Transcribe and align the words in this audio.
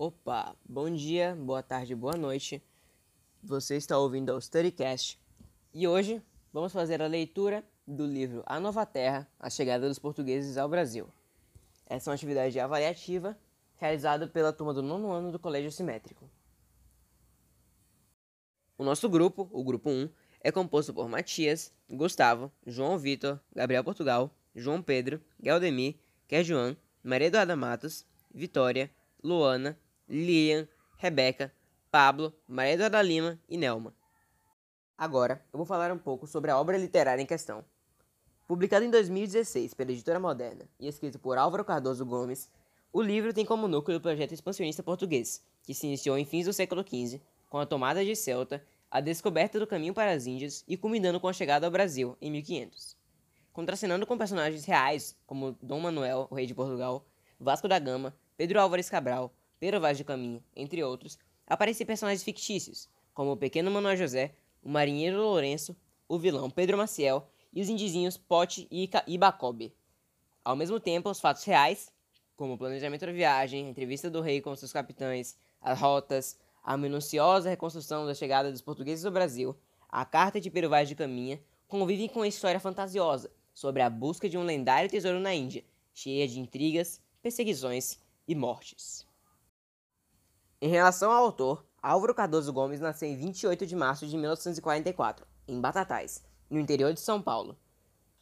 Opa, 0.00 0.54
bom 0.64 0.88
dia, 0.88 1.34
boa 1.34 1.60
tarde, 1.60 1.92
boa 1.92 2.16
noite. 2.16 2.62
Você 3.42 3.74
está 3.74 3.98
ouvindo 3.98 4.32
o 4.32 4.40
StudyCast 4.40 5.18
e 5.74 5.88
hoje 5.88 6.22
vamos 6.52 6.72
fazer 6.72 7.02
a 7.02 7.08
leitura 7.08 7.64
do 7.84 8.06
livro 8.06 8.44
A 8.46 8.60
Nova 8.60 8.86
Terra, 8.86 9.28
a 9.40 9.50
chegada 9.50 9.88
dos 9.88 9.98
portugueses 9.98 10.56
ao 10.56 10.68
Brasil. 10.68 11.08
Essa 11.84 12.08
é 12.08 12.10
uma 12.10 12.14
atividade 12.14 12.60
avaliativa 12.60 13.36
realizada 13.74 14.28
pela 14.28 14.52
turma 14.52 14.72
do 14.72 14.84
nono 14.84 15.10
ano 15.10 15.32
do 15.32 15.38
Colégio 15.40 15.72
Simétrico. 15.72 16.30
O 18.78 18.84
nosso 18.84 19.08
grupo, 19.08 19.48
o 19.50 19.64
grupo 19.64 19.90
1, 19.90 20.08
é 20.40 20.52
composto 20.52 20.94
por 20.94 21.08
Matias, 21.08 21.72
Gustavo, 21.90 22.52
João 22.64 22.96
Vitor, 22.96 23.40
Gabriel 23.52 23.82
Portugal, 23.82 24.30
João 24.54 24.80
Pedro, 24.80 25.20
Galdemir, 25.40 25.96
Kerjuan, 26.28 26.76
Maria 27.02 27.26
Eduarda 27.26 27.56
Matos, 27.56 28.06
Vitória, 28.32 28.88
Luana, 29.24 29.76
Lilian, 30.08 30.66
Rebeca, 30.96 31.52
Pablo, 31.90 32.32
Maria 32.46 32.74
Eduarda 32.74 33.02
Lima 33.02 33.38
e 33.48 33.56
Nelma. 33.56 33.94
Agora, 34.96 35.44
eu 35.52 35.56
vou 35.56 35.66
falar 35.66 35.92
um 35.92 35.98
pouco 35.98 36.26
sobre 36.26 36.50
a 36.50 36.58
obra 36.58 36.76
literária 36.76 37.22
em 37.22 37.26
questão. 37.26 37.64
Publicado 38.46 38.84
em 38.84 38.90
2016 38.90 39.74
pela 39.74 39.92
Editora 39.92 40.18
Moderna 40.18 40.64
e 40.80 40.88
escrito 40.88 41.18
por 41.18 41.36
Álvaro 41.36 41.64
Cardoso 41.64 42.04
Gomes, 42.04 42.50
o 42.92 43.02
livro 43.02 43.32
tem 43.34 43.44
como 43.44 43.68
núcleo 43.68 43.98
o 43.98 44.00
projeto 44.00 44.32
expansionista 44.32 44.82
português, 44.82 45.44
que 45.62 45.74
se 45.74 45.86
iniciou 45.86 46.16
em 46.16 46.24
fins 46.24 46.46
do 46.46 46.52
século 46.52 46.82
XV, 46.82 47.20
com 47.50 47.58
a 47.58 47.66
tomada 47.66 48.04
de 48.04 48.16
Celta, 48.16 48.64
a 48.90 49.00
descoberta 49.00 49.58
do 49.58 49.66
caminho 49.66 49.92
para 49.92 50.12
as 50.12 50.26
Índias 50.26 50.64
e 50.66 50.76
culminando 50.76 51.20
com 51.20 51.28
a 51.28 51.32
chegada 51.32 51.66
ao 51.66 51.70
Brasil 51.70 52.16
em 52.22 52.30
1500. 52.30 52.96
Contracenando 53.52 54.06
com 54.06 54.16
personagens 54.16 54.64
reais 54.64 55.14
como 55.26 55.56
Dom 55.62 55.80
Manuel, 55.80 56.26
o 56.30 56.34
rei 56.34 56.46
de 56.46 56.54
Portugal, 56.54 57.04
Vasco 57.38 57.68
da 57.68 57.78
Gama, 57.78 58.16
Pedro 58.36 58.60
Álvares 58.60 58.88
Cabral, 58.88 59.32
Pedro 59.58 59.80
Vaz 59.80 59.98
de 59.98 60.04
Caminha, 60.04 60.42
entre 60.54 60.82
outros, 60.82 61.18
aparecem 61.46 61.86
personagens 61.86 62.22
fictícios, 62.22 62.88
como 63.12 63.32
o 63.32 63.36
pequeno 63.36 63.70
Manuel 63.70 63.96
José, 63.96 64.34
o 64.62 64.68
marinheiro 64.68 65.18
Lourenço, 65.18 65.76
o 66.08 66.18
vilão 66.18 66.48
Pedro 66.48 66.78
Maciel 66.78 67.28
e 67.52 67.60
os 67.60 67.68
indizinhos 67.68 68.16
Pote 68.16 68.68
e 68.70 68.88
Ibacobe. 69.06 69.74
Ao 70.44 70.54
mesmo 70.54 70.78
tempo, 70.78 71.10
os 71.10 71.20
fatos 71.20 71.44
reais, 71.44 71.92
como 72.36 72.54
o 72.54 72.58
planejamento 72.58 73.04
da 73.04 73.12
viagem, 73.12 73.66
a 73.66 73.70
entrevista 73.70 74.08
do 74.08 74.20
rei 74.20 74.40
com 74.40 74.54
seus 74.54 74.72
capitães, 74.72 75.36
as 75.60 75.78
rotas, 75.78 76.38
a 76.62 76.76
minuciosa 76.76 77.50
reconstrução 77.50 78.06
da 78.06 78.14
chegada 78.14 78.52
dos 78.52 78.60
portugueses 78.60 79.04
ao 79.04 79.10
Brasil, 79.10 79.56
a 79.88 80.04
carta 80.04 80.40
de 80.40 80.50
Pedro 80.50 80.70
Vaz 80.70 80.88
de 80.88 80.94
Caminha, 80.94 81.40
convivem 81.66 82.08
com 82.08 82.20
uma 82.20 82.28
história 82.28 82.60
fantasiosa 82.60 83.30
sobre 83.52 83.82
a 83.82 83.90
busca 83.90 84.28
de 84.28 84.38
um 84.38 84.44
lendário 84.44 84.88
tesouro 84.88 85.18
na 85.18 85.34
Índia, 85.34 85.64
cheia 85.92 86.28
de 86.28 86.38
intrigas, 86.38 87.00
perseguições 87.20 87.98
e 88.26 88.34
mortes. 88.34 89.07
Em 90.60 90.68
relação 90.68 91.12
ao 91.12 91.24
autor, 91.24 91.64
Álvaro 91.80 92.12
Cardoso 92.12 92.52
Gomes 92.52 92.80
nasceu 92.80 93.08
em 93.08 93.16
28 93.16 93.64
de 93.64 93.76
março 93.76 94.04
de 94.08 94.16
1944, 94.16 95.24
em 95.46 95.60
Batatais, 95.60 96.24
no 96.50 96.58
interior 96.58 96.92
de 96.92 96.98
São 96.98 97.22
Paulo. 97.22 97.56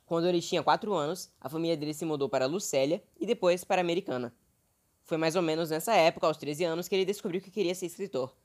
Quando 0.04 0.28
ele 0.28 0.42
tinha 0.42 0.62
4 0.62 0.92
anos, 0.92 1.32
a 1.40 1.48
família 1.48 1.78
dele 1.78 1.94
se 1.94 2.04
mudou 2.04 2.28
para 2.28 2.44
Lucélia 2.44 3.02
e 3.18 3.24
depois 3.24 3.64
para 3.64 3.80
Americana. 3.80 4.34
Foi 5.02 5.16
mais 5.16 5.34
ou 5.34 5.40
menos 5.40 5.70
nessa 5.70 5.94
época, 5.94 6.26
aos 6.26 6.36
13 6.36 6.64
anos, 6.64 6.88
que 6.88 6.94
ele 6.94 7.06
descobriu 7.06 7.40
que 7.40 7.50
queria 7.50 7.74
ser 7.74 7.86
escritor. 7.86 8.36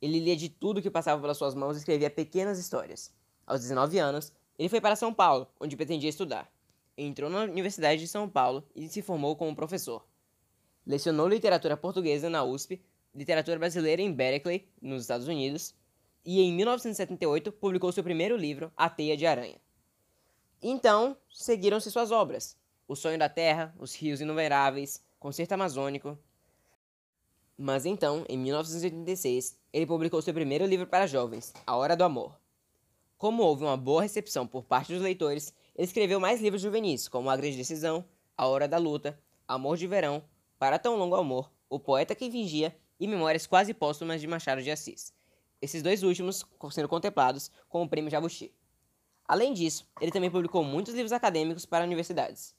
Ele 0.00 0.18
lia 0.18 0.34
de 0.34 0.48
tudo 0.48 0.80
que 0.80 0.90
passava 0.90 1.20
pelas 1.20 1.36
suas 1.36 1.54
mãos 1.54 1.76
e 1.76 1.80
escrevia 1.80 2.08
pequenas 2.08 2.58
histórias. 2.58 3.12
Aos 3.46 3.60
19 3.60 3.98
anos, 3.98 4.32
ele 4.58 4.70
foi 4.70 4.80
para 4.80 4.96
São 4.96 5.12
Paulo, 5.12 5.46
onde 5.60 5.76
pretendia 5.76 6.08
estudar. 6.08 6.50
Entrou 6.96 7.28
na 7.28 7.40
Universidade 7.40 8.00
de 8.00 8.08
São 8.08 8.30
Paulo 8.30 8.64
e 8.74 8.88
se 8.88 9.02
formou 9.02 9.36
como 9.36 9.54
professor. 9.54 10.06
Lecionou 10.86 11.28
literatura 11.28 11.76
portuguesa 11.76 12.30
na 12.30 12.42
USP 12.42 12.82
literatura 13.14 13.58
brasileira 13.58 14.02
em 14.02 14.12
Berkeley, 14.12 14.68
nos 14.80 15.02
Estados 15.02 15.26
Unidos, 15.26 15.74
e 16.24 16.40
em 16.40 16.52
1978 16.52 17.52
publicou 17.52 17.90
seu 17.92 18.04
primeiro 18.04 18.36
livro, 18.36 18.72
A 18.76 18.88
Teia 18.88 19.16
de 19.16 19.26
Aranha. 19.26 19.60
Então, 20.62 21.16
seguiram-se 21.30 21.90
suas 21.90 22.10
obras: 22.10 22.56
O 22.86 22.94
Sonho 22.94 23.18
da 23.18 23.28
Terra, 23.28 23.74
Os 23.78 23.94
Rios 23.94 24.20
Inumeráveis, 24.20 25.02
Concerto 25.18 25.54
Amazônico. 25.54 26.18
Mas 27.56 27.84
então, 27.84 28.24
em 28.28 28.38
1986, 28.38 29.58
ele 29.72 29.86
publicou 29.86 30.22
seu 30.22 30.32
primeiro 30.32 30.64
livro 30.64 30.86
para 30.86 31.06
jovens, 31.06 31.52
A 31.66 31.76
Hora 31.76 31.96
do 31.96 32.04
Amor. 32.04 32.38
Como 33.18 33.42
houve 33.42 33.64
uma 33.64 33.76
boa 33.76 34.02
recepção 34.02 34.46
por 34.46 34.64
parte 34.64 34.92
dos 34.92 35.02
leitores, 35.02 35.52
ele 35.76 35.86
escreveu 35.86 36.18
mais 36.18 36.40
livros 36.40 36.62
juvenis, 36.62 37.06
como 37.06 37.28
A 37.28 37.36
Grande 37.36 37.56
Decisão, 37.56 38.04
A 38.36 38.46
Hora 38.46 38.66
da 38.66 38.78
Luta, 38.78 39.18
Amor 39.46 39.76
de 39.76 39.86
Verão, 39.86 40.22
Para 40.58 40.78
Tão 40.78 40.96
Longo 40.96 41.16
Amor, 41.16 41.52
O 41.68 41.78
Poeta 41.78 42.14
que 42.14 42.30
Fingia 42.30 42.74
e 43.00 43.08
Memórias 43.08 43.46
Quase 43.46 43.72
Póstumas 43.72 44.20
de 44.20 44.26
Machado 44.26 44.62
de 44.62 44.70
Assis, 44.70 45.14
esses 45.60 45.82
dois 45.82 46.02
últimos 46.02 46.44
sendo 46.70 46.88
contemplados 46.88 47.50
com 47.68 47.82
o 47.82 47.88
Prêmio 47.88 48.10
Jabuti. 48.10 48.54
Além 49.26 49.54
disso, 49.54 49.88
ele 50.00 50.12
também 50.12 50.30
publicou 50.30 50.62
muitos 50.62 50.92
livros 50.92 51.12
acadêmicos 51.12 51.64
para 51.64 51.84
universidades. 51.84 52.54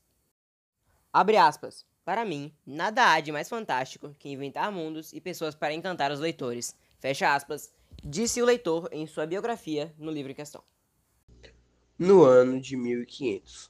Abre 1.14 1.38
aspas. 1.38 1.86
Para 2.04 2.26
mim, 2.26 2.52
nada 2.66 3.14
há 3.14 3.20
de 3.20 3.32
mais 3.32 3.48
fantástico 3.48 4.16
que 4.18 4.30
inventar 4.30 4.72
mundos 4.72 5.14
e 5.14 5.22
pessoas 5.22 5.54
para 5.54 5.74
encantar 5.74 6.12
os 6.12 6.20
leitores. 6.20 6.76
Fecha 7.00 7.36
aspas, 7.36 7.72
disse 8.04 8.42
o 8.42 8.46
leitor 8.46 8.90
em 8.92 9.06
sua 9.06 9.28
biografia 9.28 9.94
no 10.00 10.10
livro 10.10 10.32
em 10.32 10.36
questão. 10.36 10.64
No 12.00 12.24
ano 12.24 12.60
de 12.60 12.76
1500. 12.76 13.70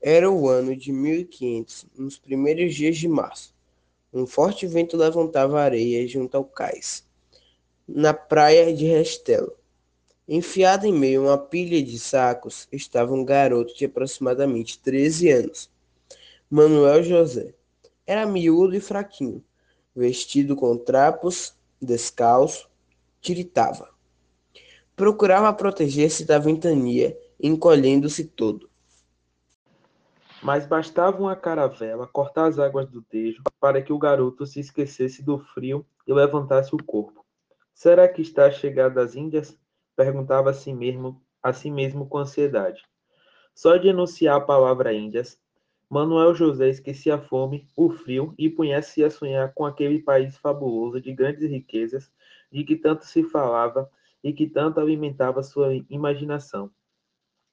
Era 0.00 0.30
o 0.30 0.48
ano 0.48 0.76
de 0.76 0.92
1500, 0.92 1.86
nos 1.96 2.18
primeiros 2.18 2.74
dias 2.74 2.96
de 2.96 3.08
março. 3.08 3.57
Um 4.12 4.26
forte 4.26 4.66
vento 4.66 4.96
levantava 4.96 5.60
areia 5.60 6.06
junto 6.08 6.34
ao 6.34 6.44
cais, 6.44 7.06
na 7.86 8.14
praia 8.14 8.74
de 8.74 8.86
Restelo. 8.86 9.52
Enfiado 10.26 10.86
em 10.86 10.92
meio 10.92 11.22
a 11.22 11.24
uma 11.32 11.38
pilha 11.38 11.82
de 11.82 11.98
sacos 11.98 12.66
estava 12.72 13.12
um 13.12 13.22
garoto 13.22 13.74
de 13.76 13.84
aproximadamente 13.84 14.78
13 14.78 15.30
anos, 15.30 15.70
Manuel 16.48 17.02
José. 17.02 17.54
Era 18.06 18.24
miúdo 18.24 18.74
e 18.74 18.80
fraquinho, 18.80 19.44
vestido 19.94 20.56
com 20.56 20.74
trapos, 20.78 21.54
descalço, 21.80 22.66
tiritava. 23.20 23.90
Procurava 24.96 25.52
proteger-se 25.52 26.24
da 26.24 26.38
ventania, 26.38 27.14
encolhendo-se 27.38 28.24
todo. 28.24 28.70
Mas 30.42 30.66
bastava 30.66 31.18
uma 31.18 31.34
caravela 31.34 32.06
cortar 32.06 32.46
as 32.46 32.58
águas 32.58 32.88
do 32.88 33.02
Tejo 33.02 33.42
para 33.60 33.82
que 33.82 33.92
o 33.92 33.98
garoto 33.98 34.46
se 34.46 34.60
esquecesse 34.60 35.22
do 35.22 35.38
frio 35.38 35.84
e 36.06 36.12
levantasse 36.12 36.74
o 36.74 36.82
corpo. 36.82 37.24
Será 37.74 38.08
que 38.08 38.22
está 38.22 38.50
chegada 38.50 39.02
às 39.02 39.14
Índias? 39.14 39.58
Perguntava 39.96 40.50
a 40.50 40.54
si 40.54 40.72
mesmo, 40.72 41.20
a 41.42 41.52
si 41.52 41.70
mesmo 41.70 42.08
com 42.08 42.18
ansiedade. 42.18 42.82
Só 43.54 43.76
de 43.76 43.88
enunciar 43.88 44.36
a 44.36 44.40
palavra 44.40 44.92
Índias, 44.92 45.38
Manuel 45.90 46.34
José 46.34 46.68
esquecia 46.68 47.14
a 47.14 47.18
fome, 47.18 47.66
o 47.74 47.88
frio 47.88 48.34
e 48.36 48.50
punha-se 48.50 49.02
a 49.02 49.10
sonhar 49.10 49.54
com 49.54 49.64
aquele 49.64 50.00
país 50.00 50.36
fabuloso 50.36 51.00
de 51.00 51.12
grandes 51.14 51.48
riquezas, 51.48 52.12
de 52.52 52.62
que 52.62 52.76
tanto 52.76 53.06
se 53.06 53.24
falava 53.24 53.90
e 54.22 54.32
que 54.32 54.46
tanto 54.46 54.78
alimentava 54.80 55.42
sua 55.42 55.74
imaginação. 55.88 56.70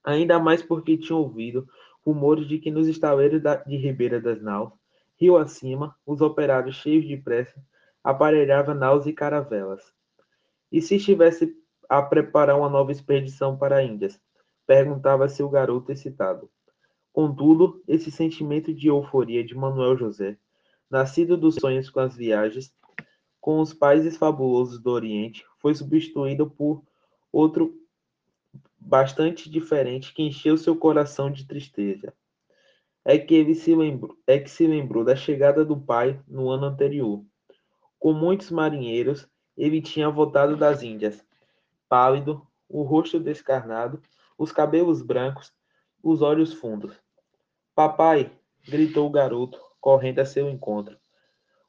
Ainda 0.04 0.38
mais 0.38 0.62
porque 0.62 0.98
tinha 0.98 1.16
ouvido 1.16 1.68
rumores 2.06 2.48
de 2.48 2.60
que 2.60 2.70
nos 2.70 2.88
estaleiros 2.88 3.42
de 3.66 3.78
Ribeira 3.78 4.22
das 4.22 4.42
Naus, 4.42 4.72
rio 5.18 5.38
acima, 5.38 5.96
os 6.06 6.22
operários 6.22 6.76
cheios 6.76 7.08
de 7.08 7.18
pressa 7.18 7.60
aparelhavam 8.04 8.76
naus 8.76 9.06
e 9.06 9.14
caravelas. 9.14 9.82
E 10.72 10.82
se 10.82 10.96
estivesse 10.98 11.56
a 11.90 12.02
preparar 12.02 12.58
uma 12.58 12.70
nova 12.70 12.92
expedição 12.92 13.58
para 13.58 13.84
Índias? 13.84 14.20
Perguntava-se 14.68 15.42
o 15.42 15.50
garoto 15.50 15.92
excitado. 15.92 16.50
Contudo, 17.12 17.82
esse 17.88 18.12
sentimento 18.12 18.74
de 18.74 18.88
euforia 18.88 19.44
de 19.44 19.56
Manuel 19.56 19.98
José, 19.98 20.38
nascido 20.90 21.38
dos 21.38 21.56
sonhos 21.56 21.90
com 21.90 22.00
as 22.00 22.16
viagens, 22.16 22.74
com 23.40 23.60
os 23.60 23.74
países 23.74 24.18
fabulosos 24.18 24.80
do 24.80 24.92
Oriente, 24.92 25.46
foi 25.60 25.74
substituído 25.74 26.50
por 26.50 26.84
outro 27.32 27.74
bastante 28.86 29.50
diferente 29.50 30.14
que 30.14 30.22
encheu 30.22 30.56
seu 30.58 30.76
coração 30.76 31.32
de 31.32 31.48
tristeza. 31.48 32.14
É 33.04 33.18
que 33.18 33.34
ele 33.34 33.56
se 33.56 33.76
lembrou, 33.76 34.16
é 34.28 34.40
que 34.40 34.50
se 34.50 34.68
lembrou 34.68 35.04
da 35.04 35.16
chegada 35.16 35.66
do 35.66 35.76
pai 35.76 36.22
no 36.28 36.50
ano 36.50 36.66
anterior. 36.66 37.24
Com 37.98 38.14
muitos 38.14 38.52
marinheiros, 38.52 39.28
ele 39.58 39.82
tinha 39.82 40.10
voltado 40.10 40.56
das 40.56 40.84
Índias, 40.84 41.26
pálido, 41.90 42.46
o 42.70 42.84
rosto 42.84 43.20
descarnado, 43.20 44.02
os 44.38 44.52
cabelos 44.52 45.02
brancos, 45.02 45.52
os 46.04 46.22
olhos 46.22 46.54
fundos. 46.54 46.94
Papai! 47.74 48.32
gritou 48.68 49.08
o 49.08 49.12
garoto, 49.12 49.60
correndo 49.80 50.20
a 50.20 50.26
seu 50.26 50.50
encontro. 50.50 50.98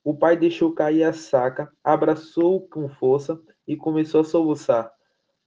O 0.05 0.15
pai 0.15 0.37
deixou 0.37 0.73
cair 0.73 1.05
a 1.05 1.13
saca, 1.13 1.71
abraçou-o 1.83 2.67
com 2.69 2.89
força 2.89 3.41
e 3.67 3.77
começou 3.77 4.21
a 4.21 4.25
soluçar. 4.25 4.96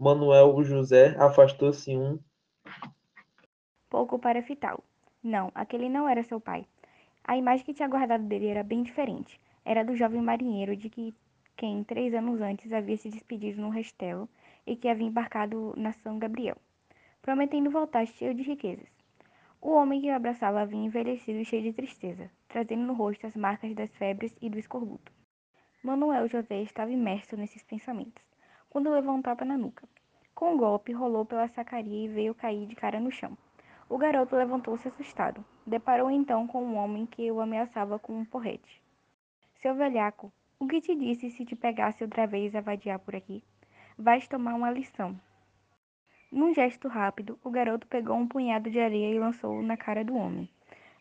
Manuel 0.02 0.64
José 0.64 1.14
afastou-se 1.20 1.94
um 1.94 2.18
pouco 3.90 4.18
para 4.18 4.42
fitá-lo. 4.42 4.82
Não, 5.22 5.52
aquele 5.54 5.90
não 5.90 6.08
era 6.08 6.24
seu 6.24 6.40
pai. 6.40 6.66
A 7.22 7.36
imagem 7.36 7.66
que 7.66 7.74
tinha 7.74 7.90
guardado 7.90 8.24
dele 8.24 8.48
era 8.48 8.64
bem 8.64 8.82
diferente. 8.82 9.38
Era 9.66 9.84
do 9.84 9.98
jovem 9.98 10.22
marinheiro 10.22 10.74
de 10.74 10.90
que 10.90 11.14
quem 11.58 11.84
três 11.84 12.14
anos 12.14 12.40
antes 12.40 12.72
havia 12.72 12.96
se 12.96 13.10
despedido 13.10 13.62
no 13.62 13.70
Restelo 13.70 14.30
e 14.66 14.78
que 14.78 14.88
havia 14.88 15.06
embarcado 15.06 15.74
na 15.76 15.92
São 15.92 16.18
Gabriel, 16.18 16.56
prometendo 17.22 17.70
voltar 17.70 18.08
cheio 18.08 18.34
de 18.34 18.44
riquezas. 18.44 18.88
O 19.62 19.72
homem 19.72 20.00
que 20.00 20.10
o 20.10 20.16
abraçava 20.16 20.62
havia 20.62 20.80
envelhecido 20.80 21.40
e 21.40 21.46
cheio 21.46 21.64
de 21.64 21.74
tristeza, 21.74 22.32
trazendo 22.48 22.84
no 22.84 22.94
rosto 22.94 23.28
as 23.28 23.36
marcas 23.36 23.76
das 23.76 23.94
febres 23.98 24.34
e 24.42 24.50
do 24.50 24.58
escorbuto. 24.58 25.12
Manuel 25.84 26.30
José 26.30 26.62
estava 26.62 26.90
imerso 26.90 27.36
nesses 27.36 27.64
pensamentos, 27.64 28.29
quando 28.70 28.92
levou 28.92 29.16
um 29.16 29.22
tapa 29.22 29.44
na 29.44 29.58
nuca. 29.58 29.88
Com 30.36 30.54
um 30.54 30.58
golpe, 30.58 30.94
rolou 30.94 31.26
pela 31.26 31.48
sacaria 31.48 32.06
e 32.06 32.08
veio 32.08 32.36
cair 32.36 32.68
de 32.68 32.76
cara 32.76 33.00
no 33.00 33.12
chão. 33.12 33.38
O 33.90 33.98
garoto 33.98 34.36
levantou-se 34.36 34.88
assustado. 34.88 35.44
Deparou 35.66 36.12
então 36.12 36.48
com 36.48 36.64
um 36.64 36.78
homem 36.78 37.06
que 37.06 37.32
o 37.32 37.42
ameaçava 37.42 37.98
com 37.98 38.14
um 38.14 38.24
porrete. 38.24 38.82
Seu 39.62 39.76
velhaco, 39.76 40.32
o 40.60 40.68
que 40.68 40.80
te 40.80 40.96
disse 40.96 41.32
se 41.32 41.44
te 41.44 41.56
pegasse 41.56 42.04
outra 42.04 42.28
vez 42.28 42.56
a 42.56 42.62
vadiar 42.62 43.00
por 43.00 43.16
aqui? 43.16 43.44
Vais 43.98 44.28
tomar 44.28 44.54
uma 44.54 44.72
lição. 44.72 45.20
Num 46.32 46.54
gesto 46.54 46.88
rápido, 46.88 47.40
o 47.44 47.50
garoto 47.50 47.88
pegou 47.88 48.16
um 48.16 48.28
punhado 48.28 48.70
de 48.70 48.80
areia 48.80 49.14
e 49.14 49.20
lançou-o 49.20 49.64
na 49.64 49.76
cara 49.76 50.06
do 50.06 50.16
homem. 50.16 50.48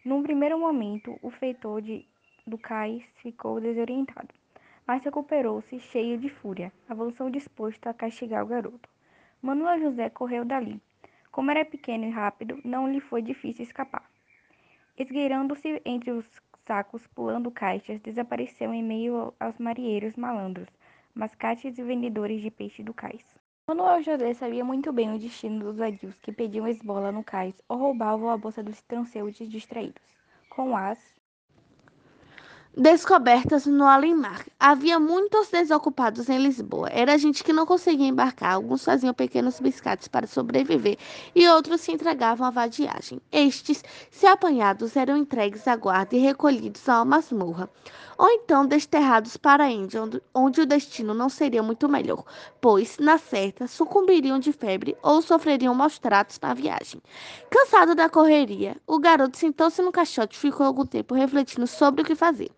Num 0.05 0.23
primeiro 0.23 0.59
momento, 0.59 1.19
o 1.21 1.31
feitor 1.31 1.83
de, 1.83 2.07
do 2.47 2.57
cais 2.57 3.05
ficou 3.17 3.61
desorientado 3.61 4.35
mas 4.89 5.05
recuperou-se 5.05 5.79
cheio 5.79 6.17
de 6.17 6.31
fúria. 6.31 6.73
Avançou 6.89 7.29
disposto 7.29 7.87
a 7.87 7.93
castigar 7.93 8.43
o 8.43 8.47
garoto. 8.47 8.89
Manuel 9.43 9.79
José 9.81 10.09
correu 10.09 10.47
dali. 10.47 10.81
Como 11.31 11.51
era 11.51 11.63
pequeno 11.63 12.07
e 12.07 12.11
rápido, 12.11 12.59
não 12.65 12.91
lhe 12.91 12.99
foi 12.99 13.21
difícil 13.21 13.65
escapar. 13.65 14.11
Esgueirando-se 14.97 15.83
entre 15.85 16.11
os 16.11 16.25
sacos, 16.67 17.07
pulando 17.09 17.51
caixas, 17.51 18.01
desapareceu 18.01 18.73
em 18.73 18.83
meio 18.83 19.35
aos 19.39 19.59
marinheiros 19.59 20.17
malandros, 20.17 20.71
mascates 21.15 21.77
e 21.77 21.83
vendedores 21.83 22.41
de 22.41 22.51
peixe 22.51 22.83
do 22.83 22.95
cais. 22.95 23.39
Manuel 23.69 24.03
José 24.03 24.33
sabia 24.33 24.65
muito 24.65 24.91
bem 24.91 25.15
o 25.15 25.19
destino 25.19 25.67
dos 25.67 25.77
vadios 25.77 26.19
que 26.21 26.33
pediam 26.33 26.67
esbola 26.67 27.13
no 27.13 27.23
cais 27.23 27.61
ou 27.69 27.77
roubavam 27.77 28.31
a 28.31 28.39
bolsa 28.39 28.63
dos 28.63 28.81
transeuntes 28.81 29.51
distraídos. 29.51 30.17
Com 30.49 30.75
as 30.75 31.18
descobertas 32.79 33.67
no 33.67 33.85
além-mar. 33.85 34.47
Havia 34.59 35.01
muitos 35.01 35.49
desocupados 35.49 36.29
em 36.29 36.39
Lisboa. 36.39 36.89
Era 36.93 37.19
gente 37.19 37.43
que 37.43 37.53
não 37.53 37.67
conseguia 37.67 38.07
embarcar. 38.07 38.55
Alguns 38.55 38.85
faziam 38.85 39.13
pequenos 39.13 39.59
biscates 39.59 40.07
para 40.07 40.29
sobreviver 40.29 40.97
e 41.35 41.49
outros 41.49 41.81
se 41.81 41.91
entregavam 41.91 42.47
à 42.47 42.51
vadiagem. 42.51 43.21
Estes, 43.33 43.83
se 44.13 44.27
apanhados, 44.27 44.95
eram 44.95 45.17
entregues 45.17 45.67
à 45.67 45.75
guarda 45.75 46.15
e 46.15 46.21
recolhidos 46.21 46.89
a 46.89 47.03
uma 47.03 47.17
masmorra 47.17 47.69
ou 48.19 48.29
então 48.31 48.67
desterrados 48.67 49.37
para 49.37 49.65
a 49.65 49.71
Índia, 49.71 50.03
onde 50.35 50.61
o 50.61 50.67
destino 50.67 51.15
não 51.15 51.29
seria 51.29 51.63
muito 51.63 51.89
melhor, 51.89 52.25
pois, 52.61 52.99
na 52.99 53.17
certa, 53.17 53.69
sucumbiriam 53.69 54.41
de 54.41 54.53
febre 54.53 54.97
ou 55.03 55.23
sofreriam 55.23 55.73
maus 55.73 56.01
tratos 56.01 56.39
na 56.43 56.53
viagem. 56.53 57.01
Cansado 57.49 57.95
da 57.95 58.09
correria, 58.09 58.77
o 58.87 58.99
garoto 58.99 59.39
sentou-se 59.39 59.81
no 59.81 59.93
caixote 59.93 60.37
e 60.37 60.41
ficou 60.41 60.67
algum 60.67 60.85
tempo 60.85 61.15
refletindo 61.15 61.67
sobre 61.69 62.03
o 62.03 62.05
que 62.05 62.17
fazer. 62.17 62.51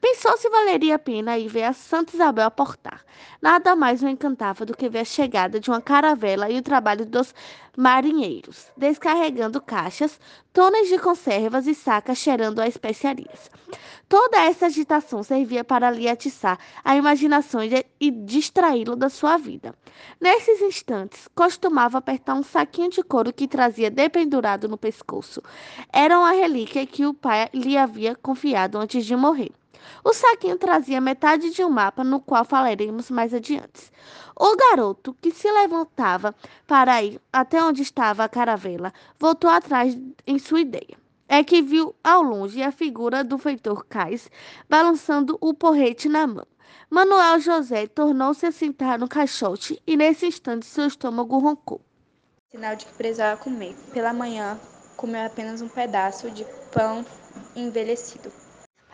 Pensou 0.00 0.36
se 0.36 0.48
valeria 0.48 0.96
a 0.96 0.98
pena 0.98 1.38
ir 1.38 1.48
ver 1.48 1.64
a 1.64 1.72
Santa 1.72 2.14
Isabel 2.14 2.46
aportar. 2.46 3.04
Nada 3.40 3.74
mais 3.76 4.02
o 4.02 4.08
encantava 4.08 4.64
do 4.64 4.76
que 4.76 4.88
ver 4.88 5.00
a 5.00 5.04
chegada 5.04 5.60
de 5.60 5.70
uma 5.70 5.80
caravela 5.80 6.50
e 6.50 6.58
o 6.58 6.62
trabalho 6.62 7.04
dos 7.06 7.34
marinheiros, 7.76 8.66
descarregando 8.76 9.60
caixas, 9.60 10.18
tonas 10.52 10.88
de 10.88 10.98
conservas 10.98 11.66
e 11.66 11.74
sacas 11.74 12.18
cheirando 12.18 12.60
a 12.60 12.68
especiarias. 12.68 13.50
Toda 14.08 14.38
essa 14.38 14.66
agitação 14.66 15.22
servia 15.22 15.64
para 15.64 15.90
lhe 15.90 16.08
atiçar 16.08 16.58
a 16.84 16.96
imaginação 16.96 17.60
e 18.00 18.10
distraí-lo 18.10 18.94
da 18.94 19.08
sua 19.08 19.36
vida. 19.36 19.74
Nesses 20.20 20.60
instantes, 20.60 21.28
costumava 21.34 21.98
apertar 21.98 22.34
um 22.34 22.42
saquinho 22.42 22.90
de 22.90 23.02
couro 23.02 23.32
que 23.32 23.48
trazia 23.48 23.90
dependurado 23.90 24.68
no 24.68 24.78
pescoço. 24.78 25.42
Era 25.92 26.18
uma 26.18 26.32
relíquia 26.32 26.86
que 26.86 27.06
o 27.06 27.14
pai 27.14 27.48
lhe 27.52 27.76
havia 27.76 28.14
confiado 28.14 28.78
antes 28.78 29.04
de 29.04 29.16
morrer. 29.16 29.50
O 30.04 30.12
saquinho 30.12 30.58
trazia 30.58 31.00
metade 31.00 31.50
de 31.50 31.64
um 31.64 31.70
mapa, 31.70 32.04
no 32.04 32.20
qual 32.20 32.44
falaremos 32.44 33.10
mais 33.10 33.32
adiante. 33.32 33.90
O 34.36 34.56
garoto, 34.56 35.16
que 35.20 35.30
se 35.30 35.50
levantava 35.50 36.34
para 36.66 37.02
ir 37.02 37.20
até 37.32 37.62
onde 37.62 37.82
estava 37.82 38.24
a 38.24 38.28
caravela, 38.28 38.92
voltou 39.18 39.50
atrás 39.50 39.96
em 40.26 40.38
sua 40.38 40.60
ideia. 40.60 40.96
É 41.28 41.42
que 41.42 41.62
viu 41.62 41.94
ao 42.04 42.22
longe 42.22 42.62
a 42.62 42.70
figura 42.70 43.24
do 43.24 43.38
feitor 43.38 43.84
Cais 43.86 44.30
balançando 44.68 45.38
o 45.40 45.54
porrete 45.54 46.08
na 46.08 46.26
mão. 46.26 46.46
Manuel 46.90 47.40
José 47.40 47.86
tornou-se 47.86 48.44
a 48.44 48.52
sentar 48.52 48.98
no 48.98 49.08
caixote 49.08 49.80
e 49.86 49.96
nesse 49.96 50.26
instante 50.26 50.66
seu 50.66 50.86
estômago 50.86 51.38
roncou. 51.38 51.80
Sinal 52.50 52.76
de 52.76 52.86
que 52.86 52.92
precisava 52.94 53.40
comer. 53.40 53.74
Pela 53.92 54.12
manhã, 54.12 54.60
comeu 54.96 55.24
apenas 55.26 55.60
um 55.60 55.68
pedaço 55.68 56.30
de 56.30 56.44
pão 56.72 57.04
envelhecido. 57.56 58.30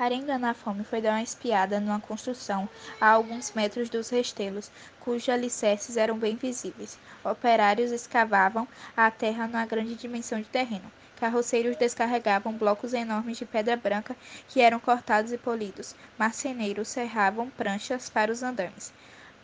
Para 0.00 0.14
enganar 0.14 0.52
a 0.52 0.55
fome, 0.55 0.82
foi 0.82 1.02
dar 1.02 1.11
uma 1.11 1.23
espiada 1.23 1.79
numa 1.79 2.00
construção 2.00 2.67
a 2.99 3.11
alguns 3.11 3.52
metros 3.52 3.91
dos 3.91 4.08
restelos, 4.08 4.70
cujos 4.99 5.29
alicerces 5.29 5.99
eram 5.99 6.17
bem 6.17 6.37
visíveis. 6.37 6.99
Operários 7.23 7.93
escavavam 7.93 8.67
a 8.97 9.11
terra 9.11 9.47
numa 9.47 9.67
grande 9.67 9.94
dimensão 9.94 10.41
de 10.41 10.49
terreno. 10.49 10.91
Carroceiros 11.17 11.76
descarregavam 11.76 12.55
blocos 12.55 12.94
enormes 12.94 13.37
de 13.37 13.44
pedra 13.44 13.76
branca 13.76 14.17
que 14.49 14.62
eram 14.62 14.81
cortados 14.81 15.32
e 15.32 15.37
polidos. 15.37 15.94
Marceneiros 16.17 16.88
serravam 16.88 17.50
pranchas 17.50 18.08
para 18.08 18.32
os 18.32 18.43
andames. 18.43 18.94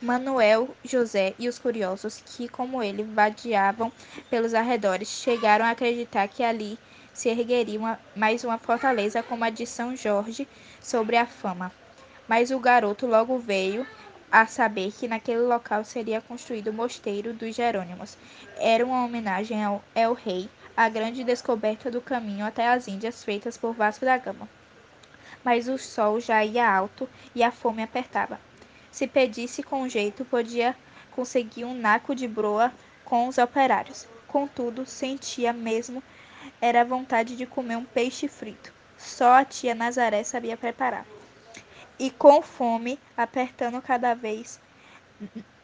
Manuel, 0.01 0.75
José 0.83 1.35
e 1.39 1.51
os 1.51 1.59
curiosos 1.59 2.23
que, 2.25 2.49
como 2.49 2.83
ele, 2.83 3.03
vadiavam 3.03 3.93
pelos 4.31 4.55
arredores, 4.55 5.09
chegaram 5.09 5.67
a 5.67 5.73
acreditar 5.73 6.27
que 6.29 6.43
ali 6.43 6.79
se 7.17 7.31
ergueria 7.31 7.79
uma, 7.79 7.99
mais 8.15 8.45
uma 8.45 8.59
fortaleza 8.59 9.23
como 9.23 9.43
a 9.43 9.49
de 9.49 9.67
São 9.67 9.97
Jorge 9.97 10.47
sobre 10.83 11.17
a 11.17 11.25
fama. 11.25 11.73
Mas 12.29 12.51
o 12.51 12.59
garoto 12.59 13.07
logo 13.07 13.39
veio 13.39 13.87
a 14.31 14.47
saber 14.47 14.93
que 14.93 15.09
naquele 15.09 15.41
local 15.41 15.83
seria 15.83 16.21
construído 16.21 16.69
o 16.69 16.75
mosteiro 16.75 17.33
dos 17.33 17.57
Jerônimos. 17.57 18.19
Era 18.59 18.85
uma 18.85 19.03
homenagem 19.03 19.65
ao 19.65 19.83
El 19.95 20.13
Rei, 20.13 20.47
a 20.77 20.91
grande 20.91 21.25
descoberta 21.25 21.91
do 21.91 22.03
caminho 22.03 22.45
até 22.45 22.69
as 22.69 22.87
Índias 22.87 23.25
feitas 23.25 23.57
por 23.57 23.73
Vasco 23.73 24.05
da 24.05 24.19
Gama. 24.19 24.47
Mas 25.43 25.69
o 25.69 25.79
sol 25.79 26.21
já 26.21 26.45
ia 26.45 26.71
alto 26.71 27.09
e 27.35 27.43
a 27.43 27.51
fome 27.51 27.83
apertava. 27.83 28.39
Se 28.91 29.07
pedisse 29.07 29.63
com 29.63 29.89
jeito, 29.89 30.23
podia 30.23 30.77
conseguir 31.13 31.65
um 31.65 31.73
naco 31.73 32.15
de 32.15 32.29
broa 32.29 32.71
com 33.07 33.27
os 33.27 33.39
operários. 33.39 34.07
Contudo, 34.29 34.85
sentia 34.85 35.51
mesmo 35.51 36.03
era 36.61 36.81
a 36.81 36.85
vontade 36.85 37.37
de 37.37 37.47
comer 37.47 37.77
um 37.77 37.85
peixe 37.85 38.29
frito. 38.29 38.73
Só 38.97 39.33
a 39.33 39.45
tia 39.45 39.75
Nazaré 39.75 40.25
sabia 40.25 40.57
preparar. 40.57 41.07
E 41.99 42.11
com 42.11 42.43
fome, 42.43 42.99
apertando 43.17 43.81
cada 43.81 44.15
vez, 44.15 44.61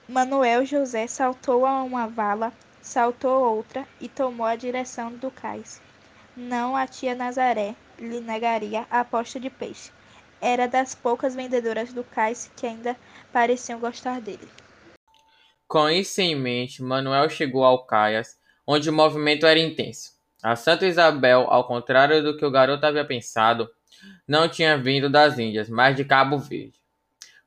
Manuel 0.09 0.65
José 0.65 1.07
saltou 1.07 1.67
a 1.67 1.83
uma 1.83 2.07
vala, 2.07 2.53
saltou 2.81 3.55
outra 3.55 3.87
e 4.01 4.09
tomou 4.09 4.47
a 4.47 4.57
direção 4.57 5.13
do 5.13 5.31
cais. 5.31 5.81
Não 6.37 6.75
a 6.75 6.87
tia 6.87 7.15
Nazaré 7.15 7.75
lhe 7.99 8.21
negaria 8.21 8.87
a 8.91 9.01
aposta 9.01 9.39
de 9.39 9.51
peixe. 9.51 9.91
Era 10.41 10.67
das 10.67 10.95
poucas 10.95 11.35
vendedoras 11.35 11.93
do 11.93 12.03
cais 12.03 12.51
que 12.57 12.67
ainda 12.67 12.97
pareciam 13.33 13.79
gostar 13.79 14.21
dele. 14.21 14.49
Com 15.69 15.89
isso 15.89 16.21
em 16.21 16.35
mente, 16.35 16.83
Manuel 16.83 17.31
chegou 17.31 17.65
ao 17.65 17.87
cais, 17.87 18.39
onde 18.67 18.91
o 18.91 18.93
movimento 18.93 19.47
era 19.47 19.59
intenso. 19.59 20.12
A 20.43 20.57
Santa 20.57 20.89
Isabel, 20.89 21.47
ao 21.49 21.65
contrário 21.65 22.21
do 22.21 22.37
que 22.37 22.45
o 22.45 22.51
garoto 22.51 22.85
havia 22.85 23.05
pensado, 23.05 23.71
não 24.27 24.49
tinha 24.49 24.77
vindo 24.77 25.09
das 25.09 25.39
Índias, 25.39 25.69
mas 25.69 25.95
de 25.95 26.05
Cabo 26.05 26.37
Verde. 26.37 26.81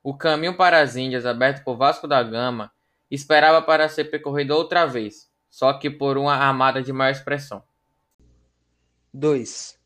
O 0.02 0.16
caminho 0.16 0.56
para 0.56 0.80
as 0.80 0.96
Índias, 0.96 1.26
aberto 1.26 1.62
por 1.66 1.76
Vasco 1.76 2.08
da 2.08 2.24
Gama, 2.24 2.72
esperava 3.12 3.62
para 3.62 3.90
ser 3.90 4.06
percorrido 4.06 4.56
outra 4.56 4.86
vez, 4.86 5.30
só 5.50 5.74
que 5.74 5.90
por 5.90 6.18
uma 6.18 6.36
armada 6.36 6.82
de 6.82 6.94
maior 6.94 7.12
expressão. 7.12 7.62
2. 9.14 9.78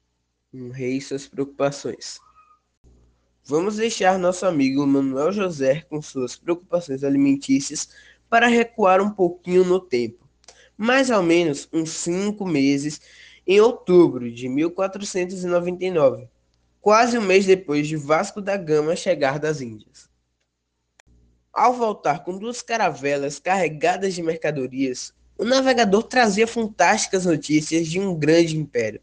Um 0.53 0.69
rei 0.69 0.97
e 0.97 1.01
suas 1.01 1.27
preocupações. 1.27 2.19
Vamos 3.43 3.77
deixar 3.77 4.19
nosso 4.19 4.45
amigo 4.45 4.85
Manuel 4.85 5.31
José 5.31 5.81
com 5.89 5.99
suas 5.99 6.35
preocupações 6.35 7.03
alimentícias 7.03 7.89
para 8.29 8.45
recuar 8.45 9.01
um 9.01 9.09
pouquinho 9.09 9.65
no 9.65 9.79
tempo 9.79 10.28
mais 10.79 11.09
ou 11.09 11.21
menos 11.21 11.67
uns 11.73 11.89
cinco 11.89 12.47
meses, 12.47 13.01
em 13.45 13.59
outubro 13.59 14.31
de 14.31 14.47
1499, 14.47 16.29
quase 16.79 17.17
um 17.17 17.21
mês 17.21 17.45
depois 17.45 17.87
de 17.87 17.97
Vasco 17.97 18.41
da 18.41 18.55
Gama 18.55 18.95
chegar 18.95 19.37
das 19.37 19.59
Índias. 19.59 20.09
Ao 21.51 21.73
voltar 21.73 22.23
com 22.23 22.37
duas 22.37 22.61
caravelas 22.61 23.39
carregadas 23.39 24.13
de 24.13 24.23
mercadorias, 24.23 25.13
o 25.37 25.43
navegador 25.43 26.03
trazia 26.03 26.47
fantásticas 26.47 27.25
notícias 27.25 27.87
de 27.87 27.99
um 27.99 28.15
grande 28.15 28.57
império. 28.57 29.01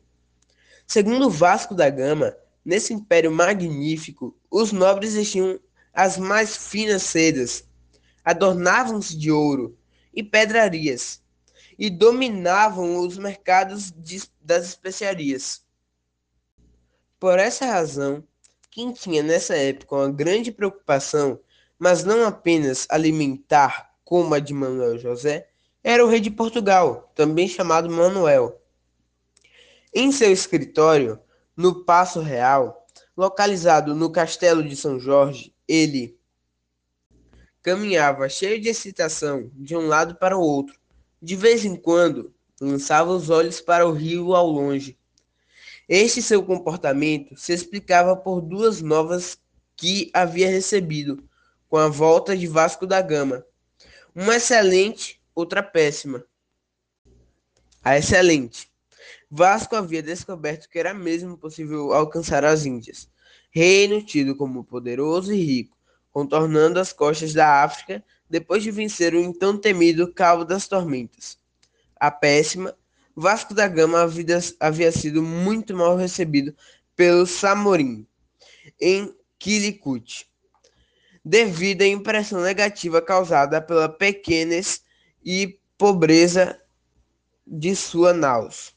Segundo 0.86 1.28
Vasco 1.28 1.74
da 1.74 1.90
Gama, 1.90 2.34
Nesse 2.66 2.92
império 2.92 3.30
magnífico, 3.30 4.36
os 4.50 4.72
nobres 4.72 5.14
vestiam 5.14 5.60
as 5.94 6.18
mais 6.18 6.56
finas 6.56 7.04
sedas, 7.04 7.62
adornavam-se 8.24 9.16
de 9.16 9.30
ouro 9.30 9.78
e 10.12 10.20
pedrarias, 10.20 11.22
e 11.78 11.90
dominavam 11.90 12.98
os 12.98 13.18
mercados 13.18 13.90
de, 13.90 14.22
das 14.40 14.66
especiarias. 14.66 15.64
Por 17.18 17.38
essa 17.38 17.66
razão, 17.66 18.24
quem 18.70 18.92
tinha 18.92 19.22
nessa 19.22 19.56
época 19.56 19.96
uma 19.96 20.10
grande 20.10 20.52
preocupação, 20.52 21.40
mas 21.78 22.04
não 22.04 22.26
apenas 22.26 22.86
alimentar 22.90 23.94
como 24.04 24.34
a 24.34 24.38
de 24.38 24.52
Manuel 24.54 24.98
José, 24.98 25.48
era 25.82 26.04
o 26.04 26.08
rei 26.08 26.20
de 26.20 26.30
Portugal, 26.30 27.10
também 27.14 27.48
chamado 27.48 27.88
Manuel. 27.90 28.60
Em 29.94 30.12
seu 30.12 30.32
escritório, 30.32 31.18
no 31.56 31.84
Paço 31.84 32.20
Real, 32.20 32.86
localizado 33.16 33.94
no 33.94 34.10
Castelo 34.10 34.62
de 34.62 34.76
São 34.76 35.00
Jorge, 35.00 35.54
ele 35.66 36.18
caminhava 37.62 38.28
cheio 38.28 38.60
de 38.60 38.68
excitação 38.68 39.50
de 39.54 39.74
um 39.76 39.86
lado 39.86 40.16
para 40.16 40.36
o 40.36 40.40
outro. 40.40 40.78
De 41.20 41.34
vez 41.34 41.64
em 41.64 41.76
quando, 41.76 42.34
lançava 42.60 43.10
os 43.10 43.30
olhos 43.30 43.60
para 43.60 43.86
o 43.86 43.92
rio 43.92 44.34
ao 44.34 44.46
longe. 44.46 44.98
Este 45.88 46.20
seu 46.20 46.42
comportamento 46.42 47.36
se 47.36 47.52
explicava 47.52 48.16
por 48.16 48.40
duas 48.40 48.82
novas 48.82 49.38
que 49.76 50.10
havia 50.12 50.48
recebido 50.48 51.22
com 51.68 51.76
a 51.76 51.88
volta 51.88 52.36
de 52.36 52.46
Vasco 52.46 52.86
da 52.86 53.00
Gama. 53.00 53.44
Uma 54.14 54.36
excelente, 54.36 55.20
outra 55.34 55.62
péssima. 55.62 56.24
A 57.84 57.96
excelente. 57.96 58.70
Vasco 59.30 59.76
havia 59.76 60.02
descoberto 60.02 60.68
que 60.68 60.78
era 60.78 60.94
mesmo 60.94 61.36
possível 61.36 61.92
alcançar 61.92 62.44
as 62.44 62.64
Índias, 62.64 63.08
reino 63.50 64.02
tido 64.02 64.36
como 64.36 64.64
poderoso 64.64 65.32
e 65.32 65.40
rico, 65.42 65.75
contornando 66.16 66.80
as 66.80 66.94
costas 66.94 67.34
da 67.34 67.62
África 67.62 68.02
depois 68.26 68.62
de 68.62 68.70
vencer 68.70 69.12
o 69.12 69.20
então 69.20 69.54
temido 69.58 70.10
Cabo 70.10 70.46
das 70.46 70.66
Tormentas. 70.66 71.38
A 72.00 72.10
péssima, 72.10 72.74
Vasco 73.14 73.52
da 73.52 73.68
Gama 73.68 74.00
havia, 74.00 74.38
havia 74.58 74.90
sido 74.90 75.22
muito 75.22 75.76
mal 75.76 75.94
recebido 75.94 76.56
pelo 76.96 77.26
Samorim, 77.26 78.06
em 78.80 79.14
Quilicute, 79.38 80.26
devido 81.22 81.82
à 81.82 81.86
impressão 81.86 82.40
negativa 82.40 83.02
causada 83.02 83.60
pela 83.60 83.86
pequenez 83.86 84.82
e 85.22 85.60
pobreza 85.76 86.58
de 87.46 87.76
sua 87.76 88.14
naus. 88.14 88.74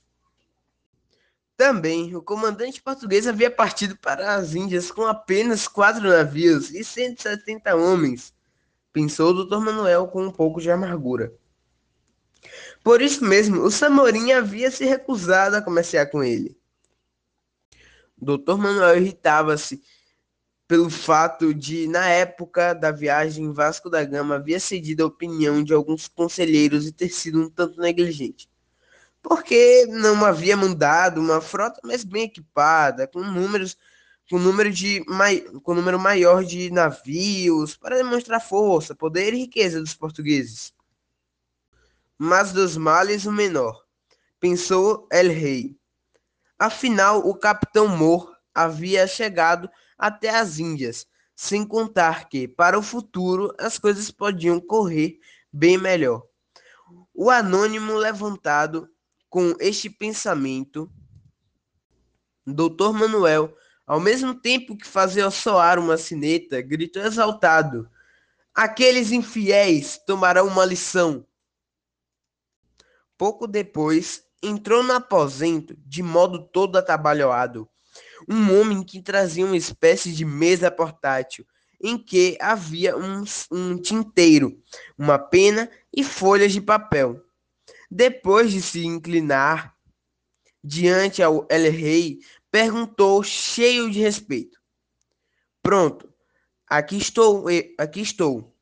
Também, 1.60 2.16
o 2.16 2.22
comandante 2.22 2.82
português 2.82 3.28
havia 3.28 3.52
partido 3.52 3.98
para 3.98 4.36
as 4.36 4.56
Índias 4.56 4.90
com 4.90 5.06
apenas 5.06 5.68
quatro 5.68 6.08
navios 6.08 6.72
e 6.72 6.86
170 6.86 7.76
homens, 7.76 8.34
pensou 8.94 9.32
o 9.32 9.44
Dr. 9.44 9.58
Manuel 9.58 10.08
com 10.08 10.24
um 10.24 10.32
pouco 10.32 10.62
de 10.62 10.72
amargura. 10.72 11.34
Por 12.82 13.02
isso 13.02 13.26
mesmo, 13.26 13.62
o 13.62 13.70
Samorim 13.70 14.32
havia 14.32 14.72
se 14.72 14.86
recusado 14.86 15.58
a 15.58 15.62
comerciar 15.62 16.10
com 16.10 16.24
ele. 16.24 16.58
Dr. 18.18 18.56
Manuel 18.56 18.96
irritava-se 18.96 19.84
pelo 20.66 20.90
fato 20.90 21.54
de, 21.54 21.90
na 21.90 22.08
época 22.08 22.72
da 22.74 22.90
viagem, 22.90 23.52
Vasco 23.52 23.90
da 23.90 24.02
Gama 24.06 24.36
havia 24.36 24.62
cedido 24.62 25.04
a 25.04 25.08
opinião 25.08 25.62
de 25.62 25.74
alguns 25.74 26.08
conselheiros 26.08 26.88
e 26.88 26.94
ter 26.94 27.10
sido 27.10 27.42
um 27.42 27.50
tanto 27.50 27.82
negligente 27.82 28.50
porque 29.22 29.86
não 29.88 30.24
havia 30.26 30.56
mandado 30.56 31.20
uma 31.20 31.42
frota 31.42 31.80
mais 31.84 32.04
bem 32.04 32.24
equipada, 32.24 33.08
com 33.08 33.22
números 33.22 33.78
com 34.30 34.38
número 34.38 34.72
de 34.72 35.04
com 35.64 35.74
número 35.74 35.98
maior 35.98 36.44
de 36.44 36.70
navios 36.70 37.76
para 37.76 37.98
demonstrar 37.98 38.40
força, 38.40 38.94
poder 38.94 39.34
e 39.34 39.40
riqueza 39.40 39.80
dos 39.80 39.96
portugueses. 39.96 40.72
Mas 42.18 42.52
dos 42.52 42.78
males 42.78 43.26
o 43.26 43.32
menor, 43.32 43.84
pensou 44.40 45.08
El 45.12 45.30
Rei. 45.30 45.76
Afinal, 46.60 47.28
o 47.28 47.34
capitão 47.34 47.88
Moore 47.88 48.34
havia 48.54 49.08
chegado 49.08 49.70
até 49.98 50.30
as 50.30 50.60
Índias, 50.60 51.08
sem 51.36 51.66
contar 51.66 52.28
que, 52.28 52.48
para 52.48 52.78
o 52.78 52.84
futuro, 52.84 53.54
as 53.58 53.80
coisas 53.80 54.12
podiam 54.12 54.60
correr 54.60 55.20
bem 55.52 55.78
melhor. 55.78 56.24
O 57.14 57.30
anônimo 57.30 57.94
levantado 57.96 58.90
com 59.30 59.54
este 59.60 59.90
pensamento, 59.90 60.92
Doutor 62.46 62.94
Manuel, 62.94 63.56
ao 63.86 64.00
mesmo 64.00 64.34
tempo 64.34 64.76
que 64.76 64.88
fazia 64.88 65.30
soar 65.30 65.78
uma 65.80 65.98
sineta, 65.98 66.62
gritou 66.62 67.04
exaltado: 67.04 67.90
Aqueles 68.54 69.12
infiéis 69.12 70.00
tomarão 70.06 70.48
uma 70.48 70.66
lição. 70.66 71.26
Pouco 73.18 73.48
depois, 73.48 74.24
entrou 74.42 74.84
no 74.84 74.94
aposento, 74.94 75.76
de 75.86 76.02
modo 76.02 76.40
todo 76.40 76.78
atabalhoado, 76.78 77.70
um 78.28 78.60
homem 78.60 78.84
que 78.84 79.02
trazia 79.02 79.46
uma 79.46 79.58
espécie 79.58 80.12
de 80.14 80.26
mesa 80.26 80.72
portátil, 80.72 81.46
em 81.82 81.98
que 81.98 82.38
havia 82.42 82.98
um, 82.98 83.24
um 83.52 83.78
tinteiro, 83.78 84.62
uma 84.98 85.18
pena 85.18 85.70
e 85.94 86.04
folhas 86.04 86.52
de 86.52 86.62
papel. 86.62 87.24
Depois 87.90 88.52
de 88.52 88.62
se 88.62 88.86
inclinar 88.86 89.76
diante 90.64 91.24
ao 91.24 91.48
El 91.50 91.72
Rei, 91.72 92.20
perguntou 92.52 93.24
cheio 93.24 93.90
de 93.90 94.00
respeito: 94.00 94.60
Pronto, 95.62 96.14
aqui 96.68 96.98
estou, 96.98 97.46
aqui 97.78 98.02
estou. 98.02 98.56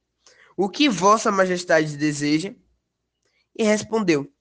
O 0.55 0.69
que 0.69 0.88
vossa 0.88 1.31
majestade 1.31 1.98
deseja? 1.98 2.55
E 3.55 3.63
respondeu: 3.63 4.31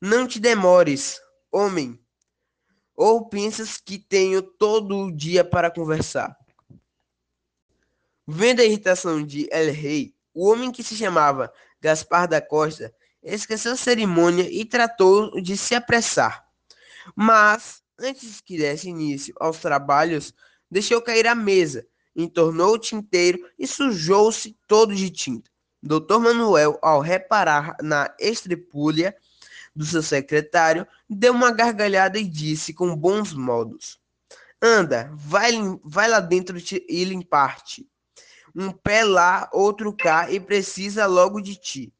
Não 0.00 0.26
te 0.26 0.40
demores, 0.40 1.20
homem. 1.52 2.00
Ou 2.96 3.28
pensas 3.28 3.76
que 3.76 3.98
tenho 3.98 4.40
todo 4.40 4.96
o 4.96 5.12
dia 5.12 5.44
para 5.44 5.70
conversar? 5.70 6.36
Vendo 8.26 8.60
a 8.60 8.64
irritação 8.64 9.22
de 9.22 9.48
El 9.50 9.72
Rei, 9.72 10.16
o 10.32 10.48
homem 10.48 10.70
que 10.70 10.82
se 10.82 10.96
chamava 10.96 11.52
Gaspar 11.80 12.28
da 12.28 12.40
Costa 12.40 12.94
esqueceu 13.24 13.72
a 13.72 13.76
cerimônia 13.76 14.48
e 14.50 14.64
tratou 14.64 15.40
de 15.40 15.56
se 15.56 15.74
apressar. 15.74 16.46
Mas, 17.16 17.82
antes 17.98 18.40
que 18.40 18.58
desse 18.58 18.88
início 18.88 19.34
aos 19.40 19.58
trabalhos, 19.58 20.34
deixou 20.70 21.00
cair 21.00 21.26
a 21.26 21.34
mesa, 21.34 21.86
entornou 22.14 22.74
o 22.74 22.78
tinteiro 22.78 23.38
e 23.58 23.66
sujou-se 23.66 24.56
todo 24.68 24.94
de 24.94 25.10
tinta. 25.10 25.50
Doutor 25.82 26.20
Manuel, 26.20 26.78
ao 26.80 27.00
reparar 27.00 27.76
na 27.82 28.14
estrepulha 28.18 29.14
do 29.74 29.84
seu 29.84 30.02
secretário, 30.02 30.86
deu 31.08 31.32
uma 31.32 31.50
gargalhada 31.50 32.18
e 32.18 32.24
disse 32.24 32.72
com 32.72 32.94
bons 32.96 33.32
modos: 33.32 34.00
Anda, 34.62 35.10
vai, 35.12 35.52
vai 35.82 36.08
lá 36.08 36.20
dentro 36.20 36.56
e 36.88 37.04
limpar-te. 37.04 37.86
Um 38.54 38.70
pé 38.70 39.04
lá, 39.04 39.50
outro 39.52 39.92
cá, 39.92 40.30
e 40.30 40.38
precisa 40.38 41.06
logo 41.06 41.40
de 41.40 41.56
ti. 41.56 41.92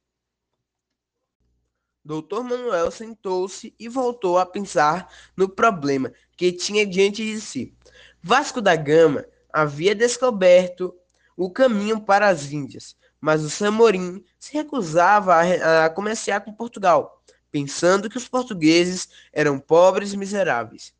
Doutor 2.04 2.44
Manuel 2.44 2.90
sentou-se 2.90 3.75
e 3.78 3.88
voltou 3.88 4.38
a 4.38 4.44
pensar 4.44 5.11
no 5.34 5.49
problema 5.49 6.12
que 6.37 6.52
tinha 6.52 6.84
diante 6.84 7.25
de 7.25 7.40
si. 7.40 7.75
Vasco 8.23 8.61
da 8.61 8.76
Gama 8.76 9.25
havia 9.50 9.94
descoberto 9.94 10.94
o 11.34 11.50
caminho 11.50 12.00
para 12.00 12.28
as 12.28 12.52
Índias, 12.52 12.94
mas 13.18 13.42
o 13.42 13.49
Samorim 13.49 14.23
se 14.38 14.52
recusava 14.52 15.34
a, 15.34 15.87
a 15.87 15.90
comerciar 15.90 16.44
com 16.44 16.52
Portugal, 16.52 17.23
pensando 17.50 18.11
que 18.11 18.18
os 18.18 18.28
portugueses 18.28 19.08
eram 19.32 19.58
pobres 19.58 20.12
e 20.12 20.16
miseráveis. 20.18 20.92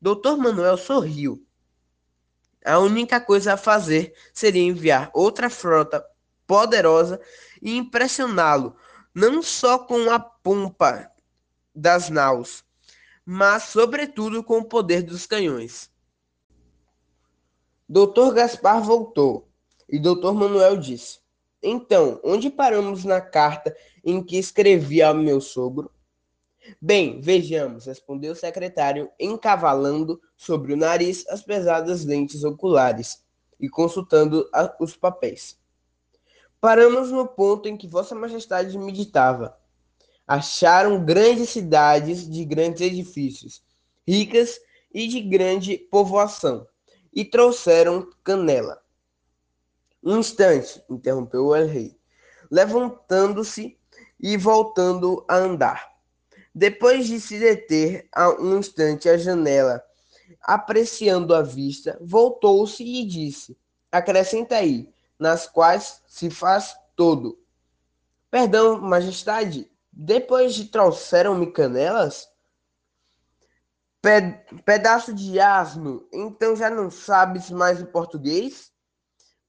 Doutor 0.00 0.38
Manuel 0.38 0.78
sorriu. 0.78 1.44
A 2.64 2.78
única 2.78 3.20
coisa 3.20 3.54
a 3.54 3.58
fazer 3.58 4.14
seria 4.32 4.62
enviar 4.62 5.10
outra 5.12 5.50
frota 5.50 6.02
poderosa 6.46 7.20
e 7.60 7.76
impressioná-lo 7.76 8.74
não 9.14 9.42
só 9.42 9.78
com 9.78 10.10
a 10.10 10.18
pompa 10.18 11.10
das 11.74 12.08
naus, 12.08 12.64
mas 13.24 13.64
sobretudo 13.64 14.42
com 14.42 14.58
o 14.58 14.64
poder 14.64 15.02
dos 15.02 15.26
canhões. 15.26 15.90
Doutor 17.88 18.34
Gaspar 18.34 18.82
voltou 18.82 19.48
e 19.88 19.98
Doutor 19.98 20.34
Manuel 20.34 20.76
disse: 20.76 21.18
Então, 21.62 22.20
onde 22.24 22.48
paramos 22.48 23.04
na 23.04 23.20
carta 23.20 23.76
em 24.04 24.22
que 24.22 24.38
escrevi 24.38 25.02
ao 25.02 25.14
meu 25.14 25.40
sogro? 25.40 25.90
Bem, 26.80 27.20
vejamos, 27.20 27.86
respondeu 27.86 28.32
o 28.32 28.36
secretário, 28.36 29.10
encavalando 29.18 30.20
sobre 30.36 30.72
o 30.72 30.76
nariz 30.76 31.26
as 31.28 31.42
pesadas 31.42 32.04
lentes 32.04 32.44
oculares 32.44 33.24
e 33.58 33.68
consultando 33.68 34.48
a, 34.52 34.74
os 34.80 34.96
papéis. 34.96 35.59
Paramos 36.60 37.10
no 37.10 37.26
ponto 37.26 37.68
em 37.68 37.76
que 37.76 37.88
Vossa 37.88 38.14
Majestade 38.14 38.76
meditava. 38.76 39.58
Acharam 40.26 41.02
grandes 41.02 41.48
cidades 41.48 42.28
de 42.28 42.44
grandes 42.44 42.82
edifícios, 42.82 43.62
ricas 44.06 44.60
e 44.92 45.08
de 45.08 45.22
grande 45.22 45.78
povoação, 45.78 46.66
e 47.12 47.24
trouxeram 47.24 48.10
canela. 48.22 48.78
Um 50.04 50.18
instante, 50.18 50.82
interrompeu 50.88 51.46
o 51.46 51.56
el-rei, 51.56 51.98
levantando-se 52.50 53.78
e 54.20 54.36
voltando 54.36 55.24
a 55.26 55.36
andar. 55.36 55.90
Depois 56.54 57.06
de 57.06 57.20
se 57.20 57.38
deter 57.38 58.06
a 58.12 58.28
um 58.30 58.58
instante 58.58 59.08
à 59.08 59.16
janela, 59.16 59.82
apreciando 60.42 61.34
a 61.34 61.40
vista, 61.42 61.98
voltou-se 62.02 62.84
e 62.84 63.04
disse: 63.06 63.56
Acrescenta 63.90 64.56
aí, 64.56 64.92
nas 65.20 65.46
quais 65.46 66.02
se 66.08 66.30
faz 66.30 66.74
todo. 66.96 67.38
Perdão, 68.30 68.80
majestade, 68.80 69.70
depois 69.92 70.54
de 70.54 70.64
trouxeram-me 70.64 71.52
canelas? 71.52 72.28
pedaço 74.64 75.12
de 75.12 75.38
asno, 75.38 76.08
então 76.10 76.56
já 76.56 76.70
não 76.70 76.90
sabes 76.90 77.50
mais 77.50 77.82
o 77.82 77.86
português? 77.86 78.72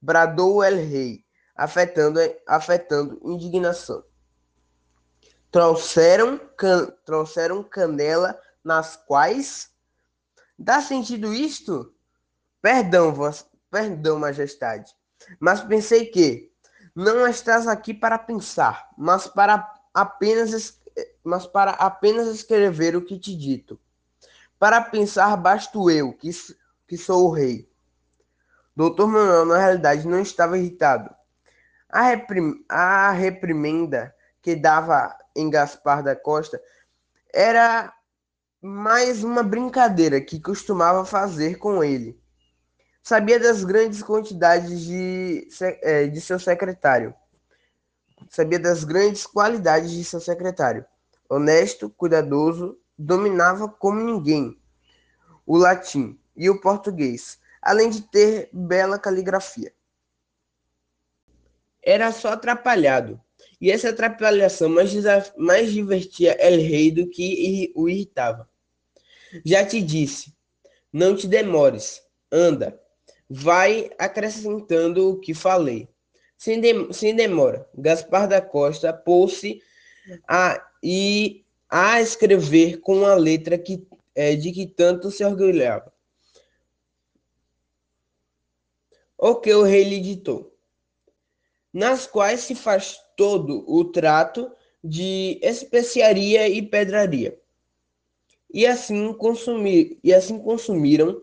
Bradou 0.01 0.61
el 0.61 0.75
rei, 0.75 1.23
afetando, 1.55 2.19
afetando 2.45 3.17
indignação. 3.23 4.03
Trouxeram, 5.49 6.37
can, 6.57 6.87
trouxeram 7.05 7.63
canela 7.63 8.37
nas 8.61 8.97
quais? 8.97 9.69
Dá 10.59 10.81
sentido 10.81 11.33
isto? 11.33 11.95
Perdão, 12.61 13.13
vos, 13.13 13.45
perdão, 13.69 14.19
majestade, 14.19 14.93
mas 15.39 15.61
pensei 15.61 16.05
que 16.05 16.51
não 16.95 17.27
estás 17.27 17.67
aqui 17.67 17.93
para 17.93 18.17
pensar, 18.17 18.89
mas 18.97 19.27
para 19.27 19.69
apenas, 19.93 20.79
mas 21.23 21.47
para 21.47 21.71
apenas 21.71 22.27
escrever 22.27 22.95
o 22.95 23.03
que 23.03 23.17
te 23.17 23.35
dito. 23.35 23.79
Para 24.59 24.81
pensar, 24.81 25.35
basto 25.37 25.89
eu, 25.89 26.13
que, 26.13 26.29
que 26.87 26.97
sou 26.97 27.29
o 27.29 27.31
rei. 27.31 27.69
Doutor 28.75 29.07
Manuel, 29.07 29.45
na 29.45 29.57
realidade, 29.57 30.07
não 30.07 30.19
estava 30.19 30.57
irritado. 30.57 31.13
A, 31.89 32.03
reprim 32.03 32.63
a 32.69 33.11
reprimenda 33.11 34.15
que 34.41 34.55
dava 34.55 35.17
em 35.35 35.49
Gaspar 35.49 36.03
da 36.03 36.15
Costa 36.15 36.61
era 37.33 37.93
mais 38.61 39.23
uma 39.23 39.41
brincadeira 39.41 40.21
que 40.21 40.39
costumava 40.39 41.03
fazer 41.05 41.57
com 41.57 41.83
ele. 41.83 42.20
Sabia 43.03 43.39
das 43.39 43.63
grandes 43.63 44.03
quantidades 44.03 44.81
de, 44.81 45.47
é, 45.81 46.07
de 46.07 46.21
seu 46.21 46.39
secretário. 46.39 47.13
Sabia 48.29 48.59
das 48.59 48.83
grandes 48.83 49.25
qualidades 49.25 49.91
de 49.91 50.03
seu 50.03 50.19
secretário. 50.19 50.85
Honesto, 51.27 51.89
cuidadoso, 51.89 52.77
dominava 52.97 53.67
como 53.67 53.99
ninguém 53.99 54.61
o 55.45 55.57
latim 55.57 56.19
e 56.35 56.49
o 56.49 56.61
português, 56.61 57.39
além 57.61 57.89
de 57.89 58.01
ter 58.01 58.49
bela 58.53 58.99
caligrafia. 58.99 59.73
Era 61.83 62.11
só 62.11 62.33
atrapalhado, 62.33 63.19
e 63.59 63.71
essa 63.71 63.89
atrapalhação 63.89 64.69
mais, 64.69 64.93
mais 65.35 65.71
divertia 65.71 66.37
El 66.39 66.59
Rei 66.59 66.91
do 66.91 67.09
que 67.09 67.71
o 67.75 67.89
irritava. 67.89 68.47
Já 69.43 69.65
te 69.65 69.81
disse, 69.81 70.33
não 70.93 71.15
te 71.15 71.27
demores, 71.27 72.01
anda, 72.31 72.80
vai 73.33 73.89
acrescentando 73.97 75.09
o 75.09 75.17
que 75.17 75.33
falei. 75.33 75.87
Sem, 76.37 76.59
de, 76.59 76.93
sem 76.93 77.15
demora, 77.15 77.67
Gaspar 77.73 78.27
da 78.27 78.41
Costa 78.41 78.91
pôs-se 78.91 79.61
a, 80.27 80.61
a 81.69 82.01
escrever 82.01 82.81
com 82.81 83.05
a 83.05 83.15
letra 83.15 83.57
que, 83.57 83.87
é, 84.13 84.35
de 84.35 84.51
que 84.51 84.65
tanto 84.67 85.09
se 85.09 85.23
orgulhava. 85.23 85.93
O 89.17 89.35
que 89.35 89.53
o 89.53 89.63
rei 89.63 89.83
lhe 89.83 89.99
ditou, 89.99 90.53
nas 91.71 92.07
quais 92.07 92.41
se 92.41 92.55
faz 92.55 92.99
todo 93.15 93.63
o 93.67 93.85
trato 93.85 94.51
de 94.83 95.39
especiaria 95.43 96.49
e 96.49 96.61
pedraria. 96.61 97.39
E 98.53 98.65
assim, 98.65 99.13
consumir, 99.13 99.99
e 100.03 100.13
assim 100.13 100.39
consumiram 100.39 101.21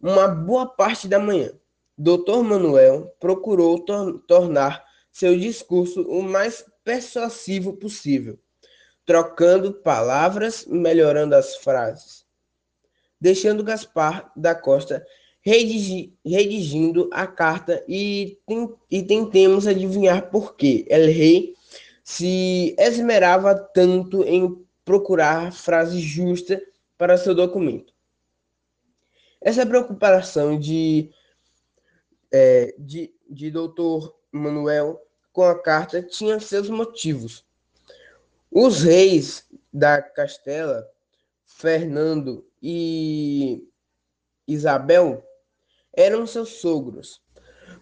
uma 0.00 0.28
boa 0.28 0.66
parte 0.66 1.08
da 1.08 1.18
manhã. 1.18 1.52
Dr. 1.96 2.42
Manuel 2.42 3.14
procurou 3.18 3.80
tor 3.80 4.22
tornar 4.26 4.84
seu 5.10 5.38
discurso 5.38 6.02
o 6.02 6.22
mais 6.22 6.64
persuasivo 6.84 7.72
possível 7.72 8.38
trocando 9.06 9.72
palavras, 9.72 10.66
melhorando 10.66 11.36
as 11.36 11.56
frases, 11.56 12.26
deixando 13.20 13.62
Gaspar 13.62 14.32
da 14.36 14.52
Costa 14.54 15.06
redigi, 15.40 16.12
redigindo 16.24 17.08
a 17.12 17.24
carta 17.24 17.84
e, 17.88 18.36
e 18.90 19.02
tentemos 19.04 19.64
adivinhar 19.68 20.28
por 20.28 20.56
que 20.56 20.84
El 20.90 21.06
Rei 21.06 21.54
se 22.02 22.74
esmerava 22.76 23.54
tanto 23.54 24.24
em 24.24 24.60
procurar 24.84 25.52
frase 25.52 26.00
justa 26.00 26.60
para 26.98 27.16
seu 27.16 27.34
documento. 27.34 27.94
Essa 29.40 29.66
preocupação 29.66 30.58
de, 30.58 31.10
é, 32.32 32.74
de, 32.78 33.14
de 33.28 33.50
doutor 33.50 34.16
Manuel 34.32 35.00
com 35.32 35.44
a 35.44 35.60
carta 35.60 36.02
tinha 36.02 36.40
seus 36.40 36.68
motivos. 36.68 37.44
Os 38.50 38.82
reis 38.82 39.44
da 39.72 40.00
Castela, 40.00 40.88
Fernando 41.44 42.46
e 42.62 43.68
Isabel, 44.48 45.22
eram 45.92 46.26
seus 46.26 46.60
sogros, 46.60 47.22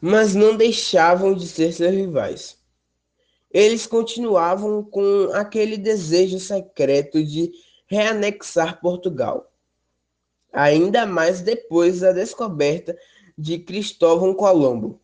mas 0.00 0.34
não 0.34 0.56
deixavam 0.56 1.34
de 1.34 1.46
ser 1.46 1.72
seus 1.72 1.92
rivais. 1.92 2.58
Eles 3.50 3.86
continuavam 3.86 4.82
com 4.82 5.30
aquele 5.32 5.76
desejo 5.78 6.40
secreto 6.40 7.22
de 7.22 7.52
reanexar 7.86 8.80
Portugal, 8.80 9.53
ainda 10.54 11.04
mais 11.04 11.40
depois 11.40 12.00
da 12.00 12.12
descoberta 12.12 12.96
de 13.36 13.58
Cristóvão 13.58 14.32
Colombo. 14.32 15.00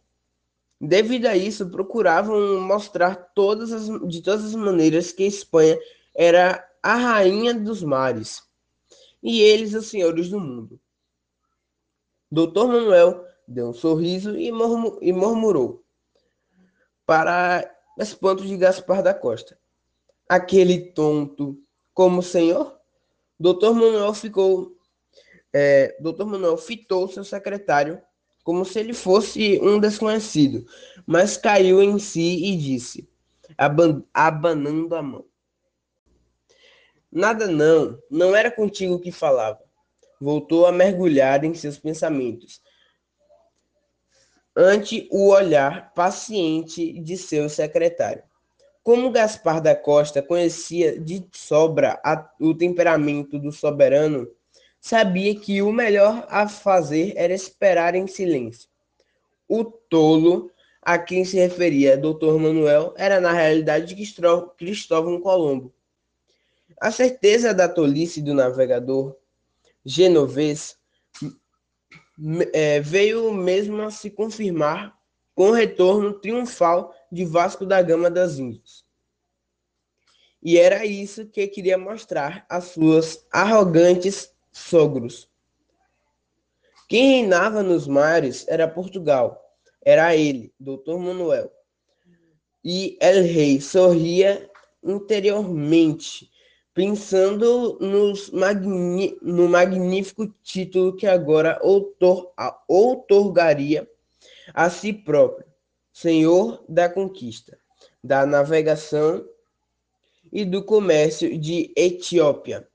Devido 0.80 1.26
a 1.26 1.36
isso, 1.36 1.68
procuravam 1.68 2.60
mostrar 2.60 3.16
todas 3.34 3.72
as, 3.72 3.86
de 4.08 4.22
todas 4.22 4.46
as 4.46 4.54
maneiras 4.54 5.12
que 5.12 5.24
Espanha 5.24 5.78
era 6.14 6.66
a 6.82 6.94
rainha 6.94 7.52
dos 7.52 7.82
mares 7.82 8.42
e 9.22 9.42
eles 9.42 9.74
os 9.74 9.88
senhores 9.88 10.30
do 10.30 10.40
mundo. 10.40 10.80
Doutor 12.30 12.68
Manuel 12.68 13.24
deu 13.46 13.68
um 13.68 13.72
sorriso 13.72 14.36
e, 14.38 14.48
e 15.02 15.12
murmurou 15.12 15.84
para 17.04 17.68
espanto 17.98 18.46
de 18.46 18.56
Gaspar 18.56 19.02
da 19.02 19.12
Costa. 19.12 19.58
Aquele 20.28 20.92
tonto 20.92 21.60
como 21.92 22.22
senhor? 22.22 22.78
Doutor 23.38 23.74
Manuel 23.74 24.14
ficou. 24.14 24.76
É, 25.52 25.96
Doutor 26.00 26.26
Manuel 26.26 26.56
fitou 26.56 27.08
seu 27.08 27.24
secretário 27.24 28.00
como 28.42 28.64
se 28.64 28.78
ele 28.78 28.94
fosse 28.94 29.60
um 29.62 29.78
desconhecido, 29.78 30.66
mas 31.06 31.36
caiu 31.36 31.82
em 31.82 31.98
si 31.98 32.44
e 32.46 32.56
disse, 32.56 33.08
aban 33.56 34.02
abanando 34.14 34.94
a 34.94 35.02
mão. 35.02 35.24
Nada 37.12 37.46
não, 37.46 37.98
não 38.10 38.34
era 38.34 38.50
contigo 38.50 39.00
que 39.00 39.10
falava. 39.10 39.60
Voltou 40.20 40.66
a 40.66 40.72
mergulhar 40.72 41.44
em 41.44 41.54
seus 41.54 41.78
pensamentos, 41.78 42.62
ante 44.54 45.08
o 45.10 45.28
olhar 45.28 45.92
paciente 45.94 47.00
de 47.00 47.16
seu 47.16 47.48
secretário. 47.48 48.22
Como 48.82 49.10
Gaspar 49.10 49.60
da 49.60 49.74
Costa 49.74 50.22
conhecia 50.22 50.98
de 50.98 51.26
sobra 51.32 52.00
a, 52.04 52.30
o 52.40 52.54
temperamento 52.54 53.38
do 53.38 53.52
soberano, 53.52 54.28
sabia 54.80 55.38
que 55.38 55.60
o 55.60 55.72
melhor 55.72 56.26
a 56.28 56.48
fazer 56.48 57.12
era 57.16 57.34
esperar 57.34 57.94
em 57.94 58.06
silêncio. 58.06 58.68
O 59.48 59.64
tolo 59.64 60.50
a 60.80 60.98
quem 60.98 61.24
se 61.24 61.36
referia 61.36 61.96
Dr. 61.96 62.38
Manuel 62.38 62.94
era 62.96 63.20
na 63.20 63.32
realidade 63.32 63.94
Cristóvão 64.56 65.20
Colombo. 65.20 65.72
A 66.80 66.90
certeza 66.90 67.52
da 67.52 67.68
tolice 67.68 68.22
do 68.22 68.32
navegador 68.32 69.14
genovês 69.84 70.78
é, 72.52 72.80
veio 72.80 73.32
mesmo 73.32 73.82
a 73.82 73.90
se 73.90 74.10
confirmar 74.10 74.98
com 75.34 75.50
o 75.50 75.52
retorno 75.52 76.14
triunfal 76.14 76.94
de 77.10 77.24
Vasco 77.24 77.66
da 77.66 77.82
Gama 77.82 78.10
das 78.10 78.38
Índias. 78.38 78.84
E 80.42 80.58
era 80.58 80.86
isso 80.86 81.26
que 81.26 81.46
queria 81.48 81.76
mostrar 81.76 82.46
às 82.48 82.64
suas 82.64 83.26
arrogantes 83.30 84.32
sogros. 84.52 85.28
Quem 86.88 87.20
reinava 87.20 87.62
nos 87.62 87.86
mares 87.86 88.46
era 88.48 88.66
Portugal. 88.66 89.40
Era 89.82 90.14
ele, 90.16 90.52
Doutor 90.58 90.98
Manuel. 90.98 91.50
E 92.64 92.98
El 93.00 93.22
Rei 93.22 93.60
sorria 93.60 94.50
interiormente, 94.82 96.30
pensando 96.74 97.78
magni 98.32 99.18
no 99.22 99.48
magnífico 99.48 100.26
título 100.42 100.96
que 100.96 101.06
agora 101.06 101.58
outor 101.62 102.32
outorgaria 102.68 103.88
a 104.54 104.68
si 104.68 104.92
próprio, 104.92 105.46
Senhor 105.92 106.64
da 106.68 106.88
Conquista, 106.88 107.58
da 108.02 108.26
Navegação 108.26 109.24
e 110.32 110.44
do 110.44 110.64
Comércio 110.64 111.38
de 111.38 111.72
Etiópia, 111.76 112.68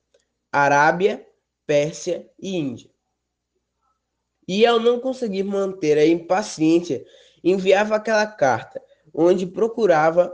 Arábia, 0.51 1.25
Pérsia 1.65 2.29
e 2.39 2.55
Índia. 2.55 2.89
E 4.47 4.65
ao 4.65 4.79
não 4.79 4.99
conseguir 4.99 5.43
manter 5.43 5.97
a 5.97 6.05
impaciência, 6.05 7.03
enviava 7.43 7.95
aquela 7.95 8.27
carta, 8.27 8.81
onde 9.13 9.45
procurava 9.45 10.33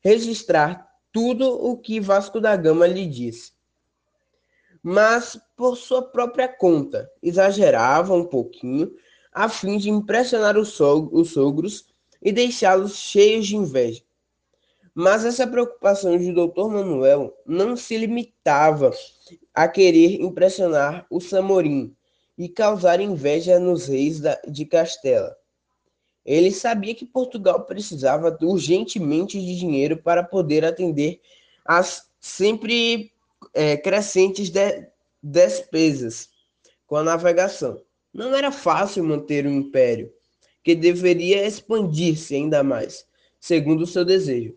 registrar 0.00 0.88
tudo 1.12 1.48
o 1.48 1.76
que 1.76 2.00
Vasco 2.00 2.40
da 2.40 2.56
Gama 2.56 2.86
lhe 2.86 3.06
disse. 3.06 3.52
Mas, 4.82 5.38
por 5.56 5.76
sua 5.76 6.02
própria 6.02 6.48
conta, 6.48 7.08
exagerava 7.22 8.14
um 8.14 8.24
pouquinho, 8.24 8.92
a 9.32 9.48
fim 9.48 9.78
de 9.78 9.88
impressionar 9.88 10.58
os, 10.58 10.70
sogros 10.70 11.86
e 12.20 12.32
deixá-los 12.32 12.96
cheios 12.96 13.46
de 13.46 13.56
inveja. 13.56 14.02
Mas 14.94 15.24
essa 15.24 15.46
preocupação 15.46 16.18
de 16.18 16.32
Dr. 16.32 16.68
Manuel 16.68 17.34
não 17.46 17.76
se 17.76 17.96
limitava 17.96 18.90
a 19.54 19.68
querer 19.68 20.20
impressionar 20.20 21.06
o 21.10 21.20
Samorim 21.20 21.94
e 22.36 22.48
causar 22.48 23.00
inveja 23.00 23.58
nos 23.58 23.86
reis 23.86 24.20
de 24.48 24.64
Castela. 24.64 25.36
Ele 26.24 26.50
sabia 26.50 26.94
que 26.94 27.04
Portugal 27.04 27.64
precisava 27.64 28.36
urgentemente 28.42 29.40
de 29.40 29.58
dinheiro 29.58 29.96
para 29.96 30.22
poder 30.22 30.64
atender 30.64 31.20
às 31.64 32.08
sempre 32.20 33.12
é, 33.52 33.76
crescentes 33.76 34.50
de, 34.50 34.86
despesas 35.22 36.30
com 36.86 36.96
a 36.96 37.02
navegação. 37.02 37.80
Não 38.12 38.34
era 38.34 38.52
fácil 38.52 39.04
manter 39.04 39.46
um 39.46 39.52
império, 39.52 40.12
que 40.62 40.74
deveria 40.74 41.46
expandir-se 41.46 42.34
ainda 42.34 42.62
mais, 42.62 43.06
segundo 43.40 43.82
o 43.82 43.86
seu 43.86 44.04
desejo. 44.04 44.54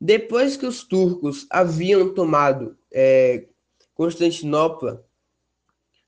Depois 0.00 0.56
que 0.56 0.66
os 0.66 0.84
turcos 0.84 1.46
haviam 1.50 2.12
tomado 2.14 2.76
é, 2.92 3.46
Constantinopla, 3.98 5.04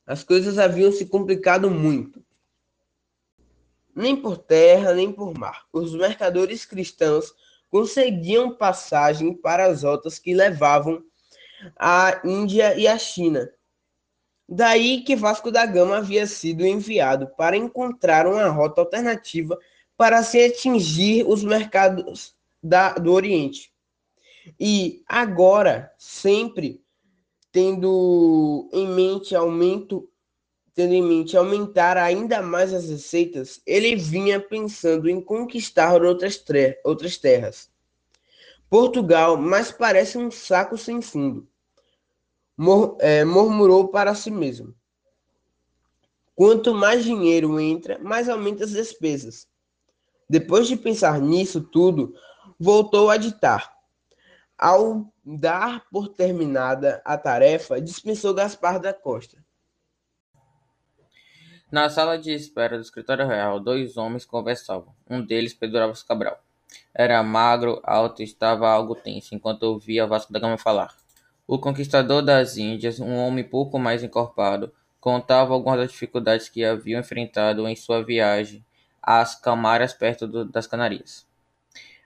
as 0.07 0.25
coisas 0.25 0.59
haviam 0.59 0.91
se 0.91 1.05
complicado 1.05 1.71
muito 1.71 2.25
nem 3.95 4.17
por 4.17 4.39
terra, 4.39 4.95
nem 4.95 5.13
por 5.13 5.37
mar. 5.37 5.67
Os 5.73 5.93
mercadores 5.95 6.65
cristãos 6.65 7.35
conseguiam 7.69 8.55
passagem 8.55 9.35
para 9.35 9.67
as 9.67 9.83
rotas 9.83 10.19
que 10.19 10.33
levavam 10.33 11.03
à 11.77 12.21
Índia 12.25 12.77
e 12.77 12.87
à 12.87 12.97
China. 12.97 13.51
Daí 14.49 15.03
que 15.03 15.15
Vasco 15.15 15.51
da 15.51 15.67
Gama 15.67 15.99
havia 15.99 16.27
sido 16.27 16.65
enviado 16.65 17.29
para 17.37 17.57
encontrar 17.57 18.27
uma 18.27 18.49
rota 18.49 18.81
alternativa 18.81 19.59
para 19.97 20.23
se 20.23 20.45
atingir 20.45 21.27
os 21.27 21.45
mercados 21.45 22.35
da, 22.63 22.95
do 22.95 23.13
Oriente. 23.13 23.73
E 24.59 25.03
agora, 25.07 25.93
sempre 25.99 26.81
tendo 27.53 28.69
em 28.73 28.87
mente 28.89 29.35
aumento 29.35 30.11
tendo 30.75 30.95
em 30.95 31.03
mente 31.03 31.37
aumentar 31.37 31.99
ainda 31.99 32.41
mais 32.41 32.73
as 32.73 32.89
receitas, 32.89 33.61
ele 33.67 33.97
vinha 33.97 34.41
pensando 34.41 35.11
em 35.11 35.21
conquistar 35.21 36.03
outras, 36.03 36.43
outras 36.85 37.19
terras. 37.19 37.71
Portugal 38.69 39.37
mais 39.37 39.71
parece 39.71 40.17
um 40.17 40.31
saco 40.31 40.79
sem 40.79 41.03
fundo, 41.03 41.47
Mur 42.57 42.97
é, 43.01 43.25
murmurou 43.25 43.89
para 43.89 44.15
si 44.15 44.31
mesmo. 44.31 44.75
Quanto 46.35 46.75
mais 46.75 47.05
dinheiro 47.05 47.59
entra, 47.59 47.99
mais 47.99 48.29
aumenta 48.29 48.65
as 48.65 48.71
despesas. 48.71 49.47
Depois 50.29 50.69
de 50.69 50.77
pensar 50.77 51.21
nisso 51.21 51.61
tudo, 51.61 52.15
voltou 52.59 53.11
a 53.11 53.17
ditar. 53.17 53.75
Ao 54.63 55.11
dar 55.25 55.87
por 55.91 56.09
terminada 56.09 57.01
a 57.03 57.17
tarefa, 57.17 57.81
dispensou 57.81 58.35
Gaspar 58.35 58.79
da 58.79 58.93
Costa. 58.93 59.43
Na 61.73 61.89
sala 61.89 62.19
de 62.19 62.31
espera 62.35 62.77
do 62.77 62.83
escritório 62.83 63.27
real, 63.27 63.59
dois 63.59 63.97
homens 63.97 64.27
conversavam. 64.27 64.95
Um 65.09 65.25
deles 65.25 65.55
pendurava 65.55 65.95
Cabral. 66.07 66.45
Era 66.93 67.23
magro, 67.23 67.81
alto 67.83 68.21
e 68.21 68.25
estava 68.27 68.69
algo 68.69 68.95
tenso 68.95 69.35
enquanto 69.35 69.63
ouvia 69.63 70.07
Vasco 70.07 70.31
da 70.31 70.39
Gama 70.39 70.59
falar. 70.59 70.95
O 71.47 71.59
conquistador 71.59 72.21
das 72.21 72.59
Índias, 72.59 73.01
um 73.01 73.17
homem 73.17 73.43
pouco 73.43 73.79
mais 73.79 74.03
encorpado, 74.03 74.71
contava 75.01 75.55
algumas 75.55 75.81
das 75.81 75.91
dificuldades 75.91 76.51
que 76.51 76.67
haviam 76.67 77.01
enfrentado 77.01 77.67
em 77.67 77.75
sua 77.75 78.05
viagem 78.05 78.63
às 79.01 79.35
Camárias 79.35 79.95
perto 79.95 80.29
do, 80.29 80.45
das 80.45 80.67
Canarias. 80.67 81.30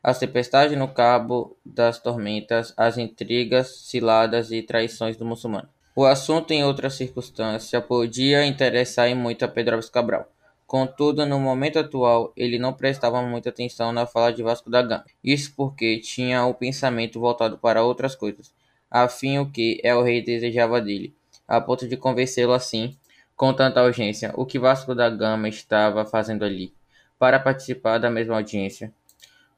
As 0.05 0.19
tempestades 0.19 0.77
no 0.77 0.87
Cabo 0.87 1.57
das 1.65 1.99
Tormentas, 1.99 2.75
as 2.77 2.99
intrigas, 2.99 3.87
ciladas 3.87 4.53
e 4.53 4.61
traições 4.61 5.17
do 5.17 5.25
muçulmano. 5.25 5.67
O 5.97 6.05
assunto, 6.05 6.51
em 6.51 6.63
outra 6.63 6.91
circunstância, 6.91 7.81
podia 7.81 8.45
interessar 8.45 9.17
muito 9.17 9.47
a 9.47 9.49
Pedro 9.49 9.77
Alves 9.77 9.89
Cabral. 9.89 10.31
Contudo, 10.67 11.25
no 11.25 11.41
momento 11.41 11.79
atual, 11.79 12.35
ele 12.37 12.59
não 12.59 12.75
prestava 12.75 13.23
muita 13.23 13.49
atenção 13.49 13.93
na 13.93 14.07
fala 14.07 14.31
de 14.31 14.43
Vasco 14.43 14.69
da 14.69 14.83
Gama. 14.83 15.07
Isso 15.25 15.55
porque 15.57 15.99
tinha 16.01 16.45
o 16.45 16.53
pensamento 16.53 17.19
voltado 17.19 17.57
para 17.57 17.83
outras 17.83 18.15
coisas, 18.15 18.53
afim 18.91 19.39
o 19.39 19.51
que 19.51 19.81
El 19.83 20.03
Rei 20.03 20.23
desejava 20.23 20.83
dele, 20.83 21.15
a 21.49 21.63
ponto 21.63 21.89
de 21.89 21.97
convencê-lo 21.97 22.53
assim, 22.53 22.95
com 23.35 23.55
tanta 23.55 23.83
urgência, 23.83 24.35
o 24.37 24.45
que 24.45 24.59
Vasco 24.59 24.95
da 24.95 25.09
Gama 25.09 25.49
estava 25.49 26.05
fazendo 26.05 26.45
ali, 26.45 26.75
para 27.19 27.41
participar 27.41 27.97
da 27.97 28.11
mesma 28.11 28.35
audiência. 28.35 28.93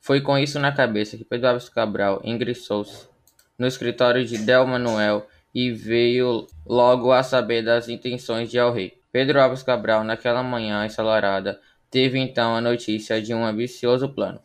Foi 0.07 0.21
com 0.21 0.38
isso 0.38 0.61
na 0.61 0.71
cabeça 0.71 1.16
que 1.16 1.25
Pedro 1.25 1.49
Alves 1.49 1.69
Cabral 1.69 2.21
ingressou-se 2.23 3.09
no 3.59 3.66
escritório 3.66 4.25
de 4.25 4.38
Del 4.38 4.64
Manuel 4.64 5.27
e 5.53 5.73
veio 5.73 6.47
logo 6.64 7.11
a 7.11 7.25
saber 7.25 7.64
das 7.64 7.88
intenções 7.88 8.49
de 8.49 8.57
El-Rei. 8.57 9.01
Pedro 9.11 9.40
Alves 9.40 9.64
Cabral, 9.64 10.05
naquela 10.05 10.45
manhã 10.45 10.87
ensolarada, 10.87 11.61
teve 11.90 12.21
então 12.21 12.55
a 12.55 12.61
notícia 12.61 13.21
de 13.21 13.35
um 13.35 13.45
ambicioso 13.45 14.09
plano. 14.09 14.38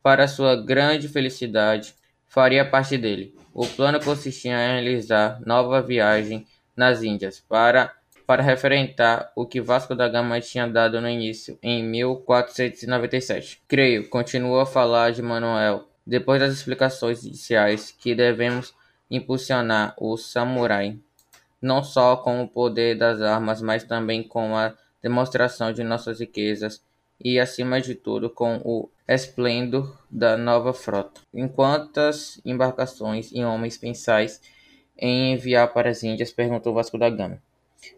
Para 0.00 0.28
sua 0.28 0.54
grande 0.54 1.08
felicidade, 1.08 1.96
faria 2.28 2.64
parte 2.64 2.96
dele. 2.96 3.34
O 3.52 3.66
plano 3.66 3.98
consistia 3.98 4.52
em 4.52 4.82
realizar 4.82 5.40
nova 5.44 5.82
viagem 5.82 6.46
nas 6.76 7.02
Índias 7.02 7.40
para 7.40 7.92
para 8.28 8.42
referentar 8.42 9.32
o 9.34 9.46
que 9.46 9.58
Vasco 9.58 9.94
da 9.94 10.06
Gama 10.06 10.38
tinha 10.38 10.68
dado 10.68 11.00
no 11.00 11.08
início, 11.08 11.58
em 11.62 11.82
1497. 11.82 13.62
Creio, 13.66 14.06
continuou 14.10 14.60
a 14.60 14.66
falar 14.66 15.12
de 15.12 15.22
Manuel, 15.22 15.88
depois 16.06 16.38
das 16.38 16.52
explicações 16.52 17.24
iniciais 17.24 17.90
que 17.90 18.14
devemos 18.14 18.74
impulsionar 19.10 19.94
o 19.96 20.14
samurai, 20.18 20.98
não 21.58 21.82
só 21.82 22.18
com 22.18 22.42
o 22.42 22.46
poder 22.46 22.98
das 22.98 23.22
armas, 23.22 23.62
mas 23.62 23.82
também 23.82 24.22
com 24.22 24.54
a 24.54 24.74
demonstração 25.02 25.72
de 25.72 25.82
nossas 25.82 26.20
riquezas 26.20 26.84
e, 27.18 27.40
acima 27.40 27.80
de 27.80 27.94
tudo, 27.94 28.28
com 28.28 28.60
o 28.62 28.90
esplendor 29.08 29.96
da 30.10 30.36
nova 30.36 30.74
frota. 30.74 31.22
Em 31.32 31.48
quantas 31.48 32.42
embarcações 32.44 33.32
e 33.32 33.42
homens 33.42 33.78
pensais 33.78 34.42
em 34.98 35.32
enviar 35.32 35.72
para 35.72 35.88
as 35.88 36.02
Índias? 36.02 36.30
perguntou 36.30 36.74
Vasco 36.74 36.98
da 36.98 37.08
Gama. 37.08 37.47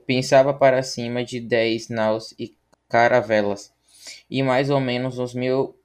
Pensava 0.06 0.52
para 0.52 0.82
cima 0.82 1.24
de 1.24 1.40
dez 1.40 1.88
naus 1.88 2.34
e 2.38 2.54
caravelas, 2.88 3.72
e 4.30 4.42
mais 4.42 4.70
ou 4.70 4.80
menos 4.80 5.18
uns 5.18 5.34
mil 5.34 5.76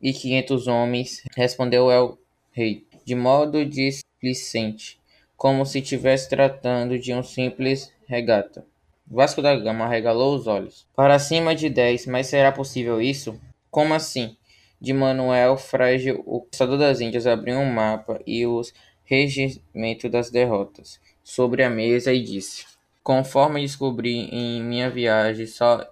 e 0.00 0.12
quinhentos 0.12 0.66
homens, 0.66 1.22
respondeu 1.36 1.90
El 1.90 2.18
Rei, 2.52 2.86
de 3.04 3.14
modo 3.14 3.64
displicente, 3.64 4.98
como 5.36 5.64
se 5.64 5.78
estivesse 5.78 6.28
tratando 6.28 6.98
de 6.98 7.14
um 7.14 7.22
simples 7.22 7.92
regata. 8.06 8.64
Vasco 9.06 9.42
da 9.42 9.56
Gama 9.56 9.86
arregalou 9.86 10.36
os 10.36 10.46
olhos. 10.46 10.86
Para 10.94 11.18
cima 11.18 11.54
de 11.54 11.68
dez, 11.68 12.06
mas 12.06 12.28
será 12.28 12.52
possível 12.52 13.00
isso? 13.00 13.40
Como 13.70 13.92
assim? 13.94 14.36
De 14.80 14.92
Manuel 14.92 15.56
Frágil, 15.56 16.22
o 16.26 16.42
caçador 16.42 16.78
das 16.78 17.00
Índias 17.00 17.26
abriu 17.26 17.58
um 17.58 17.70
mapa 17.70 18.20
e 18.26 18.46
os 18.46 18.72
regimentos 19.04 20.10
das 20.10 20.30
derrotas 20.30 21.00
sobre 21.24 21.64
a 21.64 21.68
mesa 21.68 22.12
e 22.12 22.22
disse: 22.22 22.64
Conforme 23.02 23.62
descobri 23.62 24.28
em 24.30 24.62
minha 24.62 24.90
viagem, 24.90 25.46
só, 25.46 25.86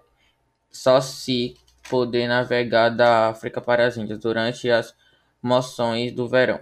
só 0.70 1.00
se 1.00 1.56
poder 1.88 2.28
navegar 2.28 2.90
da 2.90 3.28
África 3.28 3.60
para 3.60 3.86
as 3.86 3.96
Índias 3.96 4.18
durante 4.18 4.70
as 4.70 4.94
moções 5.42 6.12
do 6.12 6.28
verão. 6.28 6.60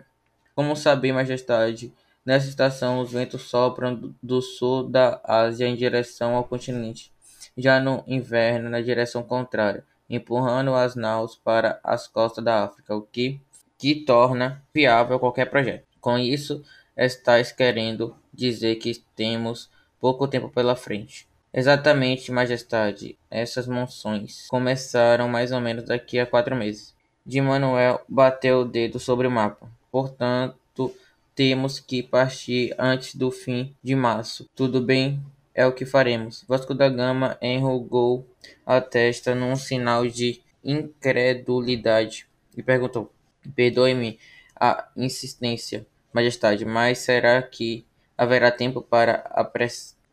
Como 0.55 0.77
saber, 0.77 1.13
majestade, 1.13 1.93
nessa 2.25 2.49
estação 2.49 3.01
os 3.01 3.13
ventos 3.13 3.43
sopram 3.43 4.15
do 4.23 4.41
sul 4.41 4.89
da 4.89 5.21
Ásia 5.25 5.67
em 5.67 5.75
direção 5.75 6.35
ao 6.35 6.45
continente, 6.45 7.13
já 7.57 7.81
no 7.81 8.05
inverno 8.07 8.71
na 8.71 8.81
direção 8.81 9.23
contrária, 9.23 9.85
empurrando 10.09 10.75
as 10.75 10.95
naus 10.95 11.37
para 11.37 11.81
as 11.83 12.07
costas 12.07 12.45
da 12.45 12.65
África, 12.65 12.95
o 12.95 13.03
que, 13.03 13.41
que 13.77 13.97
torna 13.97 14.63
viável 14.73 15.19
qualquer 15.19 15.51
projeto. 15.51 15.85
Com 16.01 16.17
isso, 16.17 16.65
estás 16.97 17.51
querendo 17.51 18.17
dizer 18.33 18.77
que 18.77 18.95
temos 19.17 19.69
pouco 20.01 20.29
tempo 20.29 20.49
pela 20.49 20.77
frente. 20.77 21.27
Exatamente, 21.53 22.31
Majestade. 22.31 23.17
Essas 23.31 23.67
monções 23.67 24.47
começaram 24.49 25.29
mais 25.29 25.53
ou 25.53 25.61
menos 25.61 25.85
daqui 25.85 26.19
a 26.19 26.27
quatro 26.27 26.55
meses. 26.55 26.95
De 27.25 27.41
Manuel 27.41 28.03
bateu 28.09 28.61
o 28.61 28.65
dedo 28.65 29.01
sobre 29.01 29.27
o 29.27 29.31
mapa. 29.31 29.69
Portanto, 29.91 30.95
temos 31.35 31.81
que 31.81 32.03
partir 32.03 32.75
antes 32.79 33.15
do 33.15 33.31
fim 33.31 33.75
de 33.83 33.95
março. 33.95 34.47
Tudo 34.55 34.83
bem, 34.83 35.19
é 35.55 35.67
o 35.67 35.73
que 35.73 35.87
faremos. 35.87 36.45
Vasco 36.47 36.75
da 36.75 36.91
Gama 36.91 37.39
enrugou 37.41 38.27
a 38.67 38.79
testa 38.79 39.35
num 39.35 39.57
sinal 39.57 40.07
de 40.07 40.43
incredulidade 40.63 42.27
e 42.55 42.63
perguntou: 42.63 43.11
Perdoe-me 43.55 44.19
a 44.55 44.89
insistência, 44.95 45.87
Majestade, 46.13 46.67
mas 46.67 46.99
será 46.99 47.41
que 47.41 47.86
haverá 48.17 48.51
tempo 48.51 48.81
para 48.83 49.31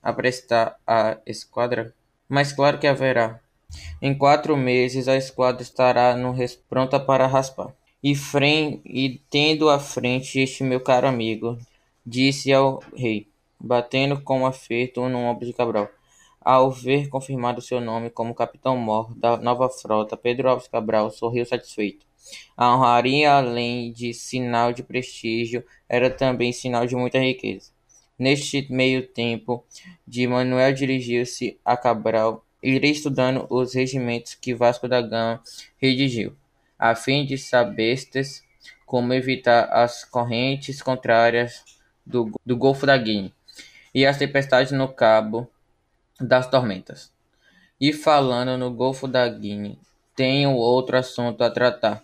aprestar 0.02 0.78
a 0.86 1.18
esquadra? 1.26 1.94
Mas 2.28 2.52
claro 2.54 2.80
que 2.80 2.88
haverá. 2.88 3.40
Em 4.02 4.18
quatro 4.18 4.56
meses 4.56 5.08
a 5.08 5.16
esquadra 5.16 5.62
estará 5.62 6.16
no 6.16 6.36
pronta 6.70 7.00
para 7.00 7.28
raspar. 7.28 7.74
E, 8.02 8.16
frem 8.16 8.82
e 8.86 9.22
tendo 9.30 9.70
à 9.70 9.80
frente 9.80 10.40
este 10.40 10.64
meu 10.64 10.82
caro 10.82 11.08
amigo, 11.08 11.58
disse 12.06 12.52
ao 12.52 12.84
rei 12.94 13.28
batendo 13.64 14.20
com 14.22 14.46
aferto 14.46 15.08
no 15.08 15.20
ombro 15.20 15.46
de 15.46 15.54
Cabral. 15.54 15.88
Ao 16.42 16.70
ver 16.70 17.08
confirmado 17.08 17.62
seu 17.62 17.80
nome 17.80 18.10
como 18.10 18.36
capitão-mor 18.36 19.16
da 19.16 19.38
nova 19.38 19.70
frota, 19.70 20.18
Pedro 20.18 20.50
Alves 20.50 20.68
Cabral 20.68 21.10
sorriu 21.10 21.46
satisfeito. 21.46 22.06
A 22.58 22.76
honraria, 22.76 23.34
além 23.34 23.94
de 23.94 24.14
sinal 24.14 24.74
de 24.74 24.84
prestígio, 24.84 25.64
era 25.88 26.10
também 26.10 26.52
sinal 26.52 26.86
de 26.86 26.96
muita 26.96 27.20
riqueza. 27.20 27.72
Neste 28.24 28.66
meio 28.72 29.06
tempo, 29.06 29.66
de 30.08 30.26
Manuel 30.26 30.74
dirigiu-se 30.74 31.60
a 31.66 31.76
Cabral, 31.76 32.46
irei 32.62 32.92
estudando 32.92 33.46
os 33.50 33.74
regimentos 33.74 34.34
que 34.34 34.56
Vasco 34.56 34.88
da 34.88 35.02
Gama 35.02 35.44
redigiu, 35.78 36.34
a 36.80 36.96
fim 36.96 37.26
de 37.26 37.38
saberes 37.38 38.42
como 38.86 39.14
evitar 39.14 39.66
as 39.74 40.06
correntes 40.06 40.82
contrárias 40.82 41.66
do, 42.06 42.32
do 42.46 42.56
Golfo 42.56 42.86
da 42.86 42.96
Guiné 42.96 43.30
e 43.94 44.06
as 44.06 44.18
tempestades 44.18 44.72
no 44.72 44.88
Cabo 44.88 45.46
das 46.18 46.50
Tormentas. 46.50 47.12
E 47.78 47.92
falando 47.92 48.58
no 48.58 48.72
Golfo 48.72 49.06
da 49.06 49.28
Guiné, 49.28 49.76
tenho 50.16 50.54
outro 50.54 50.96
assunto 50.96 51.44
a 51.44 51.52
tratar 51.52 52.02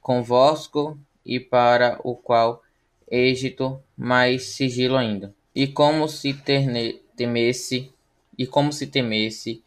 convosco 0.00 0.98
e 1.22 1.38
para 1.38 2.00
o 2.02 2.16
qual 2.16 2.62
êxito 3.10 3.78
mais 3.94 4.54
sigilo 4.54 4.96
ainda. 4.96 5.38
E 5.54 5.66
como 5.66 6.08
se 6.08 6.32
terne, 6.32 7.00
temesse, 7.16 7.92
e 8.38 8.46
como 8.46 8.72
se 8.72 8.86
temesse, 8.86 9.62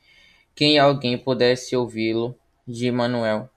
quem 0.55 0.79
alguém 0.79 1.17
pudesse 1.17 1.75
ouvi-lo, 1.75 2.35
de 2.67 2.89
Manuel. 2.91 3.49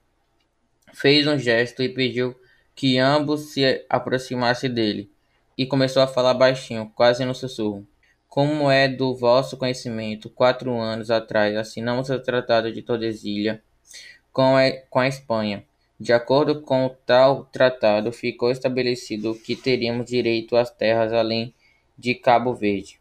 Fez 0.92 1.26
um 1.26 1.38
gesto 1.38 1.82
e 1.82 1.88
pediu 1.88 2.34
que 2.74 2.98
ambos 2.98 3.52
se 3.52 3.84
aproximassem 3.88 4.72
dele, 4.72 5.10
e 5.56 5.64
começou 5.64 6.02
a 6.02 6.06
falar 6.06 6.34
baixinho, 6.34 6.90
quase 6.94 7.24
no 7.24 7.34
sussurro. 7.34 7.86
Como 8.28 8.70
é 8.70 8.86
do 8.88 9.14
vosso 9.14 9.56
conhecimento, 9.56 10.28
quatro 10.28 10.78
anos 10.78 11.10
atrás 11.10 11.56
assinamos 11.56 12.10
o 12.10 12.18
Tratado 12.18 12.70
de 12.70 12.82
Tordesilhas 12.82 13.58
com 14.32 14.56
a 14.56 15.08
Espanha. 15.08 15.64
De 15.98 16.12
acordo 16.12 16.60
com 16.60 16.94
tal 17.06 17.46
tratado, 17.46 18.12
ficou 18.12 18.50
estabelecido 18.50 19.34
que 19.34 19.56
teríamos 19.56 20.04
direito 20.04 20.54
às 20.54 20.70
terras 20.70 21.10
além 21.14 21.54
de 21.96 22.14
Cabo 22.14 22.54
Verde. 22.54 22.98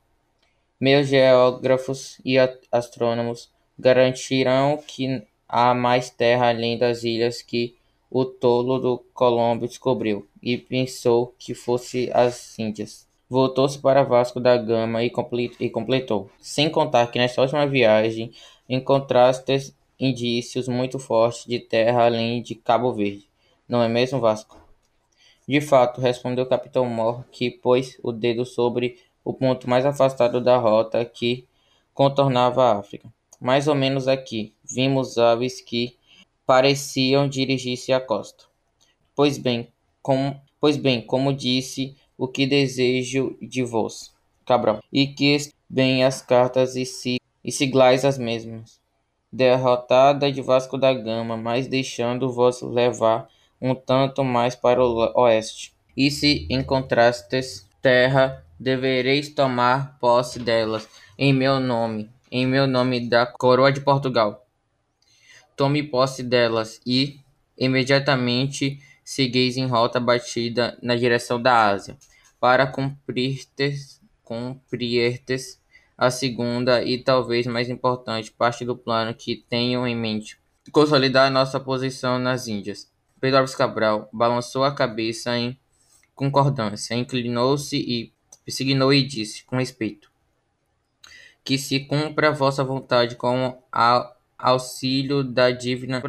Meus 0.80 1.08
geógrafos 1.08 2.20
e 2.24 2.38
astrônomos 2.72 3.50
garantirão 3.78 4.78
que 4.86 5.24
há 5.48 5.74
mais 5.74 6.10
terra 6.10 6.50
além 6.50 6.78
das 6.78 7.04
ilhas 7.04 7.42
que 7.42 7.76
o 8.10 8.26
tolo 8.26 8.80
do 8.80 8.98
Colombo 9.14 9.68
descobriu 9.68 10.28
e 10.42 10.58
pensou 10.58 11.34
que 11.38 11.54
fosse 11.54 12.10
as 12.14 12.58
Índias. 12.58 13.08
Voltou-se 13.30 13.80
para 13.80 14.04
Vasco 14.04 14.40
da 14.40 14.56
Gama 14.56 15.04
e 15.04 15.10
completou: 15.70 16.30
sem 16.40 16.70
contar 16.70 17.08
que 17.08 17.20
nesta 17.20 17.42
última 17.42 17.66
viagem 17.66 18.32
encontraste 18.70 19.74
indícios 20.00 20.68
muito 20.68 21.00
fortes 21.00 21.46
de 21.46 21.60
terra 21.60 22.06
além 22.06 22.42
de 22.42 22.56
Cabo 22.56 22.94
Verde. 22.94 23.28
Não 23.68 23.82
é 23.82 23.88
mesmo, 23.88 24.20
Vasco? 24.20 24.65
De 25.48 25.62
fato, 25.62 26.02
respondeu 26.02 26.44
o 26.44 26.50
capitão 26.50 26.86
Mor, 26.86 27.24
que 27.32 27.52
pôs 27.52 28.00
o 28.02 28.12
dedo 28.12 28.46
sobre 28.46 28.98
o 29.24 29.34
ponto 29.34 29.70
mais 29.70 29.86
afastado 29.86 30.42
da 30.42 30.58
rota 30.58 31.04
que 31.06 31.48
contornava 31.94 32.64
a 32.64 32.80
África. 32.80 33.12
Mais 33.40 33.68
ou 33.68 33.76
menos 33.76 34.08
aqui, 34.08 34.54
vimos 34.64 35.18
aves 35.18 35.62
que 35.62 35.96
pareciam 36.46 37.28
dirigir-se 37.28 37.94
à 37.94 38.00
costa. 38.00 38.46
Pois 39.16 39.38
bem, 39.38 39.68
com, 40.02 40.36
pois 40.60 40.78
bem, 40.78 41.02
como 41.02 41.34
disse 41.34 41.96
o 42.18 42.28
que 42.28 42.46
desejo 42.46 43.38
de 43.42 43.64
vós, 43.64 44.14
Cabral, 44.46 44.82
e 44.92 45.08
que 45.08 45.38
bem 45.70 46.04
as 46.04 46.22
cartas 46.22 46.76
e, 46.76 46.86
si, 46.86 47.20
e 47.44 47.52
siglais 47.52 48.06
as 48.06 48.18
mesmas. 48.18 48.80
Derrotada 49.32 50.32
de 50.32 50.42
Vasco 50.42 50.78
da 50.78 50.94
Gama, 50.94 51.36
mas 51.36 51.68
deixando-vos 51.68 52.62
levar 52.62 53.28
um 53.66 53.74
tanto 53.74 54.24
mais 54.24 54.56
para 54.56 54.84
o 54.84 55.12
oeste. 55.16 55.74
E 55.98 56.12
se 56.12 56.46
encontrastes 56.52 57.68
terra, 57.82 58.46
devereis 58.60 59.30
tomar 59.30 59.98
posse 60.00 60.38
delas, 60.38 60.88
em 61.18 61.34
meu 61.34 61.60
nome, 61.60 62.10
em 62.32 62.46
meu 62.46 62.68
nome 62.68 63.10
da 63.10 63.26
coroa 63.26 63.72
de 63.72 63.82
Portugal. 63.82 64.46
Tome 65.56 65.82
posse 65.82 66.22
delas 66.22 66.80
e, 66.86 67.20
imediatamente, 67.58 68.80
segueis 69.04 69.58
em 69.58 69.66
rota 69.66 70.00
batida 70.00 70.78
na 70.82 70.96
direção 70.96 71.42
da 71.42 71.68
Ásia, 71.68 71.98
para 72.40 72.68
cumprirtes, 72.68 74.00
cumprirtes 74.24 75.60
a 75.98 76.12
segunda 76.12 76.84
e 76.84 77.02
talvez 77.02 77.48
mais 77.48 77.70
importante 77.70 78.32
parte 78.32 78.64
do 78.64 78.76
plano 78.76 79.14
que 79.14 79.44
tenho 79.50 79.88
em 79.88 79.96
mente, 79.96 80.38
consolidar 80.72 81.32
nossa 81.32 81.60
posição 81.60 82.20
nas 82.20 82.48
Índias. 82.48 82.94
Pedro 83.26 83.40
Alves 83.40 83.56
Cabral 83.56 84.08
balançou 84.14 84.64
a 84.64 84.72
cabeça 84.72 85.36
em 85.36 85.58
concordância, 86.14 86.94
inclinou-se 86.94 87.76
e 87.76 88.14
signou 88.52 88.94
e 88.94 89.02
disse, 89.02 89.44
com 89.46 89.58
respeito, 89.58 90.12
que 91.44 91.58
se 91.58 91.80
cumpra 91.80 92.28
a 92.28 92.32
vossa 92.32 92.64
vontade 92.64 93.16
com 93.16 93.58
auxílio 94.38 95.24
da 95.24 95.50
divina 95.50 96.00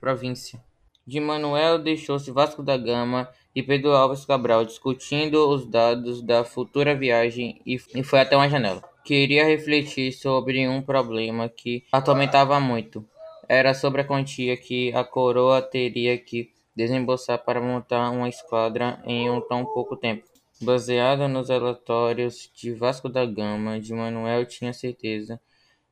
província. 0.00 0.58
De 1.06 1.20
Manuel 1.20 1.78
deixou-se 1.78 2.30
Vasco 2.30 2.62
da 2.62 2.78
Gama 2.78 3.28
e 3.54 3.62
Pedro 3.62 3.92
Alves 3.92 4.24
Cabral 4.24 4.64
discutindo 4.64 5.46
os 5.50 5.66
dados 5.66 6.22
da 6.22 6.44
futura 6.44 6.96
viagem 6.96 7.60
e 7.66 7.78
foi 8.02 8.20
até 8.20 8.34
uma 8.34 8.48
janela. 8.48 8.82
Queria 9.04 9.44
refletir 9.44 10.12
sobre 10.12 10.66
um 10.66 10.80
problema 10.80 11.46
que 11.46 11.84
atormentava 11.92 12.58
muito. 12.58 13.06
Era 13.46 13.74
sobre 13.74 14.00
a 14.00 14.04
quantia 14.04 14.56
que 14.56 14.90
a 14.94 15.04
coroa 15.04 15.60
teria 15.60 16.16
que 16.16 16.53
desembolsar 16.74 17.38
para 17.44 17.60
montar 17.60 18.10
uma 18.10 18.28
esquadra 18.28 19.02
em 19.04 19.30
um 19.30 19.40
tão 19.40 19.64
pouco 19.64 19.96
tempo. 19.96 20.24
Baseado 20.60 21.28
nos 21.28 21.48
relatórios 21.48 22.50
de 22.54 22.72
Vasco 22.72 23.08
da 23.08 23.26
Gama, 23.26 23.80
de 23.80 23.92
Manuel 23.92 24.46
tinha 24.46 24.72
certeza 24.72 25.40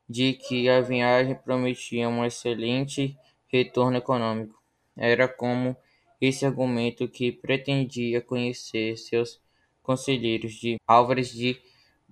de 0.09 0.33
que 0.33 0.69
a 0.69 0.81
viagem 0.81 1.35
prometia 1.35 2.09
um 2.09 2.25
excelente 2.25 3.17
retorno 3.47 3.97
econômico. 3.97 4.61
Era 4.97 5.27
como 5.27 5.75
esse 6.19 6.45
argumento 6.45 7.07
que 7.07 7.31
pretendia 7.31 8.21
conhecer 8.21 8.97
seus 8.97 9.41
conselheiros 9.81 10.53
de 10.53 10.77
Álvares 10.87 11.31
de 11.31 11.59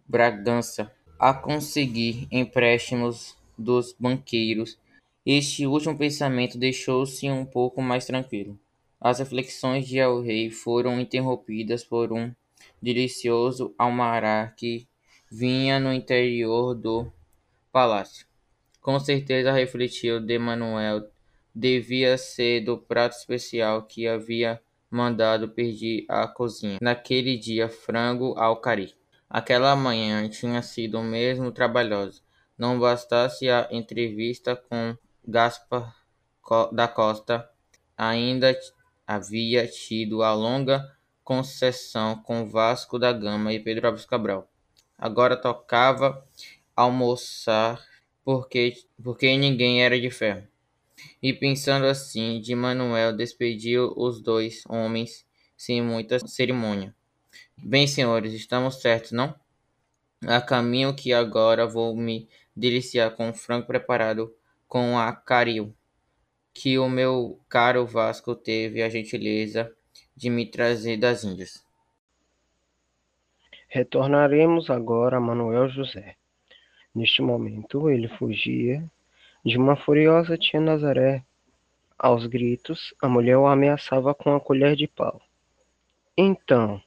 Bragança 0.07 0.91
a 1.17 1.33
conseguir 1.33 2.27
empréstimos 2.31 3.37
dos 3.57 3.95
banqueiros. 3.97 4.77
Este 5.25 5.67
último 5.67 5.97
pensamento 5.97 6.57
deixou-se 6.57 7.29
um 7.29 7.45
pouco 7.45 7.81
mais 7.81 8.05
tranquilo. 8.05 8.59
As 8.99 9.19
reflexões 9.19 9.87
de 9.87 9.97
El 9.97 10.21
Rei 10.21 10.49
foram 10.49 10.99
interrompidas 10.99 11.83
por 11.83 12.11
um 12.11 12.33
delicioso 12.81 13.73
almarar 13.77 14.55
que 14.55 14.87
vinha 15.31 15.79
no 15.79 15.93
interior 15.93 16.73
do 16.73 17.11
palácio. 17.71 18.25
Com 18.81 18.99
certeza 18.99 19.51
refletiu 19.51 20.19
de 20.19 20.39
Manuel 20.39 21.07
Devia 21.53 22.17
ser 22.17 22.61
do 22.61 22.77
prato 22.77 23.17
especial 23.17 23.83
que 23.83 24.07
havia 24.07 24.61
mandado 24.89 25.49
pedir 25.49 26.05
à 26.07 26.25
cozinha. 26.25 26.77
Naquele 26.81 27.37
dia, 27.37 27.67
frango 27.67 28.33
ao 28.37 28.61
cari. 28.61 28.95
Aquela 29.29 29.75
manhã 29.75 30.27
tinha 30.29 30.61
sido 30.61 31.03
mesmo 31.03 31.51
trabalhosa. 31.51 32.21
Não 32.57 32.79
bastasse 32.79 33.49
a 33.49 33.67
entrevista 33.69 34.55
com 34.55 34.95
Gaspar 35.27 35.95
da 36.71 36.87
Costa, 36.87 37.49
ainda 37.97 38.57
havia 39.05 39.67
tido 39.67 40.23
a 40.23 40.33
longa 40.33 40.97
concessão 41.23 42.21
com 42.21 42.49
Vasco 42.49 42.97
da 42.97 43.13
Gama 43.13 43.53
e 43.53 43.59
Pedro 43.59 43.87
Alves 43.87 44.05
Cabral. 44.05 44.49
Agora 44.97 45.37
tocava 45.37 46.25
almoçar 46.75 47.81
porque, 48.23 48.73
porque 49.01 49.35
ninguém 49.37 49.83
era 49.83 49.99
de 49.99 50.09
ferro. 50.09 50.47
E 51.21 51.31
pensando 51.33 51.85
assim, 51.85 52.39
de 52.39 52.53
Manuel 52.55 53.15
despediu 53.15 53.93
os 53.95 54.21
dois 54.21 54.63
homens 54.67 55.25
sem 55.55 55.81
muita 55.81 56.19
cerimônia. 56.27 56.95
Bem, 57.57 57.87
senhores, 57.87 58.33
estamos 58.33 58.81
certos, 58.81 59.11
não? 59.11 59.35
A 60.25 60.41
caminho 60.41 60.93
que 60.93 61.13
agora 61.13 61.67
vou 61.67 61.95
me 61.95 62.27
deliciar 62.55 63.11
com 63.11 63.29
o 63.29 63.33
frango 63.33 63.67
preparado 63.67 64.33
com 64.71 64.97
a 64.97 65.11
caril, 65.11 65.75
que 66.53 66.79
o 66.79 66.87
meu 66.87 67.37
caro 67.49 67.85
Vasco 67.85 68.33
teve 68.33 68.81
a 68.81 68.87
gentileza 68.87 69.69
de 70.15 70.29
me 70.29 70.45
trazer 70.45 70.95
das 70.95 71.25
Índias. 71.25 71.61
Retornaremos 73.67 74.69
agora 74.69 75.17
a 75.17 75.19
Manuel 75.19 75.67
José. 75.67 76.15
Neste 76.95 77.21
momento, 77.21 77.89
ele 77.89 78.07
fugia 78.07 78.81
de 79.43 79.57
uma 79.57 79.75
furiosa 79.75 80.37
tia 80.37 80.61
Nazaré. 80.61 81.21
Aos 81.99 82.25
gritos, 82.25 82.93
a 83.01 83.09
mulher 83.09 83.37
o 83.37 83.47
ameaçava 83.47 84.15
com 84.15 84.33
a 84.33 84.39
colher 84.39 84.77
de 84.77 84.87
pau. 84.87 85.21
Então, 86.15 86.81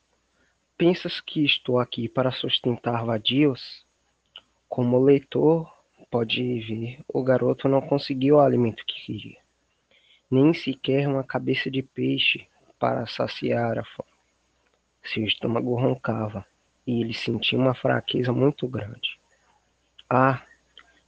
pensas 0.79 1.21
que 1.21 1.45
estou 1.45 1.79
aqui 1.79 2.09
para 2.09 2.33
sustentar 2.33 3.05
vadios? 3.05 3.85
Como 4.71 4.99
leitor 5.05 5.74
pode 6.15 6.61
ver, 6.61 7.01
o 7.09 7.25
garoto 7.25 7.69
não 7.69 7.81
conseguiu 7.81 8.37
o 8.37 8.41
alimento 8.41 8.87
que 8.87 9.05
queria, 9.05 9.39
nem 10.31 10.55
sequer 10.55 11.09
uma 11.09 11.25
cabeça 11.25 11.69
de 11.69 11.83
peixe 11.83 12.47
para 12.79 13.05
saciar 13.05 13.81
a 13.81 13.85
fome. 13.85 14.09
Seu 15.03 15.25
estômago 15.25 15.75
roncava 15.75 16.47
e 16.87 17.01
ele 17.01 17.13
sentia 17.13 17.59
uma 17.59 17.75
fraqueza 17.75 18.33
muito 18.33 18.69
grande. 18.69 19.19
Ah, 20.09 20.41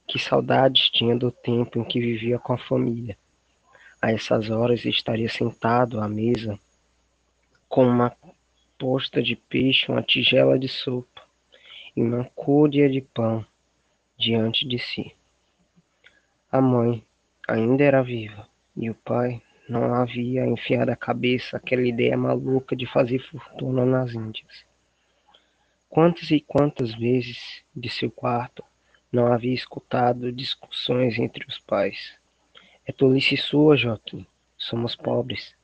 que 0.05 0.19
saudades 0.19 0.89
tinha 0.89 1.15
do 1.15 1.31
tempo 1.31 1.79
em 1.79 1.85
que 1.85 2.01
vivia 2.01 2.37
com 2.37 2.51
a 2.51 2.57
família. 2.57 3.17
A 4.01 4.11
essas 4.11 4.49
horas 4.49 4.83
estaria 4.83 5.29
sentado 5.29 6.01
à 6.01 6.09
mesa 6.09 6.59
com 7.69 7.87
uma 7.87 8.13
posta 8.77 9.23
de 9.23 9.37
peixe, 9.37 9.89
uma 9.89 10.03
tigela 10.03 10.59
de 10.59 10.67
sopa 10.67 11.21
e 11.95 12.01
uma 12.01 12.25
cúria 12.35 12.89
de 12.89 12.99
pão 12.99 13.45
diante 14.17 14.67
de 14.67 14.79
si. 14.79 15.15
A 16.51 16.59
mãe 16.59 17.05
ainda 17.47 17.83
era 17.83 18.01
viva 18.01 18.47
e 18.75 18.89
o 18.89 18.95
pai 18.95 19.41
não 19.69 19.93
havia 19.93 20.45
enfiado 20.45 20.91
a 20.91 20.95
cabeça 20.95 21.57
aquela 21.57 21.85
ideia 21.85 22.17
maluca 22.17 22.75
de 22.75 22.85
fazer 22.85 23.19
fortuna 23.19 23.85
nas 23.85 24.13
Índias. 24.13 24.65
Quantas 25.89 26.31
e 26.31 26.39
quantas 26.39 26.93
vezes 26.95 27.63
de 27.75 27.89
seu 27.89 28.09
quarto 28.09 28.63
não 29.11 29.31
havia 29.31 29.53
escutado 29.53 30.31
discussões 30.31 31.17
entre 31.17 31.45
os 31.47 31.59
pais. 31.59 32.17
É 32.85 32.91
tolice 32.91 33.37
sua, 33.37 33.77
Joaquim. 33.77 34.25
Somos 34.57 34.95
pobres, 34.95 35.55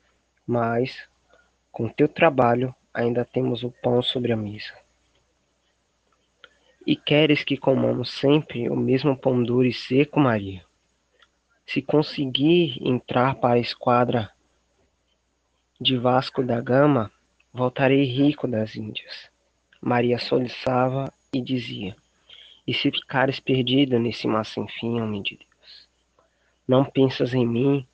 mas 0.45 1.07
com 1.71 1.89
teu 1.89 2.07
trabalho 2.07 2.73
ainda 2.93 3.25
temos 3.25 3.63
o 3.63 3.71
pão 3.71 4.01
sobre 4.01 4.31
a 4.31 4.37
mesa. 4.37 4.82
E 6.85 6.95
queres 6.95 7.43
que 7.43 7.57
comamos 7.57 8.11
sempre 8.11 8.69
o 8.69 8.75
mesmo 8.75 9.17
pão 9.17 9.41
duro 9.41 9.65
e 9.65 9.73
seco, 9.73 10.19
Maria? 10.19 10.65
Se 11.65 11.81
conseguir 11.81 12.77
entrar 12.85 13.35
para 13.35 13.53
a 13.53 13.59
esquadra 13.59 14.31
de 15.79 15.97
Vasco 15.97 16.43
da 16.43 16.59
Gama, 16.59 17.11
voltarei 17.53 18.03
rico 18.03 18.47
das 18.47 18.75
Índias. 18.75 19.29
Maria 19.81 20.19
soluçava 20.19 21.11
e 21.33 21.41
dizia: 21.41 21.95
e 22.65 22.73
se 22.73 22.89
ficares 22.89 23.39
perdido 23.39 23.99
nesse 23.99 24.25
mar 24.25 24.45
sem 24.45 24.67
fim, 24.67 25.01
homem 25.01 25.21
de 25.21 25.37
Deus? 25.37 25.89
Não 26.65 26.85
pensas 26.85 27.33
em 27.33 27.45
mim, 27.45 27.85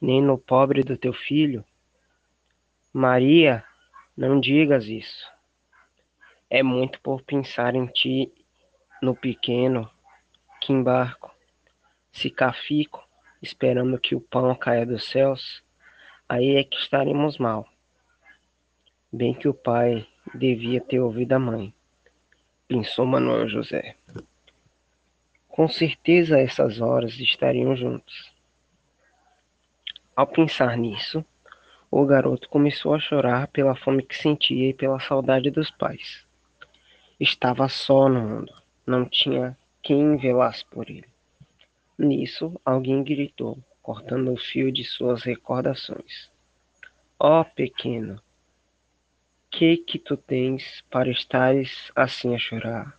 nem 0.00 0.22
no 0.22 0.38
pobre 0.38 0.82
do 0.82 0.96
teu 0.96 1.12
filho? 1.12 1.62
Maria, 2.92 3.62
não 4.16 4.40
digas 4.40 4.86
isso. 4.86 5.33
É 6.48 6.62
muito 6.62 7.00
por 7.00 7.22
pensar 7.22 7.74
em 7.74 7.86
ti, 7.86 8.32
no 9.02 9.14
pequeno, 9.14 9.90
que 10.60 10.72
embarco. 10.72 11.34
Se 12.12 12.30
cá 12.30 12.52
fico, 12.52 13.02
esperando 13.42 13.98
que 13.98 14.14
o 14.14 14.20
pão 14.20 14.54
caia 14.54 14.86
dos 14.86 15.04
céus, 15.04 15.62
aí 16.28 16.56
é 16.56 16.64
que 16.64 16.76
estaremos 16.76 17.38
mal. 17.38 17.68
Bem 19.12 19.34
que 19.34 19.48
o 19.48 19.54
pai 19.54 20.06
devia 20.34 20.80
ter 20.80 21.00
ouvido 21.00 21.32
a 21.32 21.38
mãe 21.38 21.74
pensou 22.74 23.06
Manuel 23.06 23.48
José. 23.48 23.94
Com 25.48 25.68
certeza 25.68 26.40
essas 26.40 26.80
horas 26.80 27.18
estariam 27.20 27.76
juntos. 27.76 28.32
Ao 30.16 30.26
pensar 30.26 30.76
nisso, 30.76 31.24
o 31.90 32.04
garoto 32.04 32.48
começou 32.48 32.94
a 32.94 32.98
chorar 32.98 33.48
pela 33.48 33.76
fome 33.76 34.02
que 34.02 34.16
sentia 34.16 34.70
e 34.70 34.74
pela 34.74 34.98
saudade 34.98 35.50
dos 35.50 35.70
pais. 35.70 36.26
Estava 37.20 37.68
só 37.68 38.08
no 38.08 38.20
mundo, 38.20 38.52
não 38.84 39.08
tinha 39.08 39.56
quem 39.80 40.16
velasse 40.16 40.64
por 40.64 40.90
ele. 40.90 41.06
Nisso, 41.96 42.60
alguém 42.64 43.04
gritou, 43.04 43.56
cortando 43.80 44.32
o 44.32 44.36
fio 44.36 44.72
de 44.72 44.82
suas 44.82 45.22
recordações. 45.22 46.28
Ó 47.16 47.40
oh, 47.40 47.44
pequeno, 47.44 48.20
que 49.48 49.76
que 49.76 49.96
tu 49.96 50.16
tens 50.16 50.82
para 50.90 51.08
estares 51.08 51.92
assim 51.94 52.34
a 52.34 52.38
chorar? 52.38 52.98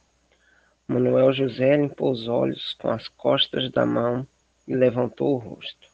Manuel 0.88 1.34
José 1.34 1.75
limpou 1.75 2.10
os 2.10 2.30
olhos 2.30 2.73
com 2.75 2.89
as 2.89 3.10
costas 3.10 3.69
da 3.69 3.86
mão 3.86 4.25
e 4.65 4.73
levantou 4.73 5.36
o 5.36 5.39
rosto. 5.39 5.89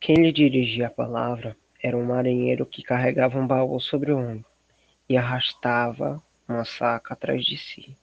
Quem 0.00 0.16
lhe 0.16 0.32
dirigia 0.32 0.86
a 0.86 0.90
palavra 0.90 1.54
era 1.82 1.94
um 1.94 2.06
marinheiro 2.06 2.64
que 2.64 2.82
carregava 2.82 3.38
um 3.38 3.46
baú 3.46 3.78
sobre 3.78 4.12
o 4.12 4.18
ombro 4.18 4.48
e 5.08 5.16
arrastava 5.16 6.22
uma 6.46 6.64
saca 6.64 7.14
atrás 7.14 7.44
de 7.44 7.56
si. 7.56 7.96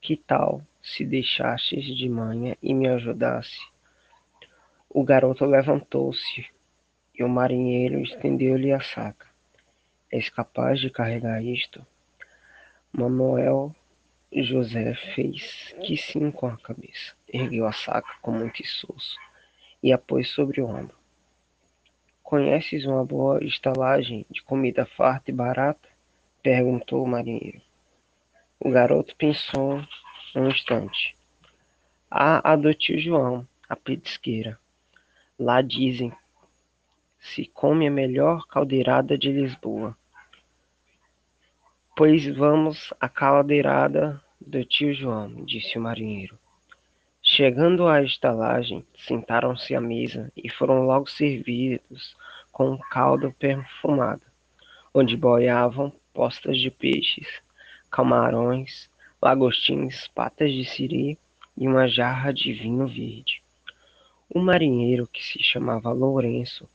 Que 0.00 0.16
tal 0.16 0.62
se 0.82 1.04
deixasses 1.04 1.84
de 1.84 2.08
manhã 2.08 2.56
e 2.62 2.74
me 2.74 2.88
ajudasse? 2.88 3.60
O 4.90 5.02
garoto 5.02 5.46
levantou-se 5.46 6.46
e 7.14 7.24
o 7.24 7.28
marinheiro 7.28 8.00
estendeu-lhe 8.00 8.72
a 8.72 8.80
saca. 8.80 9.26
És 10.10 10.28
capaz 10.28 10.80
de 10.80 10.90
carregar 10.90 11.42
isto? 11.42 11.86
Manuel 12.92 13.74
José 14.30 14.94
fez 15.14 15.74
que 15.82 15.96
sim 15.96 16.30
com 16.30 16.46
a 16.46 16.58
cabeça. 16.58 17.14
Ergueu 17.26 17.66
a 17.66 17.72
saca 17.72 18.12
com 18.20 18.32
muito 18.32 18.60
esforço 18.60 19.16
e 19.82 19.92
a 19.92 19.98
pôs 19.98 20.28
sobre 20.30 20.60
o 20.60 20.66
ombro. 20.66 20.96
Conheces 22.22 22.86
uma 22.86 23.04
boa 23.04 23.42
estalagem 23.44 24.26
de 24.30 24.42
comida 24.42 24.86
farta 24.86 25.30
e 25.30 25.34
barata? 25.34 25.91
Perguntou 26.42 27.04
o 27.04 27.08
marinheiro. 27.08 27.60
O 28.58 28.70
garoto 28.70 29.14
pensou 29.16 29.82
um 30.34 30.48
instante. 30.48 31.16
Há 32.10 32.52
a 32.52 32.56
do 32.56 32.74
tio 32.74 32.98
João, 32.98 33.46
a 33.68 33.76
petisqueira. 33.76 34.58
Lá 35.38 35.62
dizem 35.62 36.12
se 37.18 37.46
come 37.46 37.86
a 37.86 37.90
melhor 37.90 38.46
caldeirada 38.48 39.16
de 39.16 39.30
Lisboa. 39.30 39.96
Pois 41.96 42.26
vamos 42.26 42.92
à 43.00 43.08
caldeirada 43.08 44.20
do 44.40 44.64
tio 44.64 44.92
João, 44.92 45.44
disse 45.44 45.78
o 45.78 45.80
marinheiro. 45.80 46.38
Chegando 47.22 47.86
à 47.86 48.02
estalagem, 48.02 48.84
sentaram-se 48.98 49.74
à 49.74 49.80
mesa 49.80 50.32
e 50.36 50.50
foram 50.50 50.84
logo 50.84 51.08
servidos 51.08 52.16
com 52.50 52.72
um 52.72 52.78
caldo 52.78 53.32
perfumado, 53.38 54.22
onde 54.92 55.16
boiavam 55.16 55.92
postas 56.12 56.58
de 56.58 56.70
peixes, 56.70 57.28
camarões, 57.90 58.90
lagostins, 59.20 60.08
patas 60.08 60.52
de 60.52 60.64
siri 60.64 61.18
e 61.56 61.66
uma 61.68 61.86
jarra 61.88 62.32
de 62.32 62.52
vinho 62.52 62.86
verde. 62.86 63.42
O 64.28 64.40
marinheiro, 64.40 65.06
que 65.06 65.22
se 65.22 65.42
chamava 65.42 65.92
Lourenço, 65.92 66.68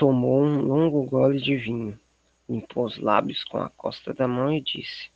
Tomou 0.00 0.42
um 0.42 0.62
longo 0.62 1.04
gole 1.04 1.38
de 1.38 1.54
vinho, 1.56 2.00
limpou 2.48 2.86
os 2.86 2.96
lábios 2.96 3.44
com 3.44 3.58
a 3.58 3.68
costa 3.68 4.14
da 4.14 4.26
mão 4.26 4.50
e 4.50 4.58
disse: 4.58 5.10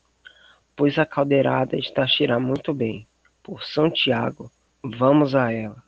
Pois 0.77 0.99
a 0.99 1.07
caldeirada 1.07 1.75
está 1.79 2.03
a 2.03 2.07
cheirar 2.07 2.39
muito 2.39 2.75
bem. 2.75 3.07
Por 3.43 3.65
São 3.65 3.91
Tiago, 3.91 4.53
vamos 4.83 5.35
a 5.35 5.51
ela. 5.51 5.83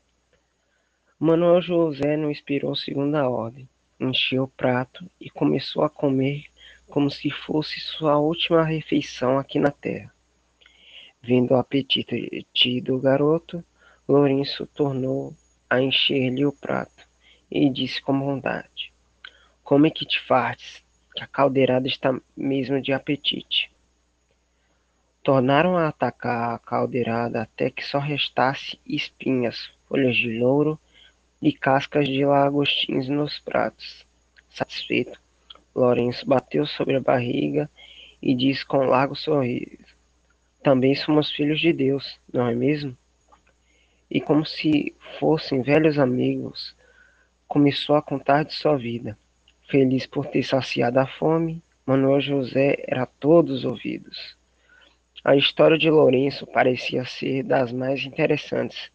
Manuel 1.21 1.61
José 1.61 2.17
não 2.17 2.31
esperou 2.31 2.75
segunda 2.75 3.29
ordem. 3.29 3.69
Encheu 4.01 4.45
o 4.45 4.49
prato 4.49 5.05
e 5.21 5.29
começou 5.29 5.85
a 5.85 5.91
comer 5.91 6.47
como 6.89 7.11
se 7.11 7.31
fosse 7.31 7.81
sua 7.81 8.19
última 8.19 8.63
refeição 8.63 9.39
aqui 9.39 9.59
na 9.59 9.71
terra. 9.71 10.13
Vendo 11.23 11.53
o 11.53 11.57
apetite 11.57 12.81
do 12.81 12.99
garoto, 13.01 13.65
Lourenço 14.09 14.67
tornou 14.67 15.35
a 15.69 15.81
encher-lhe 15.81 16.47
o 16.47 16.53
prato 16.53 17.05
e 17.51 17.69
disse 17.69 18.01
com 18.01 18.19
bondade: 18.19 18.93
come 19.65 19.91
que 19.91 20.07
te 20.07 20.21
fartes, 20.21 20.85
que 21.15 21.25
a 21.25 21.27
caldeirada 21.27 21.89
está 21.89 22.17
mesmo 22.37 22.81
de 22.81 22.93
apetite. 22.93 23.71
Tornaram 25.23 25.77
a 25.77 25.89
atacar 25.89 26.55
a 26.55 26.59
caldeirada 26.61 27.43
até 27.43 27.69
que 27.69 27.85
só 27.85 27.99
restasse 27.99 28.79
espinhas, 28.87 29.73
folhas 29.89 30.17
de 30.17 30.39
louro 30.39 30.79
e 31.43 31.53
cascas 31.53 32.07
de 32.07 32.25
lagostins 32.25 33.09
nos 33.09 33.41
pratos. 33.41 34.07
Satisfeito, 34.49 35.21
Lourenço 35.77 36.25
bateu 36.27 36.65
sobre 36.67 36.97
a 36.97 37.01
barriga 37.01 37.71
e 38.23 38.35
disse 38.35 38.65
com 38.65 38.79
largo 38.79 39.15
sorriso: 39.15 39.85
Também 40.63 40.95
somos 40.95 41.31
filhos 41.31 41.61
de 41.61 41.71
Deus, 41.71 42.19
não 42.33 42.47
é 42.47 42.55
mesmo? 42.55 42.97
E 44.11 44.19
como 44.19 44.47
se 44.47 44.95
fossem 45.21 45.61
velhos 45.61 45.99
amigos, 45.99 46.75
começou 47.47 47.95
a 47.95 48.01
contar 48.03 48.45
de 48.45 48.55
sua 48.55 48.77
vida. 48.79 49.19
Feliz 49.69 50.07
por 50.07 50.27
ter 50.27 50.45
saciado 50.45 50.99
a 50.99 51.07
fome, 51.07 51.63
Manuel 51.85 52.23
José 52.23 52.83
era 52.87 53.05
todos 53.05 53.67
ouvidos. 53.67 54.35
A 55.23 55.37
história 55.37 55.77
de 55.77 55.91
Lourenço 55.91 56.47
parecia 56.47 57.05
ser 57.05 57.43
das 57.43 57.71
mais 57.71 58.03
interessantes, 58.03 58.91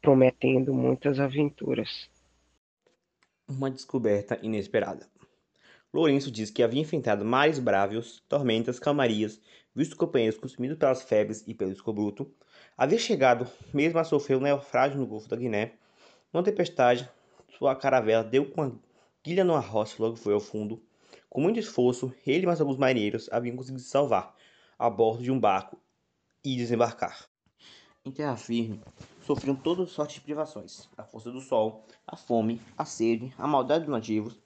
prometendo 0.00 0.72
muitas 0.72 1.20
aventuras. 1.20 2.08
Uma 3.48 3.70
descoberta 3.70 4.38
inesperada. 4.42 5.11
Lourenço 5.92 6.30
diz 6.30 6.50
que 6.50 6.62
havia 6.62 6.80
enfrentado 6.80 7.22
mares 7.22 7.58
brávios, 7.58 8.22
tormentas, 8.26 8.78
calmarias, 8.78 9.38
visto 9.74 9.94
companheiros 9.94 10.38
consumidos 10.38 10.78
pelas 10.78 11.02
febres 11.02 11.44
e 11.46 11.52
pelo 11.52 11.70
escobruto, 11.70 12.32
havia 12.78 12.98
chegado 12.98 13.46
mesmo 13.74 13.98
a 13.98 14.04
sofrer 14.04 14.38
um 14.38 14.40
naufrágio 14.40 14.98
no 14.98 15.06
Golfo 15.06 15.28
da 15.28 15.36
Guiné. 15.36 15.74
Uma 16.32 16.42
tempestade, 16.42 17.06
sua 17.58 17.76
caravela 17.76 18.24
deu 18.24 18.46
com 18.46 18.62
a 18.62 18.72
guilha 19.22 19.44
numa 19.44 19.60
rocha 19.60 19.96
e 19.98 20.00
logo 20.00 20.16
foi 20.16 20.32
ao 20.32 20.40
fundo. 20.40 20.82
Com 21.28 21.42
muito 21.42 21.60
esforço, 21.60 22.10
ele 22.26 22.44
e 22.44 22.46
mais 22.46 22.58
alguns 22.58 22.78
marinheiros 22.78 23.28
haviam 23.30 23.54
conseguido 23.54 23.82
se 23.82 23.90
salvar, 23.90 24.34
a 24.78 24.88
bordo 24.88 25.22
de 25.22 25.30
um 25.30 25.38
barco 25.38 25.78
e 26.42 26.56
desembarcar. 26.56 27.28
Em 28.02 28.10
terra 28.10 28.36
firme, 28.36 28.80
sofriam 29.26 29.54
toda 29.54 29.86
sorte 29.86 30.14
de 30.14 30.20
privações: 30.22 30.88
a 30.96 31.04
força 31.04 31.30
do 31.30 31.40
sol, 31.42 31.84
a 32.06 32.16
fome, 32.16 32.62
a 32.78 32.86
sede, 32.86 33.32
a 33.36 33.46
maldade 33.46 33.84
dos 33.84 33.92
nativos. 33.92 34.40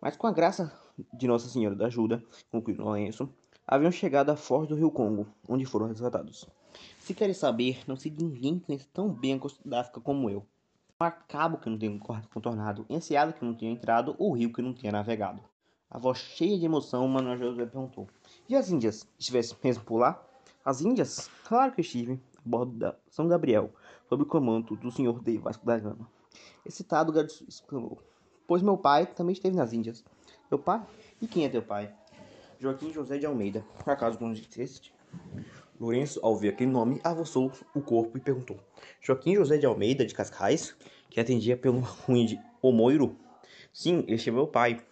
Mas 0.00 0.16
com 0.16 0.26
a 0.26 0.32
graça 0.32 0.83
de 1.12 1.26
Nossa 1.26 1.48
Senhora 1.48 1.74
da 1.74 1.86
Ajuda, 1.86 2.22
concluiu 2.50 2.82
Lourenço, 2.82 3.28
haviam 3.66 3.90
chegado 3.90 4.30
à 4.30 4.36
foz 4.36 4.68
do 4.68 4.74
rio 4.74 4.90
Congo, 4.90 5.26
onde 5.48 5.64
foram 5.64 5.86
resgatados. 5.86 6.48
Se 6.98 7.14
querem 7.14 7.34
saber, 7.34 7.82
não 7.86 7.96
sei 7.96 8.10
de 8.10 8.24
ninguém 8.24 8.58
que 8.58 8.66
conheça 8.66 8.88
tão 8.92 9.08
bem 9.08 9.34
a 9.34 9.38
costa 9.38 9.60
da 9.68 9.80
África 9.80 10.00
como 10.00 10.28
eu. 10.30 10.44
Um 11.00 11.10
cabo 11.28 11.58
que 11.58 11.68
não 11.68 11.78
tenha 11.78 11.98
contornado, 12.32 12.86
enseada 12.88 13.32
que 13.32 13.44
não 13.44 13.54
tenha 13.54 13.72
entrado, 13.72 14.14
ou 14.18 14.32
rio 14.32 14.52
que 14.52 14.62
não 14.62 14.72
tenha 14.72 14.92
navegado. 14.92 15.42
A 15.90 15.98
voz 15.98 16.18
cheia 16.18 16.58
de 16.58 16.64
emoção, 16.64 17.06
Manuel 17.06 17.36
José 17.36 17.66
perguntou: 17.66 18.08
E 18.48 18.56
as 18.56 18.70
Índias? 18.70 19.06
Estivesse 19.18 19.54
mesmo 19.62 19.84
por 19.84 19.98
lá? 19.98 20.20
As 20.64 20.80
Índias? 20.80 21.30
Claro 21.44 21.72
que 21.72 21.82
estive, 21.82 22.20
a 22.38 22.40
bordo 22.44 22.72
da 22.78 22.96
São 23.10 23.28
Gabriel, 23.28 23.70
sob 24.08 24.22
o 24.22 24.26
comando 24.26 24.76
do 24.76 24.90
senhor 24.90 25.22
de 25.22 25.36
Vasco 25.38 25.66
da 25.66 25.78
Gama. 25.78 26.08
Excitado, 26.64 27.10
o 27.10 27.14
garoto 27.14 27.44
exclamou: 27.46 27.98
Pois 28.46 28.62
meu 28.62 28.76
pai 28.76 29.06
também 29.06 29.34
esteve 29.34 29.54
nas 29.54 29.72
Índias. 29.72 30.04
Meu 30.50 30.58
pai? 30.58 30.82
E 31.22 31.26
quem 31.26 31.46
é 31.46 31.48
teu 31.48 31.62
pai? 31.62 31.90
Joaquim 32.60 32.92
José 32.92 33.16
de 33.16 33.24
Almeida. 33.24 33.64
Acaso 33.86 34.18
conheceste? 34.18 34.94
Lourenço, 35.80 36.20
ao 36.22 36.36
ver 36.36 36.50
aquele 36.50 36.70
nome, 36.70 37.00
avançou 37.02 37.50
o 37.74 37.80
corpo 37.80 38.16
e 38.18 38.20
perguntou: 38.20 38.60
Joaquim 39.00 39.34
José 39.34 39.56
de 39.56 39.64
Almeida 39.64 40.04
de 40.04 40.14
Cascais, 40.14 40.76
que 41.08 41.18
atendia 41.18 41.56
pelo 41.56 41.80
ruim 41.80 42.26
de 42.26 42.40
Omoiro? 42.60 43.16
Sim, 43.72 44.04
este 44.06 44.28
é 44.28 44.32
meu 44.32 44.46
pai. 44.46 44.84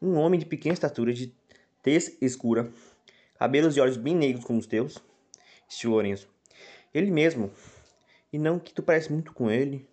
Um 0.00 0.14
homem 0.16 0.40
de 0.40 0.46
pequena 0.46 0.72
estatura, 0.72 1.12
de 1.12 1.34
tez 1.82 2.16
escura, 2.20 2.72
cabelos 3.38 3.76
e 3.76 3.80
olhos 3.80 3.96
bem 3.96 4.16
negros 4.16 4.44
como 4.44 4.58
os 4.58 4.66
teus, 4.66 4.98
disse 5.68 5.86
Lourenço. 5.86 6.28
Ele 6.94 7.10
mesmo. 7.10 7.50
E 8.32 8.38
não 8.38 8.58
que 8.58 8.72
tu 8.72 8.82
parece 8.82 9.12
muito 9.12 9.32
com 9.32 9.50
ele. 9.50 9.86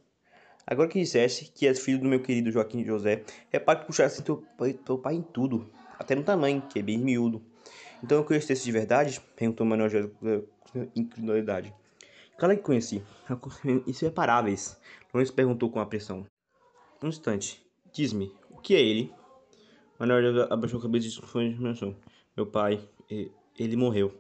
Agora 0.68 0.90
que 0.90 1.00
disseste 1.00 1.52
que 1.54 1.68
és 1.68 1.80
filho 1.80 2.00
do 2.00 2.08
meu 2.08 2.22
querido 2.22 2.52
Joaquim 2.52 2.84
José, 2.84 3.24
repare 3.52 3.80
que 3.80 3.86
puxaste 3.86 4.24
teu 4.24 4.44
pai, 4.58 4.74
teu 4.74 4.98
pai 4.98 5.16
em 5.16 5.22
tudo, 5.22 5.70
até 6.00 6.16
no 6.16 6.24
tamanho, 6.24 6.62
que 6.62 6.80
é 6.80 6.82
bem 6.82 6.98
miúdo. 6.98 7.42
Então 8.04 8.18
eu 8.18 8.24
conhecesse 8.24 8.64
de 8.64 8.72
verdade? 8.72 9.22
Perguntou 9.36 9.66
Manuel 9.66 9.90
José 9.90 10.10
com 10.72 10.88
incredulidade. 10.96 11.74
Claro 12.38 12.56
que 12.58 12.64
conheci. 12.64 13.02
Inseparáveis. 13.88 14.78
Lourenço 15.14 15.34
perguntou 15.34 15.70
com 15.70 15.80
apressão. 15.80 16.26
Um 17.02 17.08
instante. 17.08 17.66
Diz-me, 17.94 18.34
o 18.50 18.58
que 18.58 18.76
é 18.76 18.82
ele? 18.82 19.14
Manuel 19.98 20.52
abaixou 20.52 20.80
a 20.80 20.82
cabeça 20.82 21.08
e 21.08 21.10
disse 21.10 21.96
Meu 22.36 22.46
pai, 22.48 22.88
ele 23.10 23.76
morreu. 23.76 24.14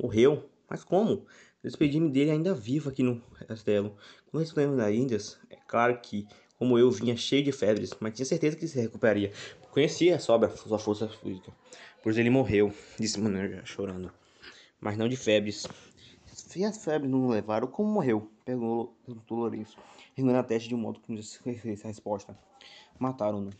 Morreu? 0.00 0.48
Mas 0.70 0.82
como? 0.84 1.26
Despedi-me 1.62 2.08
dele 2.08 2.30
ainda 2.30 2.54
vivo 2.54 2.88
aqui 2.88 3.02
no 3.02 3.20
castelo. 3.46 3.96
Quando 4.30 4.44
retornamos 4.44 4.78
das 4.78 4.94
Índias, 4.94 5.40
é 5.50 5.57
claro 5.68 6.00
que, 6.00 6.26
como 6.58 6.76
eu, 6.76 6.90
vinha 6.90 7.16
cheio 7.16 7.44
de 7.44 7.52
febres, 7.52 7.94
mas 8.00 8.14
tinha 8.14 8.26
certeza 8.26 8.56
que 8.56 8.66
se 8.66 8.80
recuperaria. 8.80 9.30
Conhecia 9.70 10.16
a 10.16 10.18
sobra, 10.18 10.48
sua 10.56 10.78
força 10.78 11.08
física. 11.08 11.52
Pois 12.02 12.18
ele 12.18 12.30
morreu, 12.30 12.72
disse 12.98 13.20
Manuel 13.20 13.64
chorando. 13.64 14.10
Mas 14.80 14.96
não 14.96 15.08
de 15.08 15.16
febres. 15.16 15.66
Se 16.32 16.64
as 16.64 16.82
febres 16.84 17.10
não 17.10 17.28
levaram, 17.28 17.68
como 17.68 17.90
morreu? 17.90 18.30
Perguntou 18.44 18.96
Lourenço, 19.30 19.76
erguendo 20.16 20.38
a 20.38 20.42
testa 20.42 20.68
de 20.68 20.74
um 20.74 20.78
modo 20.78 21.00
que 21.00 21.10
não 21.10 21.16
disse 21.16 21.38
a 21.84 21.86
resposta. 21.86 22.36
Mataram-no. 22.98 23.50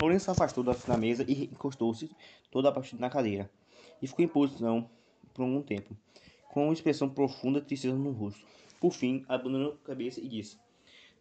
Lourenço 0.00 0.26
se 0.26 0.30
afastou 0.30 0.62
da 0.62 0.96
mesa 0.96 1.24
e 1.28 1.44
encostou-se 1.44 2.10
toda 2.50 2.68
a 2.68 2.72
partir 2.72 2.96
na 2.96 3.10
cadeira. 3.10 3.50
E 4.00 4.06
ficou 4.06 4.24
em 4.24 4.28
posição 4.28 4.88
por 5.34 5.42
algum 5.42 5.60
tempo, 5.60 5.96
com 6.48 6.64
uma 6.64 6.72
expressão 6.72 7.08
profunda 7.08 7.60
de 7.60 7.66
tristeza 7.66 7.94
no 7.94 8.12
rosto. 8.12 8.46
Por 8.80 8.92
fim, 8.92 9.24
abandonou 9.28 9.72
a 9.72 9.86
cabeça 9.86 10.20
e 10.20 10.28
disse: 10.28 10.56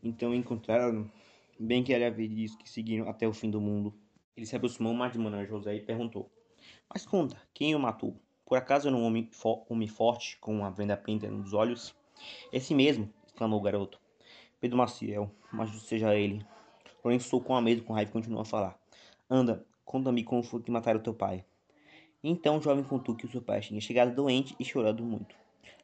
Então 0.04 0.34
encontraram, 0.34 1.10
bem 1.60 1.84
que 1.84 1.94
era 1.94 2.12
ver 2.12 2.28
disso 2.28 2.58
que 2.58 2.70
seguiram 2.70 3.10
até 3.10 3.28
o 3.28 3.34
fim 3.34 3.50
do 3.50 3.60
mundo. 3.60 3.94
Ele 4.36 4.46
se 4.46 4.56
aproximou 4.56 4.94
mais 4.94 5.14
de 5.14 5.20
Manuel 5.20 5.48
José 5.48 5.76
e 5.76 5.82
perguntou: 5.82 6.32
Mas 6.92 7.06
conta, 7.06 7.42
quem 7.54 7.76
o 7.76 7.80
matou? 7.80 8.16
Por 8.46 8.58
acaso 8.58 8.88
era 8.88 8.96
um 8.96 9.04
homem, 9.04 9.28
fo 9.32 9.66
homem 9.70 9.88
forte, 9.88 10.38
com 10.40 10.56
uma 10.56 10.72
venda 10.72 10.96
preta 10.96 11.30
nos 11.30 11.54
olhos? 11.54 11.96
Esse 12.52 12.74
mesmo, 12.74 13.12
exclamou 13.26 13.60
o 13.60 13.64
garoto. 13.64 14.00
Pedro 14.60 14.78
Maciel, 14.78 15.30
mas 15.52 15.70
seja 15.82 16.16
ele. 16.16 16.46
Lourenço 17.04 17.30
socou 17.30 17.56
a 17.56 17.62
mesa 17.62 17.82
com 17.82 17.94
raiva 17.94 18.10
e 18.10 18.14
continuou 18.14 18.42
a 18.42 18.46
falar. 18.46 18.80
Anda, 19.30 19.66
conta-me 19.84 20.24
como 20.24 20.44
foi 20.44 20.62
que 20.62 20.72
mataram 20.72 21.00
teu 21.00 21.14
pai. 21.14 21.46
Então 22.24 22.58
o 22.58 22.62
jovem 22.62 22.84
contou 22.84 23.16
que 23.16 23.26
o 23.26 23.32
seu 23.32 23.42
pai 23.42 23.62
tinha 23.62 23.80
chegado 23.80 24.16
doente 24.16 24.56
e 24.60 24.66
chorado 24.66 25.04
muito, 25.04 25.36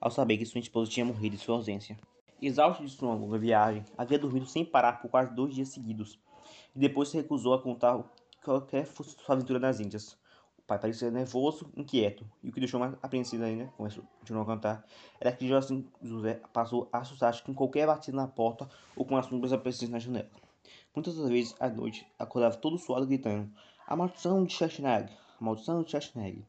ao 0.02 0.10
saber 0.10 0.38
que 0.38 0.46
sua 0.46 0.60
esposa 0.60 0.90
tinha 0.90 1.06
morrido 1.06 1.36
em 1.36 1.40
sua 1.40 1.56
ausência. 1.56 1.98
Exausto 2.46 2.84
de 2.84 2.92
sua 2.92 3.14
longa 3.14 3.38
viagem, 3.38 3.86
havia 3.98 4.20
dormido 4.20 4.46
sem 4.46 4.66
parar 4.66 5.02
por 5.02 5.10
quase 5.10 5.34
dois 5.34 5.56
dias 5.56 5.70
seguidos, 5.70 6.20
e 6.76 6.80
depois 6.80 7.08
se 7.08 7.16
recusou 7.16 7.54
a 7.54 7.62
contar 7.62 8.04
qualquer 8.44 8.86
sua 8.86 9.06
aventura 9.36 9.60
nas 9.60 9.80
Índias. 9.80 10.18
O 10.58 10.62
pai 10.62 10.78
parecia 10.78 11.10
nervoso, 11.10 11.72
inquieto, 11.74 12.30
e 12.44 12.50
o 12.50 12.52
que 12.52 12.60
deixou 12.60 12.82
mais 12.82 12.96
apreensivo 13.02 13.46
ainda, 13.46 13.68
começou 13.78 14.04
continuou 14.20 14.44
a 14.44 14.48
cantar, 14.48 14.86
era 15.22 15.32
que 15.32 15.48
José 15.48 16.42
passou 16.52 16.90
a 16.92 16.98
assustar-se 16.98 17.42
com 17.42 17.54
qualquer 17.54 17.88
batida 17.88 18.18
na 18.18 18.28
porta 18.28 18.68
ou 18.94 19.06
com 19.06 19.16
as 19.16 19.26
sombras 19.26 19.54
aparecendo 19.54 19.92
na 19.92 20.00
janela. 20.00 20.30
Muitas 20.94 21.16
das 21.16 21.30
vezes, 21.30 21.56
à 21.62 21.70
noite, 21.70 22.06
acordava 22.20 22.58
todo 22.58 22.78
suado 22.78 23.08
gritando 23.08 23.50
A 23.88 23.96
maldição 23.96 24.44
de 24.44 24.52
Schwarzenegger! 24.52 25.18
A 25.40 25.44
maldição 25.46 25.82
de 25.82 25.92
Schwarzenegger! 25.92 26.44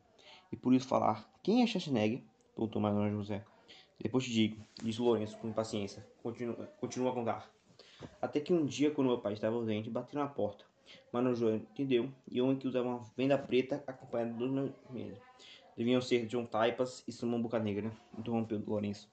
E 0.51 0.57
por 0.57 0.75
isso 0.75 0.89
falar 0.89 1.25
Quem 1.41 1.63
é 1.63 1.67
Schwarzenegger? 1.69 2.21
Perguntou 2.57 2.83
Manuel 2.83 3.13
José. 3.13 3.45
Depois 4.01 4.25
te 4.25 4.33
digo, 4.33 4.57
disse 4.83 5.01
Lourenço 5.01 5.39
com 5.39 5.49
impaciência. 5.49 6.07
Continua, 6.23 6.55
continua 6.81 7.11
a 7.11 7.15
contar. 7.15 7.51
Até 8.21 8.41
que 8.41 8.53
um 8.53 8.67
dia, 8.67 8.91
quando 8.91 9.09
meu 9.09 9.19
pai 9.19 9.33
estava 9.33 9.57
ausente, 9.57 9.89
bateu 9.89 10.21
na 10.21 10.27
porta. 10.27 10.65
Manuel 11.13 11.35
José 11.35 11.57
entendeu, 11.57 12.11
e 12.31 12.41
homem 12.43 12.57
que 12.57 12.69
usava 12.69 12.89
uma 12.89 13.03
venda 13.17 13.39
preta 13.39 13.83
acompanhado 13.87 14.33
de 14.33 14.39
dois 14.39 14.73
meses. 14.91 15.19
Deviam 15.77 16.01
ser 16.01 16.27
John 16.27 16.45
Taipas 16.45 17.03
e 17.07 17.13
Simão 17.13 17.41
Bocanegra, 17.41 17.91
interrompeu 18.19 18.63
Lourenço. 18.67 19.09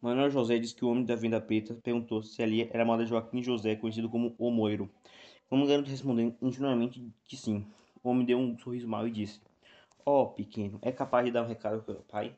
Manuel 0.00 0.30
José 0.30 0.58
disse 0.58 0.74
que 0.74 0.84
o 0.84 0.88
homem 0.88 1.04
da 1.04 1.14
venda 1.14 1.40
preta 1.40 1.74
perguntou 1.74 2.22
se 2.22 2.42
ali 2.42 2.62
era 2.70 2.82
amada 2.82 3.04
Joaquim 3.04 3.42
José, 3.42 3.76
conhecido 3.76 4.08
como 4.08 4.34
O 4.38 4.50
Moiro. 4.50 4.88
Como 5.48 5.64
o 5.64 5.66
garoto 5.66 5.90
respondeu 5.90 6.34
ingenuamente 6.40 7.06
que 7.26 7.36
sim. 7.36 7.66
O 8.02 8.08
homem 8.08 8.24
deu 8.24 8.38
um 8.38 8.56
sorriso 8.58 8.88
mau 8.88 9.06
e 9.06 9.10
disse: 9.10 9.40
Ó, 10.04 10.22
oh, 10.22 10.26
pequeno, 10.28 10.78
é 10.82 10.92
capaz 10.92 11.24
de 11.24 11.32
dar 11.32 11.42
um 11.42 11.48
recado 11.48 11.84
ao 11.86 11.94
pai? 12.04 12.34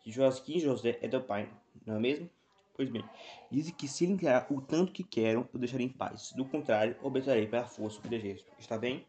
Que 0.00 0.10
Joaquim 0.10 0.58
José 0.58 0.98
é 1.00 1.08
teu 1.08 1.22
pai, 1.22 1.48
não 1.84 1.96
é 1.96 1.98
mesmo? 1.98 2.30
Pois 2.76 2.90
bem, 2.90 3.02
dizem 3.50 3.72
que 3.72 3.88
se 3.88 4.04
ele 4.04 4.18
o 4.50 4.60
tanto 4.60 4.92
que 4.92 5.02
quero, 5.02 5.48
eu 5.52 5.58
deixarei 5.58 5.86
em 5.86 5.90
paz. 5.90 6.32
Do 6.32 6.44
contrário, 6.44 6.94
obedecerei 7.02 7.46
pela 7.46 7.64
força 7.64 8.00
que 8.02 8.08
desejo. 8.08 8.44
Está 8.58 8.76
bem? 8.76 9.04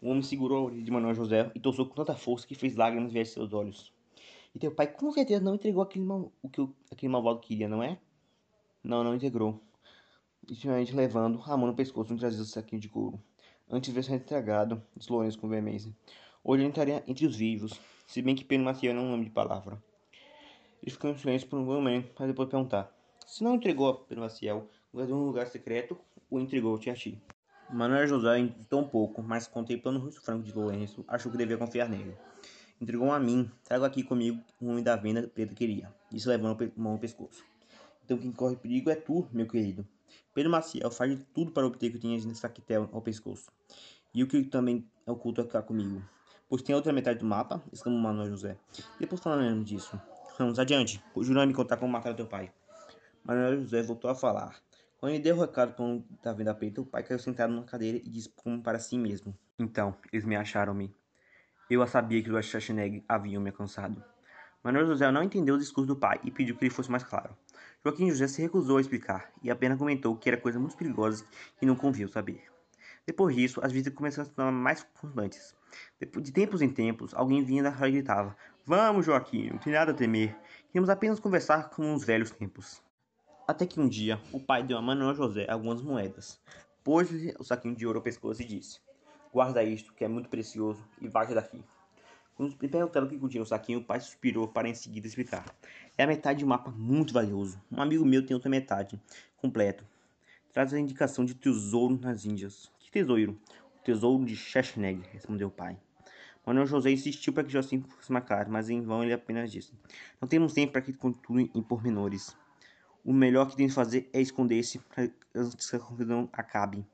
O 0.00 0.10
homem 0.10 0.22
segurou 0.22 0.58
a 0.58 0.62
orelha 0.66 0.82
de 0.82 0.90
Manuel 0.90 1.14
José 1.14 1.50
e 1.54 1.58
torceu 1.58 1.86
com 1.86 1.94
tanta 1.94 2.14
força 2.14 2.46
que 2.46 2.54
fez 2.54 2.76
lágrimas 2.76 3.10
ver 3.10 3.26
seus 3.26 3.52
olhos. 3.54 3.92
E 4.54 4.58
teu 4.58 4.70
pai 4.70 4.86
com 4.86 5.10
certeza 5.10 5.42
não 5.42 5.54
entregou 5.54 5.82
aquele 5.82 6.04
mal, 6.04 6.30
o 6.42 6.48
que 6.48 6.68
aquele 6.90 7.10
malvado 7.10 7.40
queria, 7.40 7.66
não 7.66 7.82
é? 7.82 7.98
Não, 8.84 9.02
não 9.02 9.14
integrou. 9.14 9.60
Intimamente 10.48 10.94
levando 10.94 11.42
a 11.46 11.56
mão 11.56 11.66
no 11.66 11.74
pescoço 11.74 12.12
e 12.12 12.18
trazia 12.18 12.42
o 12.42 12.44
saquinho 12.44 12.80
de 12.80 12.88
couro. 12.88 13.18
antes 13.70 13.92
de 13.92 14.02
ser 14.02 14.14
entregado, 14.14 14.82
disse 14.94 15.10
Lourenço 15.10 15.38
com 15.38 15.48
veemência. 15.48 15.94
Estaria 16.44 17.02
entre 17.06 17.26
os 17.26 17.36
vivos, 17.36 17.78
se 18.06 18.22
bem 18.22 18.34
que 18.34 18.44
Pedro 18.44 18.64
Maciel 18.64 18.94
não 18.94 19.10
lembra 19.10 19.24
de 19.24 19.30
palavra. 19.30 19.82
Ele 20.82 20.90
ficou 20.90 21.10
em 21.10 21.16
silêncio 21.16 21.48
por 21.48 21.58
um 21.58 21.64
momento, 21.64 22.12
para 22.14 22.26
depois 22.26 22.48
perguntar. 22.48 22.90
Se 23.26 23.44
não 23.44 23.56
entregou 23.56 23.88
a 23.88 23.94
Pedro 23.94 24.22
Maciel, 24.22 24.68
guardou 24.92 25.18
um 25.18 25.26
lugar 25.26 25.46
secreto, 25.48 25.98
o 26.30 26.38
entregou 26.38 26.74
a 26.76 26.94
ti. 26.94 27.20
Manuel 27.70 28.06
José 28.06 28.40
hesitou 28.40 28.80
um 28.80 28.88
pouco, 28.88 29.22
mas 29.22 29.46
contemplando 29.46 29.98
o 29.98 30.02
rosto 30.02 30.22
franco 30.22 30.42
de 30.42 30.52
Lourenço, 30.52 31.04
achou 31.06 31.30
que 31.30 31.36
devia 31.36 31.58
confiar 31.58 31.88
nele. 31.88 32.16
Entregou 32.80 33.10
a 33.10 33.18
mim, 33.18 33.50
trago 33.64 33.84
aqui 33.84 34.02
comigo 34.02 34.40
o 34.60 34.68
homem 34.68 34.82
da 34.82 34.96
venda 34.96 35.28
Pedro 35.28 35.54
queria, 35.54 35.92
disse 36.10 36.28
levando 36.28 36.62
a 36.62 36.80
mão 36.80 36.92
ao 36.92 36.98
pescoço. 36.98 37.44
Então 38.04 38.16
quem 38.16 38.32
corre 38.32 38.56
perigo 38.56 38.88
é 38.88 38.94
tu, 38.94 39.28
meu 39.32 39.46
querido. 39.46 39.86
Pedro 40.32 40.50
Maciel 40.50 40.90
faz 40.90 41.10
de 41.10 41.22
tudo 41.34 41.50
para 41.50 41.66
obter 41.66 41.90
o 41.90 41.92
que 41.92 41.98
tinha 41.98 42.14
nesse 42.14 42.36
saquetel 42.36 42.88
ao 42.92 43.02
pescoço. 43.02 43.50
E 44.14 44.22
o 44.22 44.26
que 44.26 44.42
também 44.44 44.88
é 45.04 45.10
oculto 45.10 45.40
é 45.40 45.44
ficar 45.44 45.62
comigo. 45.62 46.02
Pois 46.48 46.62
tem 46.62 46.74
outra 46.74 46.94
metade 46.94 47.18
do 47.18 47.26
mapa, 47.26 47.62
exclamou 47.70 48.00
Manuel 48.00 48.30
José. 48.30 48.56
Depois 48.98 49.20
falando 49.20 49.62
disso. 49.62 50.00
Vamos 50.38 50.58
adiante. 50.58 51.02
Jurou 51.20 51.46
me 51.46 51.52
contar 51.52 51.76
como 51.76 51.92
matar 51.92 52.14
teu 52.14 52.26
pai. 52.26 52.50
Manuel 53.22 53.60
José 53.60 53.82
voltou 53.82 54.10
a 54.10 54.14
falar. 54.14 54.56
Quando 54.98 55.12
ele 55.12 55.22
deu 55.22 55.36
o 55.36 55.40
recado 55.40 55.74
para 55.74 55.84
o 55.84 56.02
da 56.22 56.32
venda 56.32 56.54
preta, 56.54 56.80
o 56.80 56.86
pai 56.86 57.02
caiu 57.02 57.18
sentado 57.18 57.52
numa 57.52 57.64
cadeira 57.64 57.98
e 57.98 58.08
disse 58.08 58.30
como 58.30 58.62
para 58.62 58.78
si 58.78 58.96
mesmo. 58.96 59.36
Então, 59.58 59.94
eles 60.10 60.24
me 60.24 60.36
acharam-me. 60.36 60.94
Eu 61.68 61.86
sabia 61.86 62.22
que 62.22 62.30
os 62.30 62.46
Schwarzenegger 62.46 63.04
haviam 63.06 63.42
me 63.42 63.50
alcançado. 63.50 64.02
Manuel 64.64 64.86
José 64.86 65.10
não 65.12 65.22
entendeu 65.22 65.54
o 65.54 65.58
discurso 65.58 65.86
do 65.86 65.96
pai 65.96 66.18
e 66.24 66.30
pediu 66.30 66.56
que 66.56 66.64
ele 66.64 66.74
fosse 66.74 66.90
mais 66.90 67.04
claro. 67.04 67.36
Joaquim 67.84 68.08
José 68.08 68.26
se 68.26 68.40
recusou 68.40 68.78
a 68.78 68.80
explicar 68.80 69.30
e 69.42 69.50
apenas 69.50 69.76
comentou 69.76 70.16
que 70.16 70.30
era 70.30 70.40
coisa 70.40 70.58
muito 70.58 70.78
perigosa 70.78 71.26
e 71.60 71.66
não 71.66 71.76
convinha 71.76 72.08
saber. 72.08 72.42
Depois 73.08 73.34
disso, 73.34 73.58
as 73.62 73.72
visitas 73.72 73.94
começaram 73.94 74.24
a 74.24 74.26
se 74.26 74.34
tornar 74.34 74.52
mais 74.52 74.86
constantes. 75.00 75.56
De 75.98 76.30
tempos 76.30 76.60
em 76.60 76.68
tempos, 76.68 77.14
alguém 77.14 77.42
vinha 77.42 77.62
da 77.62 77.70
rua 77.70 77.88
e 77.88 77.92
gritava: 77.92 78.36
Vamos, 78.66 79.06
Joaquim, 79.06 79.48
não 79.48 79.56
tem 79.56 79.72
nada 79.72 79.92
a 79.92 79.94
temer. 79.94 80.36
Queremos 80.70 80.90
apenas 80.90 81.18
conversar 81.18 81.70
como 81.70 81.88
nos 81.88 82.04
velhos 82.04 82.30
tempos. 82.30 82.82
Até 83.46 83.64
que 83.64 83.80
um 83.80 83.88
dia, 83.88 84.20
o 84.30 84.38
pai 84.38 84.62
deu 84.62 84.76
a 84.76 84.82
Manuel 84.82 85.14
José 85.14 85.46
algumas 85.48 85.80
moedas, 85.80 86.38
pôs-lhe 86.84 87.34
o 87.38 87.44
saquinho 87.44 87.74
de 87.74 87.86
ouro 87.86 88.00
ao 88.00 88.02
pescoço 88.02 88.42
e 88.42 88.44
disse: 88.44 88.78
Guarda 89.32 89.62
isto, 89.62 89.94
que 89.94 90.04
é 90.04 90.08
muito 90.08 90.28
precioso, 90.28 90.86
e 91.00 91.08
vaza 91.08 91.34
daqui. 91.34 91.64
Quando 92.34 92.50
me 92.60 92.68
perguntaram 92.68 93.06
o 93.06 93.08
que 93.08 93.16
continha 93.16 93.42
o 93.42 93.46
saquinho, 93.46 93.78
o 93.78 93.84
pai 93.84 94.00
suspirou 94.00 94.46
para 94.46 94.68
em 94.68 94.74
seguida 94.74 95.06
explicar. 95.06 95.46
É 95.96 96.04
a 96.04 96.06
metade 96.06 96.40
de 96.40 96.44
um 96.44 96.48
mapa 96.48 96.70
muito 96.70 97.14
valioso. 97.14 97.58
Um 97.72 97.80
amigo 97.80 98.04
meu 98.04 98.26
tem 98.26 98.34
outra 98.34 98.50
metade, 98.50 99.00
completo. 99.38 99.82
Traz 100.52 100.74
a 100.74 100.78
indicação 100.78 101.24
de 101.24 101.34
tesouro 101.34 101.98
nas 101.98 102.26
Índias. 102.26 102.70
Que 102.90 103.00
tesouro? 103.00 103.38
O 103.76 103.84
tesouro 103.84 104.24
de 104.24 104.34
Chechneg, 104.34 105.02
respondeu 105.12 105.48
o 105.48 105.50
pai. 105.50 105.78
Manuel 106.46 106.66
José 106.66 106.90
insistiu 106.90 107.34
para 107.34 107.44
que 107.44 107.50
Joacim 107.50 107.82
fosse 107.82 108.10
claro, 108.22 108.50
mas 108.50 108.70
em 108.70 108.80
vão 108.80 109.04
ele 109.04 109.12
apenas 109.12 109.52
disse: 109.52 109.74
Não 110.18 110.26
temos 110.26 110.54
tempo 110.54 110.72
para 110.72 110.80
que 110.80 110.94
continue 110.94 111.50
em 111.54 111.62
pormenores. 111.62 112.34
O 113.04 113.12
melhor 113.12 113.50
que 113.50 113.56
tem 113.56 113.68
que 113.68 113.74
fazer 113.74 114.08
é 114.10 114.22
esconder-se 114.22 114.80
antes 115.34 115.68
que 115.68 115.76
a 115.76 115.78
confusão 115.78 116.30
acabe. 116.32 116.86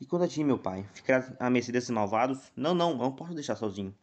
E 0.00 0.06
quanto 0.06 0.24
a 0.24 0.28
ti, 0.28 0.42
meu 0.42 0.58
pai? 0.58 0.84
Ficar 0.92 1.32
à 1.38 1.48
mercê 1.48 1.70
desses 1.70 1.90
malvados? 1.90 2.50
Não, 2.56 2.74
não, 2.74 2.96
não 2.96 3.12
posso 3.12 3.32
deixar 3.32 3.54
sozinho. 3.54 3.94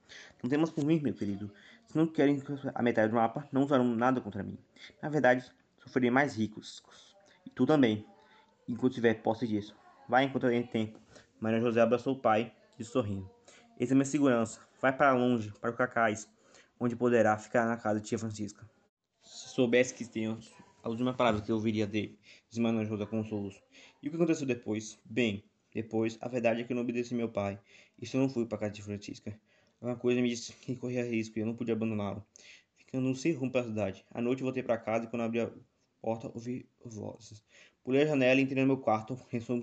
Não 0.41 0.49
temas 0.49 0.69
por 0.69 0.85
mim, 0.85 1.01
meu 1.01 1.13
querido. 1.13 1.51
Se 1.87 1.97
não 1.97 2.07
querem 2.07 2.41
a 2.73 2.81
metade 2.81 3.09
do 3.09 3.15
mapa, 3.15 3.45
não 3.51 3.63
usarão 3.63 3.83
nada 3.83 4.21
contra 4.21 4.43
mim. 4.43 4.57
Na 5.01 5.09
verdade, 5.09 5.51
sofrerei 5.77 6.09
mais 6.09 6.37
ricos. 6.37 6.81
E 7.45 7.49
tu 7.49 7.65
também, 7.65 8.05
enquanto 8.65 8.93
tiver 8.93 9.15
posse 9.15 9.45
disso. 9.45 9.75
Vai 10.07 10.23
enquanto 10.23 10.47
tem 10.47 10.63
tempo. 10.63 10.97
Maria 11.39 11.59
José 11.59 11.81
abraçou 11.81 12.13
o 12.13 12.19
pai, 12.19 12.51
disse 12.77 12.91
sorrindo. 12.91 13.29
Eis 13.79 13.91
é 13.91 13.93
minha 13.93 14.05
segurança. 14.05 14.59
Vai 14.81 14.95
para 14.95 15.13
longe, 15.13 15.51
para 15.61 15.69
o 15.69 15.73
Cacais, 15.73 16.27
onde 16.79 16.95
poderá 16.95 17.37
ficar 17.37 17.67
na 17.67 17.77
casa 17.77 17.99
de 17.99 18.07
tia 18.07 18.17
Francisca. 18.17 18.67
Se 19.21 19.49
soubesse 19.49 19.93
que 19.93 20.03
tenho 20.03 20.39
a 20.81 20.89
última 20.89 21.13
palavra 21.13 21.41
que 21.41 21.51
eu 21.51 21.55
ouviria 21.55 21.85
dele, 21.85 22.17
disse 22.49 22.59
Manuel 22.59 22.87
José 22.87 23.05
com 23.05 23.19
um 23.19 23.23
soluço. 23.23 23.61
E 24.01 24.07
o 24.07 24.09
que 24.09 24.15
aconteceu 24.15 24.47
depois? 24.47 24.99
Bem, 25.05 25.43
depois, 25.71 26.17
a 26.21 26.27
verdade 26.27 26.61
é 26.61 26.63
que 26.63 26.71
eu 26.71 26.75
não 26.75 26.81
obedeci 26.81 27.13
meu 27.13 27.29
pai. 27.29 27.59
Isso 28.01 28.17
eu 28.17 28.21
não 28.21 28.29
fui 28.29 28.45
para 28.47 28.57
casa 28.57 28.73
de 28.73 28.81
Francisca. 28.81 29.39
Uma 29.79 29.95
coisa 29.95 30.19
me 30.19 30.29
disse 30.29 30.53
que 30.53 30.75
corria 30.75 31.03
risco 31.03 31.37
e 31.37 31.41
eu 31.41 31.45
não 31.45 31.55
podia 31.55 31.75
abandoná-lo. 31.75 32.25
Ficando 32.75 33.13
sem 33.15 33.33
rumo 33.33 33.51
para 33.51 33.61
a 33.61 33.65
cidade. 33.65 34.03
À 34.11 34.19
noite 34.19 34.41
voltei 34.41 34.63
para 34.63 34.79
casa 34.79 35.05
e 35.05 35.07
quando 35.07 35.21
abri 35.21 35.39
a 35.41 35.51
porta 36.01 36.31
ouvi 36.33 36.67
vozes. 36.83 37.43
Pulei 37.83 38.03
a 38.03 38.05
janela 38.07 38.39
e 38.39 38.43
entrei 38.43 38.63
no 38.63 38.67
meu 38.67 38.77
quarto 38.77 39.19
em 39.31 39.39
sua 39.39 39.55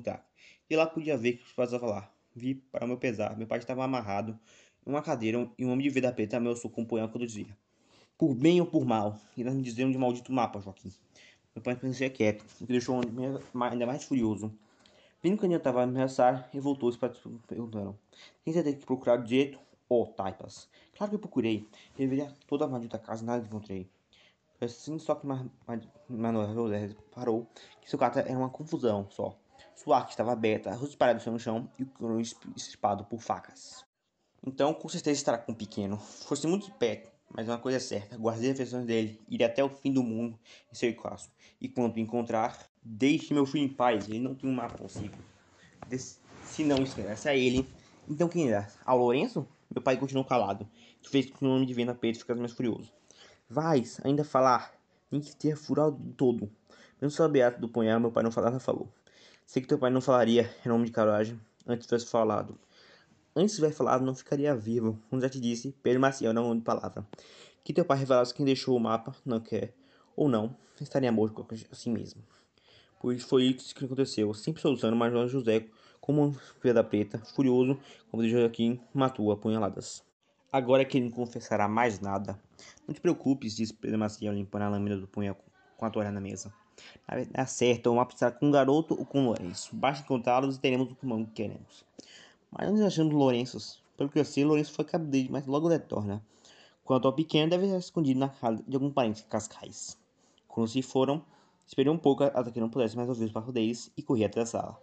E 0.69 0.77
lá 0.77 0.87
podia 0.87 1.17
ver 1.17 1.35
que 1.35 1.55
pais 1.55 1.73
lá. 1.73 2.11
Vi, 2.35 2.55
para 2.55 2.87
meu 2.87 2.97
pesar, 2.97 3.37
meu 3.37 3.47
pai 3.47 3.59
estava 3.59 3.85
amarrado 3.85 4.39
em 4.87 4.91
uma 4.91 5.03
cadeira 5.03 5.49
e 5.59 5.65
um 5.65 5.71
homem 5.71 5.87
de 5.87 5.91
vida 5.91 6.13
preta 6.13 6.37
ameaçou 6.37 6.71
com 6.71 6.83
um 6.83 6.85
punhal 6.85 7.09
dizia. 7.09 7.57
Por 8.17 8.35
bem 8.35 8.61
ou 8.61 8.67
por 8.67 8.85
mal, 8.85 9.19
irás 9.37 9.55
me 9.55 9.63
dizer 9.63 9.85
onde 9.85 9.99
maldito 9.99 10.33
mapa, 10.33 10.61
Joaquim. 10.61 10.93
Meu 11.55 11.63
pai 11.63 11.75
permanecia 11.75 12.11
quieto, 12.11 12.45
o 12.61 12.67
que 12.67 12.73
deixou 12.73 13.01
ainda 13.01 13.87
mais 13.87 14.05
furioso. 14.05 14.53
Vendo 15.23 15.39
que 15.39 15.47
eu 15.47 15.57
estava 15.57 15.81
a 15.81 15.85
ameaçar, 15.85 16.49
e 16.53 16.61
voltou-se 16.61 16.99
para 16.99 17.13
perguntaram. 17.47 17.99
Quem 18.45 18.53
você 18.53 18.63
tem 18.63 18.75
que 18.75 18.85
procurar 18.85 19.17
de 19.19 19.31
jeito? 19.31 19.59
Oh, 19.89 20.07
taipas. 20.07 20.69
Claro 20.97 21.11
que 21.11 21.17
eu 21.17 21.21
procurei. 21.21 21.67
Revelei 21.97 22.29
toda 22.47 22.65
a 22.65 22.69
maldita 22.69 22.99
casa, 22.99 23.25
nada 23.25 23.45
encontrei. 23.45 23.89
Assim 24.61 24.99
só 24.99 25.15
que 25.15 25.27
Manuel 26.09 26.55
José 26.55 26.95
parou 27.15 27.47
que 27.81 27.89
seu 27.89 27.99
gato 27.99 28.19
era 28.19 28.39
uma 28.39 28.51
confusão 28.51 29.07
só. 29.11 29.39
Sua 29.75 29.99
arca 29.99 30.11
estava 30.11 30.33
aberta, 30.33 30.79
parada 30.99 31.31
no 31.31 31.39
chão 31.39 31.69
e 31.79 31.83
o 31.83 31.87
coro 31.87 32.21
estripado 32.21 33.05
por 33.05 33.21
facas. 33.21 33.85
Então, 34.47 34.73
com 34.75 34.89
certeza 34.89 35.19
estará 35.19 35.39
com 35.39 35.53
o 35.53 35.57
pequeno. 35.57 35.97
Fosse 35.97 36.47
muito 36.47 36.71
perto, 36.73 37.11
mas 37.31 37.49
uma 37.49 37.59
coisa 37.59 37.79
é 37.79 37.81
certa, 37.81 38.17
guardei 38.17 38.51
as 38.51 38.59
versões 38.59 38.87
dele, 38.87 39.21
irei 39.29 39.47
até 39.47 39.65
o 39.65 39.69
fim 39.69 39.93
do 39.93 40.03
mundo 40.03 40.39
em 40.71 40.75
seu 40.75 40.95
caso. 40.97 41.31
E 41.61 41.69
quando 41.69 41.99
encontrar, 41.99 42.71
Deixe 42.87 43.33
meu 43.33 43.47
filho 43.47 43.65
em 43.65 43.69
paz, 43.69 44.07
ele 44.11 44.19
não 44.19 44.35
tem 44.35 44.49
um 44.49 44.53
mapa 44.53 44.77
consigo. 44.77 45.17
Se 46.43 46.63
não 46.63 46.77
interessa 46.77 47.31
a 47.31 47.35
ele, 47.35 47.67
então 48.07 48.29
quem 48.29 48.53
é? 48.53 48.69
Ao 48.85 48.99
Lourenço? 48.99 49.49
Meu 49.75 49.83
pai 49.83 49.97
continuou 49.97 50.27
calado. 50.27 50.69
Isso 51.01 51.11
fez 51.11 51.31
com 51.31 51.39
que 51.39 51.45
o 51.47 51.49
nome 51.49 51.65
de 51.65 51.73
Vena 51.73 51.95
Peito 51.95 52.19
ficasse 52.19 52.39
mais 52.39 52.53
furioso. 52.53 52.93
Vais 53.49 53.99
ainda 54.05 54.23
falar? 54.23 54.75
Tem 55.11 55.19
que 55.19 55.35
ter 55.35 55.57
furado 55.57 55.99
todo. 56.15 56.53
Mesmo 57.01 57.17
saber 57.17 57.59
do 57.59 57.71
punhal, 57.71 57.99
meu 57.99 58.13
pai 58.13 58.23
não 58.23 58.31
falava, 58.31 58.61
falou. 58.61 58.93
Sei 59.47 59.63
que 59.63 59.69
teu 59.69 59.79
pai 59.79 59.91
não 59.91 60.01
falaria 60.01 60.51
em 60.65 60.69
nome 60.69 60.87
de 60.87 60.93
coragem 60.93 61.41
antes 61.67 61.87
tivesse 61.87 62.07
falado. 62.07 62.59
Antes 63.37 63.55
tivesse 63.55 63.77
falado, 63.77 64.05
não 64.05 64.15
ficaria 64.15 64.55
vivo. 64.55 64.99
Como 65.11 65.21
já 65.21 65.29
te 65.29 65.41
disse, 65.41 65.75
Pedro 65.83 66.01
Maciel 66.01 66.33
não 66.33 66.57
de 66.57 66.63
palavra. 66.63 67.07
Que 67.63 67.73
teu 67.73 67.85
pai 67.85 67.99
revelasse 67.99 68.35
quem 68.35 68.45
deixou 68.45 68.77
o 68.77 68.81
mapa, 68.81 69.15
não 69.25 69.41
quer, 69.41 69.75
ou 70.15 70.29
não, 70.29 70.57
estaria 70.81 71.11
morto 71.11 71.47
assim 71.71 71.91
mesmo 71.91 72.23
pois 73.05 73.23
foi 73.23 73.43
isso 73.45 73.75
que 73.75 73.85
aconteceu. 73.85 74.33
Sempre 74.33 74.63
solucionando, 74.63 74.97
Major 74.97 75.29
José, 75.29 75.67
como 76.01 76.25
um 76.25 76.73
da 76.73 76.83
preta, 76.83 77.19
furioso, 77.19 77.79
como 78.11 78.23
diz 78.23 78.33
Joaquim, 78.33 78.81
matou 78.95 79.31
a 79.31 79.37
punhaladas. 79.37 80.03
Agora 80.51 80.87
que 80.87 80.97
ele 80.97 81.11
não 81.11 81.13
confessará 81.13 81.69
mais 81.69 82.01
nada. 82.01 82.41
Não 82.89 82.95
te 82.95 83.03
preocupes, 83.03 83.55
disse 83.55 83.75
Pedro 83.75 83.99
Maciel, 83.99 84.33
limpando 84.33 84.63
a 84.63 84.69
lâmina 84.71 84.97
do 84.97 85.07
punhal 85.07 85.37
com 85.77 85.85
a 85.85 85.91
toalha 85.91 86.11
na 86.11 86.19
mesa. 86.19 86.51
Dá 87.31 87.47
certo, 87.47 87.91
vamos 87.91 88.07
precisar 88.07 88.33
com 88.33 88.47
um 88.47 88.51
garoto 88.51 88.99
ou 88.99 89.05
com 89.05 89.21
um 89.21 89.27
Lourenço. 89.27 89.75
Basta 89.75 90.05
encontrá-los 90.05 90.57
e 90.57 90.61
teremos 90.61 90.91
o 90.91 90.95
comando 90.95 91.27
que 91.27 91.43
queremos. 91.43 91.85
Mas 92.51 92.71
nós 92.71 92.81
achamos 92.81 93.15
Lourenços. 93.15 93.83
Pelo 93.97 94.09
que 94.09 94.19
eu 94.19 94.25
sei, 94.25 94.45
Lourenço 94.45 94.73
foi 94.73 94.85
cabo 94.85 95.05
dele, 95.07 95.29
mas 95.31 95.47
logo 95.47 95.69
retorna. 95.69 96.25
Quanto 96.85 97.07
ao 97.07 97.13
pequeno, 97.13 97.51
deve 97.51 97.67
estar 97.67 97.79
escondido 97.79 98.21
na 98.21 98.29
casa 98.29 98.63
de 98.67 98.75
algum 98.77 98.91
parente 98.91 99.23
de 99.23 99.29
Cascais. 99.29 99.99
Quando 100.49 100.69
se 100.69 100.83
foram, 100.83 101.23
Esperei 101.67 101.91
um 101.91 101.99
pouco 101.99 102.25
até 102.25 102.51
que 102.51 102.61
não 102.61 102.69
pudesse 102.69 102.97
mais 102.97 103.09
ouvir 103.09 103.25
os 103.25 103.33
passos 103.33 103.53
deles 103.53 103.91
e 103.97 104.03
corri 104.03 104.25
até 104.25 104.41
a 104.41 104.47
sala. 104.47 104.81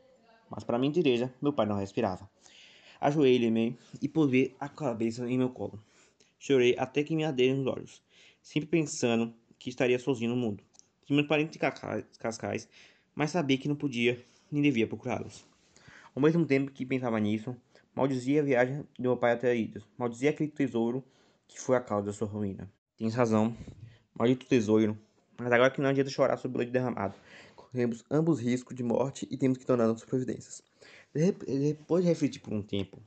Mas 0.49 0.63
para 0.63 0.79
minha 0.79 0.91
direita, 0.91 1.33
meu 1.41 1.53
pai 1.53 1.65
não 1.65 1.77
respirava. 1.77 2.29
Ajoelhei-me 2.99 3.77
e 4.01 4.11
ver 4.27 4.55
a 4.59 4.67
cabeça 4.67 5.29
em 5.29 5.37
meu 5.37 5.49
colo. 5.49 5.79
Chorei 6.39 6.75
até 6.77 7.03
que 7.03 7.15
me 7.15 7.23
arderam 7.23 7.61
os 7.61 7.67
olhos, 7.67 8.01
sempre 8.41 8.67
pensando 8.67 9.33
que 9.59 9.69
estaria 9.69 9.99
sozinho 9.99 10.31
no 10.31 10.35
mundo. 10.35 10.63
Que 11.05 11.13
meus 11.13 11.27
parentes 11.27 11.59
cascais, 12.19 12.67
mas 13.15 13.31
sabia 13.31 13.57
que 13.57 13.67
não 13.67 13.75
podia 13.75 14.23
nem 14.51 14.61
devia 14.61 14.87
procurá-los. 14.87 15.45
Ao 16.13 16.21
mesmo 16.21 16.45
tempo 16.45 16.71
que 16.71 16.85
pensava 16.85 17.19
nisso, 17.19 17.55
maldizia 17.95 18.41
a 18.41 18.43
viagem 18.43 18.83
de 18.97 19.01
meu 19.01 19.15
pai 19.15 19.31
até 19.31 19.55
Ilhas, 19.55 19.83
maldizia 19.97 20.29
aquele 20.29 20.51
tesouro 20.51 21.03
que 21.47 21.59
foi 21.59 21.77
a 21.77 21.81
causa 21.81 22.07
da 22.07 22.13
sua 22.13 22.27
ruína. 22.27 22.69
Tens 22.97 23.15
razão, 23.15 23.55
maldito 24.13 24.45
tesouro, 24.45 24.97
mas 25.37 25.51
agora 25.51 25.71
que 25.71 25.81
não 25.81 25.89
adianta 25.89 26.09
chorar 26.09 26.37
sobre 26.37 26.57
o 26.57 26.59
leite 26.59 26.71
derramado. 26.71 27.15
Corremos 27.55 28.03
ambos 28.11 28.39
risco 28.39 28.73
de 28.73 28.83
morte 28.83 29.27
e 29.31 29.37
temos 29.37 29.57
que 29.57 29.65
tornar 29.65 29.87
nossas 29.87 30.05
providências. 30.05 30.61
Depois 31.13 32.03
de 32.03 32.09
refletir 32.09 32.41
por 32.41 32.53
um 32.53 32.61
tempo, 32.61 33.01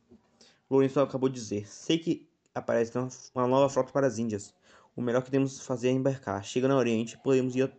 Lourenço 0.70 0.98
acabou 1.00 1.28
de 1.28 1.34
dizer: 1.34 1.68
Sei 1.68 1.98
que 1.98 2.28
aparece 2.54 2.92
uma 3.34 3.46
nova 3.46 3.68
frota 3.68 3.92
para 3.92 4.06
as 4.06 4.18
Índias. 4.18 4.54
O 4.96 5.02
melhor 5.02 5.22
que 5.22 5.30
temos 5.30 5.60
fazer 5.60 5.88
é 5.88 5.92
embarcar. 5.92 6.44
Chega 6.44 6.68
no 6.68 6.76
Oriente, 6.76 7.18
podemos 7.18 7.54
ir 7.56 7.70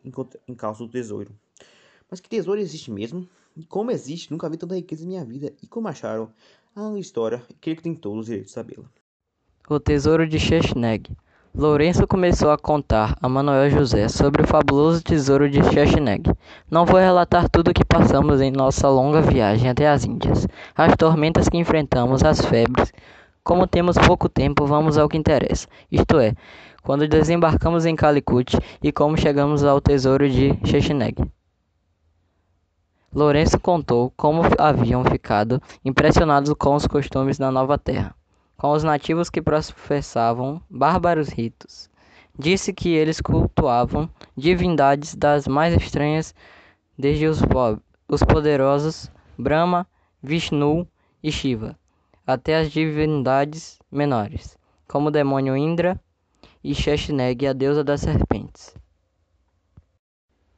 em 0.48 0.56
calça 0.56 0.84
do 0.84 0.90
tesouro. 0.90 1.32
Mas 2.10 2.20
que 2.20 2.30
tesouro 2.30 2.60
existe 2.60 2.92
mesmo? 2.92 3.28
E 3.56 3.66
como 3.66 3.92
existe? 3.92 4.32
Nunca 4.32 4.50
vi 4.50 4.58
tanta 4.58 4.76
riqueza 4.76 5.04
em 5.04 5.08
minha 5.08 5.24
vida. 5.24 5.54
E 5.64 5.68
como 5.68 5.88
acharam? 5.88 6.32
a 6.76 7.00
história 7.00 7.42
e 7.50 7.54
creio 7.54 7.78
que 7.78 7.84
tem 7.84 7.96
todos 7.96 8.20
os 8.20 8.26
direitos 8.26 8.52
de 8.52 8.54
sabê-la. 8.54 8.86
O 9.70 9.80
Tesouro 9.80 10.28
de 10.28 10.38
Chechneg. 10.38 11.10
Lourenço 11.58 12.06
começou 12.06 12.52
a 12.52 12.58
contar 12.58 13.18
a 13.22 13.30
Manuel 13.30 13.70
José 13.70 14.10
sobre 14.10 14.44
o 14.44 14.48
fabuloso 14.48 15.02
tesouro 15.02 15.50
de 15.50 15.64
Chechneg. 15.72 16.30
Não 16.70 16.86
vou 16.86 17.00
relatar 17.00 17.50
tudo 17.50 17.72
o 17.72 17.74
que 17.74 17.86
passamos 17.86 18.42
em 18.42 18.52
nossa 18.52 18.90
longa 18.90 19.22
viagem 19.22 19.70
até 19.70 19.88
as 19.88 20.04
Índias, 20.04 20.46
as 20.76 20.94
tormentas 20.98 21.48
que 21.48 21.58
enfrentamos, 21.58 22.26
as 22.26 22.44
febres. 22.44 22.92
Como 23.46 23.66
temos 23.66 23.96
pouco 23.98 24.28
tempo, 24.28 24.66
vamos 24.66 24.98
ao 24.98 25.08
que 25.08 25.16
interessa, 25.16 25.68
isto 25.90 26.20
é, 26.20 26.34
quando 26.84 27.08
desembarcamos 27.08 27.86
em 27.86 27.96
Calicut 27.96 28.58
e 28.84 28.92
como 28.92 29.16
chegamos 29.16 29.64
ao 29.64 29.80
tesouro 29.80 30.30
de 30.30 30.60
Chechneg. 30.66 31.16
Lourenço 33.14 33.58
contou 33.58 34.12
como 34.18 34.42
haviam 34.58 35.06
ficado 35.06 35.62
impressionados 35.86 36.54
com 36.60 36.76
os 36.76 36.86
costumes 36.86 37.38
da 37.38 37.50
nova 37.50 37.78
terra 37.78 38.14
com 38.58 38.72
os 38.72 38.84
nativos 38.84 39.30
que 39.30 39.42
professavam 39.42 40.62
bárbaros 40.70 41.30
ritos. 41.30 41.90
Disse 42.38 42.74
que 42.74 42.90
eles 42.90 43.22
cultuavam 43.22 44.10
divindades 44.36 45.16
das 45.16 45.48
mais 45.48 45.74
estranhas, 45.76 46.34
desde 46.98 47.28
os, 47.28 47.40
os 48.08 48.24
poderosos 48.24 49.10
Brahma, 49.38 49.88
Vishnu 50.22 50.88
e 51.22 51.32
Shiva, 51.32 51.78
até 52.26 52.58
as 52.58 52.72
divindades 52.72 53.78
menores, 53.92 54.58
como 54.88 55.10
o 55.10 55.12
demônio 55.12 55.56
Indra 55.56 56.00
e 56.64 56.74
Sheshneg, 56.74 57.46
a 57.46 57.54
deusa 57.54 57.84
das 57.84 58.02
serpentes. 58.02 58.76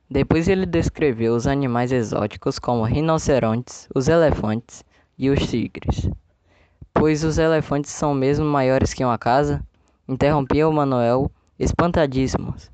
Depois 0.09 0.47
ele 0.47 0.65
descreveu 0.65 1.35
os 1.35 1.45
animais 1.45 1.91
exóticos 1.91 2.57
como 2.57 2.85
rinocerontes, 2.85 3.89
os 3.93 4.07
elefantes 4.07 4.85
e 5.17 5.29
os 5.29 5.45
tigres. 5.49 6.09
Pois 6.93 7.25
os 7.25 7.37
elefantes 7.37 7.91
são 7.91 8.13
mesmo 8.13 8.45
maiores 8.45 8.93
que 8.93 9.03
uma 9.03 9.17
casa? 9.17 9.61
Interrompia 10.07 10.67
o 10.67 10.71
Manuel, 10.71 11.29
espantadíssimos. 11.59 12.71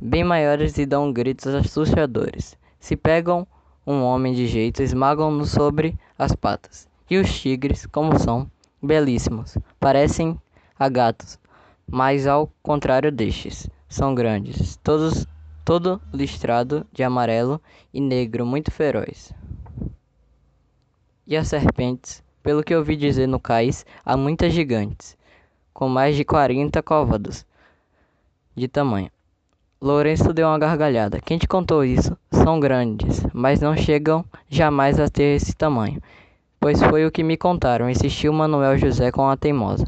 Bem 0.00 0.22
maiores 0.22 0.78
e 0.78 0.86
dão 0.86 1.12
gritos 1.12 1.52
assustadores. 1.52 2.56
Se 2.78 2.96
pegam 2.96 3.46
um 3.84 4.02
homem 4.02 4.32
de 4.32 4.46
jeito, 4.46 4.82
esmagam-no 4.82 5.44
sobre 5.44 5.98
as 6.16 6.34
patas. 6.36 6.91
E 7.12 7.18
os 7.18 7.30
tigres, 7.42 7.84
como 7.84 8.18
são, 8.18 8.50
belíssimos, 8.82 9.58
parecem 9.78 10.40
a 10.78 10.88
gatos, 10.88 11.38
mas 11.86 12.26
ao 12.26 12.50
contrário 12.62 13.12
destes, 13.12 13.68
são 13.86 14.14
grandes, 14.14 14.76
todos 14.82 15.26
todo 15.62 16.00
listrado 16.10 16.86
de 16.90 17.02
amarelo 17.02 17.60
e 17.92 18.00
negro, 18.00 18.46
muito 18.46 18.70
feroz. 18.70 19.30
E 21.26 21.36
as 21.36 21.48
serpentes, 21.48 22.24
pelo 22.42 22.64
que 22.64 22.74
ouvi 22.74 22.96
dizer 22.96 23.26
no 23.26 23.38
cais, 23.38 23.84
há 24.02 24.16
muitas 24.16 24.54
gigantes, 24.54 25.14
com 25.74 25.90
mais 25.90 26.16
de 26.16 26.24
quarenta 26.24 26.82
côvados 26.82 27.44
de 28.56 28.68
tamanho. 28.68 29.10
Lourenço 29.78 30.32
deu 30.32 30.48
uma 30.48 30.58
gargalhada. 30.58 31.20
Quem 31.20 31.36
te 31.36 31.46
contou 31.46 31.84
isso? 31.84 32.16
São 32.30 32.58
grandes, 32.58 33.22
mas 33.34 33.60
não 33.60 33.76
chegam 33.76 34.24
jamais 34.48 34.98
a 34.98 35.10
ter 35.10 35.36
esse 35.36 35.54
tamanho. 35.54 36.00
Pois 36.62 36.80
foi 36.80 37.04
o 37.04 37.10
que 37.10 37.24
me 37.24 37.36
contaram, 37.36 37.90
insistiu 37.90 38.32
Manuel 38.32 38.78
José 38.78 39.10
com 39.10 39.28
a 39.28 39.36
teimosa. 39.36 39.84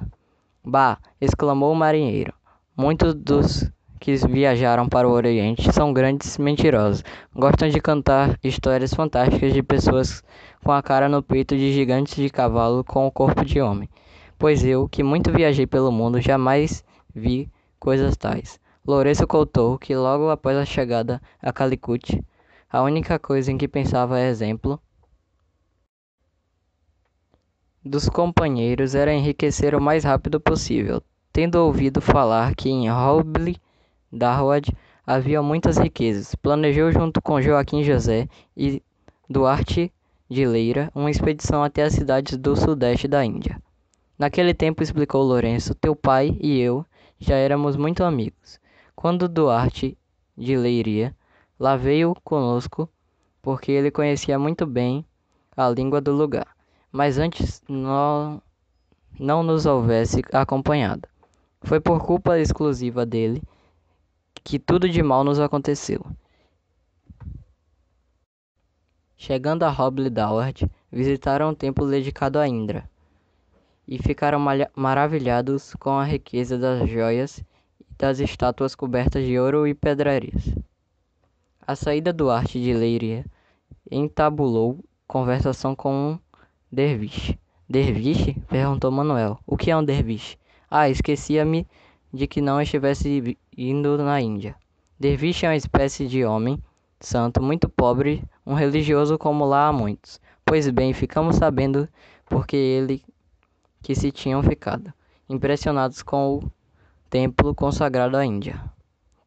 Bah! 0.65 0.99
exclamou 1.21 1.71
o 1.71 1.77
marinheiro. 1.77 2.35
Muitos 2.77 3.15
dos 3.15 3.71
que 4.01 4.17
viajaram 4.17 4.89
para 4.89 5.09
o 5.09 5.13
Oriente 5.13 5.73
são 5.73 5.93
grandes 5.93 6.37
mentirosos. 6.37 7.05
Gostam 7.33 7.69
de 7.69 7.81
cantar 7.81 8.37
histórias 8.43 8.93
fantásticas 8.93 9.53
de 9.53 9.63
pessoas 9.63 10.25
com 10.65 10.73
a 10.73 10.83
cara 10.83 11.09
no 11.09 11.23
peito 11.23 11.57
de 11.57 11.73
gigantes 11.73 12.17
de 12.17 12.29
cavalo 12.29 12.83
com 12.83 13.07
o 13.07 13.13
corpo 13.13 13.45
de 13.45 13.61
homem. 13.61 13.89
Pois 14.37 14.65
eu, 14.65 14.89
que 14.89 15.05
muito 15.05 15.31
viajei 15.31 15.69
pelo 15.69 15.93
mundo, 15.93 16.21
jamais 16.21 16.85
vi 17.15 17.49
coisas 17.79 18.17
tais. 18.17 18.59
Lourenço 18.85 19.29
contou 19.29 19.79
que 19.79 19.95
logo 19.95 20.29
após 20.29 20.57
a 20.57 20.65
chegada 20.65 21.23
a 21.41 21.53
Calicut, 21.53 22.21
a 22.69 22.83
única 22.83 23.17
coisa 23.17 23.53
em 23.53 23.57
que 23.57 23.69
pensava 23.69 24.19
é 24.19 24.29
exemplo 24.29 24.81
dos 27.85 28.09
companheiros 28.09 28.95
era 28.95 29.13
enriquecer 29.13 29.75
o 29.75 29.81
mais 29.81 30.05
rápido 30.05 30.41
possível, 30.41 31.03
tendo 31.33 31.57
ouvido 31.57 32.01
falar 32.01 32.55
que 32.55 32.71
em 32.71 32.89
Roble 32.89 33.61
Darwad 34.11 34.73
havia 35.07 35.43
muitas 35.43 35.77
riquezas. 35.77 36.35
Planejou 36.35 36.91
junto 36.91 37.21
com 37.21 37.43
Joaquim 37.43 37.85
José 37.85 38.27
e 38.57 38.83
Duarte 39.29 39.93
de 40.31 40.47
Leira 40.47 40.91
uma 40.95 41.11
expedição 41.11 41.63
até 41.63 41.83
as 41.83 41.93
cidades 41.93 42.39
do 42.39 42.57
sudeste 42.57 43.07
da 43.07 43.23
Índia. 43.23 43.61
Naquele 44.19 44.55
tempo, 44.55 44.83
explicou 44.83 45.23
Lourenço, 45.23 45.75
teu 45.75 45.95
pai 45.95 46.39
e 46.41 46.59
eu 46.61 46.87
já 47.19 47.35
éramos 47.35 47.77
muito 47.77 48.03
amigos. 48.03 48.59
Quando 48.97 49.29
Duarte 49.29 49.99
de 50.39 50.57
Leiria 50.57 51.15
lá 51.61 51.77
veio 51.77 52.17
conosco, 52.25 52.89
porque 53.43 53.73
ele 53.73 53.91
conhecia 53.91 54.39
muito 54.39 54.65
bem 54.65 55.05
a 55.57 55.69
língua 55.69 56.01
do 56.01 56.13
lugar, 56.13 56.54
mas 56.95 57.19
antes 57.19 57.61
não, 57.69 58.41
não 59.19 59.43
nos 59.43 59.67
houvesse 59.67 60.23
acompanhado. 60.33 61.09
Foi 61.61 61.81
por 61.81 62.01
culpa 62.07 62.39
exclusiva 62.39 63.05
dele 63.05 63.43
que 64.45 64.61
tudo 64.61 64.89
de 64.89 65.03
mal 65.03 65.25
nos 65.25 65.41
aconteceu. 65.41 66.07
Chegando 69.17 69.65
a 69.65 69.71
Roble 69.71 70.09
Daward, 70.09 70.71
visitaram 70.93 71.49
o 71.49 71.57
templo 71.57 71.91
dedicado 71.91 72.39
a 72.39 72.47
Indra 72.47 72.89
e 73.89 74.01
ficaram 74.01 74.39
maravilhados 74.77 75.75
com 75.75 75.99
a 75.99 76.05
riqueza 76.05 76.57
das 76.57 76.89
joias 76.89 77.39
e 77.81 77.95
das 77.99 78.21
estátuas 78.21 78.77
cobertas 78.77 79.27
de 79.27 79.37
ouro 79.37 79.67
e 79.67 79.75
pedrarias. 79.75 80.55
A 81.67 81.75
saída 81.75 82.13
do 82.13 82.31
arte 82.31 82.63
de 82.63 82.73
Leiria 82.73 83.27
entabulou 83.91 84.79
conversação 85.09 85.75
com 85.75 85.93
um 85.93 86.19
derviche. 86.75 87.39
Derviche? 87.69 88.35
perguntou 88.49 88.91
Manuel. 88.91 89.39
O 89.47 89.57
que 89.57 89.71
é 89.71 89.77
um 89.77 89.85
derviche? 89.85 90.37
Ah, 90.71 90.89
esquecia-me 90.89 91.67
de 92.13 92.27
que 92.27 92.41
não 92.41 92.61
estivesse 92.61 93.39
indo 93.57 93.97
na 93.99 94.21
Índia. 94.21 94.55
Derviche 94.99 95.47
é 95.47 95.49
uma 95.49 95.57
espécie 95.57 96.07
de 96.07 96.25
homem 96.25 96.63
santo 97.01 97.43
muito 97.43 97.69
pobre, 97.69 98.25
um 98.47 98.55
religioso 98.55 99.19
como 99.19 99.45
lá 99.45 99.69
há 99.69 99.73
muitos. 99.73 100.21
Pois 100.45 100.69
bem, 100.71 100.93
ficamos 100.93 101.37
sabendo 101.37 101.89
porque 102.27 102.57
ele 102.57 103.03
que 103.83 103.95
se 103.95 104.11
tinham 104.11 104.43
ficado, 104.43 104.93
impressionados 105.29 106.03
com 106.03 106.37
o 106.37 106.51
templo 107.11 107.55
consagrado 107.55 108.17
à 108.17 108.25
Índia. 108.25 108.61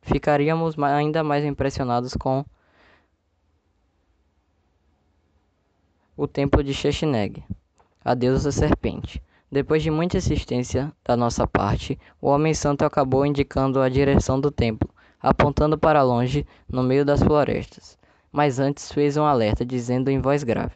Ficaríamos 0.01 0.77
ainda 0.79 1.23
mais 1.23 1.45
impressionados 1.45 2.13
com 2.13 2.43
o 6.17 6.27
templo 6.27 6.63
de 6.63 6.73
Sheshneg, 6.73 7.43
a 8.03 8.15
deusa 8.15 8.51
serpente. 8.51 9.21
Depois 9.51 9.83
de 9.83 9.91
muita 9.91 10.17
insistência 10.17 10.91
da 11.05 11.15
nossa 11.15 11.45
parte, 11.45 11.97
o 12.19 12.27
homem 12.27 12.55
santo 12.55 12.83
acabou 12.83 13.23
indicando 13.23 13.79
a 13.79 13.87
direção 13.87 14.41
do 14.41 14.49
templo, 14.49 14.89
apontando 15.21 15.77
para 15.77 16.01
longe, 16.01 16.45
no 16.67 16.81
meio 16.81 17.05
das 17.05 17.21
florestas. 17.21 17.97
Mas 18.31 18.59
antes 18.59 18.91
fez 18.91 19.15
um 19.15 19.23
alerta, 19.23 19.63
dizendo 19.63 20.09
em 20.09 20.19
voz 20.19 20.43
grave: 20.43 20.73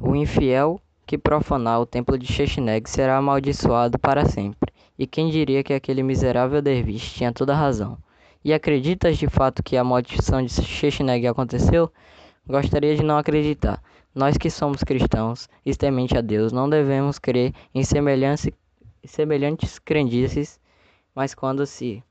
O 0.00 0.14
infiel 0.14 0.80
que 1.04 1.18
profanar 1.18 1.80
o 1.80 1.86
templo 1.86 2.16
de 2.16 2.32
Shechneg 2.32 2.88
será 2.88 3.16
amaldiçoado 3.16 3.98
para 3.98 4.24
sempre. 4.26 4.72
E 4.96 5.08
quem 5.08 5.28
diria 5.28 5.64
que 5.64 5.74
aquele 5.74 6.04
miserável 6.04 6.62
derviche 6.62 7.16
tinha 7.16 7.32
toda 7.32 7.52
a 7.52 7.56
razão? 7.56 7.98
E 8.42 8.54
acreditas 8.54 9.18
de 9.18 9.28
fato 9.28 9.62
que 9.62 9.76
a 9.76 9.84
maldição 9.84 10.42
de 10.42 10.50
Shechneg 10.50 11.26
aconteceu? 11.26 11.92
Gostaria 12.46 12.96
de 12.96 13.02
não 13.02 13.18
acreditar, 13.18 13.82
nós 14.14 14.38
que 14.38 14.48
somos 14.48 14.82
cristãos 14.82 15.46
e 15.64 15.72
a 16.16 16.20
Deus 16.22 16.50
não 16.50 16.68
devemos 16.68 17.18
crer 17.18 17.52
em 17.74 17.84
semelhantes 17.84 19.78
crendices, 19.78 20.58
mas 21.14 21.34
quando 21.34 21.66
se 21.66 22.02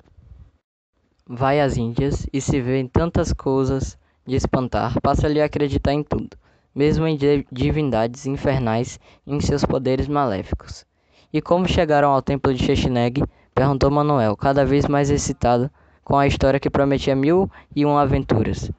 vai 1.27 1.59
às 1.59 1.77
Índias 1.77 2.27
e 2.31 2.39
se 2.39 2.61
vê 2.61 2.79
em 2.79 2.87
tantas 2.87 3.33
coisas 3.33 3.97
de 4.25 4.35
espantar, 4.35 5.01
passa-lhe 5.01 5.41
a 5.41 5.45
acreditar 5.45 5.93
em 5.93 6.03
tudo, 6.03 6.37
mesmo 6.75 7.07
em 7.07 7.17
divindades 7.51 8.27
infernais 8.27 8.99
e 9.25 9.33
em 9.33 9.41
seus 9.41 9.65
poderes 9.65 10.07
maléficos. 10.07 10.85
E 11.33 11.41
como 11.41 11.67
chegaram 11.67 12.11
ao 12.11 12.21
templo 12.21 12.53
de 12.53 12.63
Chechneg? 12.63 13.23
perguntou 13.53 13.89
Manuel, 13.89 14.37
cada 14.37 14.63
vez 14.63 14.87
mais 14.87 15.09
excitado 15.09 15.71
com 16.09 16.17
a 16.17 16.25
história 16.25 16.59
que 16.59 16.71
prometia 16.71 17.15
mil 17.15 17.51
e 17.75 17.85
uma 17.85 18.01
aventuras. 18.01 18.71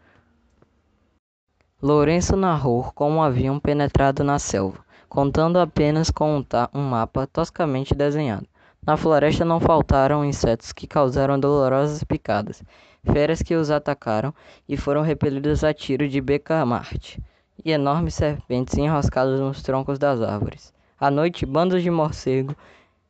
Lourenço 1.80 2.34
narrou 2.34 2.90
como 2.92 3.22
haviam 3.22 3.60
penetrado 3.60 4.24
na 4.24 4.36
selva, 4.40 4.84
contando 5.08 5.60
apenas 5.60 6.10
com 6.10 6.44
um 6.74 6.80
mapa 6.82 7.28
toscamente 7.28 7.94
desenhado. 7.94 8.48
Na 8.84 8.96
floresta 8.96 9.44
não 9.44 9.60
faltaram 9.60 10.24
insetos 10.24 10.72
que 10.72 10.88
causaram 10.88 11.38
dolorosas 11.38 12.02
picadas, 12.02 12.64
feras 13.04 13.40
que 13.40 13.54
os 13.54 13.70
atacaram 13.70 14.34
e 14.68 14.76
foram 14.76 15.02
repelidos 15.02 15.62
a 15.62 15.72
tiro 15.72 16.08
de 16.08 16.20
Becamarte 16.20 17.22
e 17.64 17.70
enormes 17.70 18.14
serpentes 18.14 18.76
enroscadas 18.76 19.38
nos 19.38 19.62
troncos 19.62 20.00
das 20.00 20.20
árvores. 20.20 20.74
À 20.98 21.12
noite, 21.12 21.46
bandos 21.46 21.80
de 21.80 21.92
morcego 21.92 22.56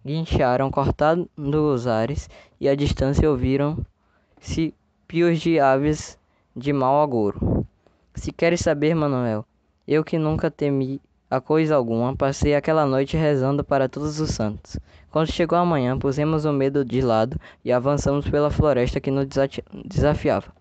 guincharam 0.04 0.70
cortando 0.70 1.26
os 1.72 1.86
ares 1.86 2.28
e 2.60 2.68
à 2.68 2.74
distância 2.74 3.30
ouviram-se 4.40 4.74
pios 5.06 5.40
de 5.40 5.60
aves 5.60 6.18
de 6.56 6.72
mau 6.72 7.02
agouro. 7.02 7.66
Se 8.14 8.32
queres 8.32 8.60
saber, 8.60 8.94
Manuel, 8.94 9.44
eu 9.86 10.02
que 10.02 10.18
nunca 10.18 10.50
temi 10.50 11.00
a 11.30 11.40
coisa 11.40 11.76
alguma, 11.76 12.16
passei 12.16 12.54
aquela 12.54 12.86
noite 12.86 13.16
rezando 13.16 13.62
para 13.62 13.88
todos 13.88 14.18
os 14.18 14.30
santos. 14.30 14.78
Quando 15.10 15.30
chegou 15.30 15.58
a 15.58 15.64
manhã, 15.64 15.98
pusemos 15.98 16.44
o 16.44 16.52
medo 16.52 16.84
de 16.84 17.00
lado 17.00 17.38
e 17.64 17.72
avançamos 17.72 18.28
pela 18.28 18.50
floresta 18.50 19.00
que 19.00 19.10
nos 19.10 19.26
desafiava. 19.84 20.52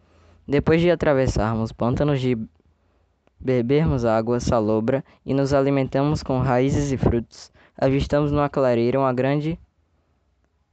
Depois 0.47 0.82
de 0.82 0.91
atravessarmos 0.91 1.71
pântanos 1.71 2.19
de 2.19 2.38
bebermos 3.39 4.05
água 4.05 4.39
salobra 4.39 5.03
e 5.25 5.34
nos 5.34 5.53
alimentamos 5.53 6.21
com 6.21 6.39
raízes 6.39 6.91
e 6.91 6.97
frutos, 6.97 7.51
avistamos 7.77 8.32
numa 8.32 8.49
clareira 8.49 8.99
uma 8.99 9.13
grande, 9.13 9.57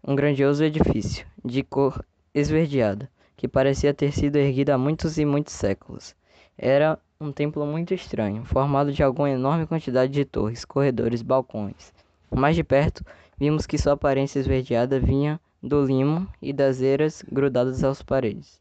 um 0.02 0.14
grandioso 0.14 0.64
edifício, 0.64 1.26
de 1.44 1.62
cor 1.62 2.02
esverdeada, 2.38 3.10
que 3.34 3.48
parecia 3.48 3.94
ter 3.94 4.12
sido 4.12 4.36
erguido 4.36 4.70
há 4.70 4.76
muitos 4.76 5.16
e 5.16 5.24
muitos 5.24 5.54
séculos. 5.54 6.14
Era 6.56 6.98
um 7.18 7.32
templo 7.32 7.64
muito 7.64 7.94
estranho, 7.94 8.44
formado 8.44 8.92
de 8.92 9.02
alguma 9.02 9.30
enorme 9.30 9.66
quantidade 9.66 10.12
de 10.12 10.24
torres, 10.24 10.62
corredores, 10.62 11.22
balcões. 11.22 11.94
Mais 12.30 12.54
de 12.54 12.62
perto, 12.62 13.02
vimos 13.38 13.64
que 13.64 13.78
sua 13.78 13.94
aparência 13.94 14.38
esverdeada 14.38 15.00
vinha 15.00 15.40
do 15.62 15.82
limo 15.82 16.28
e 16.42 16.52
das 16.52 16.82
eiras 16.82 17.24
grudadas 17.32 17.82
às 17.82 18.02
paredes. 18.02 18.60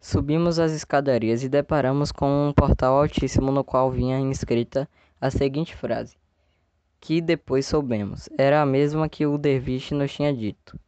Subimos 0.00 0.60
as 0.60 0.70
escadarias 0.70 1.42
e 1.42 1.48
deparamos 1.48 2.12
com 2.12 2.48
um 2.48 2.52
portal 2.52 3.00
altíssimo 3.00 3.50
no 3.50 3.64
qual 3.64 3.90
vinha 3.90 4.20
inscrita 4.20 4.88
a 5.20 5.28
seguinte 5.32 5.74
frase, 5.74 6.16
que 7.00 7.20
depois 7.20 7.66
soubemos, 7.66 8.28
era 8.38 8.62
a 8.62 8.66
mesma 8.66 9.08
que 9.08 9.26
o 9.26 9.36
derviche 9.36 9.94
nos 9.94 10.12
tinha 10.12 10.32
dito. 10.32 10.78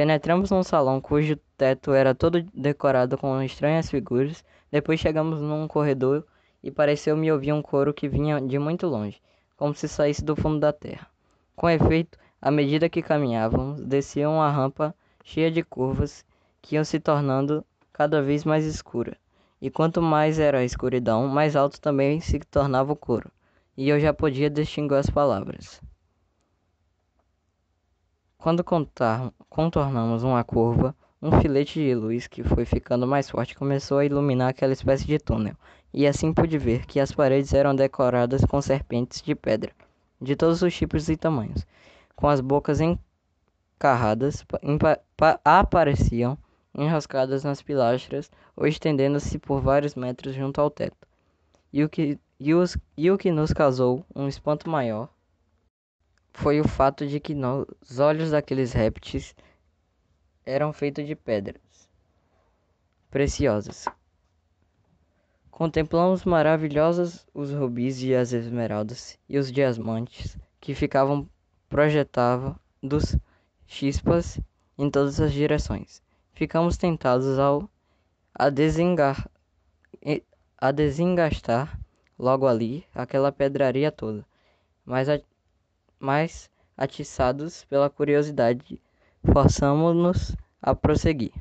Penetramos 0.00 0.50
num 0.50 0.62
salão 0.62 0.98
cujo 0.98 1.36
teto 1.58 1.92
era 1.92 2.14
todo 2.14 2.42
decorado 2.54 3.18
com 3.18 3.42
estranhas 3.42 3.90
figuras, 3.90 4.42
depois 4.72 4.98
chegamos 4.98 5.42
num 5.42 5.68
corredor 5.68 6.26
e 6.62 6.70
pareceu-me 6.70 7.30
ouvir 7.30 7.52
um 7.52 7.60
coro 7.60 7.92
que 7.92 8.08
vinha 8.08 8.40
de 8.40 8.58
muito 8.58 8.86
longe, 8.86 9.20
como 9.58 9.74
se 9.74 9.86
saísse 9.86 10.24
do 10.24 10.34
fundo 10.34 10.58
da 10.58 10.72
terra. 10.72 11.06
Com 11.54 11.68
efeito, 11.68 12.18
à 12.40 12.50
medida 12.50 12.88
que 12.88 13.02
caminhávamos, 13.02 13.82
desciam 13.82 14.36
uma 14.36 14.50
rampa 14.50 14.94
cheia 15.22 15.50
de 15.50 15.62
curvas 15.62 16.24
que 16.62 16.76
iam 16.76 16.84
se 16.84 16.98
tornando 16.98 17.62
cada 17.92 18.22
vez 18.22 18.42
mais 18.42 18.64
escura. 18.64 19.18
E 19.60 19.70
quanto 19.70 20.00
mais 20.00 20.38
era 20.38 20.60
a 20.60 20.64
escuridão, 20.64 21.28
mais 21.28 21.54
alto 21.54 21.78
também 21.78 22.20
se 22.20 22.38
tornava 22.38 22.90
o 22.90 22.96
coro, 22.96 23.30
e 23.76 23.90
eu 23.90 24.00
já 24.00 24.14
podia 24.14 24.48
distinguir 24.48 24.96
as 24.96 25.10
palavras. 25.10 25.78
Quando 28.38 28.64
contornamos 29.50 30.22
uma 30.22 30.44
curva, 30.44 30.94
um 31.20 31.40
filete 31.40 31.80
de 31.80 31.92
luz 31.92 32.28
que 32.28 32.44
foi 32.44 32.64
ficando 32.64 33.04
mais 33.06 33.28
forte 33.28 33.56
começou 33.56 33.98
a 33.98 34.04
iluminar 34.04 34.48
aquela 34.48 34.72
espécie 34.72 35.04
de 35.04 35.18
túnel, 35.18 35.56
e 35.92 36.06
assim 36.06 36.32
pude 36.32 36.56
ver 36.56 36.86
que 36.86 37.00
as 37.00 37.10
paredes 37.10 37.52
eram 37.52 37.74
decoradas 37.74 38.44
com 38.44 38.62
serpentes 38.62 39.20
de 39.20 39.34
pedra, 39.34 39.72
de 40.22 40.36
todos 40.36 40.62
os 40.62 40.72
tipos 40.72 41.08
e 41.08 41.16
tamanhos, 41.16 41.66
com 42.14 42.28
as 42.28 42.40
bocas 42.40 42.80
encarradas, 42.80 44.46
apareciam 45.44 46.38
enroscadas 46.72 47.42
nas 47.42 47.60
pilastras 47.60 48.30
ou 48.56 48.68
estendendo-se 48.68 49.36
por 49.36 49.60
vários 49.60 49.96
metros 49.96 50.32
junto 50.32 50.60
ao 50.60 50.70
teto. 50.70 51.08
E 51.72 51.82
o 51.82 51.88
que, 51.88 52.18
e 52.38 52.54
os, 52.54 52.78
e 52.96 53.10
o 53.10 53.18
que 53.18 53.32
nos 53.32 53.52
causou 53.52 54.04
um 54.14 54.28
espanto 54.28 54.70
maior 54.70 55.08
foi 56.32 56.60
o 56.60 56.68
fato 56.68 57.06
de 57.06 57.20
que 57.20 57.34
os 57.80 57.98
olhos 57.98 58.30
daqueles 58.30 58.72
répteis 58.72 59.34
eram 60.44 60.72
feitos 60.72 61.06
de 61.06 61.14
pedras 61.14 61.60
preciosas. 63.10 63.86
Contemplamos 65.50 66.24
maravilhosos 66.24 67.26
os 67.34 67.52
rubis 67.52 68.02
e 68.02 68.14
as 68.14 68.32
esmeraldas 68.32 69.18
e 69.28 69.38
os 69.38 69.52
diamantes 69.52 70.38
que 70.60 70.74
ficavam 70.74 71.28
projetavam 71.68 72.56
dos 72.82 73.16
chispas 73.66 74.40
em 74.78 74.90
todas 74.90 75.20
as 75.20 75.32
direções 75.32 76.02
ficamos 76.40 76.78
tentados 76.78 77.38
ao 77.38 77.68
a, 78.34 78.48
desengar, 78.48 79.28
a 80.56 80.72
desengastar 80.72 81.78
logo 82.18 82.46
ali 82.46 82.82
aquela 82.94 83.30
pedraria 83.30 83.92
toda, 83.92 84.24
mas, 84.82 85.06
a, 85.10 85.20
mas 86.00 86.50
atiçados 86.76 87.64
pela 87.66 87.90
curiosidade, 87.90 88.80
forçamos-nos 89.22 90.34
a 90.62 90.74
prosseguir. 90.74 91.32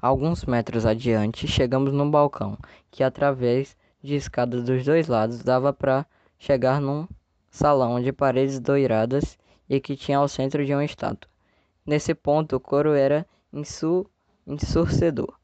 Alguns 0.00 0.44
metros 0.44 0.86
adiante, 0.86 1.48
chegamos 1.48 1.92
num 1.92 2.08
balcão 2.08 2.56
que, 2.90 3.02
através 3.02 3.76
de 4.02 4.14
escadas 4.14 4.64
dos 4.64 4.84
dois 4.84 5.08
lados, 5.08 5.42
dava 5.42 5.72
para 5.72 6.06
chegar 6.38 6.80
num 6.80 7.06
salão 7.50 8.00
de 8.00 8.12
paredes 8.12 8.58
doiradas 8.58 9.36
e 9.68 9.80
que 9.80 9.96
tinha 9.96 10.18
ao 10.18 10.28
centro 10.28 10.64
de 10.64 10.72
uma 10.72 10.84
estátua. 10.84 11.30
Nesse 11.84 12.14
ponto, 12.14 12.56
o 12.56 12.60
coro 12.60 12.94
era 12.94 13.26
insu 13.52 14.06
ensurdecedor. 14.46 15.34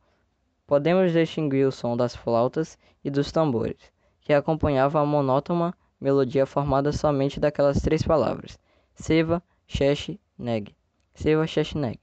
Podemos 0.67 1.13
distinguir 1.13 1.67
o 1.67 1.73
som 1.73 1.97
das 1.97 2.15
flautas 2.15 2.79
e 3.05 3.11
dos 3.11 3.33
tambores, 3.33 3.79
que 4.21 4.33
acompanhavam 4.33 5.03
a 5.03 5.07
monótona 5.07 5.75
melodia 6.01 6.47
formada 6.47 6.93
somente 6.93 7.41
daquelas 7.41 7.81
três 7.81 8.03
palavras: 8.03 8.59
Seva, 8.95 9.43
Shesh, 9.67 10.19
Neg. 10.39 10.75
Seva, 11.15 11.47
Shesh, 11.47 11.75
Neg. 11.75 11.99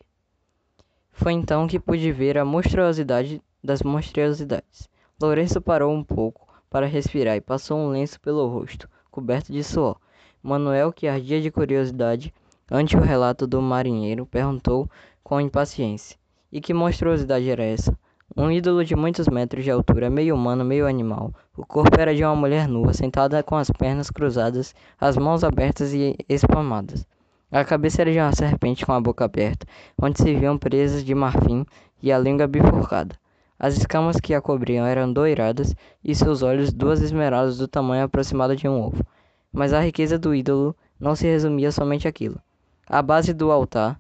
Foi 1.12 1.34
então 1.34 1.68
que 1.68 1.80
pude 1.80 2.12
ver 2.12 2.38
a 2.38 2.46
monstruosidade 2.46 3.42
das 3.64 3.82
monstruosidades. 3.82 4.90
Lourenço 5.22 5.62
parou 5.62 5.94
um 5.94 6.04
pouco 6.04 6.48
para 6.70 6.86
respirar 6.86 7.36
e 7.36 7.42
passou 7.42 7.78
um 7.78 7.90
lenço 7.90 8.20
pelo 8.20 8.48
rosto, 8.48 8.90
coberto 9.10 9.52
de 9.52 9.64
suor. 9.64 9.98
Manuel, 10.44 10.92
que 10.92 11.08
ardia 11.08 11.42
de 11.42 11.50
curiosidade, 11.50 12.34
Ante 12.70 12.98
o 12.98 13.00
relato 13.00 13.46
do 13.46 13.62
marinheiro, 13.62 14.26
perguntou 14.26 14.90
com 15.24 15.40
impaciência: 15.40 16.18
E 16.52 16.60
que 16.60 16.74
monstruosidade 16.74 17.48
era 17.48 17.64
essa? 17.64 17.96
Um 18.36 18.50
ídolo 18.50 18.84
de 18.84 18.96
muitos 18.96 19.28
metros 19.28 19.64
de 19.64 19.70
altura, 19.70 20.10
meio 20.10 20.34
humano, 20.34 20.66
meio 20.66 20.88
animal. 20.88 21.32
O 21.58 21.66
corpo 21.66 21.98
era 21.98 22.14
de 22.14 22.22
uma 22.22 22.36
mulher 22.36 22.68
nua, 22.68 22.94
sentada 22.94 23.42
com 23.42 23.56
as 23.56 23.72
pernas 23.72 24.10
cruzadas, 24.10 24.76
as 25.00 25.16
mãos 25.16 25.42
abertas 25.42 25.94
e 25.94 26.14
espalmadas. 26.28 27.08
A 27.50 27.64
cabeça 27.64 28.02
era 28.02 28.12
de 28.12 28.20
uma 28.20 28.34
serpente 28.34 28.86
com 28.86 28.92
a 28.92 29.00
boca 29.00 29.24
aberta, 29.24 29.66
onde 29.98 30.22
se 30.22 30.36
viam 30.36 30.58
presas 30.58 31.02
de 31.02 31.16
marfim 31.16 31.66
e 32.04 32.12
a 32.12 32.20
língua 32.20 32.46
bifurcada. 32.46 33.16
As 33.58 33.78
escamas 33.78 34.20
que 34.20 34.34
a 34.34 34.42
cobriam 34.42 34.86
eram 34.86 35.14
doiradas 35.14 35.74
e 36.04 36.14
seus 36.14 36.42
olhos 36.44 36.74
duas 36.74 37.02
esmeraldas 37.02 37.58
do 37.58 37.70
tamanho 37.70 38.04
aproximado 38.04 38.54
de 38.54 38.68
um 38.68 38.82
ovo. 38.82 39.02
Mas 39.50 39.72
a 39.72 39.80
riqueza 39.80 40.20
do 40.20 40.36
ídolo 40.36 40.76
não 41.00 41.16
se 41.16 41.26
resumia 41.26 41.72
somente 41.72 42.06
àquilo. 42.06 42.38
A 42.86 43.02
base 43.02 43.34
do 43.34 43.50
altar 43.50 43.98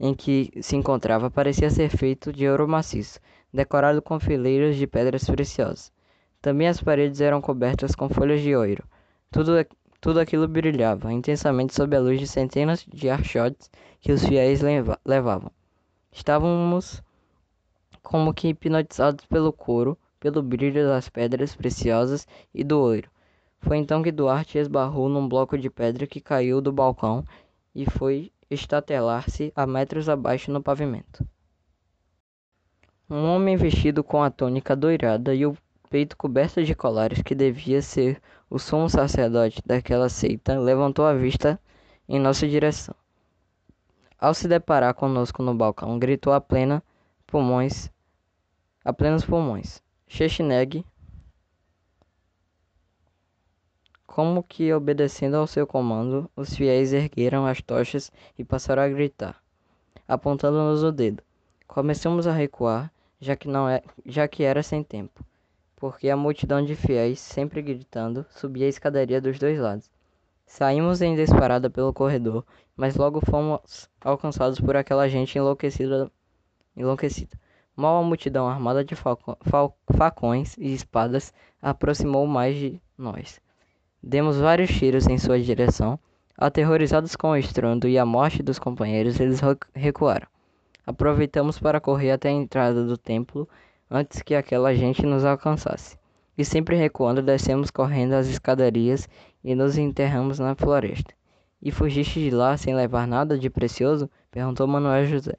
em 0.00 0.12
que 0.12 0.50
se 0.60 0.74
encontrava 0.74 1.30
parecia 1.30 1.70
ser 1.70 1.88
feito 1.88 2.32
de 2.32 2.48
ouro 2.48 2.66
maciço, 2.66 3.20
decorado 3.54 4.02
com 4.02 4.18
fileiras 4.18 4.74
de 4.74 4.88
pedras 4.88 5.22
preciosas. 5.24 5.94
Também 6.40 6.68
as 6.68 6.80
paredes 6.80 7.20
eram 7.20 7.40
cobertas 7.40 7.94
com 7.94 8.08
folhas 8.08 8.40
de 8.40 8.54
ouro. 8.54 8.84
Tudo, 9.30 9.52
tudo 10.00 10.20
aquilo 10.20 10.46
brilhava 10.46 11.12
intensamente 11.12 11.74
sob 11.74 11.96
a 11.96 12.00
luz 12.00 12.20
de 12.20 12.26
centenas 12.26 12.84
de 12.86 13.10
archotes 13.10 13.70
que 14.00 14.12
os 14.12 14.24
fiéis 14.24 14.60
leva, 14.60 14.98
levavam. 15.04 15.50
Estávamos 16.12 17.02
como 18.02 18.32
que 18.32 18.48
hipnotizados 18.48 19.26
pelo 19.26 19.52
couro, 19.52 19.98
pelo 20.20 20.42
brilho 20.42 20.86
das 20.86 21.08
pedras 21.08 21.56
preciosas 21.56 22.26
e 22.54 22.62
do 22.62 22.78
ouro. 22.78 23.10
Foi 23.60 23.76
então 23.76 24.02
que 24.02 24.12
Duarte 24.12 24.58
esbarrou 24.58 25.08
num 25.08 25.28
bloco 25.28 25.58
de 25.58 25.68
pedra 25.68 26.06
que 26.06 26.20
caiu 26.20 26.60
do 26.60 26.72
balcão 26.72 27.24
e 27.74 27.84
foi 27.90 28.30
estatelar-se 28.48 29.52
a 29.56 29.66
metros 29.66 30.08
abaixo 30.08 30.52
no 30.52 30.62
pavimento. 30.62 31.26
Um 33.10 33.24
homem 33.24 33.56
vestido 33.56 34.02
com 34.02 34.22
a 34.22 34.30
túnica 34.30 34.74
doirada 34.74 35.34
e 35.34 35.44
o 35.44 35.56
peito 35.96 36.14
coberto 36.14 36.62
de 36.62 36.74
colares, 36.74 37.22
que 37.22 37.34
devia 37.34 37.80
ser 37.80 38.20
o 38.50 38.58
sumo 38.58 38.86
sacerdote 38.86 39.62
daquela 39.64 40.10
seita, 40.10 40.58
levantou 40.58 41.06
a 41.06 41.14
vista 41.14 41.58
em 42.06 42.20
nossa 42.20 42.46
direção. 42.46 42.94
Ao 44.20 44.34
se 44.34 44.46
deparar 44.46 44.92
conosco 44.92 45.42
no 45.42 45.54
balcão, 45.54 45.98
gritou 45.98 46.34
a 46.34 46.40
plena 46.40 46.82
pulmões, 47.26 47.90
a 48.84 48.92
plenos 48.92 49.24
pulmões: 49.24 49.82
Shechineg, 50.06 50.84
Como 54.06 54.42
que 54.42 54.74
obedecendo 54.74 55.36
ao 55.36 55.46
seu 55.46 55.66
comando, 55.66 56.30
os 56.36 56.54
fiéis 56.54 56.92
ergueram 56.92 57.46
as 57.46 57.62
tochas 57.62 58.12
e 58.38 58.44
passaram 58.44 58.82
a 58.82 58.88
gritar, 58.90 59.42
apontando-nos 60.06 60.82
o 60.82 60.92
dedo. 60.92 61.22
Começamos 61.66 62.26
a 62.26 62.32
recuar, 62.32 62.92
já 63.18 63.34
que 63.34 63.48
não 63.48 63.66
é, 63.66 63.82
já 64.04 64.28
que 64.28 64.42
era 64.42 64.62
sem 64.62 64.82
tempo. 64.82 65.24
Porque 65.76 66.08
a 66.08 66.16
multidão 66.16 66.64
de 66.64 66.74
fiéis, 66.74 67.20
sempre 67.20 67.62
gritando, 67.62 68.24
subia 68.30 68.66
a 68.66 68.68
escadaria 68.68 69.20
dos 69.20 69.38
dois 69.38 69.58
lados. 69.58 69.90
Saímos 70.46 71.02
em 71.02 71.14
disparada 71.14 71.68
pelo 71.68 71.92
corredor, 71.92 72.44
mas 72.76 72.96
logo 72.96 73.20
fomos 73.20 73.90
alcançados 74.00 74.60
por 74.60 74.76
aquela 74.76 75.08
gente 75.08 75.36
enlouquecida. 75.36 76.10
enlouquecida. 76.76 77.36
Mal 77.76 78.02
a 78.02 78.02
multidão 78.02 78.48
armada 78.48 78.82
de 78.82 78.94
facões 78.94 80.56
e 80.56 80.72
espadas 80.72 81.34
aproximou 81.60 82.26
mais 82.26 82.56
de 82.56 82.80
nós. 82.96 83.38
Demos 84.02 84.38
vários 84.38 84.70
tiros 84.70 85.06
em 85.06 85.18
sua 85.18 85.38
direção. 85.38 85.98
Aterrorizados 86.38 87.16
com 87.16 87.30
o 87.30 87.36
estrondo 87.36 87.88
e 87.88 87.98
a 87.98 88.06
morte 88.06 88.42
dos 88.42 88.58
companheiros, 88.58 89.18
eles 89.20 89.40
recuaram. 89.74 90.26
Aproveitamos 90.86 91.58
para 91.58 91.80
correr 91.80 92.12
até 92.12 92.28
a 92.28 92.32
entrada 92.32 92.84
do 92.84 92.96
templo 92.96 93.48
antes 93.90 94.22
que 94.22 94.34
aquela 94.34 94.74
gente 94.74 95.04
nos 95.04 95.24
alcançasse. 95.24 95.98
E 96.36 96.44
sempre 96.44 96.76
recuando, 96.76 97.22
descemos 97.22 97.70
correndo 97.70 98.12
as 98.12 98.26
escadarias 98.26 99.08
e 99.42 99.54
nos 99.54 99.78
enterramos 99.78 100.38
na 100.38 100.54
floresta. 100.54 101.14
E 101.62 101.70
fugiste 101.70 102.20
de 102.20 102.30
lá 102.30 102.56
sem 102.56 102.74
levar 102.74 103.06
nada 103.06 103.38
de 103.38 103.48
precioso? 103.48 104.10
perguntou 104.30 104.66
Manuel 104.66 105.06
José. 105.06 105.36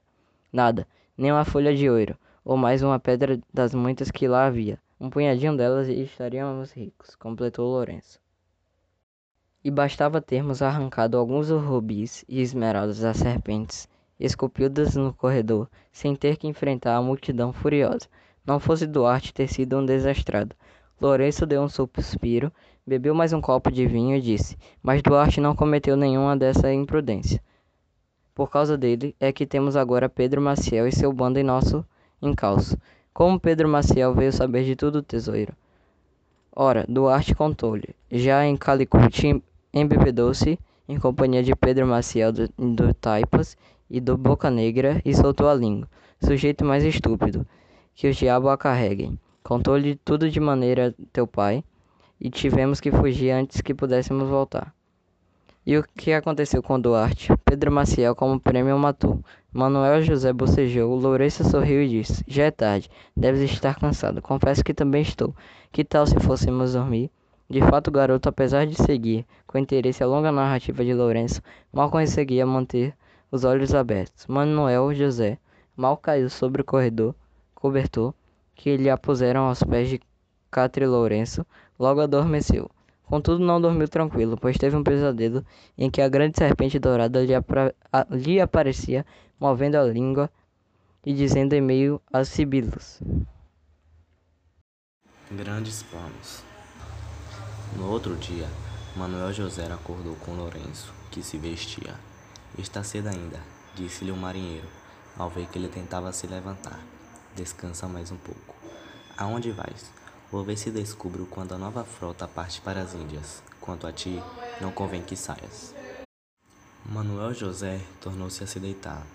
Nada, 0.52 0.88
nem 1.18 1.32
uma 1.32 1.46
folha 1.46 1.76
de 1.76 1.90
ouro, 1.90 2.18
ou 2.44 2.58
mais 2.58 2.82
uma 2.82 3.00
pedra 3.00 3.40
das 3.54 3.76
muitas 3.76 4.10
que 4.10 4.28
lá 4.28 4.48
havia. 4.48 4.80
Um 5.00 5.10
punhadinho 5.10 5.56
delas 5.56 5.88
e 5.88 6.02
estaríamos 6.02 6.72
ricos, 6.72 7.16
completou 7.16 7.70
Lourenço. 7.70 8.20
E 9.64 9.70
bastava 9.70 10.20
termos 10.20 10.62
arrancado 10.62 11.18
alguns 11.18 11.50
rubis 11.50 12.26
e 12.28 12.42
esmeraldas 12.42 13.00
das 13.00 13.18
serpentes, 13.18 13.88
esculpidas 14.20 14.96
no 14.96 15.14
corredor, 15.14 15.70
sem 15.92 16.16
ter 16.16 16.38
que 16.38 16.48
enfrentar 16.48 16.96
a 16.96 17.02
multidão 17.02 17.54
furiosa. 17.54 18.08
Não 18.48 18.62
fosse 18.62 18.88
Duarte 18.88 19.34
ter 19.34 19.50
sido 19.50 19.78
um 19.78 19.86
desastrado. 19.86 20.56
Lourenço 21.02 21.46
deu 21.46 21.62
um 21.62 21.68
suspiro, 21.68 22.50
bebeu 22.86 23.14
mais 23.14 23.34
um 23.34 23.42
copo 23.42 23.70
de 23.70 23.86
vinho 23.86 24.16
e 24.16 24.22
disse: 24.22 24.58
Mas 24.82 25.02
Duarte 25.02 25.42
não 25.42 25.54
cometeu 25.54 25.98
nenhuma 25.98 26.38
dessa 26.38 26.72
imprudência. 26.72 27.42
Por 28.34 28.50
causa 28.50 28.78
dele 28.78 29.14
é 29.20 29.34
que 29.34 29.46
temos 29.46 29.76
agora 29.76 30.08
Pedro 30.08 30.42
Maciel 30.42 30.88
e 30.88 30.94
seu 30.94 31.12
bando 31.12 31.38
em 31.38 31.44
nosso 31.44 31.86
encalço. 32.22 32.78
Como 33.14 33.38
Pedro 33.38 33.68
Maciel 33.68 34.14
veio 34.14 34.32
saber 34.32 34.64
de 34.64 34.78
tudo, 34.78 35.04
tesouro? 35.04 35.52
Ora, 36.56 36.86
Duarte 36.88 37.36
contou-lhe. 37.36 37.94
Já 38.10 38.46
em 38.46 38.56
Calicut 38.56 39.44
embebedou-se 39.74 40.58
em 40.88 40.98
companhia 40.98 41.44
de 41.44 41.54
Pedro 41.54 41.86
Maciel 41.86 42.32
do, 42.32 42.48
do 42.58 42.94
Taipas 42.94 43.58
e 43.90 44.00
do 44.00 44.18
Boca 44.18 44.50
Negra 44.50 45.02
e 45.04 45.14
soltou 45.14 45.50
a 45.50 45.54
língua. 45.54 45.90
Sujeito 46.24 46.64
mais 46.64 46.86
estúpido, 46.86 47.46
que 47.98 48.08
o 48.08 48.14
diabo 48.14 48.48
a 48.48 48.56
carreguem. 48.56 49.20
Contou-lhe 49.42 49.96
tudo 49.96 50.30
de 50.30 50.40
maneira 50.40 50.94
teu 51.12 51.26
pai, 51.26 51.64
e 52.22 52.30
tivemos 52.30 52.80
que 52.80 52.92
fugir 52.92 53.32
antes 53.32 53.60
que 53.60 53.74
pudéssemos 53.74 54.30
voltar. 54.30 54.72
E 55.66 55.76
o 55.76 55.84
que 55.84 56.14
aconteceu 56.14 56.62
com 56.62 56.80
Duarte? 56.80 57.36
Pedro 57.44 57.72
Maciel, 57.72 58.16
como 58.16 58.40
prêmio, 58.40 58.78
matou. 58.78 59.20
Manuel 59.52 60.04
José 60.04 60.32
bocejou, 60.32 60.96
Lourenço 60.96 61.44
sorriu 61.44 61.82
e 61.82 61.90
disse: 61.90 62.24
Já 62.28 62.44
é 62.44 62.52
tarde, 62.52 62.88
deves 63.16 63.42
estar 63.42 63.80
cansado. 63.80 64.22
Confesso 64.22 64.64
que 64.64 64.76
também 64.76 65.02
estou. 65.02 65.36
Que 65.72 65.84
tal 65.84 66.06
se 66.06 66.20
fôssemos 66.20 66.74
dormir? 66.74 67.10
De 67.50 67.62
fato, 67.62 67.88
o 67.88 67.92
garoto, 67.92 68.30
apesar 68.30 68.68
de 68.68 68.76
seguir 68.76 69.26
com 69.48 69.58
interesse 69.58 70.04
a 70.04 70.08
longa 70.08 70.32
narrativa 70.32 70.86
de 70.86 70.94
Lourenço, 70.94 71.42
mal 71.74 71.90
conseguia 71.90 72.46
manter 72.46 72.96
os 73.32 73.44
olhos 73.44 73.74
abertos. 73.74 74.28
Manuel 74.28 74.94
José 74.94 75.40
mal 75.76 75.98
caiu 75.98 76.30
sobre 76.30 76.62
o 76.62 76.66
corredor, 76.66 77.16
cobertor, 77.60 78.14
que 78.56 78.78
lhe 78.78 78.90
apuseram 78.90 79.48
aos 79.48 79.64
pés 79.64 79.90
de 79.90 80.00
Catre 80.52 80.86
Lourenço, 80.86 81.46
logo 81.78 82.02
adormeceu. 82.02 82.70
Contudo, 83.04 83.44
não 83.44 83.62
dormiu 83.62 83.88
tranquilo, 83.88 84.38
pois 84.38 84.58
teve 84.58 84.76
um 84.76 84.84
pesadelo 84.84 85.46
em 85.78 85.90
que 85.90 86.02
a 86.02 86.10
grande 86.10 86.38
serpente 86.38 86.78
dourada 86.78 87.24
lhe, 87.24 87.34
a, 87.34 87.44
lhe 88.10 88.42
aparecia, 88.42 89.06
movendo 89.40 89.76
a 89.76 89.84
língua 89.84 90.30
e 91.06 91.14
dizendo 91.14 91.54
em 91.54 91.62
meio 91.62 92.02
a 92.12 92.24
sibilos. 92.26 93.02
Grandes 95.32 95.84
planos. 95.84 96.44
No 97.78 97.90
outro 97.90 98.16
dia, 98.16 98.48
Manuel 98.96 99.32
José 99.32 99.72
acordou 99.72 100.16
com 100.16 100.34
Lourenço, 100.34 100.94
que 101.12 101.24
se 101.24 101.38
vestia. 101.38 101.94
Está 102.58 102.84
cedo 102.84 103.08
ainda, 103.08 103.40
disse-lhe 103.76 104.12
o 104.12 104.18
marinheiro, 104.18 104.68
ao 105.18 105.30
ver 105.30 105.48
que 105.48 105.58
ele 105.58 105.68
tentava 105.68 106.12
se 106.12 106.28
levantar. 106.28 106.80
Descansa 107.38 107.88
mais 107.88 108.12
um 108.12 108.18
pouco. 108.18 108.56
Aonde 109.16 109.52
vais? 109.52 109.92
Vou 110.32 110.44
ver 110.44 110.58
se 110.58 110.72
descubro 110.72 111.28
quando 111.28 111.54
a 111.54 111.58
nova 111.58 111.84
frota 111.84 112.28
parte 112.28 112.60
para 112.62 112.82
as 112.82 112.96
Índias. 112.96 113.44
Quanto 113.62 113.86
a 113.86 113.94
ti, 113.94 114.20
não 114.60 114.72
convém 114.72 115.04
que 115.04 115.16
saias. 115.16 115.72
Manuel 116.84 117.36
José 117.36 117.80
tornou-se 118.02 118.44
a 118.44 118.48
se 118.48 118.60
deitar, 118.60 119.06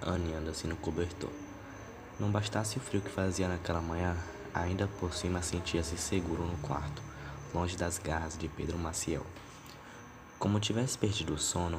aninhando-se 0.00 0.66
no 0.66 0.74
cobertor. 0.76 1.28
Não 2.18 2.30
bastasse 2.30 2.78
o 2.78 2.80
frio 2.80 3.02
que 3.02 3.10
fazia 3.10 3.46
naquela 3.46 3.82
manhã, 3.82 4.16
ainda 4.54 4.88
por 4.98 5.12
cima 5.12 5.42
sentia-se 5.42 5.98
seguro 5.98 6.46
no 6.46 6.56
quarto, 6.66 7.02
longe 7.52 7.76
das 7.76 7.98
garras 7.98 8.38
de 8.38 8.48
Pedro 8.48 8.78
Maciel. 8.78 9.26
Como 10.38 10.58
tivesse 10.60 10.96
perdido 10.96 11.34
o 11.34 11.38
sono, 11.38 11.78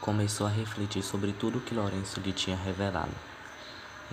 começou 0.00 0.46
a 0.46 0.50
refletir 0.50 1.02
sobre 1.02 1.34
tudo 1.34 1.58
o 1.58 1.60
que 1.60 1.74
Lourenço 1.74 2.20
lhe 2.20 2.32
tinha 2.32 2.56
revelado. 2.56 3.12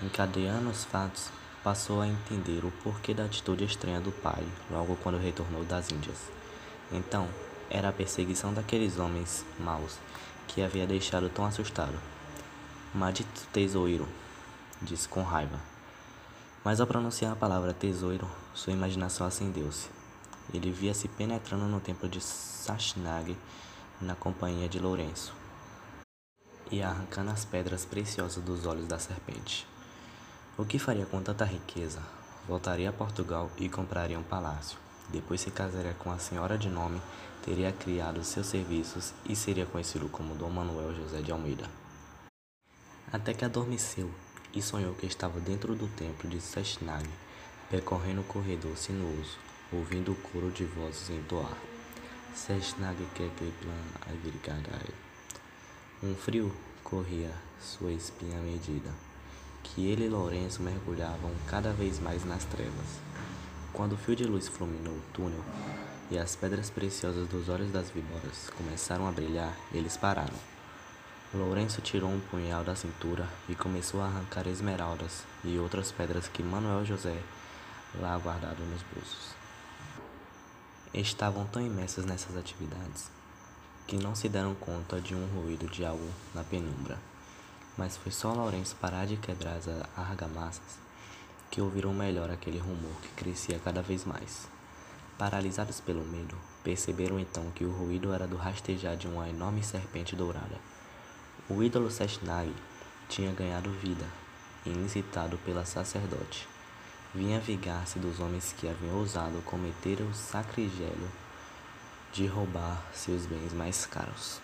Encadeando 0.01 0.69
os 0.69 0.83
fatos, 0.83 1.29
passou 1.63 2.01
a 2.01 2.07
entender 2.07 2.65
o 2.65 2.71
porquê 2.83 3.13
da 3.13 3.25
atitude 3.25 3.63
estranha 3.63 4.01
do 4.01 4.11
pai 4.11 4.43
logo 4.69 4.95
quando 4.97 5.17
retornou 5.17 5.63
das 5.63 5.91
Índias. 5.91 6.17
Então, 6.91 7.27
era 7.69 7.89
a 7.89 7.93
perseguição 7.93 8.53
daqueles 8.53 8.97
homens 8.97 9.45
maus 9.59 9.97
que 10.47 10.61
havia 10.61 10.87
deixado 10.87 11.29
tão 11.29 11.45
assustado. 11.45 11.97
Maldito 12.93 13.47
tesouro, 13.51 14.07
disse 14.81 15.07
com 15.07 15.23
raiva. 15.23 15.59
Mas 16.63 16.79
ao 16.79 16.87
pronunciar 16.87 17.33
a 17.33 17.35
palavra 17.35 17.73
tesouro, 17.73 18.29
sua 18.53 18.73
imaginação 18.73 19.25
acendeu-se. 19.25 19.89
Ele 20.53 20.71
via-se 20.71 21.07
penetrando 21.07 21.65
no 21.65 21.79
templo 21.79 22.07
de 22.07 22.19
Sashnag 22.19 23.37
na 24.01 24.15
companhia 24.15 24.67
de 24.67 24.79
Lourenço 24.79 25.33
e 26.71 26.81
arrancando 26.81 27.31
as 27.31 27.45
pedras 27.45 27.85
preciosas 27.85 28.43
dos 28.43 28.65
olhos 28.65 28.87
da 28.87 28.97
serpente. 28.97 29.67
O 30.56 30.64
que 30.64 30.78
faria 30.78 31.08
com 31.08 31.20
tanta 31.20 31.43
riqueza? 31.45 31.99
Voltaria 32.47 32.88
a 32.88 32.93
Portugal 32.93 33.49
e 33.58 33.68
compraria 33.68 34.20
um 34.20 34.24
palácio. 34.24 34.78
Depois 35.10 35.41
se 35.41 35.49
casaria 35.49 35.95
com 35.95 36.12
a 36.12 36.20
senhora 36.20 36.60
de 36.60 36.70
nome, 36.70 37.01
teria 37.43 37.72
criado 37.72 38.24
seus 38.24 38.45
serviços 38.45 39.16
e 39.28 39.36
seria 39.36 39.66
conhecido 39.66 40.08
como 40.10 40.36
Dom 40.36 40.51
Manuel 40.51 40.93
José 40.93 41.22
de 41.24 41.32
Almeida. 41.32 41.68
Até 43.12 43.34
que 43.34 43.43
adormeceu 43.43 44.12
e 44.54 44.62
sonhou 44.62 44.93
que 44.93 45.08
estava 45.08 45.39
dentro 45.39 45.74
do 45.74 45.88
templo 45.88 46.30
de 46.30 46.39
Seshnag, 46.39 47.10
percorrendo 47.68 48.22
o 48.22 48.26
corredor 48.26 48.78
sinuoso, 48.78 49.39
ouvindo 49.72 50.12
o 50.12 50.16
coro 50.16 50.51
de 50.51 50.66
vozes 50.66 51.10
entoar. 51.10 51.58
Seshnag 52.36 53.04
Kekeplan 53.16 53.74
Um 56.04 56.14
frio 56.14 56.56
corria 56.84 57.32
sua 57.60 57.91
espinha 57.91 58.39
medida 58.39 58.91
que 59.64 59.88
ele 59.88 60.05
e 60.05 60.09
Lourenço 60.09 60.61
mergulhavam 60.61 61.32
cada 61.47 61.72
vez 61.72 61.99
mais 61.99 62.24
nas 62.26 62.43
trevas. 62.45 62.99
Quando 63.72 63.93
o 63.93 63.97
fio 63.97 64.16
de 64.16 64.26
luz 64.26 64.47
fulminou 64.47 64.93
o 64.93 65.03
túnel 65.14 65.43
e 66.11 66.18
as 66.18 66.36
pedras 66.36 66.70
preciosas 66.70 67.28
dos 67.28 67.49
olhos 67.49 67.72
das 67.72 67.89
víboras 67.89 68.51
começaram 68.57 69.07
a 69.07 69.11
brilhar, 69.11 69.57
eles 69.74 69.97
pararam. 69.97 70.38
Lourenço 71.34 71.82
tirou 71.82 72.11
um 72.11 72.20
punhal 72.20 72.64
da 72.64 72.76
cintura 72.76 73.28
e 73.49 73.55
começou 73.55 74.01
a 74.01 74.05
arrancar 74.05 74.45
esmeraldas 74.45 75.24
e 75.43 75.57
outras 75.57 75.91
pedras 75.91 76.28
que 76.28 76.43
Manuel 76.43 76.86
José 76.86 77.18
lá 77.99 78.16
guardado 78.20 78.64
nos 78.64 78.84
bolsos. 78.93 79.34
Estavam 80.93 81.45
tão 81.47 81.66
imersos 81.66 82.05
nessas 82.05 82.38
atividades 82.38 83.09
que 83.88 83.97
não 83.97 84.14
se 84.16 84.30
deram 84.30 84.53
conta 84.55 85.01
de 85.01 85.16
um 85.16 85.26
ruído 85.28 85.68
de 85.68 85.84
algo 85.84 86.07
na 86.34 86.43
penumbra. 86.43 87.12
Mas 87.78 87.97
foi 87.97 88.11
só 88.11 88.34
Lourenço 88.34 88.76
parar 88.76 89.05
de 89.05 89.17
quebrar 89.17 89.55
as 89.55 89.67
argamassas 89.97 90.84
que 91.53 91.61
ouviram 91.61 91.93
melhor 91.93 92.32
aquele 92.32 92.57
rumor 92.57 92.93
que 93.01 93.09
crescia 93.09 93.59
cada 93.59 93.80
vez 93.82 94.05
mais. 94.05 94.47
Paralisados 95.19 95.80
pelo 95.80 96.03
medo, 96.03 96.36
perceberam 96.63 97.19
então 97.19 97.51
que 97.51 97.63
o 97.63 97.71
ruído 97.71 98.11
era 98.11 98.26
do 98.26 98.36
rastejar 98.36 98.97
de 98.97 99.07
uma 99.07 99.30
enorme 99.30 99.63
serpente 99.63 100.15
dourada. 100.15 100.57
O 101.47 101.61
ídolo 101.61 101.91
Seshnag 101.91 102.51
tinha 103.07 103.32
ganhado 103.34 103.69
vida, 103.74 104.05
incitado 104.65 105.38
pela 105.45 105.63
sacerdote. 105.63 106.47
Vinha 107.13 107.39
vingar-se 107.39 107.99
dos 107.99 108.19
homens 108.19 108.55
que 108.57 108.67
haviam 108.67 108.97
ousado 108.97 109.39
cometer 109.43 110.01
o 110.01 110.11
sacrilégio 110.11 111.11
de 112.11 112.26
roubar 112.26 112.82
seus 112.93 113.28
bens 113.28 113.53
mais 113.53 113.86
caros. 113.86 114.41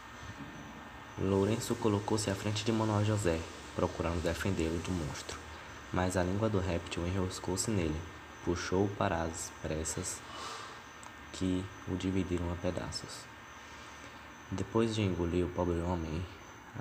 Lourenço 1.22 1.76
colocou-se 1.76 2.32
à 2.32 2.36
frente 2.36 2.64
de 2.64 2.72
Manuel 2.72 3.04
José, 3.04 3.42
procurando 3.76 4.24
defendê-lo 4.24 4.80
do 4.80 4.90
monstro, 4.90 5.38
mas 5.92 6.16
a 6.16 6.24
língua 6.24 6.48
do 6.48 6.60
réptil 6.60 7.06
enroscou-se 7.06 7.70
nele, 7.70 8.00
puxou 8.46 8.88
para 8.98 9.24
as 9.24 9.52
pressas 9.62 10.22
que 11.34 11.62
o 11.90 11.98
dividiram 11.98 12.50
a 12.54 12.56
pedaços. 12.56 13.26
Depois 14.50 14.96
de 14.96 15.02
engolir 15.02 15.46
o 15.46 15.50
pobre 15.50 15.82
homem, 15.82 16.26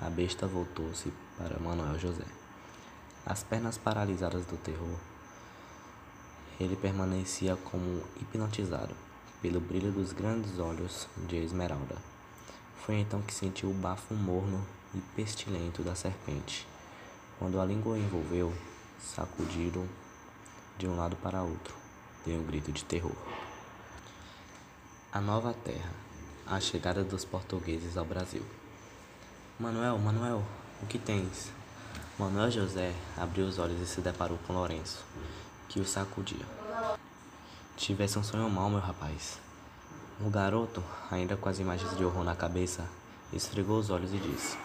a 0.01 0.09
besta 0.09 0.47
voltou-se 0.47 1.11
para 1.37 1.59
Manuel 1.59 1.99
José. 1.99 2.25
As 3.25 3.43
pernas 3.43 3.77
paralisadas 3.77 4.45
do 4.45 4.55
terror, 4.55 4.97
ele 6.57 6.77
permanecia 6.77 7.57
como 7.57 8.03
hipnotizado 8.21 8.95
pelo 9.41 9.59
brilho 9.59 9.91
dos 9.91 10.13
grandes 10.13 10.59
olhos 10.59 11.09
de 11.27 11.35
esmeralda. 11.35 12.08
Foi 12.85 12.95
então 12.95 13.21
que 13.21 13.33
sentiu 13.33 13.69
o 13.69 13.73
bafo 13.73 14.13
morno 14.13 14.65
e 14.93 14.99
pestilento 15.15 15.83
da 15.83 15.95
serpente. 15.95 16.67
Quando 17.37 17.59
a 17.59 17.65
língua 17.65 17.93
o 17.93 17.97
envolveu, 17.97 18.53
sacudiram 18.99 19.87
de 20.77 20.87
um 20.87 20.95
lado 20.95 21.15
para 21.17 21.41
outro, 21.41 21.75
deu 22.25 22.39
um 22.39 22.43
grito 22.43 22.71
de 22.71 22.83
terror. 22.83 23.15
A 25.11 25.19
nova 25.21 25.53
terra, 25.53 25.91
a 26.45 26.59
chegada 26.59 27.03
dos 27.03 27.25
portugueses 27.25 27.97
ao 27.97 28.05
Brasil. 28.05 28.43
Manuel, 29.59 29.97
Manuel, 29.97 30.43
o 30.81 30.85
que 30.85 30.97
tens? 30.97 31.51
Manuel 32.17 32.51
José 32.51 32.93
abriu 33.17 33.45
os 33.45 33.59
olhos 33.59 33.79
e 33.81 33.85
se 33.85 34.01
deparou 34.01 34.37
com 34.45 34.53
Lourenço, 34.53 35.05
que 35.67 35.79
o 35.79 35.85
sacudia. 35.85 36.45
Tivesse 37.77 38.19
um 38.19 38.23
sonho 38.23 38.49
mau, 38.49 38.69
meu 38.69 38.79
rapaz. 38.79 39.39
O 40.21 40.29
garoto, 40.29 40.83
ainda 41.09 41.37
com 41.37 41.47
as 41.47 41.59
imagens 41.59 41.95
de 41.95 42.03
horror 42.03 42.25
na 42.25 42.35
cabeça, 42.35 42.83
esfregou 43.31 43.79
os 43.79 43.89
olhos 43.89 44.13
e 44.13 44.17
disse: 44.17 44.57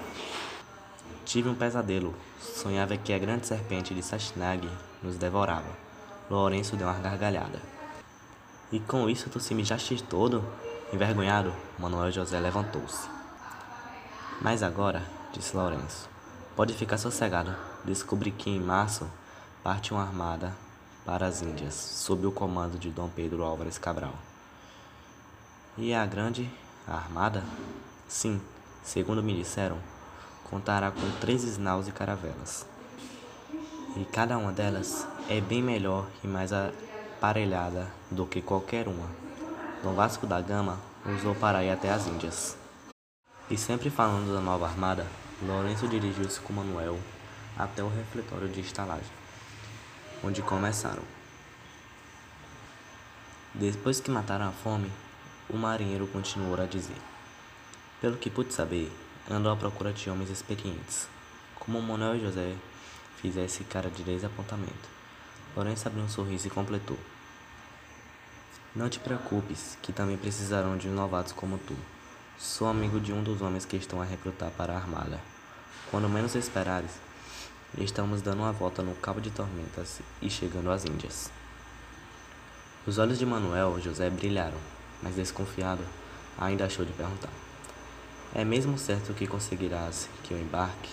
Tive 1.25 1.49
um 1.49 1.55
pesadelo. 1.55 2.13
Sonhava 2.41 2.97
que 2.97 3.13
a 3.13 3.19
grande 3.19 3.47
serpente 3.47 3.95
de 3.95 4.03
Sashnag 4.03 4.69
nos 5.01 5.17
devorava. 5.17 5.71
Lourenço 6.29 6.77
deu 6.77 6.89
uma 6.89 6.99
gargalhada. 6.99 7.63
E 8.73 8.81
com 8.81 9.09
isso 9.09 9.31
tu 9.31 9.39
se 9.39 9.55
mijaste 9.55 10.03
todo? 10.03 10.45
Envergonhado, 10.93 11.55
Manuel 11.79 12.11
José 12.11 12.41
levantou-se. 12.41 13.09
Mas 14.43 14.61
agora, 14.61 15.05
disse 15.33 15.57
Lourenço, 15.57 16.09
pode 16.57 16.75
ficar 16.75 16.99
sossegado. 16.99 17.55
Descobri 17.85 18.33
que 18.33 18.51
em 18.51 18.59
março 18.59 19.09
parte 19.63 19.93
uma 19.93 20.03
armada 20.03 20.53
para 21.07 21.29
as 21.29 21.43
Índias, 21.43 21.75
sob 21.75 22.27
o 22.27 22.33
comando 22.33 22.77
de 22.77 22.91
Dom 22.91 23.09
Pedro 23.09 23.45
Álvares 23.45 23.79
Cabral. 23.79 24.15
E 25.77 25.93
a 25.93 26.07
grande 26.07 26.49
armada? 26.87 27.43
Sim, 28.07 28.41
segundo 28.85 29.25
me 29.25 29.35
disseram, 29.35 29.77
contará 30.45 30.93
com 30.93 31.11
três 31.21 31.59
naus 31.59 31.89
e 31.89 31.91
caravelas. 31.91 32.65
E 33.97 34.05
cada 34.05 34.39
uma 34.39 34.53
delas 34.53 35.05
é 35.29 35.41
bem 35.41 35.61
melhor 35.61 36.07
e 36.23 36.29
mais 36.29 36.53
aparelhada 36.53 37.91
do 38.09 38.25
que 38.25 38.41
qualquer 38.41 38.87
uma. 38.87 39.09
Dom 39.83 39.95
Vasco 39.95 40.29
da 40.29 40.41
Gama 40.41 40.79
usou 41.07 41.35
para 41.35 41.65
ir 41.65 41.71
até 41.73 41.91
as 41.91 42.07
Índias. 42.07 42.57
E 43.51 43.59
sempre 43.59 43.91
falando 43.91 44.33
da 44.33 44.41
nova 44.41 44.67
armada, 44.67 45.05
Lourenço 45.43 45.89
dirigiu-se 45.89 46.39
com 46.39 46.53
Manuel 46.53 47.01
até 47.59 47.83
o 47.83 47.89
refletório 47.89 48.49
de 48.49 48.61
estalagem, 48.61 49.11
onde 50.23 50.41
começaram. 50.41 51.03
Depois 53.53 53.99
que 53.99 54.11
mataram 54.11 54.49
a 54.49 54.53
fome, 54.53 54.89
o 55.49 55.57
marinheiro 55.57 56.07
continuou 56.07 56.61
a 56.61 56.67
dizer: 56.67 56.97
Pelo 58.01 58.17
que 58.17 58.31
pude 58.31 58.53
saber, 58.53 58.91
andou 59.31 59.53
à 59.53 59.57
procura 59.57 59.93
de 59.93 60.09
homens 60.09 60.31
experientes, 60.31 61.07
como 61.59 61.81
Manuel 61.81 62.19
José 62.19 62.55
fizesse 63.21 63.65
cara 63.65 63.91
de 63.91 64.03
desapontamento. 64.03 64.89
Lourenço 65.57 65.87
abriu 65.87 66.05
um 66.05 66.09
sorriso 66.09 66.47
e 66.47 66.51
completou: 66.51 66.99
Não 68.75 68.89
te 68.89 68.99
preocupes, 68.99 69.79
que 69.83 69.93
também 69.93 70.17
precisarão 70.17 70.77
de 70.77 70.89
novatos 70.89 71.33
como 71.33 71.59
tu. 71.59 71.77
Sou 72.39 72.67
amigo 72.67 72.99
de 72.99 73.13
um 73.13 73.23
dos 73.23 73.41
homens 73.41 73.65
que 73.65 73.77
estão 73.77 74.03
a 74.03 74.05
recrutar 74.05 74.51
para 74.51 74.73
a 74.73 74.77
armada. 74.77 75.21
Quando 75.91 76.09
menos 76.09 76.35
esperares, 76.35 76.91
estamos 77.79 78.21
dando 78.21 78.41
uma 78.41 78.53
volta 78.53 78.83
no 78.83 78.95
Cabo 78.97 79.21
de 79.21 79.31
Tormentas 79.31 80.01
e 80.21 80.29
chegando 80.29 80.71
às 80.71 80.85
Índias. 80.85 81.31
Os 82.87 82.99
olhos 82.99 83.19
de 83.19 83.25
Manuel 83.25 83.81
José 83.81 84.11
brilharam, 84.11 84.59
mas 85.05 85.15
desconfiado, 85.15 85.83
ainda 86.39 86.65
achou 86.65 86.85
de 86.85 86.93
perguntar. 86.93 87.31
É 88.35 88.45
mesmo 88.45 88.79
certo 88.79 89.13
que 89.13 89.27
conseguirás 89.27 90.09
que 90.25 90.33
eu 90.33 90.41
embarque? 90.41 90.91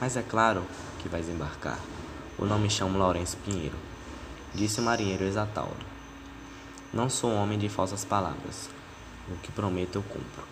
Mas 0.00 0.16
é 0.16 0.22
claro 0.22 0.62
que 0.98 1.08
vais 1.08 1.28
embarcar. 1.28 1.78
O 2.36 2.44
nome 2.44 2.68
chama 2.68 2.98
Lourenço 2.98 3.36
Pinheiro, 3.38 3.76
disse 4.52 4.80
o 4.80 4.82
marinheiro 4.82 5.24
exaltado. 5.24 5.70
Não 6.92 7.08
sou 7.08 7.32
homem 7.32 7.58
de 7.58 7.68
falsas 7.68 8.04
palavras. 8.04 8.68
O 9.28 9.36
que 9.36 9.52
prometo 9.52 9.96
eu 9.96 10.02
cumpro. 10.02 10.44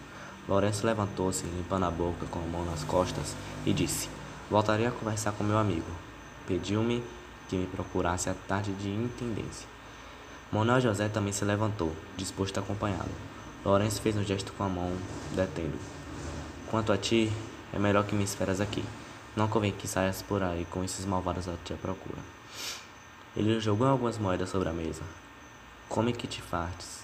Lourenço 0.48 0.86
levantou-se, 0.86 1.44
limpando 1.44 1.84
a 1.84 1.90
boca 1.90 2.24
com 2.26 2.38
a 2.38 2.42
mão 2.42 2.64
nas 2.64 2.84
costas, 2.84 3.34
e 3.66 3.72
disse: 3.72 4.08
Voltarei 4.50 4.86
a 4.86 4.90
conversar 4.90 5.32
com 5.32 5.44
meu 5.44 5.58
amigo. 5.58 5.90
Pediu-me 6.46 7.02
que 7.48 7.56
me 7.56 7.66
procurasse 7.66 8.30
à 8.30 8.34
tarde 8.48 8.72
de 8.72 8.88
intendência. 8.88 9.71
Manuel 10.52 10.82
José 10.82 11.08
também 11.08 11.32
se 11.32 11.46
levantou, 11.46 11.96
disposto 12.14 12.58
a 12.58 12.60
acompanhá-lo. 12.60 13.10
Lourenço 13.64 14.02
fez 14.02 14.14
um 14.18 14.22
gesto 14.22 14.52
com 14.52 14.62
a 14.64 14.68
mão, 14.68 14.92
detendo. 15.34 15.78
Quanto 16.70 16.92
a 16.92 16.98
ti, 16.98 17.32
é 17.72 17.78
melhor 17.78 18.04
que 18.04 18.14
me 18.14 18.22
esperas 18.22 18.60
aqui. 18.60 18.84
Não 19.34 19.48
convém 19.48 19.72
que 19.72 19.88
saias 19.88 20.20
por 20.20 20.42
aí 20.42 20.66
com 20.70 20.84
esses 20.84 21.06
malvados 21.06 21.48
a 21.48 21.54
tua 21.64 21.78
procura. 21.78 22.18
Ele 23.34 23.58
jogou 23.60 23.86
algumas 23.86 24.18
moedas 24.18 24.50
sobre 24.50 24.68
a 24.68 24.74
mesa. 24.74 25.00
Come 25.88 26.12
que 26.12 26.26
te 26.26 26.42
fartes, 26.42 27.02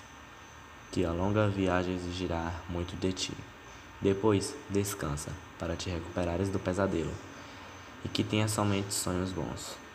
que 0.93 1.03
a 1.07 1.11
longa 1.11 1.49
viagem 1.49 1.95
exigirá 1.95 2.53
muito 2.69 3.01
de 3.01 3.15
ti. 3.15 3.33
Depois, 3.99 4.55
descansa, 4.69 5.31
para 5.59 5.75
te 5.75 5.89
recuperares 5.89 6.51
do 6.51 6.59
pesadelo, 6.59 7.15
e 8.05 8.09
que 8.11 8.23
tenha 8.23 8.47
somente 8.47 8.93
sonhos 8.93 9.33
bons. 9.33 9.88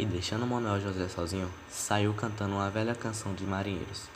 E 0.00 0.06
deixando 0.06 0.46
Manuel 0.46 0.80
José 0.80 1.06
sozinho, 1.10 1.52
saiu 1.68 2.14
cantando 2.14 2.54
uma 2.54 2.70
velha 2.70 2.94
canção 2.94 3.34
de 3.34 3.44
marinheiros. 3.44 4.08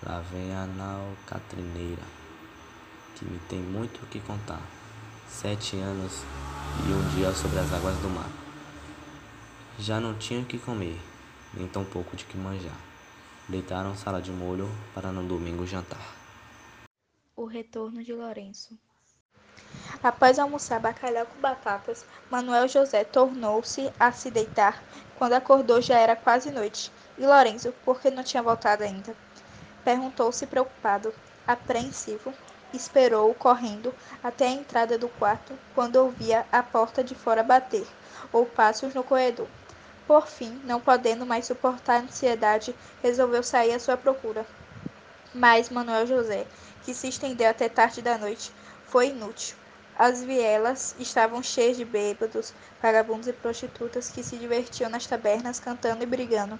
Lá 0.00 0.20
vem 0.20 0.54
a 0.54 0.64
nau 0.64 1.12
catrineira, 1.26 2.04
que 3.16 3.24
me 3.24 3.36
tem 3.48 3.58
muito 3.58 4.00
o 4.00 4.06
que 4.06 4.20
contar. 4.20 4.62
Sete 5.28 5.76
anos 5.76 6.22
e 6.86 6.92
um 6.92 7.16
dia 7.16 7.32
sobre 7.32 7.58
as 7.58 7.72
águas 7.72 7.96
do 7.96 8.08
mar. 8.08 8.30
Já 9.76 9.98
não 9.98 10.16
tinha 10.16 10.38
o 10.38 10.44
que 10.44 10.56
comer, 10.56 11.00
nem 11.52 11.66
tão 11.66 11.84
pouco 11.84 12.16
de 12.16 12.24
que 12.24 12.38
manjar. 12.38 12.78
Deitaram 13.48 13.96
sala 13.96 14.22
de 14.22 14.30
molho 14.30 14.70
para 14.94 15.10
no 15.10 15.26
domingo 15.26 15.66
jantar. 15.66 16.14
O 17.34 17.44
retorno 17.44 18.04
de 18.04 18.12
Lourenço. 18.12 18.78
Após 20.02 20.38
almoçar 20.38 20.78
bacalhau 20.78 21.26
com 21.26 21.40
batatas, 21.40 22.04
Manuel 22.30 22.68
José 22.68 23.04
tornou-se 23.04 23.92
a 23.98 24.12
se 24.12 24.30
deitar. 24.30 24.82
Quando 25.18 25.32
acordou 25.32 25.80
já 25.80 25.98
era 25.98 26.14
quase 26.14 26.50
noite. 26.50 26.92
E 27.18 27.26
Lourenço, 27.26 27.72
por 27.84 28.00
que 28.00 28.10
não 28.10 28.22
tinha 28.22 28.42
voltado 28.42 28.84
ainda? 28.84 29.14
Perguntou-se 29.82 30.46
preocupado, 30.46 31.14
apreensivo. 31.46 32.32
Esperou, 32.72 33.32
correndo, 33.34 33.94
até 34.22 34.46
a 34.46 34.50
entrada 34.50 34.98
do 34.98 35.08
quarto, 35.08 35.52
quando 35.74 35.96
ouvia 35.96 36.44
a 36.52 36.62
porta 36.62 37.02
de 37.02 37.14
fora 37.14 37.42
bater, 37.42 37.86
ou 38.32 38.44
passos 38.44 38.92
no 38.92 39.04
corredor. 39.04 39.48
Por 40.06 40.26
fim, 40.26 40.60
não 40.64 40.80
podendo 40.80 41.24
mais 41.24 41.46
suportar 41.46 41.96
a 41.96 42.04
ansiedade, 42.04 42.74
resolveu 43.02 43.42
sair 43.42 43.72
à 43.72 43.80
sua 43.80 43.96
procura. 43.96 44.46
Mas 45.34 45.70
Manuel 45.70 46.06
José, 46.06 46.46
que 46.84 46.94
se 46.94 47.08
estendeu 47.08 47.48
até 47.50 47.68
tarde 47.68 48.02
da 48.02 48.16
noite, 48.16 48.52
foi 48.96 49.08
inútil. 49.08 49.54
As 49.98 50.24
vielas 50.24 50.94
estavam 50.98 51.42
cheias 51.42 51.76
de 51.76 51.84
bêbados, 51.84 52.54
vagabundos 52.80 53.28
e 53.28 53.32
prostitutas 53.34 54.08
que 54.08 54.22
se 54.22 54.38
divertiam 54.38 54.88
nas 54.88 55.04
tabernas 55.04 55.60
cantando 55.60 56.02
e 56.02 56.06
brigando. 56.06 56.58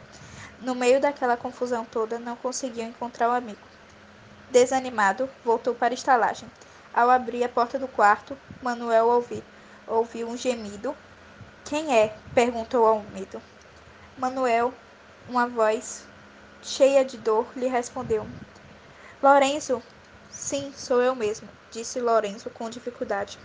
No 0.60 0.74
meio 0.74 1.00
daquela 1.00 1.34
confusão 1.34 1.86
toda, 1.86 2.18
não 2.18 2.36
conseguiam 2.36 2.88
encontrar 2.88 3.30
o 3.30 3.32
amigo. 3.32 3.66
Desanimado, 4.50 5.30
voltou 5.42 5.74
para 5.74 5.94
a 5.94 6.00
estalagem. 6.00 6.46
Ao 6.92 7.08
abrir 7.08 7.42
a 7.42 7.48
porta 7.48 7.78
do 7.78 7.88
quarto, 7.88 8.36
Manuel 8.62 9.06
ouviu, 9.06 9.42
ouviu 9.86 10.28
um 10.28 10.36
gemido. 10.36 10.94
Quem 11.64 11.96
é? 11.96 12.14
perguntou 12.34 12.84
ao 12.84 13.00
medo. 13.14 13.40
Manuel, 14.18 14.74
uma 15.26 15.46
voz 15.46 16.04
cheia 16.62 17.02
de 17.02 17.16
dor, 17.16 17.46
lhe 17.56 17.66
respondeu. 17.66 18.26
Lourenço, 19.22 19.82
sim, 20.30 20.70
sou 20.76 21.00
eu 21.00 21.14
mesmo 21.14 21.55
disse 21.76 22.00
Lourenço 22.00 22.48
com 22.48 22.70
dificuldade. 22.70 23.38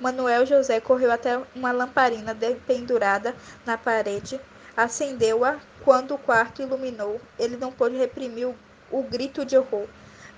Manuel 0.00 0.44
José 0.44 0.80
correu 0.80 1.12
até 1.12 1.40
uma 1.54 1.70
lamparina 1.70 2.36
pendurada 2.66 3.34
na 3.64 3.78
parede, 3.78 4.40
acendeu-a. 4.76 5.60
Quando 5.84 6.14
o 6.14 6.18
quarto 6.18 6.62
iluminou, 6.62 7.20
ele 7.38 7.56
não 7.56 7.70
pôde 7.70 7.96
reprimir 7.96 8.48
o, 8.48 8.56
o 8.90 9.04
grito 9.04 9.44
de 9.44 9.56
horror, 9.56 9.86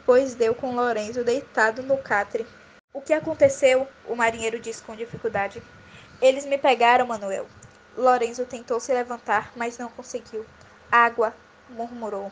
pois 0.04 0.34
deu 0.34 0.54
com 0.54 0.76
Lourenço 0.76 1.24
deitado 1.24 1.82
no 1.82 1.96
catre. 1.96 2.46
O 2.92 3.00
que 3.00 3.14
aconteceu? 3.14 3.88
O 4.06 4.14
marinheiro 4.14 4.60
disse 4.60 4.82
com 4.82 4.94
dificuldade. 4.94 5.62
Eles 6.20 6.44
me 6.44 6.58
pegaram, 6.58 7.06
Manuel. 7.06 7.46
Lorenzo 7.96 8.44
tentou 8.44 8.78
se 8.78 8.92
levantar, 8.92 9.52
mas 9.56 9.78
não 9.78 9.88
conseguiu. 9.88 10.44
Água, 10.92 11.34
murmurou. 11.70 12.30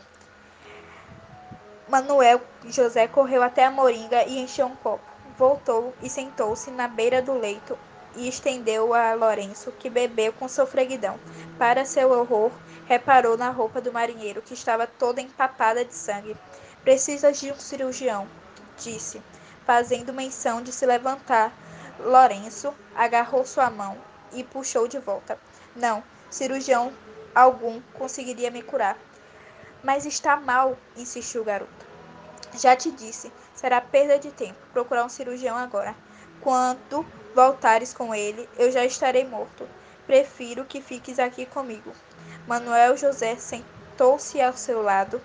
Manuel 1.89 2.41
José 2.65 3.07
correu 3.07 3.41
até 3.41 3.65
a 3.65 3.71
moringa 3.71 4.23
e 4.25 4.39
encheu 4.39 4.67
um 4.67 4.75
copo. 4.75 5.06
Voltou 5.37 5.93
e 6.01 6.09
sentou-se 6.09 6.71
na 6.71 6.87
beira 6.87 7.21
do 7.21 7.33
leito 7.33 7.77
e 8.15 8.27
estendeu 8.27 8.93
a 8.93 9.13
Lourenço, 9.13 9.71
que 9.73 9.89
bebeu 9.89 10.33
com 10.33 10.47
sofreguidão. 10.47 11.19
Para 11.59 11.85
seu 11.85 12.11
horror, 12.11 12.51
reparou 12.87 13.37
na 13.37 13.51
roupa 13.51 13.79
do 13.79 13.93
marinheiro, 13.93 14.41
que 14.41 14.55
estava 14.55 14.87
toda 14.87 15.21
empapada 15.21 15.85
de 15.85 15.93
sangue. 15.93 16.35
Precisas 16.83 17.39
de 17.39 17.51
um 17.51 17.59
cirurgião, 17.59 18.27
disse, 18.77 19.21
fazendo 19.65 20.11
menção 20.11 20.61
de 20.63 20.71
se 20.71 20.85
levantar. 20.87 21.53
Lourenço 21.99 22.73
agarrou 22.95 23.45
sua 23.45 23.69
mão 23.69 23.95
e 24.33 24.43
puxou 24.43 24.87
de 24.87 24.97
volta. 24.97 25.37
Não, 25.75 26.03
cirurgião 26.31 26.91
algum 27.35 27.79
conseguiria 27.93 28.49
me 28.49 28.63
curar. 28.63 28.97
Mas 29.83 30.05
está 30.07 30.35
mal, 30.35 30.75
insistiu 30.95 31.41
o 31.41 31.45
garoto. 31.45 31.85
Já 32.55 32.75
te 32.75 32.89
disse, 32.89 33.31
será 33.57 33.81
perda 33.81 34.17
de 34.17 34.31
tempo 34.31 34.57
procurar 34.71 35.03
um 35.03 35.09
cirurgião 35.09 35.57
agora. 35.57 35.93
Quando 36.39 37.05
voltares 37.35 37.93
com 37.93 38.15
ele, 38.15 38.47
eu 38.57 38.71
já 38.71 38.85
estarei 38.85 39.25
morto. 39.25 39.67
Prefiro 40.05 40.63
que 40.63 40.79
fiques 40.79 41.19
aqui 41.19 41.45
comigo. 41.45 41.91
Manuel 42.47 42.95
José 42.95 43.35
sentou-se 43.35 44.39
ao 44.41 44.53
seu 44.53 44.81
lado. 44.81 45.19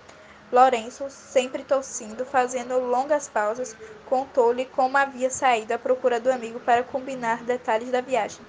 Lourenço, 0.51 1.09
sempre 1.09 1.63
tossindo, 1.63 2.27
fazendo 2.27 2.79
longas 2.79 3.29
pausas, 3.29 3.77
contou-lhe 4.07 4.67
como 4.67 4.99
havia 4.99 5.31
saído 5.31 5.73
à 5.73 5.79
procura 5.79 6.19
do 6.19 6.31
amigo 6.31 6.61
para 6.61 6.83
combinar 6.83 7.43
detalhes 7.45 7.91
da 7.91 8.01
viagem. 8.01 8.45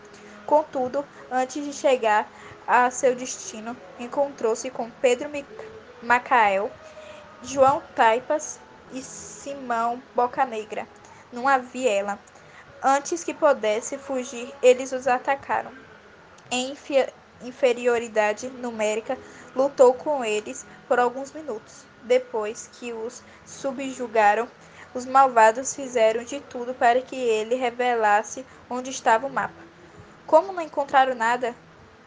Contudo, 0.45 1.05
antes 1.31 1.63
de 1.63 1.71
chegar 1.71 2.29
a 2.67 2.89
seu 2.89 3.15
destino, 3.15 3.77
encontrou-se 3.99 4.69
com 4.69 4.89
Pedro 4.89 5.29
Macael, 6.01 6.69
João 7.41 7.81
Taipas 7.95 8.59
e 8.93 9.01
Simão 9.01 10.01
Bocanegra, 10.15 10.87
numa 11.31 11.57
viela. 11.57 12.19
Antes 12.81 13.23
que 13.23 13.33
pudesse 13.33 13.97
fugir, 13.97 14.53
eles 14.61 14.91
os 14.91 15.07
atacaram. 15.07 15.71
Em 16.51 16.75
inferioridade 17.41 18.49
numérica, 18.49 19.17
lutou 19.55 19.93
com 19.93 20.23
eles 20.23 20.65
por 20.87 20.99
alguns 20.99 21.31
minutos. 21.31 21.85
Depois 22.03 22.69
que 22.73 22.93
os 22.93 23.23
subjugaram, 23.45 24.47
os 24.93 25.05
malvados 25.05 25.73
fizeram 25.73 26.23
de 26.23 26.39
tudo 26.41 26.73
para 26.73 27.01
que 27.01 27.15
ele 27.15 27.55
revelasse 27.55 28.45
onde 28.69 28.91
estava 28.91 29.25
o 29.25 29.29
mapa. 29.29 29.63
Como 30.27 30.53
não 30.53 30.61
encontraram 30.61 31.15
nada, 31.15 31.55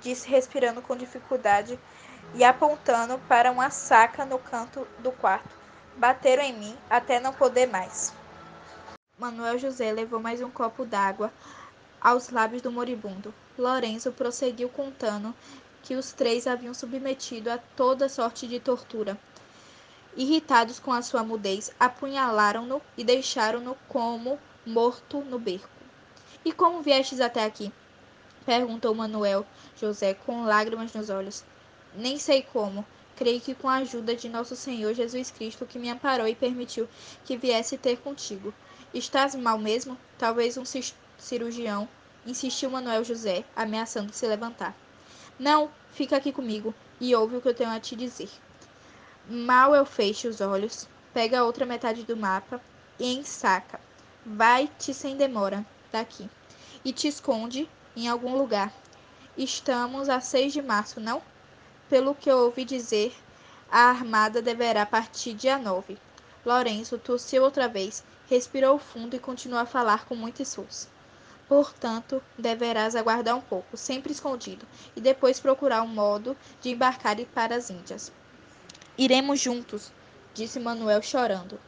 disse 0.01 0.29
respirando 0.29 0.81
com 0.81 0.97
dificuldade 0.97 1.79
e 2.35 2.45
apontando 2.45 3.19
para 3.29 3.51
uma 3.51 3.71
saca 3.71 4.25
no 4.25 4.39
canto 4.39 4.87
do 4.99 5.11
quarto. 5.11 5.66
Bateram 5.97 6.43
em 6.43 6.53
mim 6.53 6.77
até 6.91 7.19
não 7.19 7.33
poder 7.33 7.67
mais. 7.67 8.13
Manuel 9.19 9.59
José 9.59 9.91
levou 9.93 10.21
mais 10.21 10.43
um 10.43 10.51
copo 10.51 10.85
d'água 10.85 11.33
aos 11.99 12.29
lábios 12.29 12.61
do 12.61 12.71
moribundo. 12.71 13.33
Lorenzo 13.57 14.13
prosseguiu 14.13 14.69
contando 14.69 15.35
que 15.83 15.95
os 15.95 16.13
três 16.13 16.47
haviam 16.47 16.75
submetido 16.75 17.51
a 17.51 17.57
toda 17.57 18.11
sorte 18.11 18.47
de 18.47 18.61
tortura. 18.61 19.19
Irritados 20.15 20.79
com 20.79 20.93
a 20.93 21.01
sua 21.01 21.25
mudez, 21.25 21.73
apunhalaram-no 21.81 22.83
e 22.95 23.03
deixaram-no 23.03 23.75
como 23.89 24.39
morto 24.67 25.23
no 25.23 25.39
beco. 25.39 25.69
E 26.45 26.53
como 26.53 26.83
viestes 26.83 27.21
até 27.21 27.43
aqui? 27.43 27.73
perguntou 28.45 28.95
Manuel 28.95 29.47
José 29.75 30.13
com 30.13 30.45
lágrimas 30.45 30.93
nos 30.93 31.09
olhos. 31.09 31.43
Nem 31.95 32.19
sei 32.19 32.43
como. 32.43 32.85
Creio 33.17 33.41
que 33.41 33.55
com 33.55 33.69
a 33.69 33.77
ajuda 33.77 34.15
de 34.15 34.29
nosso 34.29 34.55
Senhor 34.55 34.93
Jesus 34.93 35.31
Cristo, 35.31 35.65
que 35.65 35.79
me 35.79 35.89
amparou 35.89 36.29
e 36.29 36.35
permitiu 36.35 36.87
que 37.25 37.37
viesse 37.37 37.79
ter 37.79 37.97
contigo. 37.97 38.53
Estás 38.93 39.35
mal 39.35 39.59
mesmo? 39.59 39.99
Talvez 40.19 40.57
um 40.59 40.65
cirurgião, 41.19 41.89
insistiu 42.27 42.71
Manuel 42.71 43.03
José, 43.03 43.45
ameaçando 43.57 44.13
se 44.13 44.27
levantar. 44.27 44.77
Não, 45.39 45.71
fica 45.93 46.17
aqui 46.17 46.31
comigo 46.31 46.75
e 47.01 47.15
ouve 47.15 47.37
o 47.37 47.41
que 47.41 47.49
eu 47.49 47.55
tenho 47.55 47.71
a 47.71 47.81
te 47.81 47.97
dizer. 47.97 48.31
Mal 49.29 49.75
eu 49.75 49.87
fecho 49.87 50.29
os 50.29 50.41
olhos, 50.41 50.87
pega 51.13 51.41
a 51.41 51.45
outra 51.45 51.65
metade 51.65 52.05
do 52.05 52.17
mapa 52.17 52.61
e 52.99 53.15
ensaca. 53.15 53.81
Vai-te 54.25 54.93
sem 54.93 55.17
demora 55.17 55.65
daqui 55.91 56.29
e 56.85 56.93
te 56.93 57.09
esconde 57.09 57.69
em 57.97 58.09
algum 58.09 58.37
lugar. 58.37 58.73
Estamos 59.37 60.09
a 60.09 60.21
6 60.21 60.53
de 60.53 60.63
março, 60.63 61.01
não? 61.01 61.23
Pelo 61.89 62.15
que 62.15 62.31
eu 62.31 62.39
ouvi 62.39 62.65
dizer, 62.65 63.15
a 63.71 63.91
armada 63.91 64.43
deverá 64.43 64.85
partir 64.85 65.35
dia 65.35 65.59
9. 65.59 65.97
Lourenço 66.45 66.99
tossiu 66.99 67.43
outra 67.43 67.69
vez 67.69 68.05
respirou 68.29 68.79
fundo 68.79 69.15
e 69.15 69.21
continuou 69.21 69.61
a 69.61 69.67
falar 69.67 70.05
com 70.05 70.15
muito 70.15 70.43
esforço. 70.43 70.89
Portanto, 71.49 72.21
deverás 72.37 72.97
aguardar 72.97 73.37
um 73.37 73.41
pouco, 73.41 73.77
sempre 73.77 74.13
escondido, 74.13 74.67
e 74.97 75.01
depois 75.01 75.39
procurar 75.39 75.83
um 75.83 75.89
modo 75.89 76.37
de 76.61 76.71
embarcar 76.71 77.17
para 77.27 77.55
as 77.55 77.71
Índias. 77.71 78.11
Iremos 78.99 79.41
juntos, 79.41 79.93
disse 80.35 80.59
Manuel 80.59 81.03
chorando. 81.03 81.61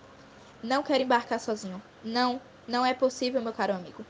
Não 0.62 0.82
quero 0.82 1.04
embarcar 1.04 1.38
sozinho. 1.38 1.80
Não, 2.02 2.40
não 2.66 2.84
é 2.84 2.92
possível, 2.92 3.40
meu 3.40 3.52
caro 3.52 3.74
amigo. 3.74 4.04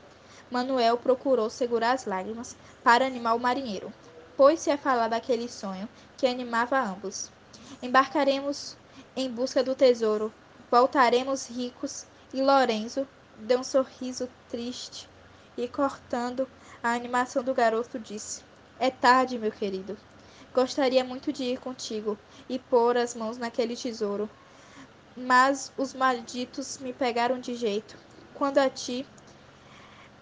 Manuel 0.49 0.97
procurou 0.97 1.51
segurar 1.51 1.91
as 1.91 2.05
lágrimas 2.05 2.55
para 2.83 3.05
animar 3.05 3.35
o 3.35 3.39
marinheiro. 3.39 3.93
Pôs-se 4.39 4.71
a 4.71 4.77
falar 4.77 5.09
daquele 5.09 5.49
sonho 5.49 5.89
que 6.17 6.25
animava 6.25 6.79
ambos. 6.79 7.29
Embarcaremos 7.83 8.77
em 9.13 9.29
busca 9.29 9.61
do 9.61 9.75
tesouro, 9.75 10.31
voltaremos 10.71 11.49
ricos 11.49 12.05
e 12.33 12.41
Lorenzo 12.41 13.05
deu 13.39 13.59
um 13.59 13.65
sorriso 13.65 14.29
triste 14.47 15.09
e, 15.57 15.67
cortando 15.67 16.47
a 16.81 16.93
animação 16.93 17.43
do 17.43 17.53
garoto, 17.53 17.99
disse: 17.99 18.41
É 18.79 18.89
tarde, 18.89 19.37
meu 19.37 19.51
querido. 19.51 19.97
Gostaria 20.53 21.03
muito 21.03 21.33
de 21.33 21.43
ir 21.43 21.59
contigo 21.59 22.17
e 22.47 22.57
pôr 22.57 22.95
as 22.95 23.13
mãos 23.13 23.37
naquele 23.37 23.75
tesouro. 23.75 24.29
Mas 25.17 25.69
os 25.77 25.93
malditos 25.93 26.77
me 26.77 26.93
pegaram 26.93 27.41
de 27.41 27.55
jeito. 27.55 27.97
Quando 28.33 28.59
a 28.59 28.69
ti, 28.69 29.05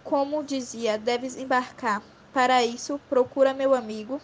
como 0.03 0.43
dizia, 0.43 0.97
deves 0.97 1.37
embarcar. 1.37 2.01
Para 2.37 2.63
isso, 2.63 3.01
procura 3.09 3.51
meu 3.51 3.73
amigo. 3.73 4.21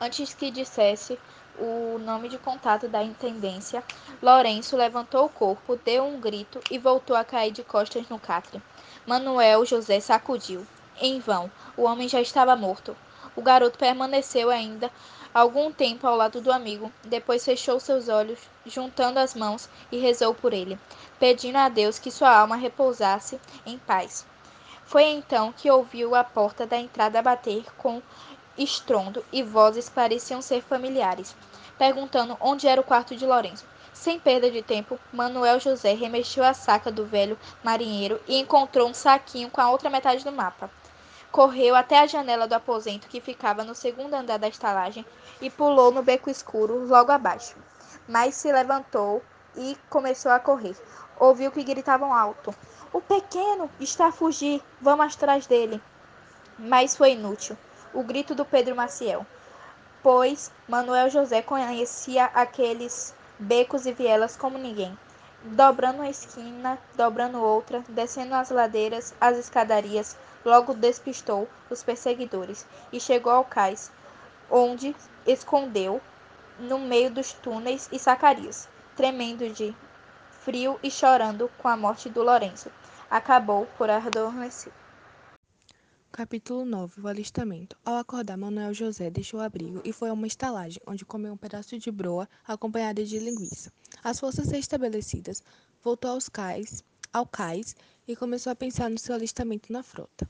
Antes 0.00 0.32
que 0.32 0.50
dissesse, 0.50 1.18
o 1.58 1.98
nome 1.98 2.30
de 2.30 2.38
contato 2.38 2.88
da 2.88 3.02
intendência, 3.02 3.84
Lourenço 4.22 4.78
levantou 4.78 5.26
o 5.26 5.28
corpo, 5.28 5.76
deu 5.76 6.04
um 6.04 6.18
grito 6.18 6.58
e 6.70 6.78
voltou 6.78 7.14
a 7.14 7.22
cair 7.22 7.52
de 7.52 7.62
costas 7.62 8.08
no 8.08 8.18
catre. 8.18 8.62
Manuel 9.06 9.62
José 9.66 10.00
sacudiu. 10.00 10.66
Em 10.98 11.20
vão, 11.20 11.50
o 11.76 11.82
homem 11.82 12.08
já 12.08 12.18
estava 12.18 12.56
morto. 12.56 12.96
O 13.36 13.42
garoto 13.42 13.78
permaneceu 13.78 14.48
ainda 14.48 14.90
algum 15.34 15.70
tempo 15.70 16.06
ao 16.06 16.16
lado 16.16 16.40
do 16.40 16.50
amigo, 16.50 16.90
depois 17.04 17.44
fechou 17.44 17.78
seus 17.78 18.08
olhos, 18.08 18.38
juntando 18.64 19.18
as 19.18 19.34
mãos 19.34 19.68
e 19.92 19.98
rezou 19.98 20.34
por 20.34 20.54
ele, 20.54 20.78
pedindo 21.20 21.56
a 21.56 21.68
Deus 21.68 21.98
que 21.98 22.10
sua 22.10 22.34
alma 22.34 22.56
repousasse 22.56 23.38
em 23.66 23.76
paz. 23.76 24.24
Foi 24.86 25.04
então 25.04 25.52
que 25.52 25.70
ouviu 25.70 26.14
a 26.14 26.22
porta 26.22 26.66
da 26.66 26.78
entrada 26.78 27.22
bater 27.22 27.64
com 27.76 28.02
estrondo 28.56 29.24
e 29.32 29.42
vozes 29.42 29.88
pareciam 29.88 30.40
ser 30.40 30.62
familiares, 30.62 31.34
perguntando 31.76 32.36
onde 32.40 32.68
era 32.68 32.80
o 32.80 32.84
quarto 32.84 33.16
de 33.16 33.26
Lourenço. 33.26 33.66
Sem 33.92 34.18
perda 34.18 34.50
de 34.50 34.62
tempo, 34.62 34.98
Manuel 35.12 35.58
José 35.58 35.94
remexeu 35.94 36.44
a 36.44 36.52
saca 36.52 36.90
do 36.90 37.06
velho 37.06 37.38
marinheiro 37.62 38.20
e 38.26 38.38
encontrou 38.38 38.88
um 38.88 38.94
saquinho 38.94 39.50
com 39.50 39.60
a 39.60 39.70
outra 39.70 39.88
metade 39.88 40.24
do 40.24 40.32
mapa. 40.32 40.70
Correu 41.32 41.74
até 41.74 41.98
a 41.98 42.06
janela 42.06 42.46
do 42.46 42.54
aposento 42.54 43.08
que 43.08 43.20
ficava 43.20 43.64
no 43.64 43.74
segundo 43.74 44.14
andar 44.14 44.38
da 44.38 44.48
estalagem 44.48 45.04
e 45.40 45.48
pulou 45.48 45.90
no 45.90 46.02
beco 46.02 46.30
escuro 46.30 46.86
logo 46.86 47.10
abaixo. 47.10 47.56
Mas 48.06 48.34
se 48.34 48.52
levantou 48.52 49.22
e 49.56 49.76
começou 49.88 50.30
a 50.30 50.38
correr. 50.38 50.76
Ouviu 51.18 51.50
que 51.50 51.64
gritavam 51.64 52.12
alto: 52.12 52.54
O 52.94 53.00
pequeno 53.00 53.68
está 53.80 54.06
a 54.06 54.12
fugir, 54.12 54.62
vamos 54.80 55.16
atrás 55.16 55.48
dele. 55.48 55.82
Mas 56.56 56.96
foi 56.96 57.14
inútil 57.14 57.58
o 57.92 58.04
grito 58.04 58.36
do 58.36 58.44
Pedro 58.44 58.76
Maciel, 58.76 59.26
pois 60.00 60.52
Manuel 60.68 61.10
José 61.10 61.42
conhecia 61.42 62.26
aqueles 62.26 63.12
becos 63.36 63.84
e 63.84 63.92
vielas 63.92 64.36
como 64.36 64.58
ninguém. 64.58 64.96
Dobrando 65.42 66.02
uma 66.02 66.08
esquina, 66.08 66.78
dobrando 66.94 67.42
outra, 67.42 67.82
descendo 67.88 68.32
as 68.36 68.50
ladeiras, 68.50 69.12
as 69.20 69.38
escadarias, 69.38 70.16
logo 70.44 70.72
despistou 70.72 71.48
os 71.68 71.82
perseguidores 71.82 72.64
e 72.92 73.00
chegou 73.00 73.32
ao 73.32 73.44
cais, 73.44 73.90
onde 74.48 74.94
escondeu 75.26 76.00
no 76.60 76.78
meio 76.78 77.10
dos 77.10 77.32
túneis 77.32 77.88
e 77.90 77.98
sacarias, 77.98 78.68
tremendo 78.94 79.48
de 79.48 79.74
frio 80.42 80.78
e 80.80 80.92
chorando 80.92 81.50
com 81.58 81.66
a 81.66 81.76
morte 81.76 82.08
do 82.08 82.22
Lourenço. 82.22 82.70
Acabou 83.14 83.64
por 83.78 83.88
adormecer. 83.88 84.72
Capítulo 86.10 86.64
9 86.64 87.00
O 87.00 87.06
alistamento. 87.06 87.76
Ao 87.84 87.94
acordar, 87.94 88.36
Manuel 88.36 88.74
José 88.74 89.08
deixou 89.08 89.38
o 89.38 89.42
abrigo 89.44 89.80
e 89.84 89.92
foi 89.92 90.08
a 90.08 90.12
uma 90.12 90.26
estalagem, 90.26 90.82
onde 90.84 91.04
comeu 91.04 91.32
um 91.32 91.36
pedaço 91.36 91.78
de 91.78 91.92
broa 91.92 92.28
acompanhada 92.44 93.04
de 93.04 93.16
linguiça. 93.20 93.72
As 94.02 94.18
forças 94.18 94.50
restabelecidas, 94.50 95.44
voltou 95.80 96.10
aos 96.10 96.28
cais, 96.28 96.82
ao 97.12 97.24
cais 97.24 97.76
e 98.08 98.16
começou 98.16 98.50
a 98.50 98.56
pensar 98.56 98.90
no 98.90 98.98
seu 98.98 99.14
alistamento 99.14 99.72
na 99.72 99.84
frota. 99.84 100.28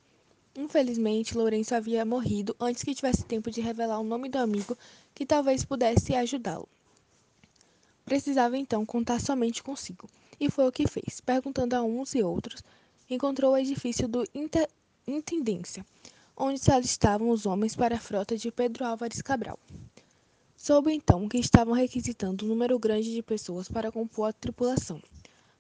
Infelizmente, 0.54 1.34
Lourenço 1.34 1.74
havia 1.74 2.04
morrido 2.04 2.54
antes 2.60 2.84
que 2.84 2.94
tivesse 2.94 3.24
tempo 3.24 3.50
de 3.50 3.62
revelar 3.62 3.98
o 3.98 4.04
nome 4.04 4.28
do 4.28 4.36
amigo 4.36 4.76
que 5.14 5.24
talvez 5.24 5.64
pudesse 5.64 6.14
ajudá-lo. 6.14 6.68
Precisava 8.04 8.58
então 8.58 8.84
contar 8.84 9.22
somente 9.22 9.62
consigo, 9.62 10.06
e 10.38 10.50
foi 10.50 10.66
o 10.66 10.72
que 10.72 10.86
fez. 10.86 11.20
Perguntando 11.20 11.74
a 11.74 11.82
uns 11.82 12.14
e 12.14 12.22
outros, 12.22 12.62
encontrou 13.08 13.52
o 13.52 13.58
edifício 13.58 14.08
do 14.08 14.24
Inter 14.34 14.68
intendência, 15.06 15.84
onde 16.36 16.58
se 16.58 16.70
alistavam 16.70 17.28
os 17.30 17.46
homens 17.46 17.76
para 17.76 17.96
a 17.96 18.00
frota 18.00 18.36
de 18.36 18.50
Pedro 18.50 18.84
Álvares 18.84 19.20
Cabral. 19.20 19.58
Soube 20.56 20.92
então 20.92 21.28
que 21.28 21.36
estavam 21.36 21.74
requisitando 21.74 22.44
um 22.44 22.48
número 22.48 22.78
grande 22.78 23.12
de 23.12 23.22
pessoas 23.22 23.68
para 23.68 23.92
compor 23.92 24.30
a 24.30 24.32
tripulação, 24.32 25.02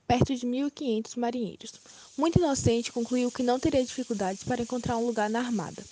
perto 0.06 0.34
de 0.34 0.46
1.500 0.46 1.18
marinheiros. 1.18 1.72
Muito 2.16 2.38
inocente, 2.38 2.90
concluiu 2.90 3.30
que 3.30 3.42
não 3.42 3.60
teria 3.60 3.84
dificuldades 3.84 4.44
para 4.44 4.62
encontrar 4.62 4.96
um 4.96 5.04
lugar 5.04 5.28
na 5.28 5.40
armada. 5.40 5.84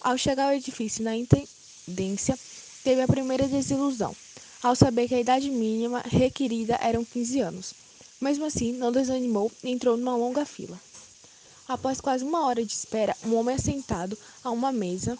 Ao 0.00 0.16
chegar 0.16 0.46
ao 0.46 0.54
edifício 0.54 1.04
na 1.04 1.14
intendência, 1.14 2.38
teve 2.82 3.02
a 3.02 3.06
primeira 3.06 3.46
desilusão, 3.46 4.16
ao 4.62 4.74
saber 4.74 5.08
que 5.08 5.14
a 5.14 5.20
idade 5.20 5.50
mínima 5.50 6.00
requerida 6.00 6.78
eram 6.80 7.04
15 7.04 7.40
anos. 7.40 7.83
Mesmo 8.24 8.46
assim, 8.46 8.72
não 8.72 8.90
desanimou 8.90 9.52
e 9.62 9.70
entrou 9.70 9.98
numa 9.98 10.16
longa 10.16 10.46
fila. 10.46 10.80
Após 11.68 12.00
quase 12.00 12.24
uma 12.24 12.46
hora 12.46 12.64
de 12.64 12.72
espera, 12.72 13.14
um 13.22 13.34
homem 13.34 13.54
assentado 13.54 14.16
a 14.42 14.50
uma 14.50 14.72
mesa, 14.72 15.18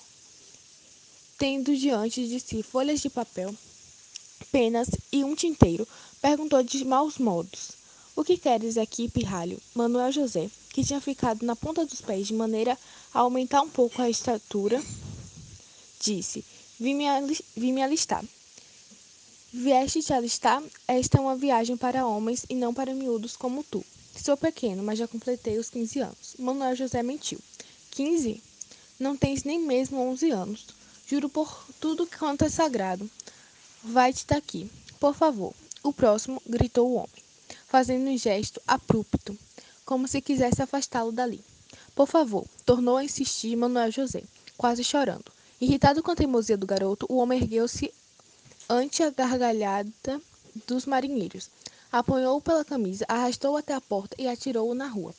tendo 1.37 1.77
diante 1.77 2.27
de 2.27 2.41
si 2.41 2.63
folhas 2.63 3.03
de 3.03 3.11
papel, 3.11 3.55
penas 4.51 4.89
e 5.13 5.23
um 5.23 5.35
tinteiro, 5.35 5.87
perguntou 6.23 6.63
de 6.63 6.83
maus 6.83 7.19
modos: 7.19 7.73
O 8.17 8.25
que 8.25 8.39
queres 8.39 8.79
aqui, 8.79 9.11
pirralho? 9.11 9.61
Manuel 9.75 10.11
José, 10.11 10.51
que 10.71 10.83
tinha 10.83 10.99
ficado 10.99 11.45
na 11.45 11.55
ponta 11.55 11.85
dos 11.85 12.01
pés 12.01 12.27
de 12.27 12.33
maneira 12.33 12.79
a 13.13 13.19
aumentar 13.19 13.61
um 13.61 13.69
pouco 13.69 14.01
a 14.01 14.09
estatura, 14.09 14.83
disse: 16.01 16.43
Vim 16.81 16.95
me, 16.95 17.05
vim 17.55 17.75
me 17.75 17.83
alistar. 17.83 18.25
Vieste 19.57 20.03
te 20.03 20.13
alistar? 20.13 20.61
Esta 20.89 21.19
é 21.19 21.21
uma 21.21 21.37
viagem 21.37 21.77
para 21.77 22.05
homens 22.05 22.45
e 22.51 22.57
não 22.57 22.75
para 22.75 22.93
miúdos 22.93 23.37
como 23.37 23.63
tu. 23.63 23.85
Sou 24.21 24.37
pequeno, 24.37 24.83
mas 24.83 24.99
já 24.99 25.07
completei 25.07 25.59
os 25.59 25.71
15 25.71 26.01
anos. 26.01 26.35
Manuel 26.41 26.75
José 26.75 27.05
mentiu. 27.05 27.39
15? 27.93 28.43
Não 28.99 29.17
tens 29.17 29.45
nem 29.45 29.61
mesmo 29.61 30.01
11 30.11 30.31
anos. 30.33 30.67
Juro 31.07 31.29
por 31.29 31.67
tudo 31.79 32.05
quanto 32.19 32.45
é 32.45 32.49
sagrado. 32.49 33.09
Vai-te 33.81 34.27
daqui, 34.27 34.69
por 34.99 35.15
favor. 35.15 35.55
O 35.85 35.93
próximo, 35.93 36.43
gritou 36.45 36.91
o 36.91 36.95
homem, 36.95 37.23
fazendo 37.69 38.11
um 38.11 38.19
gesto 38.19 38.61
abrupto, 38.67 39.39
como 39.85 40.09
se 40.09 40.21
quisesse 40.21 40.63
afastá-lo 40.63 41.13
dali. 41.13 41.41
Por 41.95 42.09
favor, 42.09 42.45
tornou 42.67 42.97
a 42.97 43.05
insistir 43.05 43.55
Manuel 43.55 43.93
José, 43.93 44.25
quase 44.57 44.83
chorando. 44.83 45.31
Irritado 45.61 46.03
com 46.03 46.11
a 46.11 46.17
teimosia 46.17 46.57
do 46.57 46.67
garoto, 46.67 47.07
o 47.09 47.19
homem 47.19 47.41
ergueu-se 47.41 47.95
ante 48.69 49.03
a 49.03 49.11
gargalhada 49.11 50.20
dos 50.66 50.86
marinheiros 50.86 51.51
apanhou-o 51.95 52.41
pela 52.41 52.65
camisa, 52.65 53.05
arrastou-o 53.09 53.57
até 53.57 53.73
a 53.73 53.81
porta 53.81 54.16
e 54.19 54.27
atirou-o 54.27 54.74
na 54.74 54.89
rua. 54.89 55.15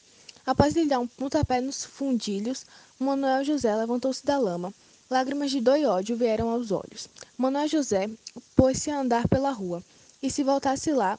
Após 0.46 0.76
lhe 0.76 0.86
dar 0.86 1.00
um 1.00 1.08
pontapé 1.08 1.62
nos 1.62 1.86
fundilhos, 1.86 2.66
Manuel 3.00 3.46
José 3.46 3.74
levantou-se 3.74 4.26
da 4.26 4.38
lama. 4.38 4.74
Lágrimas 5.10 5.52
de 5.52 5.62
dor 5.62 5.78
e 5.78 5.86
ódio 5.86 6.18
vieram 6.18 6.50
aos 6.50 6.72
olhos. 6.72 7.08
Manuel 7.38 7.70
José 7.70 8.10
pôs-se 8.58 8.92
a 8.92 9.00
andar 9.00 9.26
pela 9.30 9.52
rua. 9.52 9.82
E 10.22 10.30
se 10.30 10.44
voltasse 10.44 10.92
lá 10.92 11.18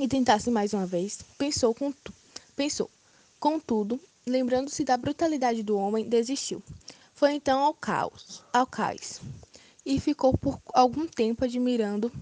e 0.00 0.08
tentasse 0.08 0.50
mais 0.50 0.72
uma 0.72 0.86
vez, 0.86 1.20
pensou, 1.36 1.74
com 1.74 1.92
tu... 1.92 2.10
pensou. 2.56 2.90
Contudo, 3.38 4.00
lembrando-se 4.26 4.84
da 4.84 4.96
brutalidade 4.96 5.62
do 5.62 5.76
homem, 5.76 6.08
desistiu. 6.08 6.62
Foi 7.14 7.34
então 7.34 7.60
ao 7.60 7.74
caos, 7.74 8.42
ao 8.52 8.66
cais, 8.66 9.20
e 9.88 9.98
ficou 9.98 10.36
por 10.36 10.60
algum 10.74 11.06
tempo 11.06 11.46
admirando 11.46 12.12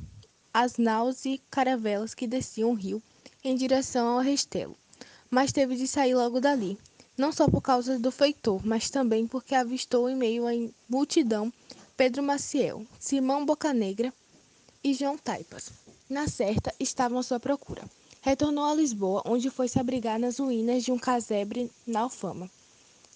as 0.55 0.79
naus 0.79 1.27
e 1.27 1.43
caravelas 1.51 2.15
que 2.15 2.25
desciam 2.25 2.71
o 2.71 2.75
rio 2.75 3.03
em 3.43 3.57
direção 3.57 4.07
ao 4.07 4.21
Restelo, 4.21 4.77
mas 5.29 5.51
teve 5.51 5.75
de 5.75 5.89
sair 5.89 6.15
logo 6.15 6.41
dali, 6.41 6.79
não 7.19 7.33
só 7.33 7.49
por 7.49 7.61
causa 7.61 7.99
do 7.99 8.13
feitor, 8.13 8.65
mas 8.65 8.89
também 8.89 9.27
porque 9.27 9.53
avistou 9.53 10.09
em 10.09 10.15
meio 10.15 10.47
à 10.47 10.53
multidão 10.89 11.53
Pedro 11.97 12.23
Maciel, 12.23 12.87
Simão 13.01 13.45
Bocanegra 13.45 14.15
e 14.85 14.95
João 14.95 15.19
Taipas. 15.19 15.73
Na 16.09 16.29
certa, 16.29 16.73
estavam 16.79 17.19
à 17.19 17.23
sua 17.25 17.41
procura. 17.41 17.83
Retornou 18.23 18.65
a 18.65 18.75
Lisboa, 18.77 19.25
onde 19.27 19.51
foi 19.51 19.67
se 19.67 19.81
abrigar 19.81 20.21
nas 20.21 20.39
ruínas 20.39 20.85
de 20.85 20.93
um 20.93 20.99
casebre 20.99 21.69
na 21.85 22.03
Alfama. 22.03 22.49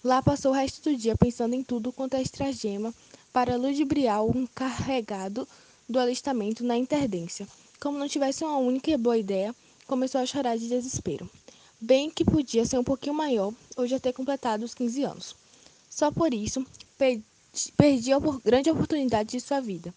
Lá 0.03 0.21
passou 0.21 0.51
o 0.51 0.55
resto 0.55 0.89
do 0.89 0.97
dia 0.97 1.15
pensando 1.15 1.53
em 1.53 1.63
tudo 1.63 1.93
quanto 1.93 2.15
é 2.15 2.21
estragema 2.21 2.93
para 3.33 3.57
ludibriar 3.57 4.23
um 4.23 4.45
carregado 4.47 5.47
do 5.87 5.99
alistamento 5.99 6.63
na 6.63 6.77
interdência. 6.77 7.47
Como 7.79 7.97
não 7.97 8.07
tivesse 8.07 8.43
uma 8.43 8.57
única 8.57 8.91
e 8.91 8.97
boa 8.97 9.17
ideia, 9.17 9.55
começou 9.87 10.21
a 10.21 10.25
chorar 10.25 10.57
de 10.57 10.67
desespero. 10.67 11.29
Bem 11.79 12.09
que 12.09 12.23
podia 12.23 12.65
ser 12.65 12.77
um 12.77 12.83
pouquinho 12.83 13.15
maior 13.15 13.53
ou 13.75 13.87
já 13.87 13.99
ter 13.99 14.13
completado 14.13 14.63
os 14.63 14.73
15 14.73 15.03
anos. 15.03 15.35
Só 15.89 16.11
por 16.11 16.33
isso, 16.33 16.65
perdi 17.75 18.13
a 18.13 18.19
grande 18.43 18.69
oportunidade 18.69 19.31
de 19.31 19.39
sua 19.39 19.59
vida. 19.59 19.93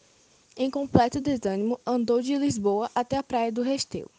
Em 0.57 0.71
completo 0.71 1.21
desânimo, 1.21 1.79
andou 1.85 2.23
de 2.23 2.37
Lisboa 2.37 2.91
até 2.95 3.17
a 3.17 3.23
praia 3.23 3.53
do 3.53 3.63
Restelo, 3.63 4.11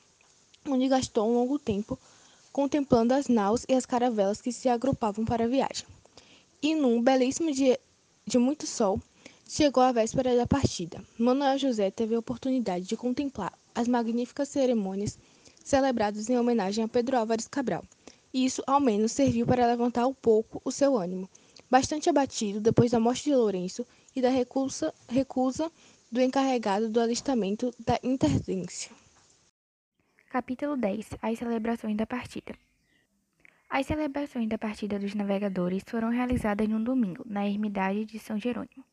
onde 0.68 0.88
gastou 0.88 1.30
um 1.30 1.36
longo 1.36 1.58
tempo 1.58 1.98
contemplando 2.52 3.14
as 3.14 3.28
naus 3.28 3.66
e 3.68 3.74
as 3.74 3.86
caravelas 3.86 4.42
que 4.42 4.52
se 4.52 4.70
agrupavam 4.70 5.26
para 5.26 5.46
a 5.46 5.48
viagem. 5.48 5.86
E 6.62 6.74
num 6.76 7.02
belíssimo 7.02 7.52
dia 7.52 7.80
de 8.28 8.38
muito 8.38 8.66
sol, 8.66 9.00
Chegou 9.48 9.84
a 9.84 9.92
véspera 9.92 10.36
da 10.36 10.48
partida. 10.48 11.04
Manuel 11.20 11.60
José 11.60 11.92
teve 11.92 12.16
a 12.16 12.20
oportunidade 12.20 12.86
de 12.86 12.98
contemplar 12.98 13.54
as 13.76 13.88
magníficas 13.88 14.50
cerimônias 14.50 15.20
celebradas 15.64 16.28
em 16.30 16.38
homenagem 16.38 16.84
a 16.84 16.88
Pedro 16.88 17.16
Álvares 17.16 17.48
Cabral. 17.48 17.86
E 18.34 18.44
isso, 18.44 18.64
ao 18.66 18.80
menos, 18.80 19.12
serviu 19.12 19.46
para 19.46 19.68
levantar 19.68 20.08
um 20.08 20.14
pouco 20.16 20.60
o 20.66 20.72
seu 20.72 20.98
ânimo, 20.98 21.30
bastante 21.70 22.10
abatido 22.10 22.60
depois 22.60 22.90
da 22.90 23.00
morte 23.00 23.26
de 23.26 23.36
Lourenço 23.36 23.86
e 24.16 24.22
da 24.22 24.30
recusa, 24.30 24.92
recusa 25.08 25.72
do 26.12 26.20
encarregado 26.20 26.90
do 26.90 27.00
alistamento 27.00 27.72
da 27.80 28.00
interdência. 28.04 28.92
Capítulo 30.28 30.76
10 30.76 31.10
As 31.22 31.38
celebrações 31.38 31.96
da 31.96 32.08
partida. 32.08 32.65
As 33.78 33.88
celebrações 33.88 34.48
da 34.48 34.58
partida 34.58 34.98
dos 34.98 35.14
navegadores 35.14 35.84
foram 35.86 36.08
realizadas 36.08 36.66
em 36.66 36.74
um 36.74 36.82
domingo, 36.82 37.26
na 37.26 37.46
ermidade 37.46 38.06
de 38.06 38.18
São 38.18 38.40
Jerônimo. 38.40 38.86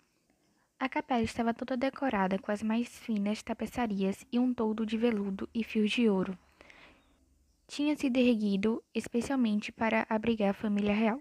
A 0.76 0.88
capela 0.88 1.22
estava 1.22 1.54
toda 1.54 1.76
decorada 1.76 2.36
com 2.36 2.50
as 2.50 2.64
mais 2.64 2.88
finas 2.98 3.40
tapeçarias 3.44 4.26
e 4.32 4.40
um 4.40 4.52
toldo 4.52 4.84
de 4.84 4.98
veludo 4.98 5.48
e 5.54 5.62
fios 5.62 5.92
de 5.92 6.08
ouro. 6.08 6.36
Tinha 7.68 7.94
sido 7.94 8.16
erguido 8.16 8.82
especialmente 8.92 9.70
para 9.70 10.04
abrigar 10.10 10.50
a 10.50 10.52
família 10.52 10.92
real. 10.92 11.20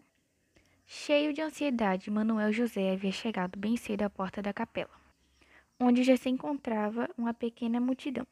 Cheio 0.88 1.32
de 1.32 1.42
ansiedade, 1.44 2.10
Manuel 2.10 2.52
José 2.52 2.92
havia 2.92 3.12
chegado 3.12 3.60
bem 3.60 3.78
cedo 3.78 4.02
à 4.02 4.10
porta 4.10 4.42
da 4.42 4.52
capela, 4.52 4.90
onde 5.80 6.02
já 6.02 6.18
se 6.18 6.30
encontrava 6.30 7.08
uma 7.16 7.32
pequena 7.32 7.80
multidão. 7.80 8.26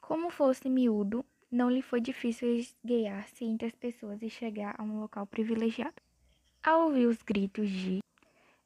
Como 0.00 0.30
fosse 0.30 0.70
miúdo, 0.70 1.24
não 1.52 1.70
lhe 1.70 1.82
foi 1.82 2.00
difícil 2.00 2.56
esgueiar-se 2.56 3.44
entre 3.44 3.66
as 3.66 3.74
pessoas 3.74 4.22
e 4.22 4.30
chegar 4.30 4.74
a 4.78 4.82
um 4.82 5.00
local 5.00 5.26
privilegiado. 5.26 5.94
Ao 6.62 6.86
ouvir 6.86 7.06
os 7.06 7.20
gritos 7.20 7.68
de 7.68 8.00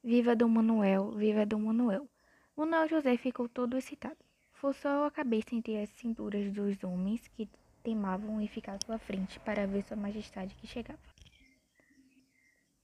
Viva 0.01 0.33
Dom 0.33 0.47
Manuel, 0.47 1.11
viva 1.11 1.45
Dom 1.45 1.59
Manuel. 1.59 2.07
Manuel 2.55 2.87
José 2.87 3.17
ficou 3.17 3.49
todo 3.49 3.77
excitado. 3.77 4.15
Forçou 4.53 5.03
a 5.03 5.11
cabeça 5.11 5.53
entre 5.53 5.77
as 5.77 5.89
cinturas 5.89 6.49
dos 6.53 6.81
homens 6.81 7.27
que 7.27 7.49
temavam 7.83 8.39
em 8.39 8.47
ficar 8.47 8.75
à 8.75 8.85
sua 8.85 8.97
frente 8.97 9.37
para 9.41 9.67
ver 9.67 9.83
sua 9.83 9.97
majestade 9.97 10.55
que 10.55 10.65
chegava. 10.65 10.99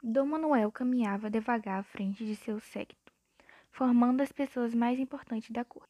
Dom 0.04 0.26
Manuel 0.26 0.70
caminhava 0.70 1.30
devagar 1.30 1.80
à 1.80 1.84
frente 1.84 2.26
de 2.26 2.36
seu 2.36 2.60
séquito, 2.60 3.14
formando 3.72 4.20
as 4.20 4.34
pessoas 4.34 4.76
mais 4.76 5.00
importantes 5.00 5.50
da 5.50 5.64
corte. 5.64 5.88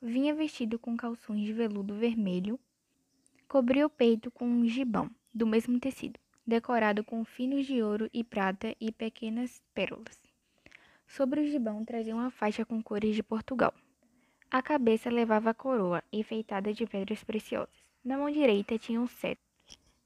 Vinha 0.00 0.34
vestido 0.34 0.80
com 0.80 0.96
calções 0.96 1.44
de 1.44 1.52
veludo 1.52 1.94
vermelho, 1.94 2.58
cobriu 3.52 3.86
o 3.86 3.90
peito 3.90 4.30
com 4.30 4.46
um 4.46 4.66
gibão 4.66 5.10
do 5.34 5.46
mesmo 5.46 5.78
tecido, 5.78 6.18
decorado 6.46 7.04
com 7.04 7.22
finos 7.22 7.66
de 7.66 7.82
ouro 7.82 8.08
e 8.10 8.24
prata 8.24 8.74
e 8.80 8.90
pequenas 8.90 9.62
pérolas. 9.74 10.18
Sobre 11.06 11.42
o 11.42 11.44
gibão 11.44 11.84
trazia 11.84 12.14
uma 12.14 12.30
faixa 12.30 12.64
com 12.64 12.82
cores 12.82 13.14
de 13.14 13.22
Portugal. 13.22 13.74
A 14.50 14.62
cabeça 14.62 15.10
levava 15.10 15.50
a 15.50 15.54
coroa, 15.54 16.02
enfeitada 16.10 16.72
de 16.72 16.86
pedras 16.86 17.22
preciosas. 17.22 17.74
Na 18.02 18.16
mão 18.16 18.30
direita 18.30 18.78
tinha 18.78 18.98
um 18.98 19.06
cetro, 19.06 19.44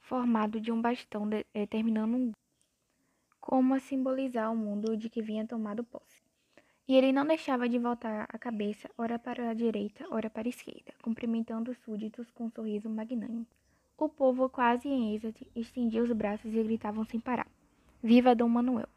formado 0.01 0.61
de 0.61 0.73
um 0.73 0.83
bastão 0.83 1.29
de, 1.29 1.47
eh, 1.55 1.69
um 2.05 2.33
como 3.41 3.75
a 3.75 3.79
simbolizar 3.79 4.53
o 4.53 4.57
mundo 4.57 4.97
de 4.97 5.09
que 5.09 5.23
vinha 5.23 5.47
tomado 5.47 5.85
posse. 5.85 6.16
E 6.89 6.95
ele 6.95 7.13
não 7.13 7.27
deixava 7.27 7.69
de 7.69 7.81
voltar 7.81 8.29
a 8.29 8.39
cabeça, 8.39 8.89
ora 8.97 9.19
para 9.19 9.51
a 9.51 9.55
direita, 9.55 10.07
ora 10.09 10.31
para 10.31 10.47
a 10.47 10.51
esquerda, 10.51 10.95
cumprimentando 11.03 11.73
os 11.73 11.79
súditos 11.79 12.31
com 12.31 12.45
um 12.45 12.51
sorriso 12.51 12.89
magnânimo. 12.89 13.45
O 13.99 14.09
povo, 14.09 14.49
quase 14.49 14.89
em 14.89 15.15
êxtase, 15.15 15.51
estendia 15.57 16.03
os 16.03 16.13
braços 16.13 16.55
e 16.55 16.63
gritavam 16.63 17.05
sem 17.05 17.19
parar: 17.19 17.49
Viva 18.01 18.37
Dom 18.37 18.49
Manuel! 18.49 18.89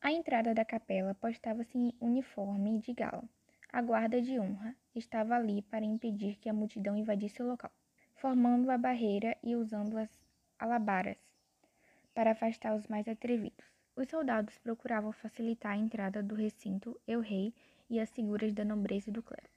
À 0.00 0.10
entrada 0.10 0.54
da 0.54 0.64
capela 0.64 1.14
postava-se 1.14 1.76
em 1.76 1.92
uniforme 2.00 2.78
de 2.78 2.94
gala. 2.94 3.28
A 3.70 3.82
guarda 3.82 4.22
de 4.22 4.40
honra 4.40 4.74
estava 4.94 5.34
ali 5.34 5.60
para 5.60 5.84
impedir 5.84 6.36
que 6.36 6.48
a 6.48 6.54
multidão 6.54 6.96
invadisse 6.96 7.42
o 7.42 7.46
local, 7.46 7.70
formando 8.16 8.70
a 8.70 8.78
barreira 8.78 9.36
e 9.42 9.54
usando 9.54 9.98
as 9.98 10.08
alabaras 10.58 11.18
para 12.14 12.30
afastar 12.30 12.74
os 12.74 12.86
mais 12.88 13.06
atrevidos. 13.06 13.79
Os 13.96 14.08
soldados 14.08 14.56
procuravam 14.58 15.12
facilitar 15.12 15.72
a 15.72 15.76
entrada 15.76 16.22
do 16.22 16.34
recinto 16.34 16.98
el-rei 17.06 17.52
e 17.88 17.98
as 17.98 18.10
figuras 18.10 18.52
da 18.52 18.64
nobreza 18.64 19.10
e 19.10 19.12
do 19.12 19.22
clero. 19.22 19.48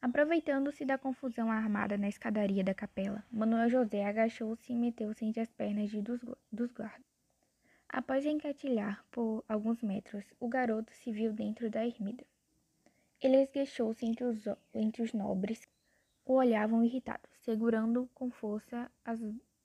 Aproveitando-se 0.00 0.84
da 0.84 0.96
confusão 0.96 1.50
armada 1.50 1.98
na 1.98 2.08
escadaria 2.08 2.62
da 2.62 2.72
capela, 2.72 3.24
Manuel 3.32 3.68
José 3.68 4.04
agachou-se 4.04 4.72
e 4.72 4.76
meteu-se 4.76 5.24
entre 5.24 5.40
as 5.40 5.50
pernas 5.50 5.90
de 5.90 6.00
dos, 6.00 6.20
dos 6.52 6.70
guardas. 6.70 7.04
Após 7.88 8.24
encatilhar 8.24 9.04
por 9.10 9.44
alguns 9.48 9.82
metros, 9.82 10.24
o 10.38 10.46
garoto 10.46 10.92
se 10.92 11.10
viu 11.10 11.32
dentro 11.32 11.68
da 11.68 11.84
ermida. 11.84 12.24
Ele 13.20 13.42
esguechou-se 13.42 14.06
entre 14.06 14.24
os, 14.24 14.44
entre 14.72 15.02
os 15.02 15.12
nobres, 15.12 15.66
o 16.24 16.34
olhavam 16.34 16.84
irritados, 16.84 17.30
segurando 17.40 18.08
com 18.14 18.30
força 18.30 18.88
as 19.04 19.18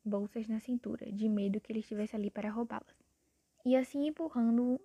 bolsas 0.04 0.48
na 0.48 0.60
cintura, 0.60 1.12
de 1.12 1.30
medo 1.30 1.62
que 1.62 1.72
ele 1.72 1.82
estivesse 1.82 2.16
ali 2.16 2.32
para 2.32 2.50
roubá-las. 2.50 3.03
E 3.66 3.76
assim 3.76 4.08
empurrando 4.08 4.80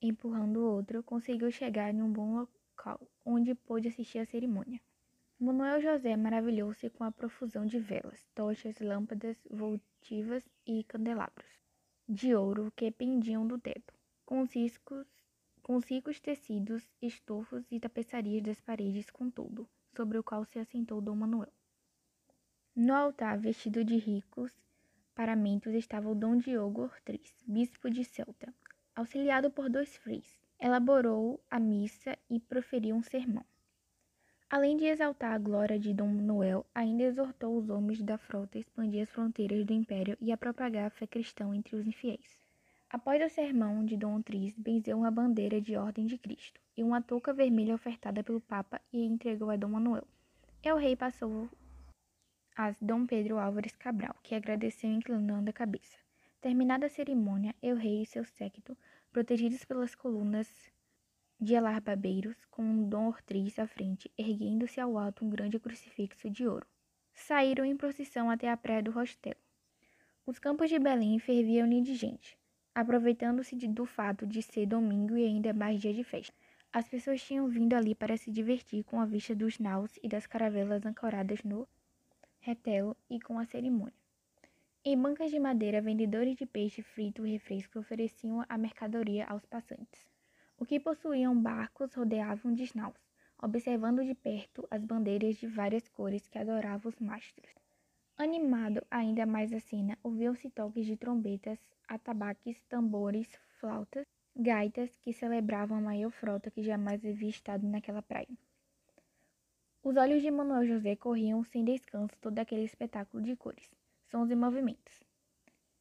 empurrando 0.00 0.58
o 0.58 0.70
outro, 0.76 1.02
conseguiu 1.02 1.50
chegar 1.50 1.92
em 1.92 2.00
um 2.00 2.12
bom 2.12 2.36
local, 2.36 3.00
onde 3.24 3.54
pôde 3.54 3.88
assistir 3.88 4.18
à 4.20 4.24
cerimônia. 4.24 4.80
Manuel 5.38 5.80
José 5.80 6.16
maravilhou-se 6.16 6.88
com 6.90 7.04
a 7.04 7.12
profusão 7.12 7.66
de 7.66 7.78
velas, 7.78 8.24
tochas, 8.34 8.78
lâmpadas 8.80 9.36
votivas 9.50 10.44
e 10.66 10.84
candelabros 10.84 11.58
de 12.08 12.34
ouro 12.34 12.72
que 12.74 12.90
pendiam 12.90 13.46
do 13.46 13.58
teto, 13.58 13.92
com 14.24 14.40
os 14.40 14.54
riscos 14.54 15.06
com 15.62 15.76
os 15.76 15.84
ricos 15.84 16.18
tecidos, 16.18 16.88
estofos 17.02 17.62
e 17.70 17.78
tapeçarias 17.78 18.42
das 18.42 18.58
paredes 18.58 19.10
com 19.10 19.30
tudo, 19.30 19.68
sobre 19.94 20.16
o 20.16 20.22
qual 20.22 20.42
se 20.46 20.58
assentou 20.58 21.02
Dom 21.02 21.16
Manuel. 21.16 21.52
No 22.74 22.94
altar, 22.94 23.38
vestido 23.38 23.84
de 23.84 23.98
ricos 23.98 24.50
paramentos, 25.18 25.74
estava 25.74 26.08
o 26.08 26.14
Dom 26.14 26.36
Diogo 26.36 26.82
Ortiz, 26.82 27.42
bispo 27.44 27.90
de 27.90 28.04
Celta, 28.04 28.54
auxiliado 28.94 29.50
por 29.50 29.68
dois 29.68 29.96
freis. 29.96 30.38
Elaborou 30.60 31.40
a 31.50 31.58
missa 31.58 32.16
e 32.30 32.38
proferiu 32.38 32.94
um 32.94 33.02
sermão. 33.02 33.44
Além 34.48 34.76
de 34.76 34.84
exaltar 34.84 35.32
a 35.32 35.38
glória 35.38 35.76
de 35.76 35.92
Dom 35.92 36.06
Manuel, 36.06 36.64
ainda 36.72 37.02
exortou 37.02 37.58
os 37.58 37.68
homens 37.68 38.00
da 38.00 38.16
frota 38.16 38.58
a 38.58 38.60
expandir 38.60 39.02
as 39.02 39.10
fronteiras 39.10 39.66
do 39.66 39.72
império 39.72 40.16
e 40.20 40.30
a 40.30 40.36
propagar 40.36 40.86
a 40.86 40.90
fé 40.90 41.04
cristã 41.04 41.52
entre 41.52 41.74
os 41.74 41.84
infiéis. 41.84 42.38
Após 42.88 43.20
o 43.20 43.34
sermão 43.34 43.84
de 43.84 43.96
Dom 43.96 44.22
Tris, 44.22 44.56
benzeu 44.56 44.98
uma 44.98 45.10
bandeira 45.10 45.60
de 45.60 45.76
Ordem 45.76 46.06
de 46.06 46.16
Cristo 46.16 46.60
e 46.76 46.84
uma 46.84 47.02
touca 47.02 47.32
vermelha 47.32 47.74
ofertada 47.74 48.22
pelo 48.22 48.40
Papa 48.40 48.80
e 48.92 49.04
entregou 49.04 49.50
a 49.50 49.56
Dom 49.56 49.70
Manuel. 49.70 50.06
E 50.62 50.72
o 50.72 50.76
rei 50.76 50.94
passou 50.94 51.48
a 52.58 52.74
Dom 52.80 53.06
Pedro 53.06 53.38
Álvares 53.38 53.76
Cabral, 53.76 54.16
que 54.20 54.34
agradeceu 54.34 54.90
inclinando 54.90 55.48
a 55.48 55.52
cabeça. 55.52 55.96
Terminada 56.40 56.86
a 56.86 56.88
cerimônia, 56.88 57.54
el 57.62 57.76
rei 57.76 58.02
e 58.02 58.06
seu 58.06 58.24
séquito, 58.24 58.76
protegidos 59.12 59.64
pelas 59.64 59.94
colunas 59.94 60.48
de 61.40 61.54
alarbabeiros, 61.54 62.44
com 62.46 62.88
Dom 62.88 63.06
Ortiz 63.06 63.60
à 63.60 63.66
frente, 63.68 64.10
erguendo-se 64.18 64.80
ao 64.80 64.98
alto 64.98 65.24
um 65.24 65.30
grande 65.30 65.60
crucifixo 65.60 66.28
de 66.28 66.48
ouro, 66.48 66.66
saíram 67.14 67.64
em 67.64 67.76
procissão 67.76 68.28
até 68.28 68.50
a 68.50 68.56
praia 68.56 68.82
do 68.82 68.90
Rostelo. 68.90 69.38
Os 70.26 70.40
campos 70.40 70.68
de 70.68 70.80
Belém 70.80 71.16
ferviam 71.20 71.68
de 71.68 71.94
gente, 71.94 72.36
aproveitando-se 72.74 73.54
do 73.68 73.86
fato 73.86 74.26
de 74.26 74.42
ser 74.42 74.66
domingo 74.66 75.16
e 75.16 75.24
ainda 75.24 75.52
mais 75.52 75.80
dia 75.80 75.94
de 75.94 76.02
festa. 76.02 76.34
As 76.72 76.88
pessoas 76.88 77.22
tinham 77.22 77.46
vindo 77.46 77.74
ali 77.74 77.94
para 77.94 78.16
se 78.16 78.32
divertir 78.32 78.82
com 78.82 79.00
a 79.00 79.06
vista 79.06 79.32
dos 79.32 79.60
naus 79.60 79.96
e 80.02 80.08
das 80.08 80.26
caravelas 80.26 80.84
ancoradas 80.84 81.44
no 81.44 81.68
retelo 82.40 82.96
e 83.10 83.20
com 83.20 83.38
a 83.38 83.44
cerimônia. 83.44 83.94
Em 84.84 84.96
bancas 84.96 85.30
de 85.30 85.38
madeira, 85.38 85.82
vendedores 85.82 86.36
de 86.36 86.46
peixe 86.46 86.82
frito 86.82 87.26
e 87.26 87.32
refresco 87.32 87.78
ofereciam 87.78 88.44
a 88.48 88.56
mercadoria 88.56 89.26
aos 89.26 89.44
passantes. 89.44 90.08
Os 90.58 90.66
que 90.66 90.80
possuíam 90.80 91.40
barcos 91.40 91.94
rodeavam 91.94 92.54
de 92.54 92.70
naus, 92.74 92.96
observando 93.40 94.04
de 94.04 94.14
perto 94.14 94.66
as 94.70 94.84
bandeiras 94.84 95.36
de 95.36 95.46
várias 95.46 95.88
cores 95.88 96.26
que 96.26 96.38
adoravam 96.38 96.88
os 96.88 96.98
mastros. 96.98 97.50
Animado 98.16 98.84
ainda 98.90 99.24
mais 99.26 99.52
a 99.52 99.60
cena, 99.60 99.96
ouviam-se 100.02 100.50
toques 100.50 100.86
de 100.86 100.96
trombetas, 100.96 101.58
atabaques, 101.86 102.60
tambores, 102.68 103.28
flautas, 103.60 104.06
gaitas 104.34 104.96
que 104.96 105.12
celebravam 105.12 105.78
a 105.78 105.80
maior 105.80 106.10
frota 106.10 106.50
que 106.50 106.62
jamais 106.62 107.04
havia 107.04 107.28
estado 107.28 107.66
naquela 107.66 108.02
praia. 108.02 108.36
Os 109.82 109.96
olhos 109.96 110.22
de 110.22 110.30
Manuel 110.30 110.66
José 110.66 110.96
corriam 110.96 111.44
sem 111.44 111.64
descanso 111.64 112.14
todo 112.20 112.38
aquele 112.38 112.64
espetáculo 112.64 113.22
de 113.22 113.36
cores, 113.36 113.70
sons 114.10 114.30
e 114.30 114.34
movimentos. 114.34 115.04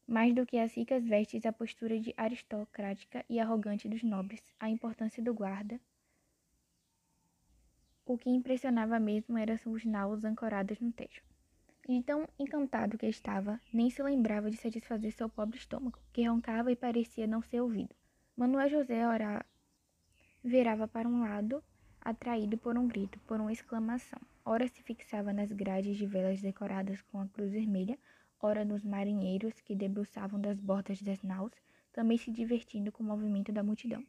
Mais 0.07 0.33
do 0.35 0.45
que 0.45 0.57
as 0.57 0.73
ricas 0.75 1.03
vestes, 1.03 1.45
a 1.45 1.51
postura 1.51 1.99
de 1.99 2.13
aristocrática 2.15 3.25
e 3.27 3.39
arrogante 3.39 3.89
dos 3.89 4.03
nobres, 4.03 4.41
a 4.59 4.69
importância 4.69 5.21
do 5.21 5.33
guarda. 5.33 5.81
O 8.05 8.17
que 8.17 8.29
impressionava 8.29 8.99
mesmo 8.99 9.37
eram 9.37 9.57
os 9.65 9.83
naus 9.83 10.23
ancorados 10.23 10.79
no 10.79 10.91
tejo. 10.91 11.21
E 11.89 12.01
tão 12.03 12.27
encantado 12.37 12.97
que 12.97 13.07
estava, 13.07 13.59
nem 13.73 13.89
se 13.89 14.03
lembrava 14.03 14.51
de 14.51 14.57
satisfazer 14.57 15.11
seu 15.11 15.27
pobre 15.27 15.57
estômago, 15.57 15.99
que 16.13 16.27
roncava 16.27 16.71
e 16.71 16.75
parecia 16.75 17.25
não 17.25 17.41
ser 17.41 17.61
ouvido. 17.61 17.95
Manuel 18.35 18.69
José 18.69 19.05
ora 19.07 19.45
virava 20.43 20.87
para 20.87 21.07
um 21.07 21.21
lado 21.21 21.63
atraído 22.07 22.57
por 22.57 22.77
um 22.77 22.87
grito, 22.87 23.19
por 23.27 23.37
uma 23.41 23.51
exclamação. 23.51 24.17
Ora 24.45 24.65
se 24.65 24.81
fixava 24.81 25.33
nas 25.33 25.51
grades 25.51 25.97
de 25.97 26.05
velas 26.05 26.41
decoradas 26.41 27.01
com 27.01 27.19
a 27.19 27.27
cruz 27.27 27.51
vermelha, 27.51 27.99
ora 28.39 28.63
nos 28.63 28.85
marinheiros 28.85 29.59
que 29.59 29.75
debruçavam 29.75 30.39
das 30.39 30.57
bordas 30.57 31.01
das 31.01 31.21
naus, 31.21 31.51
também 31.91 32.17
se 32.17 32.31
divertindo 32.31 32.93
com 32.93 33.03
o 33.03 33.05
movimento 33.05 33.51
da 33.51 33.61
multidão. 33.61 34.01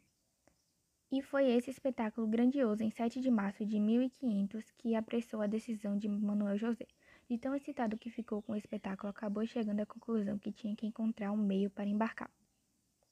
E 1.11 1.21
foi 1.21 1.51
esse 1.51 1.69
espetáculo 1.69 2.25
grandioso 2.25 2.83
em 2.85 2.89
7 2.89 3.19
de 3.19 3.29
março 3.29 3.65
de 3.65 3.77
1500 3.81 4.71
que 4.77 4.95
apressou 4.95 5.41
a 5.41 5.47
decisão 5.47 5.97
de 5.97 6.07
Manuel 6.07 6.57
José. 6.57 6.87
De 7.29 7.37
tão 7.37 7.53
excitado 7.53 7.97
que 7.97 8.09
ficou 8.09 8.41
com 8.41 8.53
o 8.53 8.55
espetáculo, 8.55 9.09
acabou 9.09 9.45
chegando 9.45 9.81
à 9.81 9.85
conclusão 9.85 10.39
que 10.39 10.53
tinha 10.53 10.73
que 10.73 10.87
encontrar 10.87 11.33
um 11.33 11.37
meio 11.37 11.69
para 11.69 11.89
embarcar. 11.89 12.31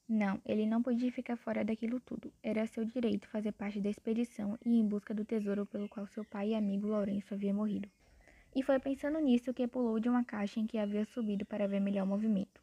Não, 0.08 0.40
ele 0.46 0.64
não 0.64 0.82
podia 0.82 1.12
ficar 1.12 1.36
fora 1.36 1.62
daquilo 1.62 2.00
tudo. 2.00 2.32
Era 2.42 2.66
seu 2.66 2.82
direito 2.82 3.28
fazer 3.28 3.52
parte 3.52 3.78
da 3.78 3.90
expedição 3.90 4.58
e 4.64 4.70
ir 4.70 4.80
em 4.80 4.88
busca 4.88 5.12
do 5.12 5.22
tesouro 5.22 5.66
pelo 5.66 5.86
qual 5.86 6.06
seu 6.06 6.24
pai 6.24 6.48
e 6.48 6.54
amigo 6.54 6.86
Lourenço 6.86 7.34
havia 7.34 7.52
morrido. 7.52 7.90
E 8.56 8.62
foi 8.62 8.78
pensando 8.78 9.20
nisso 9.20 9.52
que 9.52 9.68
pulou 9.68 10.00
de 10.00 10.08
uma 10.08 10.24
caixa 10.24 10.60
em 10.60 10.66
que 10.66 10.78
havia 10.78 11.04
subido 11.04 11.44
para 11.44 11.68
ver 11.68 11.80
melhor 11.80 12.04
o 12.04 12.06
movimento. 12.06 12.62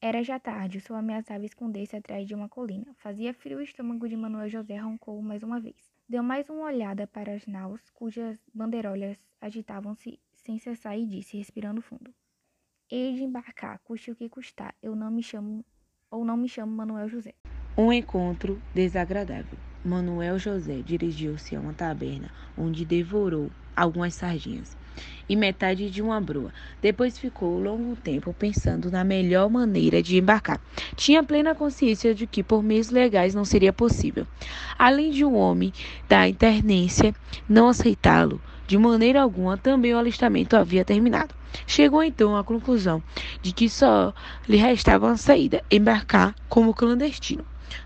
Era 0.00 0.22
já 0.22 0.38
tarde, 0.38 0.78
o 0.78 0.80
sol 0.80 0.96
ameaçava 0.96 1.44
esconder-se 1.44 1.96
atrás 1.96 2.26
de 2.26 2.34
uma 2.34 2.48
colina. 2.48 2.94
Fazia 2.94 3.34
frio 3.34 3.58
o 3.58 3.62
estômago 3.62 4.08
de 4.08 4.16
Manuel 4.16 4.48
José 4.48 4.78
roncou 4.78 5.20
mais 5.20 5.42
uma 5.42 5.60
vez. 5.60 5.92
Deu 6.08 6.22
mais 6.22 6.48
uma 6.48 6.64
olhada 6.64 7.06
para 7.06 7.34
as 7.34 7.46
naus, 7.46 7.90
cujas 7.90 8.40
bandeirolas 8.54 9.18
agitavam-se 9.38 10.18
sem 10.32 10.58
cessar 10.58 10.98
e 10.98 11.04
disse, 11.04 11.36
respirando 11.36 11.82
fundo: 11.82 12.14
Hei 12.90 13.14
de 13.16 13.22
embarcar, 13.22 13.80
custe 13.80 14.10
o 14.10 14.16
que 14.16 14.30
custar. 14.30 14.74
Eu 14.80 14.96
não 14.96 15.10
me 15.10 15.22
chamo 15.22 15.62
ou 16.10 16.24
não 16.24 16.36
me 16.36 16.48
chamo 16.48 16.72
Manuel 16.72 17.08
José. 17.08 17.34
Um 17.76 17.92
encontro 17.92 18.60
desagradável. 18.74 19.58
Manuel 19.84 20.38
José 20.38 20.82
dirigiu-se 20.84 21.54
a 21.54 21.60
uma 21.60 21.72
taberna 21.72 22.30
onde 22.56 22.84
devorou 22.84 23.50
algumas 23.76 24.14
sardinhas 24.14 24.76
e 25.28 25.36
metade 25.36 25.88
de 25.90 26.02
uma 26.02 26.20
broa. 26.20 26.52
Depois 26.82 27.18
ficou 27.18 27.60
longo 27.60 27.94
tempo 27.94 28.32
pensando 28.32 28.90
na 28.90 29.04
melhor 29.04 29.48
maneira 29.48 30.02
de 30.02 30.16
embarcar. 30.16 30.60
Tinha 30.96 31.22
plena 31.22 31.54
consciência 31.54 32.14
de 32.14 32.26
que 32.26 32.42
por 32.42 32.62
meios 32.62 32.90
legais 32.90 33.34
não 33.34 33.44
seria 33.44 33.72
possível. 33.72 34.26
Além 34.78 35.10
de 35.10 35.24
um 35.24 35.36
homem 35.36 35.72
da 36.08 36.26
internência 36.26 37.14
não 37.48 37.68
aceitá-lo 37.68 38.40
de 38.68 38.76
maneira 38.76 39.22
alguma, 39.22 39.56
também 39.56 39.94
o 39.94 39.98
alistamento 39.98 40.54
havia 40.54 40.84
terminado. 40.84 41.34
Chegou 41.66 42.04
então 42.04 42.36
à 42.36 42.44
conclusão 42.44 43.02
de 43.40 43.50
que 43.50 43.66
só 43.66 44.12
lhe 44.46 44.58
restava 44.58 45.06
uma 45.06 45.16
saída: 45.16 45.64
embarcar 45.70 46.34
como 46.50 46.74
clandestino. 46.74 47.44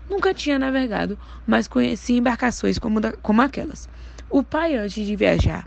Nunca 0.09 0.33
tinha 0.33 0.59
navegado, 0.59 1.17
mas 1.47 1.69
conhecia 1.69 2.17
embarcações 2.17 2.77
como, 2.77 2.99
da, 2.99 3.13
como 3.13 3.41
aquelas. 3.41 3.87
O 4.29 4.43
pai, 4.43 4.75
antes 4.75 5.05
de 5.05 5.15
viajar 5.15 5.65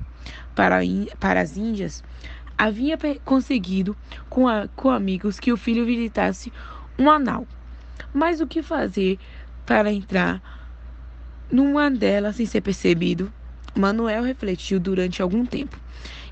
para, 0.55 0.81
para 1.19 1.41
as 1.41 1.57
Índias, 1.57 2.05
havia 2.59 2.99
conseguido 3.25 3.97
com, 4.29 4.47
a, 4.47 4.69
com 4.77 4.91
amigos 4.91 5.41
que 5.41 5.51
o 5.51 5.57
filho 5.57 5.87
visitasse 5.87 6.53
um 6.99 7.11
anal. 7.11 7.47
Mas 8.13 8.43
o 8.43 8.47
que 8.47 8.63
fazer 8.63 9.19
para 9.65 9.91
entrar 9.91 10.43
numa 11.51 11.91
delas 11.91 12.37
sem 12.37 12.45
ser 12.45 12.61
percebido? 12.61 13.33
Manuel 13.77 14.23
refletiu 14.23 14.81
durante 14.81 15.21
algum 15.21 15.45
tempo. 15.45 15.79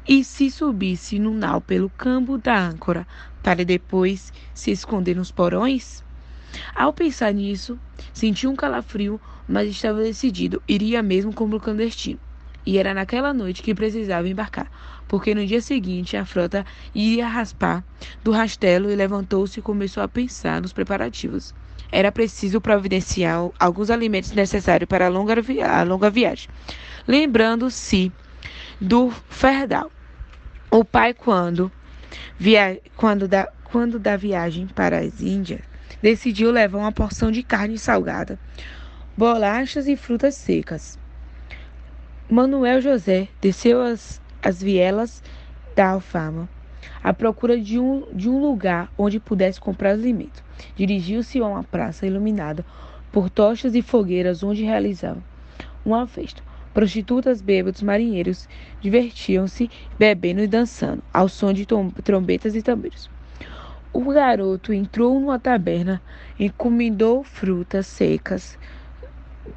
E 0.09 0.25
se 0.25 0.51
subisse 0.51 1.19
no 1.19 1.33
nau 1.33 1.61
pelo 1.61 1.91
cambo 1.91 2.39
da 2.39 2.59
âncora, 2.59 3.07
para 3.43 3.65
depois 3.65 4.33
se 4.55 4.71
esconder 4.71 5.15
nos 5.15 5.31
porões? 5.31 6.03
Ao 6.75 6.93
pensar 6.93 7.33
nisso, 7.35 7.79
sentiu 8.13 8.51
um 8.51 8.57
calafrio, 8.57 9.21
mas 9.47 9.69
estava 9.69 10.03
decidido, 10.03 10.63
iria 10.69 11.03
mesmo 11.03 11.35
como 11.35 11.61
clandestino. 11.61 12.19
E 12.67 12.79
era 12.79 12.95
naquela 12.95 13.35
noite 13.35 13.63
que 13.63 13.75
precisava 13.75 14.27
embarcar, 14.27 14.71
porque 15.07 15.35
no 15.35 15.45
dia 15.45 15.61
seguinte 15.61 16.17
a 16.17 16.25
frota 16.25 16.65
iria 16.95 17.29
raspar 17.29 17.85
do 18.23 18.31
rastelo 18.31 18.91
e 18.91 18.97
levantou-se 18.97 19.61
e 19.61 19.63
começou 19.63 20.03
a 20.03 20.09
pensar 20.09 20.63
nos 20.63 20.73
preparativos. 20.73 21.53
Era 21.97 22.11
preciso 22.11 22.61
providenciar 22.61 23.51
alguns 23.57 23.89
alimentos 23.89 24.33
necessários 24.33 24.89
para 24.89 25.07
a 25.07 25.09
longa, 25.09 25.37
a 25.65 25.85
longa 25.85 26.11
viagem. 26.11 26.49
Lembrando-se 27.07 28.11
do 28.81 29.13
Ferdal. 29.29 29.93
O 30.73 30.85
pai, 30.85 31.15
quando, 31.15 31.71
via... 32.37 32.81
quando, 32.97 33.29
da... 33.29 33.49
quando 33.63 34.01
da 34.01 34.17
viagem 34.17 34.67
para 34.67 34.99
as 34.99 35.21
Índias, 35.21 35.61
decidiu 36.03 36.51
levar 36.51 36.79
uma 36.79 36.91
porção 36.91 37.31
de 37.31 37.45
carne 37.45 37.79
salgada, 37.79 38.41
bolachas 39.17 39.87
e 39.87 39.95
frutas 39.95 40.35
secas. 40.35 40.99
Manuel 42.29 42.81
José 42.81 43.29
desceu 43.41 43.81
as, 43.81 44.21
as 44.43 44.61
vielas 44.61 45.23
da 45.77 45.91
Alfama 45.91 46.49
à 47.03 47.13
procura 47.13 47.59
de 47.61 47.79
um, 47.79 48.05
de 48.13 48.29
um 48.29 48.41
lugar 48.41 48.93
onde 48.97 49.21
pudesse 49.21 49.61
comprar 49.61 49.91
alimentos. 49.91 50.43
Dirigiu-se 50.77 51.41
a 51.41 51.47
uma 51.47 51.65
praça 51.65 52.07
iluminada 52.07 52.65
por 53.13 53.31
tochas 53.31 53.75
e 53.75 53.83
fogueiras 53.83 54.43
onde 54.43 54.65
realizavam 54.65 55.23
uma 55.85 56.07
festa. 56.07 56.43
Prostitutas, 56.73 57.41
bêbados, 57.41 57.83
marinheiros 57.83 58.49
divertiam-se 58.81 59.71
bebendo 59.97 60.41
e 60.41 60.49
dançando, 60.49 61.03
ao 61.13 61.29
som 61.29 61.53
de 61.53 61.65
trombetas 61.67 62.57
e 62.57 62.63
tambores. 62.63 63.09
O 63.93 64.01
garoto 64.13 64.73
entrou 64.73 65.21
numa 65.21 65.39
taberna, 65.39 66.03
encomendou 66.39 67.23
frutas 67.23 67.87
secas, 67.87 68.59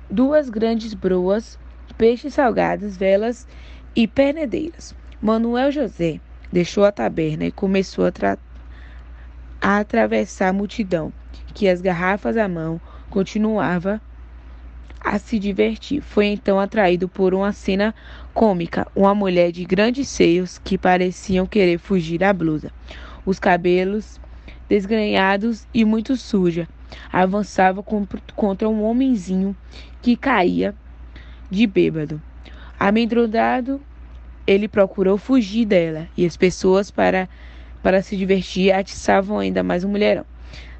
duas 0.08 0.48
grandes 0.48 0.94
broas, 0.94 1.58
peixes 1.98 2.36
salgados, 2.36 2.96
velas 2.96 3.48
e 3.96 4.08
pernedeiras. 4.08 4.96
Manuel 5.20 5.72
José 5.72 6.22
deixou 6.52 6.86
a 6.86 6.92
taberna 6.92 7.46
e 7.46 7.52
começou 7.52 8.06
a, 8.06 8.38
a 9.62 9.80
atravessar 9.80 10.50
a 10.50 10.54
multidão, 10.54 11.12
que 11.54 11.68
as 11.68 11.82
garrafas 11.82 12.38
à 12.38 12.48
mão 12.48 12.80
continuava 13.10 14.02
a 15.00 15.18
se 15.20 15.40
divertir. 15.40 16.02
Foi 16.02 16.26
então 16.26 16.60
atraído 16.60 17.08
por 17.08 17.34
uma 17.34 17.52
cena 17.52 17.94
cômica, 18.34 18.88
uma 18.96 19.16
mulher 19.16 19.52
de 19.52 19.64
grandes 19.66 20.08
seios 20.08 20.58
que 20.58 20.78
pareciam 20.78 21.46
querer 21.46 21.78
fugir 21.78 22.20
da 22.20 22.34
blusa. 22.34 22.72
Os 23.26 23.40
cabelos 23.40 24.20
desgrenhados 24.68 25.66
e 25.74 25.86
muito 25.86 26.16
suja, 26.16 26.68
avançava 27.12 27.84
contra 28.36 28.68
um 28.68 28.84
homenzinho 28.84 29.56
que 30.02 30.16
caía 30.16 30.76
de 31.50 31.66
bêbado. 31.66 32.22
Amedrontado, 32.80 33.82
ele 34.48 34.70
procurou 34.70 35.18
fugir 35.18 35.66
dela, 35.66 36.08
e 36.16 36.26
as 36.26 36.38
pessoas, 36.38 36.90
para, 36.90 37.28
para 37.84 38.02
se 38.02 38.16
divertir, 38.16 38.72
atiçavam 38.72 39.38
ainda 39.38 39.62
mais 39.62 39.84
o 39.84 39.90
mulherão. 39.90 40.26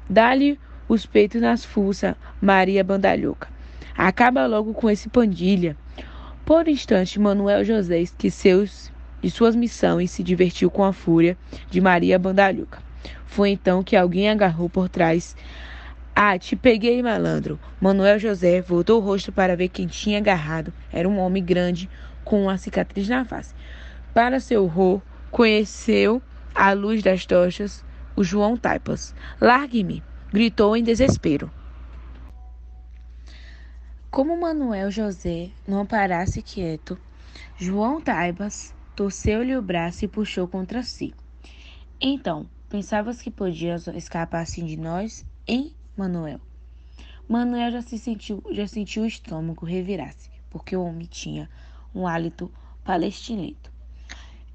Dá-lhe 0.08 0.58
os 0.88 1.04
peitos 1.04 1.40
nas 1.40 1.64
fuças, 1.64 2.14
Maria 2.40 2.82
Bandalhoca. 2.82 3.48
Acaba 3.96 4.46
logo 4.46 4.72
com 4.72 4.88
esse 4.88 5.08
pandilha. 5.08 5.76
Por 6.46 6.66
instante, 6.66 7.20
Manuel 7.20 7.62
José 7.62 8.00
esqueceu 8.00 8.64
de 9.20 9.30
suas 9.30 9.54
missões 9.54 10.10
e 10.10 10.14
se 10.14 10.22
divertiu 10.22 10.70
com 10.70 10.82
a 10.82 10.94
fúria 10.94 11.36
de 11.68 11.80
Maria 11.80 12.18
Bandalhuca. 12.18 12.82
Foi 13.26 13.50
então 13.50 13.82
que 13.82 13.94
alguém 13.94 14.30
agarrou 14.30 14.70
por 14.70 14.88
trás. 14.88 15.36
Ah, 16.16 16.38
te 16.38 16.56
peguei, 16.56 17.02
malandro. 17.02 17.60
Manuel 17.80 18.18
José 18.18 18.62
voltou 18.62 18.98
o 19.00 19.04
rosto 19.04 19.30
para 19.30 19.54
ver 19.54 19.68
quem 19.68 19.86
tinha 19.86 20.18
agarrado. 20.18 20.72
Era 20.90 21.08
um 21.08 21.18
homem 21.18 21.44
grande 21.44 21.88
com 22.28 22.42
uma 22.42 22.58
cicatriz 22.58 23.08
na 23.08 23.24
face. 23.24 23.54
Para 24.12 24.38
seu 24.38 24.64
horror, 24.64 25.00
conheceu, 25.30 26.20
à 26.54 26.72
luz 26.72 27.02
das 27.02 27.24
tochas, 27.24 27.82
o 28.14 28.22
João 28.22 28.54
Taipas. 28.54 29.14
Largue-me! 29.40 30.02
gritou 30.30 30.76
em 30.76 30.82
desespero. 30.82 31.50
Como 34.10 34.38
Manuel 34.38 34.90
José 34.90 35.50
não 35.66 35.86
parasse 35.86 36.42
quieto, 36.42 36.98
João 37.56 37.98
Taibas 38.00 38.74
torceu-lhe 38.94 39.56
o 39.56 39.62
braço 39.62 40.04
e 40.04 40.08
puxou 40.08 40.46
contra 40.46 40.82
si. 40.82 41.14
Então, 41.98 42.46
pensavas 42.68 43.22
que 43.22 43.30
podias 43.30 43.86
escapar 43.88 44.42
assim 44.42 44.66
de 44.66 44.76
nós, 44.76 45.24
hein, 45.46 45.72
Manuel? 45.96 46.40
Manuel 47.26 47.72
já 47.72 47.82
se 47.82 47.98
sentiu, 47.98 48.42
já 48.50 48.66
sentiu 48.66 49.04
o 49.04 49.06
estômago 49.06 49.64
revirar-se, 49.64 50.30
porque 50.50 50.76
o 50.76 50.84
homem 50.84 51.06
tinha 51.06 51.48
um 51.94 52.06
hálito 52.06 52.50
palestinento. 52.84 53.70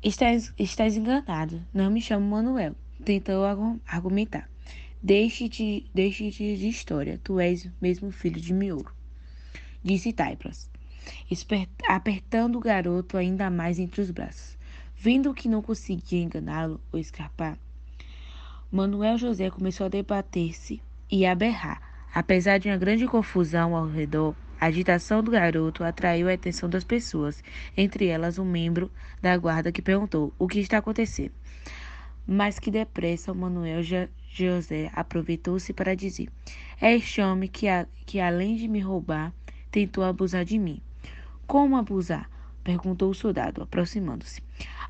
Estás, 0.04 0.54
estás 0.58 0.98
enganado, 0.98 1.62
não 1.74 1.90
me 1.90 2.02
chamo 2.02 2.30
Manuel, 2.30 2.76
tentou 3.04 3.44
argumentar. 3.88 4.50
Deixe-te 5.02 5.90
deixe 5.94 6.30
de 6.30 6.68
história, 6.68 7.20
tu 7.24 7.40
és 7.40 7.70
mesmo 7.82 8.12
filho 8.12 8.40
de 8.40 8.54
Miouro 8.54 8.94
disse 9.84 10.14
Taipras, 10.14 10.70
apertando 11.88 12.56
o 12.56 12.62
garoto 12.62 13.18
ainda 13.18 13.50
mais 13.50 13.78
entre 13.78 14.02
os 14.02 14.10
braços. 14.10 14.58
Vendo 14.96 15.34
que 15.34 15.50
não 15.50 15.62
conseguia 15.62 16.24
enganá-lo 16.24 16.80
ou 16.92 16.98
escapar, 16.98 17.58
Manuel 18.72 19.18
José 19.18 19.50
começou 19.50 19.86
a 19.86 19.90
debater-se 19.90 20.82
e 21.12 21.26
a 21.26 21.36
berrar. 21.36 21.82
Apesar 22.16 22.58
de 22.58 22.70
uma 22.70 22.78
grande 22.78 23.06
confusão 23.06 23.76
ao 23.76 23.88
redor, 23.88 24.34
a 24.60 24.68
agitação 24.68 25.24
do 25.24 25.32
garoto 25.32 25.84
atraiu 25.84 26.30
a 26.30 26.34
atenção 26.34 26.70
das 26.70 26.84
pessoas, 26.84 27.44
entre 27.76 28.08
elas 28.08 28.40
um 28.40 28.46
membro 28.46 28.92
da 29.22 29.36
guarda 29.38 29.72
que 29.72 29.82
perguntou: 29.82 30.34
O 30.40 30.48
que 30.48 30.60
está 30.60 30.78
acontecendo? 30.78 31.34
Mas 32.26 32.60
que 32.60 32.72
depressa 32.72 33.32
o 33.32 33.36
Manuel 33.36 33.82
José 34.30 34.90
aproveitou-se 34.94 35.74
para 35.74 35.96
dizer: 35.96 36.30
É 36.80 36.96
este 36.96 37.22
homem 37.22 37.50
que, 37.50 37.68
a, 37.68 37.86
que 38.06 38.20
além 38.20 38.56
de 38.56 38.68
me 38.68 38.80
roubar, 38.80 39.34
tentou 39.70 40.04
abusar 40.04 40.46
de 40.46 40.58
mim. 40.58 40.82
Como 41.46 41.76
abusar? 41.76 42.30
perguntou 42.64 43.10
o 43.10 43.14
soldado, 43.14 43.62
aproximando-se. 43.62 44.42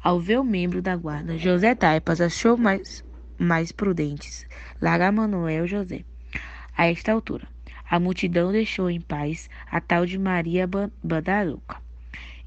Ao 0.03 0.19
ver 0.19 0.39
o 0.39 0.43
membro 0.43 0.81
da 0.81 0.95
guarda, 0.95 1.37
José 1.37 1.73
Taipas 1.73 2.21
achou 2.21 2.55
mais, 2.55 3.03
mais 3.39 3.71
prudentes 3.71 4.45
largar 4.79 5.11
Manuel 5.11 5.65
José. 5.65 6.05
A 6.77 6.87
esta 6.87 7.11
altura, 7.11 7.47
a 7.93 7.99
multidão 7.99 8.51
deixou 8.51 8.89
em 8.89 8.99
paz 8.99 9.47
a 9.69 9.79
tal 9.79 10.03
de 10.03 10.17
Maria 10.17 10.67
Badaruca 11.03 11.79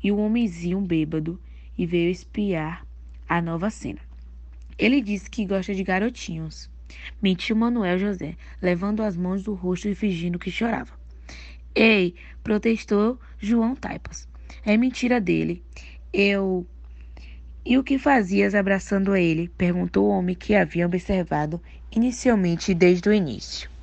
e 0.02 0.10
um 0.10 0.18
homenzinho 0.18 0.80
bêbado 0.80 1.40
e 1.78 1.86
veio 1.86 2.10
espiar 2.10 2.84
a 3.28 3.40
nova 3.40 3.70
cena. 3.70 4.00
Ele 4.76 5.00
disse 5.00 5.30
que 5.30 5.46
gosta 5.46 5.72
de 5.72 5.84
garotinhos. 5.84 6.68
Mentiu 7.22 7.54
Manuel 7.54 7.96
José, 7.96 8.34
levando 8.60 9.04
as 9.04 9.16
mãos 9.16 9.44
do 9.44 9.54
rosto 9.54 9.88
e 9.88 9.94
fingindo 9.94 10.36
que 10.36 10.50
chorava. 10.50 10.92
Ei, 11.72 12.16
protestou 12.42 13.16
João 13.38 13.76
Taipas. 13.76 14.26
É 14.64 14.76
mentira 14.76 15.20
dele. 15.20 15.62
Eu. 16.12 16.66
E 17.64 17.78
o 17.78 17.84
que 17.84 18.00
fazias 18.00 18.52
abraçando 18.52 19.14
ele? 19.14 19.48
perguntou 19.56 20.06
o 20.06 20.10
homem 20.10 20.34
que 20.34 20.56
havia 20.56 20.86
observado 20.86 21.62
inicialmente 21.92 22.74
desde 22.74 23.08
o 23.08 23.12
início. 23.12 23.75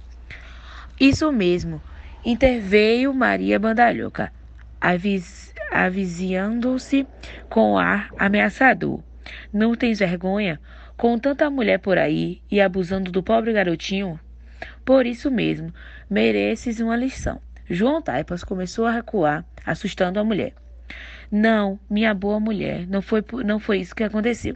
Isso 0.99 1.31
mesmo, 1.31 1.81
interveio 2.23 3.13
Maria 3.13 3.57
Bandalhoca, 3.59 4.31
avizinhando-se 5.71 7.07
com 7.49 7.77
ar 7.77 8.11
ameaçador. 8.17 9.01
Não 9.51 9.75
tens 9.75 9.99
vergonha? 9.99 10.59
Com 10.95 11.17
tanta 11.17 11.49
mulher 11.49 11.79
por 11.79 11.97
aí 11.97 12.41
e 12.49 12.61
abusando 12.61 13.11
do 13.11 13.23
pobre 13.23 13.51
garotinho? 13.51 14.19
Por 14.85 15.07
isso 15.07 15.31
mesmo, 15.31 15.73
mereces 16.09 16.79
uma 16.79 16.95
lição. 16.95 17.41
João 17.67 18.01
Taipas 18.01 18.43
começou 18.43 18.85
a 18.85 18.91
recuar, 18.91 19.43
assustando 19.65 20.19
a 20.19 20.23
mulher. 20.23 20.53
Não, 21.31 21.79
minha 21.89 22.13
boa 22.13 22.39
mulher, 22.39 22.85
não 22.87 23.01
foi, 23.01 23.23
não 23.43 23.59
foi 23.59 23.79
isso 23.79 23.95
que 23.95 24.03
aconteceu. 24.03 24.55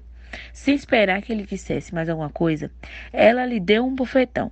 Sem 0.54 0.76
esperar 0.76 1.22
que 1.22 1.34
ele 1.34 1.48
dissesse 1.48 1.96
mais 1.96 2.08
alguma 2.10 2.30
coisa, 2.30 2.70
ela 3.12 3.44
lhe 3.46 3.60
deu 3.60 3.86
um 3.86 3.96
bofetão. 3.96 4.52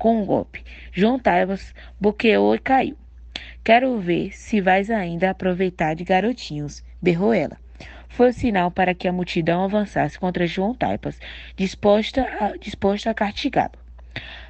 Com 0.00 0.22
um 0.22 0.24
golpe, 0.24 0.64
João 0.90 1.18
Taipas 1.18 1.74
boqueou 2.00 2.54
e 2.54 2.58
caiu. 2.58 2.96
Quero 3.62 3.98
ver 3.98 4.32
se 4.32 4.58
vais 4.58 4.90
ainda 4.90 5.28
aproveitar 5.28 5.92
de 5.92 6.04
garotinhos, 6.04 6.82
berrou 7.02 7.34
ela. 7.34 7.58
Foi 8.08 8.30
o 8.30 8.32
sinal 8.32 8.70
para 8.70 8.94
que 8.94 9.06
a 9.06 9.12
multidão 9.12 9.62
avançasse 9.62 10.18
contra 10.18 10.46
João 10.46 10.74
Taipas, 10.74 11.20
disposta 11.54 12.22
a, 12.22 12.56
disposta 12.56 13.10
a 13.10 13.14
castigá-lo. 13.14 13.72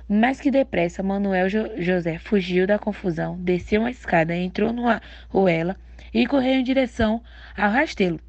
Mais 0.09 0.41
que 0.41 0.53
depressa, 0.53 1.03
Manuel 1.03 1.49
jo 1.49 1.69
José 1.83 2.17
fugiu 2.19 2.65
da 2.65 2.79
confusão, 2.79 3.37
desceu 3.41 3.81
uma 3.81 3.91
escada, 3.91 4.37
entrou 4.37 4.73
numa 4.73 5.03
ruela 5.29 5.75
e 6.15 6.29
correu 6.29 6.61
em 6.61 6.63
direção 6.63 7.21
ao 7.57 7.73
rastelo. 7.73 8.21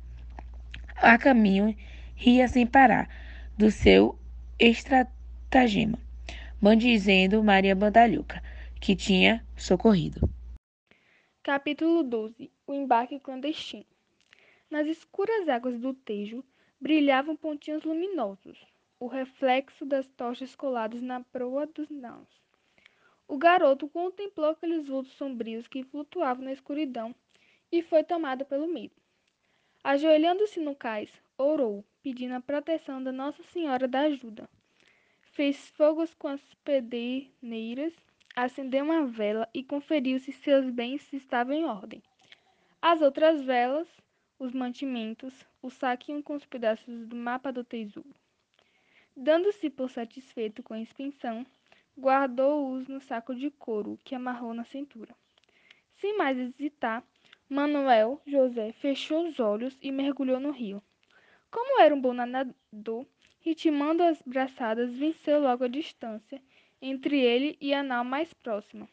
A 0.96 1.20
caminho, 1.20 1.76
ria 2.16 2.48
sem 2.48 2.66
parar 2.66 3.08
do 3.56 3.70
seu 3.70 4.18
estratagema, 4.60 6.00
bendizendo 6.62 7.44
Maria 7.44 7.76
Bandalhuca, 7.76 8.40
que 8.80 8.96
tinha 8.96 9.44
socorrido. 9.58 10.30
Capítulo 11.42 12.04
12 12.04 12.52
O 12.68 12.74
embarque 12.76 13.20
clandestino 13.20 13.86
Nas 14.70 14.86
escuras 14.86 15.50
águas 15.50 15.80
do 15.80 15.92
Tejo 15.92 16.46
brilhavam 16.80 17.36
pontinhos 17.36 17.84
luminosos, 17.84 18.64
o 19.00 19.08
reflexo 19.08 19.84
das 19.88 20.06
tochas 20.10 20.56
coladas 20.56 21.02
na 21.02 21.22
proa 21.22 21.66
dos 21.66 21.90
naus. 21.90 22.30
O 23.28 23.40
garoto 23.40 23.90
contemplou 23.90 24.52
aqueles 24.52 24.88
vultos 24.88 25.14
sombrios 25.14 25.68
que 25.68 25.84
flutuavam 25.84 26.46
na 26.46 26.54
escuridão 26.54 27.16
e 27.72 27.82
foi 27.82 28.04
tomado 28.04 28.46
pelo 28.46 28.68
medo. 28.68 28.94
Ajoelhando-se 29.84 30.60
no 30.60 30.76
cais, 30.76 31.10
orou, 31.40 31.84
pedindo 32.04 32.36
a 32.36 32.40
proteção 32.40 33.02
da 33.04 33.12
Nossa 33.12 33.42
Senhora 33.46 33.88
da 33.88 34.02
Ajuda. 34.02 34.48
Fez 35.32 35.70
fogos 35.70 36.14
com 36.14 36.28
as 36.28 36.42
pederneiras, 36.64 37.94
acendeu 38.36 38.84
uma 38.84 39.06
vela 39.08 39.48
e 39.54 39.64
conferiu 39.64 40.20
se 40.20 40.32
seus 40.32 40.70
bens 40.70 41.12
estavam 41.14 41.54
em 41.54 41.64
ordem. 41.64 42.04
As 42.82 43.02
outras 43.02 43.42
velas, 43.42 43.88
os 44.38 44.52
mantimentos, 44.54 45.46
o 45.62 45.70
saquinho 45.70 46.22
com 46.22 46.36
os 46.36 46.46
pedaços 46.46 47.08
do 47.08 47.16
mapa 47.16 47.52
do 47.52 47.64
tesouro. 47.64 48.14
Dando-se 49.16 49.70
por 49.70 49.90
satisfeito 49.90 50.62
com 50.62 50.74
a 50.74 50.82
expensão, 50.82 51.46
guardou-os 51.98 52.88
no 52.88 53.00
saco 53.00 53.34
de 53.34 53.50
couro 53.52 53.98
que 54.04 54.16
amarrou 54.16 54.54
na 54.54 54.66
cintura. 54.66 55.16
Sem 55.96 56.18
mais 56.18 56.38
hesitar, 56.38 57.04
Manuel 57.48 58.22
José 58.26 58.72
fechou 58.74 59.28
os 59.28 59.40
olhos 59.40 59.78
e 59.82 59.92
mergulhou 59.92 60.40
no 60.40 60.52
rio. 60.52 60.82
Como 61.50 61.80
era 61.80 61.94
um 61.94 62.02
bom 62.02 62.14
nadador, 62.14 63.06
ritmando 63.42 64.04
as 64.04 64.22
braçadas, 64.22 64.96
venceu 64.96 65.42
logo 65.42 65.64
a 65.64 65.68
distância 65.68 66.42
entre 66.82 67.20
ele 67.20 67.58
e 67.60 67.74
a 67.74 67.84
nau 67.84 68.04
mais 68.04 68.34
próxima. 68.34 68.88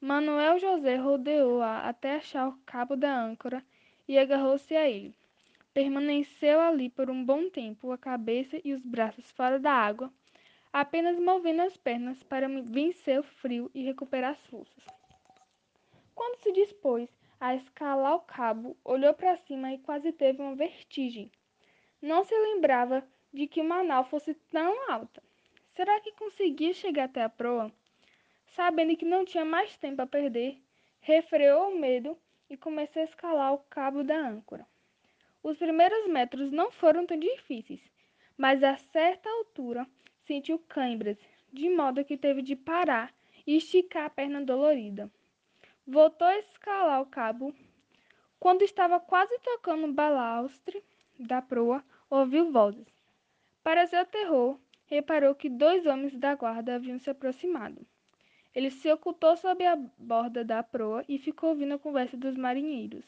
Manuel 0.00 0.58
José 0.58 0.94
rodeou-a 0.96 1.88
até 1.88 2.16
achar 2.16 2.48
o 2.48 2.58
cabo 2.64 2.94
da 2.94 3.12
âncora 3.12 3.64
e 4.06 4.16
agarrou-se 4.18 4.76
a 4.76 4.88
ele. 4.88 5.14
Permaneceu 5.74 6.60
ali 6.60 6.88
por 6.88 7.10
um 7.10 7.24
bom 7.24 7.50
tempo, 7.50 7.90
a 7.90 7.98
cabeça 7.98 8.60
e 8.64 8.72
os 8.72 8.84
braços 8.84 9.28
fora 9.32 9.58
da 9.58 9.72
água, 9.72 10.12
apenas 10.72 11.18
movendo 11.18 11.62
as 11.62 11.76
pernas 11.76 12.22
para 12.22 12.48
vencer 12.48 13.18
o 13.18 13.24
frio 13.24 13.70
e 13.74 13.82
recuperar 13.82 14.32
as 14.32 14.46
forças. 14.46 14.84
Quando 16.14 16.38
se 16.40 16.52
dispôs 16.52 17.08
a 17.40 17.54
escalar 17.54 18.14
o 18.14 18.20
cabo, 18.20 18.76
olhou 18.84 19.14
para 19.14 19.36
cima 19.36 19.72
e 19.72 19.78
quase 19.78 20.12
teve 20.12 20.42
uma 20.42 20.54
vertigem. 20.54 21.30
Não 22.00 22.24
se 22.24 22.34
lembrava 22.34 23.04
de 23.32 23.46
que 23.46 23.60
uma 23.60 23.82
nau 23.82 24.04
fosse 24.04 24.34
tão 24.50 24.90
alta. 24.90 25.22
Será 25.74 26.00
que 26.00 26.12
conseguia 26.12 26.72
chegar 26.74 27.04
até 27.04 27.22
a 27.22 27.28
proa? 27.28 27.72
Sabendo 28.48 28.96
que 28.96 29.04
não 29.04 29.24
tinha 29.24 29.44
mais 29.44 29.76
tempo 29.76 30.02
a 30.02 30.06
perder, 30.06 30.58
refreou 31.00 31.70
o 31.70 31.78
medo 31.78 32.18
e 32.50 32.56
começou 32.56 33.00
a 33.00 33.04
escalar 33.04 33.54
o 33.54 33.58
cabo 33.70 34.02
da 34.02 34.16
âncora. 34.16 34.66
Os 35.42 35.56
primeiros 35.56 36.06
metros 36.08 36.50
não 36.50 36.70
foram 36.72 37.06
tão 37.06 37.18
difíceis, 37.18 37.80
mas 38.36 38.62
a 38.62 38.76
certa 38.76 39.30
altura 39.30 39.86
sentiu 40.26 40.58
câimbras, 40.58 41.16
de 41.52 41.68
modo 41.68 42.04
que 42.04 42.16
teve 42.16 42.42
de 42.42 42.56
parar 42.56 43.14
e 43.46 43.56
esticar 43.56 44.06
a 44.06 44.10
perna 44.10 44.44
dolorida. 44.44 45.10
Voltou 45.86 46.26
a 46.26 46.38
escalar 46.38 47.00
o 47.00 47.06
cabo. 47.06 47.54
Quando 48.38 48.62
estava 48.62 49.00
quase 49.00 49.38
tocando 49.38 49.86
o 49.86 49.92
balastre 49.92 50.82
da 51.18 51.40
proa, 51.40 51.82
ouviu 52.10 52.52
vozes. 52.52 52.97
Para 53.68 53.86
seu 53.86 54.06
terror, 54.06 54.58
reparou 54.86 55.34
que 55.34 55.50
dois 55.50 55.84
homens 55.84 56.16
da 56.16 56.34
guarda 56.34 56.76
haviam 56.76 56.98
se 56.98 57.10
aproximado. 57.10 57.86
Ele 58.54 58.70
se 58.70 58.90
ocultou 58.90 59.36
sob 59.36 59.62
a 59.62 59.76
borda 59.98 60.42
da 60.42 60.62
proa 60.62 61.04
e 61.06 61.18
ficou 61.18 61.50
ouvindo 61.50 61.74
a 61.74 61.78
conversa 61.78 62.16
dos 62.16 62.34
marinheiros. 62.34 63.04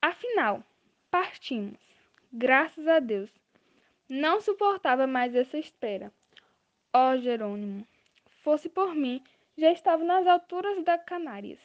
Afinal, 0.00 0.62
partimos. 1.10 1.80
Graças 2.32 2.86
a 2.86 3.00
Deus. 3.00 3.28
Não 4.08 4.40
suportava 4.40 5.04
mais 5.04 5.34
essa 5.34 5.58
espera. 5.58 6.12
Oh, 6.92 7.16
Jerônimo, 7.16 7.84
fosse 8.44 8.68
por 8.68 8.94
mim, 8.94 9.20
já 9.58 9.72
estava 9.72 10.04
nas 10.04 10.28
alturas 10.28 10.80
da 10.84 10.96
Canárias. 10.96 11.58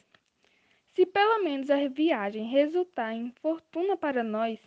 Se 0.95 1.05
pelo 1.05 1.43
menos 1.43 1.69
a 1.69 1.87
viagem 1.87 2.47
resultar 2.47 3.13
em 3.13 3.31
fortuna 3.33 3.95
para 3.95 4.23
nós, 4.23 4.59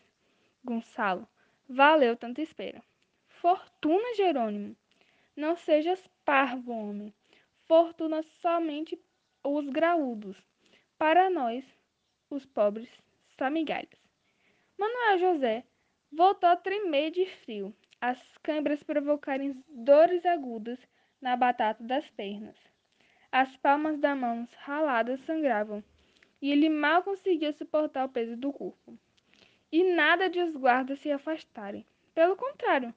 Gonçalo, 0.64 1.26
valeu 1.68 2.16
tanta 2.16 2.40
espera. 2.40 2.80
Fortuna, 3.43 4.14
Jerônimo? 4.14 4.77
Não 5.35 5.56
sejas 5.56 6.01
parvo, 6.24 6.70
homem. 6.70 7.12
Fortuna 7.66 8.23
somente 8.40 8.97
os 9.43 9.69
graúdos. 9.69 10.36
Para 10.97 11.28
nós, 11.28 11.64
os 12.31 12.47
pobres, 12.47 12.89
só 13.36 13.51
migalhas. 13.51 13.98
Manuel 14.78 15.19
José 15.19 15.64
voltou 16.12 16.51
a 16.51 16.55
tremer 16.55 17.10
de 17.10 17.27
frio, 17.27 17.74
as 18.01 18.16
câimbras 18.44 18.81
provocarem 18.85 19.60
dores 19.69 20.24
agudas 20.24 20.78
na 21.20 21.36
batata 21.36 21.82
das 21.82 22.09
pernas. 22.10 22.56
As 23.32 23.56
palmas 23.56 23.98
das 23.98 24.16
mãos 24.16 24.55
raladas 24.55 25.20
sangravam, 25.23 25.82
e 26.40 26.52
ele 26.52 26.69
mal 26.69 27.02
conseguia 27.02 27.52
suportar 27.52 28.05
o 28.05 28.09
peso 28.09 28.36
do 28.36 28.52
corpo. 28.52 28.97
E 29.73 29.82
nada 29.82 30.31
de 30.31 30.40
os 30.40 30.55
guardas 30.55 31.01
se 31.01 31.10
afastarem. 31.10 31.85
Pelo 32.14 32.36
contrário, 32.36 32.94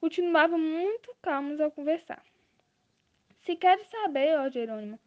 continuavam 0.00 0.58
muito 0.58 1.14
calmos 1.20 1.60
ao 1.60 1.70
conversar. 1.70 2.24
Se 3.44 3.54
queres 3.54 3.86
saber, 3.88 4.38
ó 4.38 4.48
Jerônimo, 4.48 4.98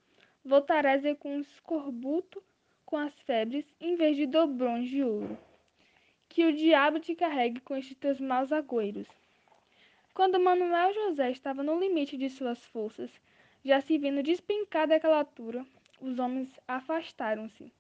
voltarás 0.46 1.02
com 1.18 1.38
um 1.38 1.42
escorbuto 1.42 2.44
com 2.86 2.98
as 2.98 3.14
febres 3.22 3.66
em 3.80 3.96
vez 3.96 4.16
de 4.16 4.28
dobrões 4.28 4.90
de 4.90 5.04
ouro. 5.04 5.38
Que 6.30 6.46
o 6.46 6.54
diabo 6.54 7.00
te 7.00 7.16
carregue 7.16 7.60
com 7.62 7.76
estes 7.76 7.98
teus 7.98 8.20
maus 8.20 8.52
agüeiros. 8.52 9.08
Quando 10.14 10.40
Manuel 10.40 10.94
José 10.94 11.32
estava 11.32 11.64
no 11.64 11.80
limite 11.80 12.16
de 12.16 12.30
suas 12.30 12.64
forças, 12.66 13.10
já 13.66 13.82
se 13.82 13.98
vendo 13.98 14.22
despencar 14.22 14.88
daquela 14.88 15.18
altura, 15.18 15.66
os 16.00 16.20
homens 16.20 16.50
afastaram-se. 16.68 17.72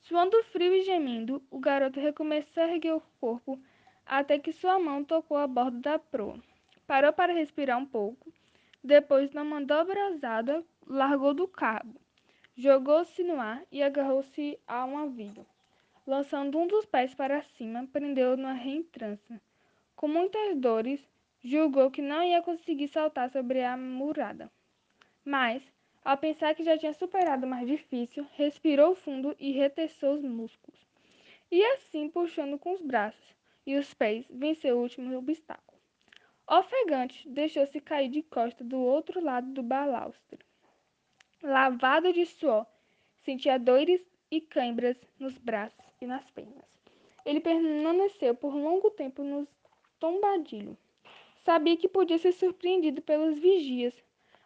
Suando 0.00 0.42
frio 0.44 0.74
e 0.74 0.82
gemendo, 0.82 1.42
o 1.50 1.58
garoto 1.60 2.00
recomeçou 2.00 2.62
a 2.62 2.68
erguer 2.72 2.94
o 2.94 3.02
corpo 3.20 3.60
até 4.08 4.38
que 4.38 4.52
sua 4.52 4.78
mão 4.78 5.04
tocou 5.04 5.36
a 5.36 5.46
borda 5.46 5.78
da 5.80 5.98
proa. 5.98 6.42
Parou 6.86 7.12
para 7.12 7.34
respirar 7.34 7.78
um 7.78 7.84
pouco. 7.84 8.32
Depois, 8.82 9.30
na 9.32 9.44
manobra 9.44 10.08
ousada, 10.08 10.64
largou 10.86 11.34
do 11.34 11.46
cabo, 11.46 12.00
jogou-se 12.56 13.22
no 13.22 13.38
ar 13.38 13.62
e 13.70 13.82
agarrou-se 13.82 14.58
a 14.66 14.84
uma 14.86 15.06
viga. 15.08 15.44
Lançando 16.06 16.58
um 16.58 16.66
dos 16.66 16.86
pés 16.86 17.14
para 17.14 17.42
cima, 17.42 17.86
prendeu-o 17.92 18.36
na 18.36 18.54
reentrância. 18.54 19.38
Com 19.94 20.08
muitas 20.08 20.56
dores, 20.56 21.06
julgou 21.44 21.90
que 21.90 22.00
não 22.00 22.22
ia 22.22 22.40
conseguir 22.40 22.88
saltar 22.88 23.28
sobre 23.30 23.62
a 23.62 23.76
murada. 23.76 24.50
Mas, 25.22 25.62
ao 26.02 26.16
pensar 26.16 26.54
que 26.54 26.64
já 26.64 26.78
tinha 26.78 26.94
superado 26.94 27.44
o 27.44 27.50
mais 27.50 27.68
difícil, 27.68 28.26
respirou 28.32 28.94
fundo 28.94 29.36
e 29.38 29.50
retessou 29.52 30.14
os 30.14 30.22
músculos. 30.22 30.80
E 31.50 31.62
assim, 31.62 32.08
puxando 32.08 32.58
com 32.58 32.72
os 32.72 32.80
braços 32.80 33.37
e 33.68 33.76
os 33.76 33.92
pés, 33.92 34.24
venceu 34.30 34.78
o 34.78 34.80
último 34.80 35.14
obstáculo. 35.18 35.78
Ofegante, 36.48 37.28
deixou-se 37.28 37.78
cair 37.82 38.08
de 38.08 38.22
costa 38.22 38.64
do 38.64 38.78
outro 38.78 39.22
lado 39.22 39.52
do 39.52 39.62
balastre. 39.62 40.38
Lavado 41.42 42.10
de 42.10 42.24
suor, 42.24 42.66
sentia 43.18 43.58
dores 43.58 44.00
e 44.30 44.40
cãibras 44.40 44.96
nos 45.18 45.36
braços 45.36 45.84
e 46.00 46.06
nas 46.06 46.24
pernas. 46.30 46.64
Ele 47.26 47.40
permaneceu 47.40 48.34
por 48.34 48.54
longo 48.54 48.90
tempo 48.90 49.22
no 49.22 49.46
tombadilho. 50.00 50.74
Sabia 51.44 51.76
que 51.76 51.90
podia 51.90 52.16
ser 52.16 52.32
surpreendido 52.32 53.02
pelos 53.02 53.38
vigias, 53.38 53.94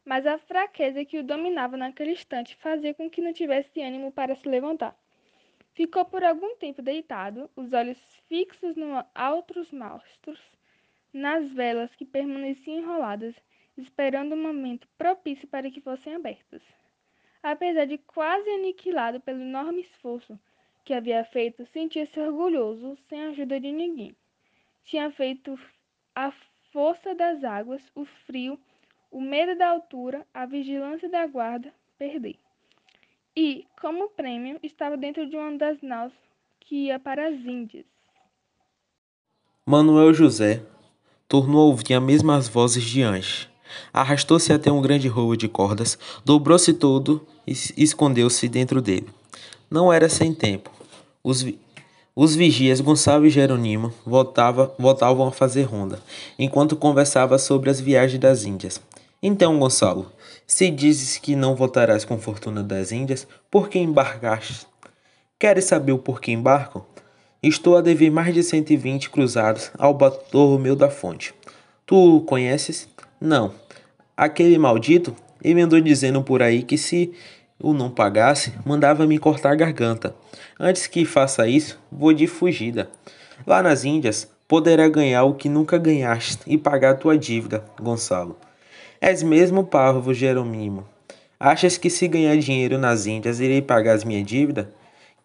mas 0.05 0.27
a 0.27 0.37
fraqueza 0.37 1.05
que 1.05 1.21
o 1.21 1.23
dominava 1.23 1.77
naquele 1.77 2.11
instante 2.11 2.57
fazia 2.57 2.93
com 2.93 3.09
que 3.09 3.21
não 3.21 3.33
tivesse 3.33 3.81
ânimo 3.81 4.11
para 4.11 4.35
se 4.35 4.49
levantar. 4.49 5.01
Ficou 5.75 6.05
por 6.05 6.23
algum 6.23 6.55
tempo 6.57 6.83
deitado, 6.83 7.51
os 7.57 7.73
olhos 7.73 7.99
fixos 8.29 8.77
nos 8.77 9.05
altos 9.15 9.73
mastros, 9.73 10.39
nas 11.13 11.51
velas 11.53 11.95
que 11.95 12.05
permaneciam 12.05 12.79
enroladas, 12.79 13.35
esperando 13.77 14.33
o 14.33 14.35
um 14.35 14.43
momento 14.43 14.87
propício 14.99 15.49
para 15.49 15.71
que 15.71 15.81
fossem 15.81 16.15
abertas. 16.15 16.63
Apesar 17.43 17.87
de 17.87 17.97
quase 17.97 18.49
aniquilado 18.51 19.19
pelo 19.21 19.41
enorme 19.41 19.81
esforço 19.81 20.39
que 20.85 20.93
havia 20.93 21.25
feito, 21.25 21.65
sentia-se 21.67 22.21
orgulhoso 22.21 22.97
sem 23.09 23.25
a 23.25 23.29
ajuda 23.31 23.59
de 23.59 23.73
ninguém. 23.73 24.15
Tinha 24.85 25.11
feito 25.11 25.59
a 26.15 26.33
força 26.71 27.15
das 27.15 27.43
águas, 27.45 27.83
o 27.95 28.05
frio, 28.05 28.61
o 29.11 29.21
medo 29.21 29.57
da 29.57 29.69
altura, 29.69 30.27
a 30.35 30.45
vigilância 30.45 31.09
da 31.09 31.27
guarda, 31.27 31.73
perder. 31.97 32.42
E, 33.37 33.65
como 33.81 34.11
prêmio, 34.11 34.59
estava 34.63 34.97
dentro 34.97 35.29
de 35.29 35.37
uma 35.37 35.57
das 35.57 35.81
naus 35.81 36.13
que 36.61 36.87
ia 36.87 36.99
para 36.99 37.29
as 37.29 37.35
Índias. 37.35 37.87
Manuel 39.67 40.13
José 40.13 40.63
tornou 41.27 41.63
a 41.63 41.65
ouvir 41.67 41.95
as 41.95 42.03
mesmas 42.03 42.47
vozes 42.47 42.85
de 42.85 43.01
antes. 43.01 43.49
Arrastou-se 43.91 44.53
até 44.53 44.71
um 44.71 44.83
grande 44.83 45.09
rolo 45.09 45.35
de 45.35 45.49
cordas, 45.49 45.99
dobrou-se 46.25 46.75
todo 46.75 47.27
e 47.47 47.53
escondeu-se 47.77 48.47
dentro 48.49 48.83
dele. 48.83 49.09
Não 49.71 49.91
era 49.91 50.11
sem 50.11 50.35
tempo. 50.35 50.71
Os, 51.25 51.41
vi 51.41 51.59
os 52.15 52.35
vigias 52.35 52.83
Gonçalo 52.83 53.25
e 53.25 53.31
Jeronimo 53.31 53.95
voltava, 54.05 54.75
voltavam 54.79 55.27
a 55.27 55.33
fazer 55.33 55.63
ronda, 55.63 55.99
enquanto 56.39 56.77
conversava 56.77 57.39
sobre 57.39 57.71
as 57.71 57.81
viagens 57.81 58.21
das 58.21 58.45
Índias. 58.45 58.79
Então, 59.23 59.59
Gonçalo, 59.59 60.13
se 60.47 60.71
dizes 60.71 61.19
que 61.19 61.35
não 61.35 61.55
voltarás 61.55 62.05
com 62.05 62.19
fortuna 62.19 62.63
das 62.63 62.93
Índias, 62.93 63.27
por 63.51 63.69
que 63.69 63.79
embarcaste? 63.79 64.67
Queres 65.39 65.65
saber 65.65 65.93
o 65.93 65.99
porquê 65.99 66.33
embarco? 66.33 66.87
Estou 67.43 67.77
a 67.77 67.81
dever 67.81 68.11
mais 68.11 68.33
de 68.33 68.43
120 68.43 69.11
cruzados 69.11 69.71
ao 69.77 69.93
Bartolomeu 69.93 70.77
da 70.77 70.89
Fonte. 70.89 71.35
Tu 71.85 71.97
o 71.97 72.21
conheces? 72.21 72.89
Não. 73.21 73.53
Aquele 74.17 74.57
maldito, 74.59 75.17
ele 75.43 75.61
andou 75.61 75.81
dizendo 75.81 76.23
por 76.23 76.43
aí 76.43 76.63
que 76.63 76.79
se 76.79 77.13
o 77.59 77.73
não 77.73 77.91
pagasse, 77.91 78.53
mandava 78.65 79.07
me 79.07 79.19
cortar 79.19 79.53
a 79.53 79.57
garganta. 79.57 80.15
Antes 80.59 80.87
que 80.87 81.05
faça 81.05 81.49
isso, 81.49 81.79
vou 81.91 82.13
de 82.13 82.27
fugida. 82.27 82.91
Lá 83.47 83.63
nas 83.63 83.85
Índias, 83.85 84.29
poderá 84.47 84.89
ganhar 84.89 85.25
o 85.25 85.35
que 85.35 85.49
nunca 85.49 85.79
ganhaste 85.79 86.43
e 86.47 86.59
pagar 86.59 86.99
tua 86.99 87.17
dívida, 87.17 87.65
Gonçalo. 87.81 88.37
És 89.05 89.21
mesmo 89.21 89.65
parvo, 89.65 90.15
Jeromimo. 90.15 90.87
Achas 91.39 91.77
que 91.77 91.91
se 91.91 92.07
ganhar 92.07 92.37
dinheiro 92.37 92.79
nas 92.79 93.05
Índias 93.05 93.41
irei 93.41 93.61
pagar 93.61 93.95
as 93.95 94.05
minhas 94.05 94.25
dívidas? 94.25 94.69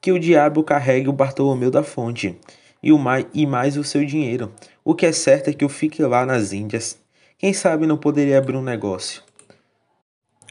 Que 0.01 0.11
o 0.11 0.19
diabo 0.19 0.63
carregue 0.63 1.09
o 1.09 1.13
Bartolomeu 1.13 1.69
da 1.69 1.83
Fonte 1.83 2.35
e, 2.81 2.91
o 2.91 2.97
mais, 2.97 3.27
e 3.35 3.45
mais 3.45 3.77
o 3.77 3.83
seu 3.83 4.03
dinheiro. 4.03 4.51
O 4.83 4.95
que 4.95 5.05
é 5.05 5.11
certo 5.11 5.51
é 5.51 5.53
que 5.53 5.63
eu 5.63 5.69
fique 5.69 6.01
lá 6.01 6.25
nas 6.25 6.53
Índias. 6.53 6.97
Quem 7.37 7.53
sabe 7.53 7.85
não 7.85 7.97
poderia 7.97 8.39
abrir 8.39 8.57
um 8.57 8.63
negócio. 8.63 9.21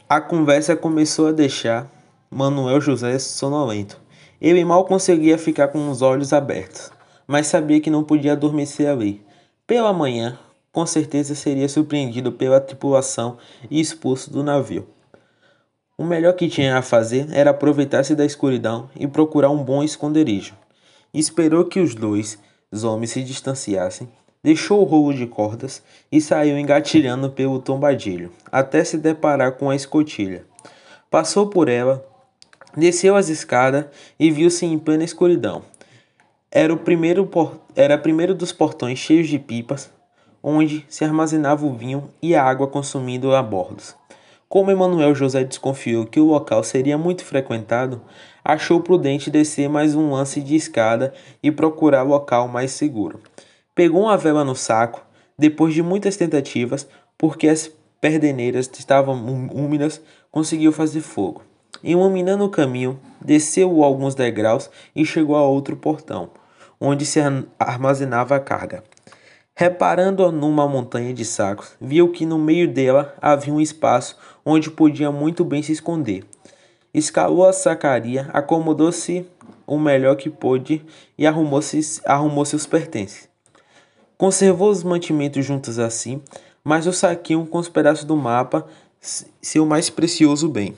A 0.07 0.21
conversa 0.21 0.73
começou 0.73 1.27
a 1.27 1.33
deixar 1.33 1.91
Manuel 2.31 2.79
José 2.79 3.19
sonolento. 3.19 3.99
Ele 4.39 4.63
mal 4.63 4.85
conseguia 4.85 5.37
ficar 5.37 5.67
com 5.67 5.89
os 5.89 6.01
olhos 6.01 6.31
abertos, 6.31 6.93
mas 7.27 7.47
sabia 7.47 7.81
que 7.81 7.89
não 7.89 8.05
podia 8.05 8.31
adormecer 8.31 8.87
ali. 8.87 9.21
Pela 9.67 9.91
manhã, 9.91 10.39
com 10.77 10.85
certeza 10.85 11.33
seria 11.33 11.67
surpreendido 11.67 12.31
pela 12.31 12.61
tripulação 12.61 13.39
e 13.67 13.81
expulso 13.81 14.31
do 14.31 14.43
navio. 14.43 14.87
O 15.97 16.05
melhor 16.05 16.33
que 16.33 16.47
tinha 16.47 16.77
a 16.77 16.83
fazer 16.83 17.25
era 17.31 17.49
aproveitar-se 17.49 18.13
da 18.13 18.23
escuridão 18.23 18.87
e 18.95 19.07
procurar 19.07 19.49
um 19.49 19.63
bom 19.63 19.81
esconderijo. 19.81 20.53
Esperou 21.11 21.65
que 21.65 21.79
os 21.79 21.95
dois 21.95 22.37
homens 22.83 23.09
se 23.09 23.23
distanciassem 23.23 24.07
Deixou 24.43 24.81
o 24.81 24.83
rolo 24.83 25.15
de 25.15 25.25
cordas 25.25 25.81
e 26.11 26.21
saiu 26.21 26.59
engatilhando 26.59 27.31
pelo 27.31 27.59
tombadilho, 27.59 28.31
até 28.51 28.83
se 28.83 28.99
deparar 28.99 29.53
com 29.53 29.71
a 29.71 29.75
escotilha. 29.75 30.45
Passou 31.09 31.47
por 31.47 31.69
ela, 31.69 32.05
desceu 32.77 33.15
as 33.15 33.29
escadas 33.29 33.85
e 34.19 34.29
viu-se 34.29 34.63
em 34.63 34.77
plena 34.77 35.03
escuridão. 35.03 35.63
Era 36.51 36.71
o 36.71 36.77
primeiro, 36.77 37.27
era 37.75 37.97
primeiro 37.97 38.35
dos 38.35 38.51
portões 38.51 38.99
cheios 38.99 39.27
de 39.27 39.39
pipas, 39.39 39.96
onde 40.41 40.85
se 40.87 41.03
armazenava 41.03 41.65
o 41.65 41.73
vinho 41.73 42.09
e 42.21 42.35
a 42.35 42.43
água 42.43 42.67
consumindo 42.67 43.33
a 43.35 43.41
bordo. 43.41 43.83
Como 44.49 44.71
Emanuel 44.71 45.13
José 45.13 45.43
desconfiou 45.43 46.05
que 46.05 46.19
o 46.19 46.25
local 46.25 46.63
seria 46.63 46.97
muito 46.97 47.25
frequentado, 47.25 48.01
achou 48.43 48.79
prudente 48.79 49.29
descer 49.29 49.67
mais 49.67 49.93
um 49.93 50.11
lance 50.11 50.41
de 50.41 50.55
escada 50.55 51.13
e 51.43 51.51
procurar 51.51 52.03
local 52.03 52.47
mais 52.47 52.71
seguro. 52.71 53.19
Pegou 53.75 54.03
uma 54.03 54.15
vela 54.15 54.45
no 54.45 54.55
saco, 54.55 55.05
depois 55.37 55.73
de 55.73 55.83
muitas 55.83 56.15
tentativas, 56.15 56.87
porque 57.17 57.49
as 57.49 57.69
perdeneiras 57.99 58.69
estavam 58.77 59.15
úmidas, 59.53 60.01
conseguiu 60.31 60.71
fazer 60.71 61.01
fogo. 61.01 61.41
Iluminando 61.83 62.45
o 62.45 62.49
caminho, 62.49 62.99
desceu 63.21 63.83
alguns 63.83 64.15
degraus 64.15 64.69
e 64.95 65.05
chegou 65.05 65.35
a 65.35 65.41
outro 65.41 65.75
portão, 65.75 66.29
onde 66.79 67.05
se 67.05 67.19
armazenava 67.59 68.35
a 68.35 68.39
carga. 68.39 68.83
Reparando 69.59 70.31
numa 70.31 70.67
montanha 70.67 71.11
de 71.11 71.25
sacos, 71.25 71.71
viu 71.81 72.11
que 72.11 72.27
no 72.27 72.37
meio 72.37 72.71
dela 72.71 73.15
havia 73.19 73.51
um 73.51 73.59
espaço 73.59 74.15
onde 74.45 74.69
podia 74.69 75.11
muito 75.11 75.43
bem 75.43 75.63
se 75.63 75.71
esconder. 75.71 76.23
Escalou 76.93 77.43
a 77.43 77.51
sacaria, 77.51 78.29
acomodou-se 78.31 79.25
o 79.65 79.79
melhor 79.79 80.15
que 80.15 80.29
pôde 80.29 80.85
e 81.17 81.25
arrumou, 81.25 81.59
-se, 81.59 81.99
arrumou 82.05 82.45
seus 82.45 82.67
pertences. 82.67 83.27
Conservou 84.15 84.69
os 84.69 84.83
mantimentos 84.83 85.43
juntos 85.43 85.79
assim, 85.79 86.21
mas 86.63 86.85
o 86.85 86.93
saquinho 86.93 87.47
com 87.47 87.57
os 87.57 87.67
pedaços 87.67 88.05
do 88.05 88.15
mapa, 88.15 88.63
seu 89.41 89.65
mais 89.65 89.89
precioso 89.89 90.47
bem. 90.47 90.77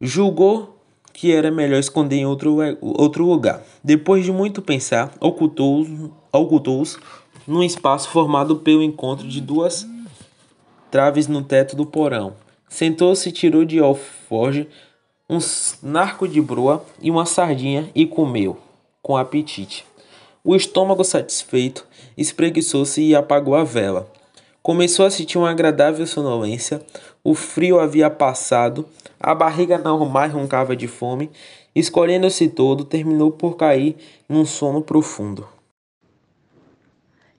Julgou 0.00 0.78
que 1.12 1.30
era 1.30 1.50
melhor 1.50 1.78
esconder 1.78 2.16
em 2.16 2.26
outro, 2.26 2.56
outro 2.80 3.26
lugar. 3.26 3.62
Depois 3.84 4.24
de 4.24 4.32
muito 4.32 4.62
pensar, 4.62 5.12
ocultou-os 5.20 6.10
ocultou 6.32 6.84
num 7.48 7.62
espaço 7.62 8.10
formado 8.10 8.56
pelo 8.56 8.82
encontro 8.82 9.26
de 9.26 9.40
duas 9.40 9.88
traves 10.90 11.26
no 11.26 11.42
teto 11.42 11.74
do 11.74 11.86
porão. 11.86 12.34
Sentou-se, 12.68 13.32
tirou 13.32 13.64
de 13.64 13.78
alforge 13.78 14.68
um 15.30 15.38
narco 15.82 16.28
de 16.28 16.42
broa 16.42 16.84
e 17.00 17.10
uma 17.10 17.24
sardinha 17.24 17.90
e 17.94 18.06
comeu, 18.06 18.58
com 19.02 19.16
apetite. 19.16 19.86
O 20.44 20.54
estômago 20.54 21.02
satisfeito, 21.02 21.86
espreguiçou-se 22.16 23.00
e 23.00 23.14
apagou 23.14 23.54
a 23.54 23.64
vela. 23.64 24.10
Começou 24.62 25.06
a 25.06 25.10
sentir 25.10 25.38
uma 25.38 25.50
agradável 25.50 26.06
sonolência, 26.06 26.82
o 27.24 27.34
frio 27.34 27.80
havia 27.80 28.10
passado, 28.10 28.86
a 29.18 29.34
barriga 29.34 29.78
não 29.78 30.04
mais 30.06 30.32
roncava 30.32 30.76
de 30.76 30.86
fome, 30.86 31.30
escolhendo-se 31.74 32.48
todo, 32.48 32.84
terminou 32.84 33.30
por 33.30 33.56
cair 33.56 33.96
num 34.28 34.44
sono 34.44 34.82
profundo. 34.82 35.48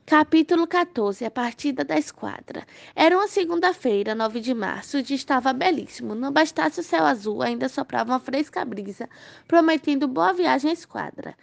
Capítulo 0.10 0.66
14 0.66 1.24
A 1.24 1.30
Partida 1.30 1.86
da 1.86 1.96
Esquadra 1.96 2.66
Era 2.96 3.16
uma 3.16 3.28
segunda-feira, 3.28 4.16
9 4.16 4.40
de 4.40 4.56
março, 4.56 4.98
o 4.98 5.04
dia 5.04 5.16
estava 5.16 5.54
belíssimo. 5.54 6.16
Não 6.16 6.32
bastasse 6.32 6.80
o 6.80 6.84
céu 6.84 7.06
azul, 7.06 7.44
ainda 7.44 7.70
soprava 7.70 8.14
uma 8.14 8.20
fresca 8.20 8.66
brisa, 8.66 9.08
prometendo 9.48 10.08
boa 10.08 10.34
viagem 10.34 10.72
à 10.72 10.74
esquadra. 10.74 11.38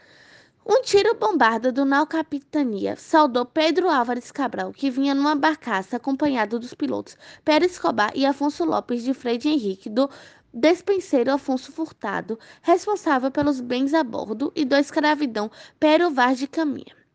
Um 0.67 0.83
tiro 0.83 1.15
bombarda 1.15 1.71
do 1.71 1.85
nau 1.85 2.09
Capitania 2.09 2.97
saudou 2.97 3.47
Pedro 3.47 3.89
Álvares 3.89 4.33
Cabral, 4.33 4.73
que 4.73 4.91
vinha 4.91 5.15
numa 5.15 5.37
barcaça 5.37 5.99
acompanhado 5.99 6.59
dos 6.59 6.75
pilotos 6.75 7.17
Pérez 7.45 7.71
Escobar 7.71 8.11
e 8.17 8.27
Afonso 8.27 8.65
Lopes 8.65 9.05
de 9.05 9.15
Freire 9.15 9.49
Henrique, 9.49 9.89
do 9.89 10.11
despenseiro 10.53 11.31
Afonso 11.31 11.71
Furtado, 11.71 12.37
responsável 12.63 13.31
pelos 13.31 13.61
bens 13.61 13.95
a 13.95 14.03
bordo, 14.03 14.53
e 14.57 14.65
do 14.65 14.75
escravidão 14.75 15.53
Pero 15.79 16.11
Vaz 16.11 16.37
de 16.37 16.49
Caminha. 16.49 17.06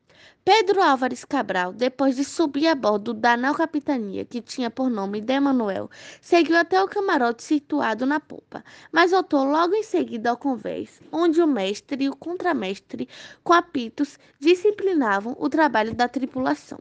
Pedro 0.43 0.81
Álvares 0.81 1.23
Cabral, 1.25 1.71
depois 1.73 2.15
de 2.15 2.23
subir 2.23 2.67
a 2.67 2.75
bordo 2.75 3.13
da 3.13 3.35
nau 3.37 3.53
capitania, 3.55 4.23
que 4.25 4.41
tinha 4.41 4.69
por 4.71 4.89
nome 4.89 5.21
de 5.21 5.33
Emanuel, 5.33 5.89
seguiu 6.19 6.57
até 6.57 6.81
o 6.81 6.87
camarote 6.87 7.43
situado 7.43 8.05
na 8.07 8.19
popa, 8.19 8.63
mas 8.91 9.11
voltou 9.11 9.43
logo 9.43 9.73
em 9.75 9.83
seguida 9.83 10.29
ao 10.31 10.37
convés, 10.37 10.99
onde 11.11 11.41
o 11.41 11.47
mestre 11.47 12.05
e 12.05 12.09
o 12.09 12.15
contramestre, 12.15 13.07
com 13.43 13.53
apitos, 13.53 14.17
disciplinavam 14.39 15.35
o 15.39 15.47
trabalho 15.49 15.93
da 15.93 16.07
tripulação. 16.07 16.79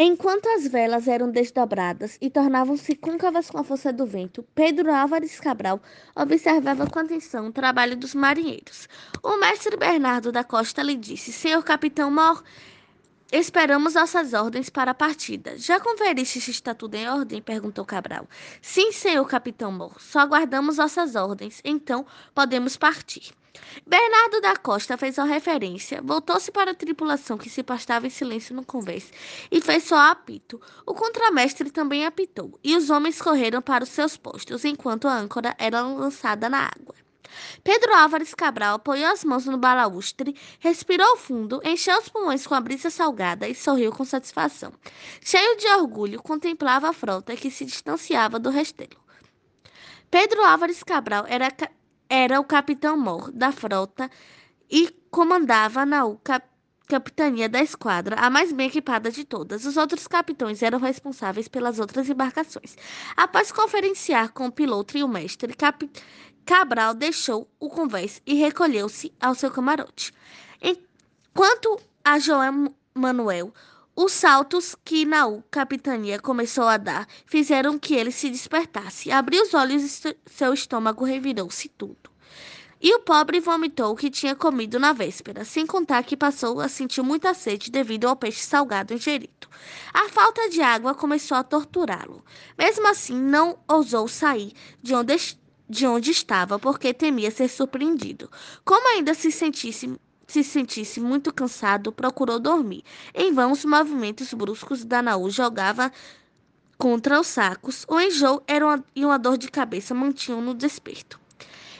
Enquanto 0.00 0.48
as 0.50 0.64
velas 0.68 1.08
eram 1.08 1.28
desdobradas 1.28 2.16
e 2.20 2.30
tornavam-se 2.30 2.94
côncavas 2.94 3.50
com 3.50 3.58
a 3.58 3.64
força 3.64 3.92
do 3.92 4.06
vento, 4.06 4.44
Pedro 4.54 4.94
Álvares 4.94 5.40
Cabral 5.40 5.82
observava 6.14 6.86
com 6.88 7.00
atenção 7.00 7.48
o 7.48 7.52
trabalho 7.52 7.96
dos 7.96 8.14
marinheiros. 8.14 8.88
O 9.24 9.36
mestre 9.38 9.76
Bernardo 9.76 10.30
da 10.30 10.44
Costa 10.44 10.84
lhe 10.84 10.94
disse: 10.94 11.32
Senhor 11.32 11.64
capitão 11.64 12.12
Mor, 12.12 12.44
esperamos 13.30 13.94
nossas 13.94 14.32
ordens 14.32 14.70
para 14.70 14.92
a 14.92 14.94
partida. 14.94 15.58
Já 15.58 15.78
conferiste 15.78 16.40
se 16.40 16.50
está 16.50 16.74
tudo 16.74 16.94
em 16.94 17.08
ordem? 17.08 17.42
perguntou 17.42 17.84
Cabral. 17.84 18.26
Sim, 18.62 18.92
senhor 18.92 19.26
capitão 19.26 19.70
Mor, 19.70 20.00
só 20.00 20.20
aguardamos 20.20 20.78
nossas 20.78 21.14
ordens, 21.14 21.60
então 21.64 22.06
podemos 22.34 22.76
partir. 22.76 23.32
Bernardo 23.86 24.40
da 24.40 24.56
Costa 24.56 24.96
fez 24.96 25.18
uma 25.18 25.26
referência, 25.26 26.00
voltou-se 26.02 26.50
para 26.52 26.70
a 26.70 26.74
tripulação 26.74 27.36
que 27.36 27.50
se 27.50 27.62
pastava 27.62 28.06
em 28.06 28.10
silêncio 28.10 28.54
no 28.54 28.64
convés 28.64 29.12
e 29.50 29.60
fez 29.60 29.84
só 29.84 29.96
apito. 29.96 30.60
O 30.86 30.94
contramestre 30.94 31.70
também 31.70 32.06
apitou, 32.06 32.58
e 32.62 32.76
os 32.76 32.88
homens 32.88 33.20
correram 33.20 33.60
para 33.60 33.84
os 33.84 33.90
seus 33.90 34.16
postos 34.16 34.64
enquanto 34.64 35.08
a 35.08 35.16
âncora 35.16 35.54
era 35.58 35.82
lançada 35.82 36.48
na 36.48 36.66
água. 36.66 36.94
Pedro 37.62 37.94
Álvares 37.94 38.34
Cabral 38.34 38.76
apoiou 38.76 39.10
as 39.10 39.24
mãos 39.24 39.46
no 39.46 39.58
balaustre, 39.58 40.36
respirou 40.58 41.16
fundo, 41.16 41.60
encheu 41.64 41.98
os 41.98 42.08
pulmões 42.08 42.46
com 42.46 42.54
a 42.54 42.60
brisa 42.60 42.90
salgada 42.90 43.48
e 43.48 43.54
sorriu 43.54 43.92
com 43.92 44.04
satisfação. 44.04 44.72
Cheio 45.20 45.56
de 45.56 45.66
orgulho, 45.68 46.22
contemplava 46.22 46.88
a 46.88 46.92
frota 46.92 47.36
que 47.36 47.50
se 47.50 47.64
distanciava 47.64 48.38
do 48.38 48.50
restelo. 48.50 48.98
Pedro 50.10 50.42
Álvares 50.42 50.82
Cabral 50.82 51.24
era, 51.28 51.48
era 52.08 52.40
o 52.40 52.44
capitão-mor 52.44 53.30
da 53.32 53.52
frota 53.52 54.10
e 54.70 54.88
comandava 55.10 55.84
na 55.84 56.04
UCA 56.04 56.42
capitania 56.88 57.48
da 57.48 57.62
esquadra, 57.62 58.16
a 58.16 58.30
mais 58.30 58.50
bem 58.50 58.66
equipada 58.66 59.10
de 59.10 59.22
todas. 59.22 59.66
Os 59.66 59.76
outros 59.76 60.08
capitães 60.08 60.62
eram 60.62 60.78
responsáveis 60.78 61.46
pelas 61.46 61.78
outras 61.78 62.08
embarcações. 62.08 62.76
Após 63.14 63.52
conferenciar 63.52 64.32
com 64.32 64.46
o 64.46 64.52
piloto 64.52 64.96
e 64.96 65.04
o 65.04 65.08
mestre, 65.08 65.54
Cap... 65.54 65.88
Cabral 66.48 66.94
deixou 66.94 67.46
o 67.60 67.68
convés 67.68 68.22
e 68.24 68.32
recolheu-se 68.32 69.12
ao 69.20 69.34
seu 69.34 69.50
camarote. 69.50 70.14
Enquanto 70.62 71.78
a 72.02 72.18
João 72.18 72.74
Manuel, 72.94 73.52
os 73.94 74.12
saltos 74.12 74.74
que 74.82 75.04
Naú, 75.04 75.44
capitania, 75.50 76.18
começou 76.18 76.64
a 76.66 76.78
dar 76.78 77.06
fizeram 77.26 77.78
que 77.78 77.94
ele 77.94 78.10
se 78.10 78.30
despertasse. 78.30 79.10
Abriu 79.10 79.42
os 79.42 79.52
olhos 79.52 79.82
e 80.06 80.16
seu 80.24 80.54
estômago 80.54 81.04
revirou-se 81.04 81.68
tudo. 81.68 82.10
E 82.80 82.94
o 82.94 83.00
pobre 83.00 83.40
vomitou 83.40 83.92
o 83.92 83.96
que 83.96 84.08
tinha 84.08 84.34
comido 84.34 84.78
na 84.78 84.94
véspera, 84.94 85.44
sem 85.44 85.66
contar 85.66 86.02
que 86.02 86.16
passou 86.16 86.62
a 86.62 86.68
sentir 86.68 87.02
muita 87.02 87.34
sede 87.34 87.70
devido 87.70 88.08
ao 88.08 88.16
peixe 88.16 88.40
salgado 88.40 88.94
ingerido. 88.94 89.48
A 89.92 90.08
falta 90.08 90.48
de 90.48 90.62
água 90.62 90.94
começou 90.94 91.36
a 91.36 91.44
torturá-lo. 91.44 92.24
Mesmo 92.56 92.88
assim, 92.88 93.20
não 93.20 93.58
ousou 93.68 94.08
sair 94.08 94.54
de 94.82 94.94
onde, 94.94 95.36
de 95.68 95.86
onde 95.86 96.10
estava, 96.10 96.58
porque 96.58 96.94
temia 96.94 97.30
ser 97.30 97.48
surpreendido. 97.48 98.30
Como 98.64 98.88
ainda 98.88 99.14
se 99.14 99.30
sentisse 99.30 99.98
se 100.26 100.44
sentisse 100.44 101.00
muito 101.00 101.32
cansado, 101.32 101.90
procurou 101.90 102.38
dormir. 102.38 102.84
Em 103.14 103.32
vão, 103.32 103.50
os 103.50 103.64
movimentos 103.64 104.34
bruscos 104.34 104.84
da 104.84 105.00
Naú 105.00 105.30
jogava 105.30 105.90
contra 106.76 107.18
os 107.18 107.26
sacos. 107.26 107.86
O 107.88 107.98
enjoo 107.98 108.42
era 108.46 108.64
uma, 108.66 108.84
e 108.94 109.04
uma 109.06 109.18
dor 109.18 109.38
de 109.38 109.50
cabeça 109.50 109.94
mantinham 109.94 110.42
no 110.42 110.52
desperto. 110.52 111.18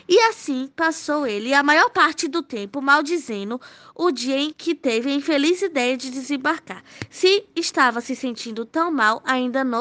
E 0.08 0.18
assim 0.20 0.70
passou 0.74 1.26
ele 1.26 1.52
a 1.52 1.62
maior 1.62 1.90
parte 1.90 2.26
do 2.26 2.42
tempo 2.42 2.80
maldizendo 2.80 3.60
o 3.94 4.10
dia 4.10 4.38
em 4.38 4.50
que 4.50 4.74
teve 4.74 5.10
a 5.10 5.14
infeliz 5.14 5.60
ideia 5.60 5.98
de 5.98 6.10
desembarcar. 6.10 6.82
Se 7.10 7.46
estava 7.54 8.00
se 8.00 8.16
sentindo 8.16 8.64
tão 8.64 8.90
mal, 8.90 9.22
ainda 9.26 9.62
não 9.62 9.80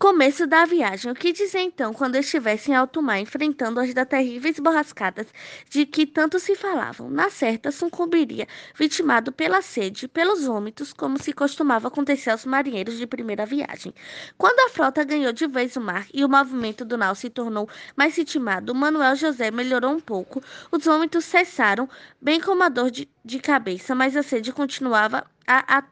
começo 0.00 0.46
da 0.46 0.64
viagem. 0.64 1.12
O 1.12 1.14
que 1.14 1.30
dizer 1.30 1.60
então 1.60 1.92
quando 1.92 2.16
estivesse 2.16 2.70
em 2.70 2.74
alto 2.74 3.02
mar, 3.02 3.20
enfrentando 3.20 3.78
as 3.78 3.92
da 3.92 4.06
terríveis 4.06 4.58
borrascadas 4.58 5.26
de 5.68 5.84
que 5.84 6.06
tanto 6.06 6.40
se 6.40 6.56
falavam? 6.56 7.10
Na 7.10 7.28
certa, 7.28 7.70
sucumbiria, 7.70 8.48
vitimado 8.74 9.30
pela 9.30 9.60
sede, 9.60 10.08
pelos 10.08 10.46
vômitos, 10.46 10.94
como 10.94 11.22
se 11.22 11.34
costumava 11.34 11.88
acontecer 11.88 12.30
aos 12.30 12.46
marinheiros 12.46 12.96
de 12.96 13.06
primeira 13.06 13.44
viagem. 13.44 13.92
Quando 14.38 14.60
a 14.60 14.70
frota 14.70 15.04
ganhou 15.04 15.34
de 15.34 15.46
vez 15.46 15.76
o 15.76 15.82
mar 15.82 16.06
e 16.14 16.24
o 16.24 16.28
movimento 16.30 16.82
do 16.82 16.96
nau 16.96 17.14
se 17.14 17.28
tornou 17.28 17.68
mais 17.94 18.16
ritmado, 18.16 18.74
Manuel 18.74 19.14
José 19.16 19.50
melhorou 19.50 19.90
um 19.92 20.00
pouco, 20.00 20.42
os 20.72 20.82
vômitos 20.82 21.26
cessaram, 21.26 21.86
bem 22.18 22.40
como 22.40 22.62
a 22.62 22.70
dor 22.70 22.90
de, 22.90 23.06
de 23.22 23.38
cabeça, 23.38 23.94
mas 23.94 24.16
a 24.16 24.22
sede 24.22 24.50
continuava 24.50 25.26
a, 25.46 25.76
a 25.76 25.82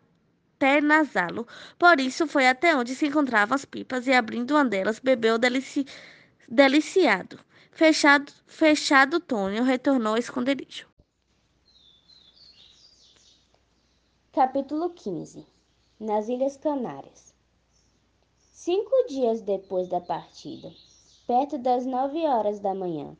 até 0.59 0.81
nasá-lo. 0.81 1.47
Por 1.79 2.01
isso 2.01 2.27
foi 2.27 2.49
até 2.49 2.77
onde 2.77 2.95
se 2.95 3.07
encontravam 3.07 3.55
as 3.55 3.65
pipas 3.65 4.09
e, 4.09 4.13
abrindo 4.13 4.51
uma 4.51 4.65
delas, 4.65 4.99
bebeu 4.99 5.39
delici... 5.39 5.87
deliciado. 6.49 7.39
Fechado, 7.71 8.33
fechado 8.45 9.21
Tônio 9.21 9.63
retornou 9.63 10.15
ao 10.15 10.19
esconderijo. 10.19 10.89
Capítulo 14.33 14.91
15 14.91 15.47
Nas 16.01 16.29
Ilhas 16.29 16.57
Canárias 16.57 17.33
Cinco 18.51 19.07
dias 19.09 19.41
depois 19.41 19.89
da 19.89 20.01
partida, 20.01 20.71
perto 21.27 21.57
das 21.57 21.87
nove 21.87 22.27
horas 22.27 22.59
da 22.59 22.75
manhã, 22.75 23.17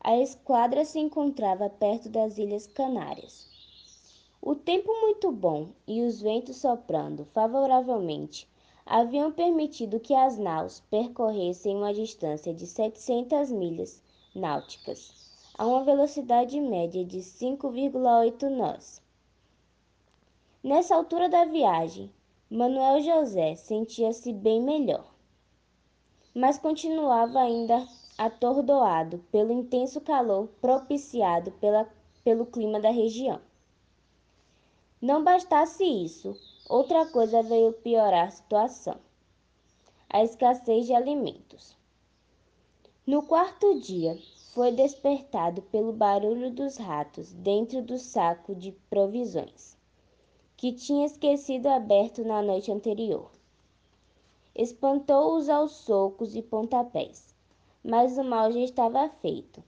a 0.00 0.16
esquadra 0.16 0.84
se 0.84 0.98
encontrava 0.98 1.68
perto 1.68 2.08
das 2.08 2.38
Ilhas 2.38 2.66
Canárias. 2.68 3.51
O 4.44 4.56
tempo 4.56 4.92
muito 5.00 5.30
bom 5.30 5.68
e 5.86 6.02
os 6.02 6.20
ventos 6.20 6.56
soprando 6.56 7.24
favoravelmente 7.26 8.48
haviam 8.84 9.30
permitido 9.30 10.00
que 10.00 10.12
as 10.12 10.36
naus 10.36 10.80
percorressem 10.90 11.76
uma 11.76 11.94
distância 11.94 12.52
de 12.52 12.66
700 12.66 13.52
milhas 13.52 14.02
náuticas, 14.34 15.30
a 15.56 15.64
uma 15.64 15.84
velocidade 15.84 16.60
média 16.60 17.04
de 17.04 17.18
5,8 17.18 18.48
nós. 18.48 19.00
Nessa 20.60 20.96
altura 20.96 21.28
da 21.28 21.44
viagem, 21.44 22.10
Manuel 22.50 23.00
José 23.00 23.54
sentia-se 23.54 24.32
bem 24.32 24.60
melhor, 24.60 25.06
mas 26.34 26.58
continuava 26.58 27.38
ainda 27.38 27.86
atordoado 28.18 29.18
pelo 29.30 29.52
intenso 29.52 30.00
calor 30.00 30.48
propiciado 30.60 31.52
pela, 31.52 31.88
pelo 32.24 32.44
clima 32.44 32.80
da 32.80 32.90
região. 32.90 33.40
Não 35.02 35.24
bastasse 35.24 35.82
isso, 35.82 36.36
outra 36.68 37.04
coisa 37.04 37.42
veio 37.42 37.72
piorar 37.72 38.28
a 38.28 38.30
situação: 38.30 39.00
a 40.08 40.22
escassez 40.22 40.86
de 40.86 40.94
alimentos. 40.94 41.76
No 43.04 43.24
quarto 43.24 43.80
dia, 43.80 44.16
foi 44.54 44.70
despertado 44.70 45.60
pelo 45.60 45.92
barulho 45.92 46.52
dos 46.52 46.76
ratos 46.76 47.32
dentro 47.32 47.82
do 47.82 47.98
saco 47.98 48.54
de 48.54 48.70
provisões, 48.88 49.76
que 50.56 50.70
tinha 50.72 51.04
esquecido 51.04 51.66
aberto 51.66 52.22
na 52.24 52.40
noite 52.40 52.70
anterior. 52.70 53.28
Espantou-os 54.54 55.48
aos 55.48 55.72
socos 55.72 56.36
e 56.36 56.42
pontapés, 56.42 57.34
mas 57.82 58.16
o 58.16 58.22
mal 58.22 58.52
já 58.52 58.60
estava 58.60 59.08
feito. 59.20 59.64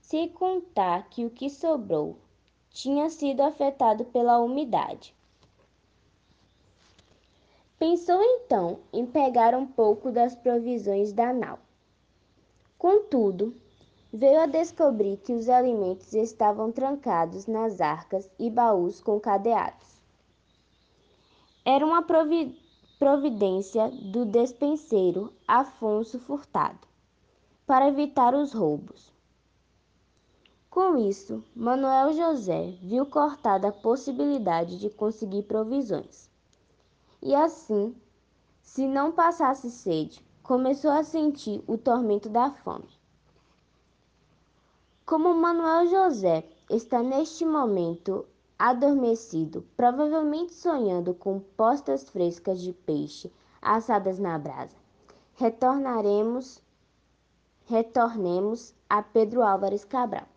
Se 0.00 0.28
contar 0.28 1.10
que 1.10 1.26
o 1.26 1.30
que 1.30 1.50
sobrou 1.50 2.16
tinha 2.76 3.08
sido 3.08 3.40
afetado 3.40 4.04
pela 4.04 4.38
umidade. 4.38 5.14
Pensou 7.78 8.22
então 8.22 8.80
em 8.92 9.06
pegar 9.06 9.54
um 9.54 9.66
pouco 9.66 10.12
das 10.12 10.36
provisões 10.36 11.10
da 11.10 11.32
nau. 11.32 11.58
Contudo, 12.76 13.56
veio 14.12 14.40
a 14.40 14.46
descobrir 14.46 15.16
que 15.16 15.32
os 15.32 15.48
alimentos 15.48 16.12
estavam 16.12 16.70
trancados 16.70 17.46
nas 17.46 17.80
arcas 17.80 18.28
e 18.38 18.50
baús 18.50 19.00
com 19.00 19.18
cadeados. 19.18 19.96
Era 21.64 21.84
uma 21.84 22.02
provi 22.02 22.60
providência 22.98 23.88
do 23.88 24.26
despenseiro 24.26 25.32
Afonso 25.48 26.18
Furtado, 26.18 26.86
para 27.66 27.88
evitar 27.88 28.34
os 28.34 28.52
roubos. 28.52 29.15
Com 30.76 30.98
isso, 30.98 31.42
Manuel 31.54 32.12
José 32.12 32.76
viu 32.82 33.06
cortada 33.06 33.68
a 33.68 33.72
possibilidade 33.72 34.78
de 34.78 34.90
conseguir 34.90 35.44
provisões. 35.44 36.28
E 37.22 37.34
assim, 37.34 37.96
se 38.60 38.86
não 38.86 39.10
passasse 39.10 39.70
sede, 39.70 40.22
começou 40.42 40.90
a 40.90 41.02
sentir 41.02 41.64
o 41.66 41.78
tormento 41.78 42.28
da 42.28 42.50
fome. 42.50 42.90
Como 45.06 45.32
Manuel 45.32 45.88
José 45.88 46.44
está 46.68 47.02
neste 47.02 47.46
momento 47.46 48.26
adormecido, 48.58 49.64
provavelmente 49.78 50.52
sonhando 50.52 51.14
com 51.14 51.40
postas 51.56 52.10
frescas 52.10 52.60
de 52.60 52.74
peixe 52.74 53.32
assadas 53.62 54.18
na 54.18 54.38
brasa, 54.38 54.76
retornaremos, 55.36 56.60
retornemos 57.64 58.74
a 58.90 59.02
Pedro 59.02 59.42
Álvares 59.42 59.82
Cabral. 59.82 60.35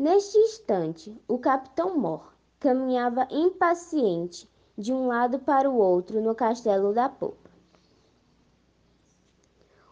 Neste 0.00 0.38
instante, 0.38 1.14
o 1.28 1.36
capitão 1.36 1.98
Mor 1.98 2.32
caminhava 2.58 3.28
impaciente 3.30 4.48
de 4.74 4.94
um 4.94 5.06
lado 5.06 5.38
para 5.40 5.68
o 5.68 5.76
outro 5.76 6.22
no 6.22 6.34
castelo 6.34 6.94
da 6.94 7.06
popa. 7.06 7.50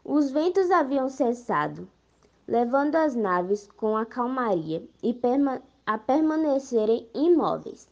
Os 0.02 0.30
ventos 0.30 0.70
haviam 0.70 1.10
cessado, 1.10 1.86
levando 2.46 2.96
as 2.96 3.14
naves 3.14 3.68
com 3.76 3.98
a 3.98 4.06
calmaria 4.06 4.82
e 5.02 5.12
perma 5.12 5.60
a 5.84 5.98
permanecerem 5.98 7.06
imóveis. 7.12 7.86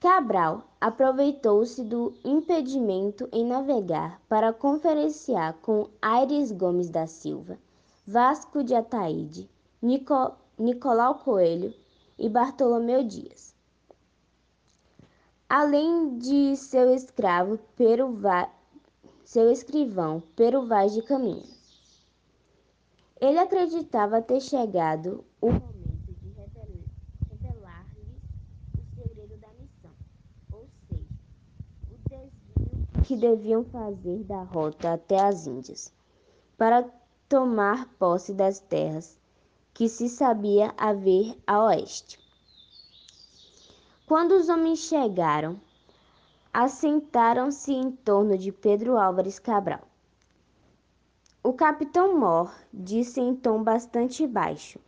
Cabral 0.00 0.62
aproveitou-se 0.80 1.84
do 1.84 2.14
impedimento 2.24 3.28
em 3.30 3.44
navegar 3.44 4.18
para 4.30 4.50
conferenciar 4.50 5.58
com 5.60 5.90
Aires 6.00 6.50
Gomes 6.50 6.88
da 6.88 7.06
Silva, 7.06 7.58
Vasco 8.06 8.64
de 8.64 8.74
Ataíde, 8.74 9.51
Nico, 9.82 10.36
Nicolau 10.56 11.16
Coelho 11.16 11.74
e 12.16 12.28
Bartolomeu 12.28 13.02
Dias. 13.02 13.52
Além 15.48 16.18
de 16.18 16.56
seu 16.56 16.94
escravo 16.94 17.58
Va, 18.14 18.48
seu 19.24 19.50
escrivão 19.50 20.22
Pero 20.36 20.68
Vaz 20.68 20.94
de 20.94 21.02
Caminha. 21.02 21.42
Ele 23.20 23.40
acreditava 23.40 24.22
ter 24.22 24.40
chegado 24.40 25.24
o 25.40 25.46
momento 25.50 26.12
de 26.20 26.28
revelar-lhes 27.28 28.22
o 28.78 28.94
segredo 28.94 29.36
da 29.38 29.48
missão, 29.48 29.90
ou 30.52 30.68
seja, 30.88 31.02
o 31.90 32.08
desvio 32.08 33.02
que 33.02 33.16
deviam 33.16 33.64
fazer 33.64 34.22
da 34.22 34.44
rota 34.44 34.92
até 34.92 35.20
as 35.20 35.48
Índias, 35.48 35.92
para 36.56 36.88
tomar 37.28 37.88
posse 37.98 38.32
das 38.32 38.60
terras 38.60 39.20
que 39.74 39.88
se 39.88 40.08
sabia 40.08 40.74
haver 40.76 41.36
a 41.46 41.64
oeste. 41.64 42.18
Quando 44.06 44.32
os 44.32 44.48
homens 44.48 44.80
chegaram, 44.80 45.60
assentaram-se 46.52 47.72
em 47.72 47.90
torno 47.90 48.36
de 48.36 48.52
Pedro 48.52 48.98
Álvares 48.98 49.38
Cabral. 49.38 49.88
O 51.42 51.52
capitão 51.54 52.18
Mor 52.18 52.54
disse 52.72 53.20
em 53.20 53.34
tom 53.34 53.62
bastante 53.62 54.26
baixo, 54.26 54.78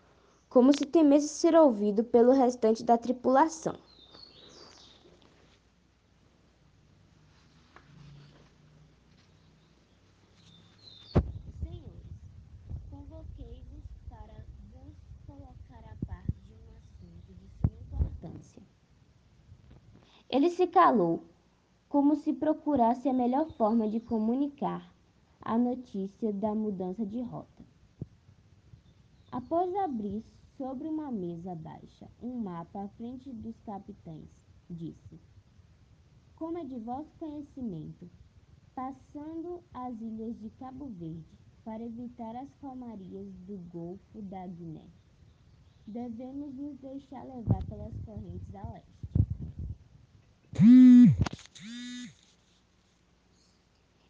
como 0.48 0.72
se 0.72 0.84
temesse 0.84 1.28
ser 1.28 1.56
ouvido 1.56 2.04
pelo 2.04 2.32
restante 2.32 2.84
da 2.84 2.96
tripulação. 2.96 3.74
Senhores, 11.60 12.14
convoquei-vos 12.90 13.84
para 14.08 14.44
vos 14.70 14.94
colocar 15.26 15.82
a 15.90 15.96
par 16.06 16.24
de 16.46 16.52
um 16.52 16.76
assunto 16.76 17.34
de 17.34 17.48
suma 17.48 17.80
importância. 17.80 18.62
Ele 20.34 20.50
se 20.50 20.66
calou, 20.66 21.22
como 21.88 22.16
se 22.16 22.32
procurasse 22.32 23.08
a 23.08 23.12
melhor 23.12 23.48
forma 23.52 23.88
de 23.88 24.00
comunicar 24.00 24.92
a 25.40 25.56
notícia 25.56 26.32
da 26.32 26.52
mudança 26.52 27.06
de 27.06 27.22
rota. 27.22 27.64
Após 29.30 29.72
abrir 29.76 30.24
sobre 30.58 30.88
uma 30.88 31.12
mesa 31.12 31.54
baixa 31.54 32.10
um 32.20 32.36
mapa 32.36 32.82
à 32.82 32.88
frente 32.88 33.32
dos 33.32 33.56
capitães, 33.60 34.28
disse: 34.68 35.20
Como 36.34 36.58
é 36.58 36.64
de 36.64 36.80
vosso 36.80 37.14
conhecimento, 37.16 38.10
passando 38.74 39.62
as 39.72 39.94
ilhas 40.00 40.36
de 40.40 40.50
Cabo 40.58 40.88
Verde 40.98 41.38
para 41.64 41.84
evitar 41.84 42.34
as 42.34 42.52
calmarias 42.54 43.32
do 43.46 43.56
Golfo 43.70 44.20
da 44.20 44.44
Guiné, 44.48 44.88
devemos 45.86 46.52
nos 46.56 46.76
deixar 46.78 47.22
levar 47.22 47.62
pelas 47.68 47.96
correntes 48.04 48.52
a 48.52 48.66
oeste. 48.72 48.93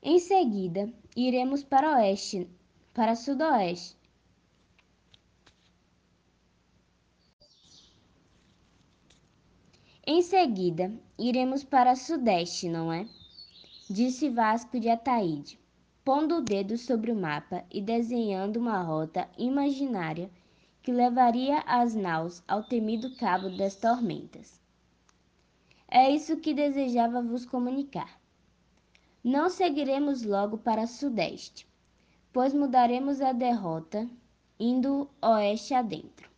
Em 0.03 0.19
seguida, 0.19 0.93
iremos 1.17 1.63
para 1.63 1.97
oeste, 1.97 2.47
para 2.93 3.17
sudoeste. 3.17 3.97
Em 10.07 10.21
seguida, 10.21 10.93
iremos 11.19 11.65
para 11.65 11.97
sudeste, 11.97 12.69
não 12.69 12.93
é? 12.93 13.09
Disse 13.89 14.29
Vasco 14.29 14.79
de 14.79 14.91
Ataíde, 14.91 15.59
pondo 16.05 16.37
o 16.37 16.41
dedo 16.43 16.77
sobre 16.77 17.11
o 17.11 17.17
mapa 17.17 17.65
e 17.73 17.81
desenhando 17.81 18.59
uma 18.59 18.83
rota 18.83 19.27
imaginária 19.39 20.31
que 20.83 20.93
levaria 20.93 21.61
as 21.61 21.95
naus 21.95 22.43
ao 22.47 22.63
temido 22.63 23.17
Cabo 23.17 23.49
das 23.57 23.77
Tormentas. 23.77 24.64
É 25.97 26.11
isso 26.11 26.39
que 26.39 26.53
desejava 26.53 27.23
vos 27.23 27.47
comunicar. 27.47 28.21
Não 29.23 29.49
seguiremos 29.49 30.25
logo 30.25 30.59
para 30.59 30.89
sudeste, 30.89 31.69
pois 32.33 32.53
mudaremos 32.53 33.21
a 33.21 33.31
derrota 33.31 34.11
indo 34.59 35.09
oeste 35.23 35.73
adentro. 35.73 36.29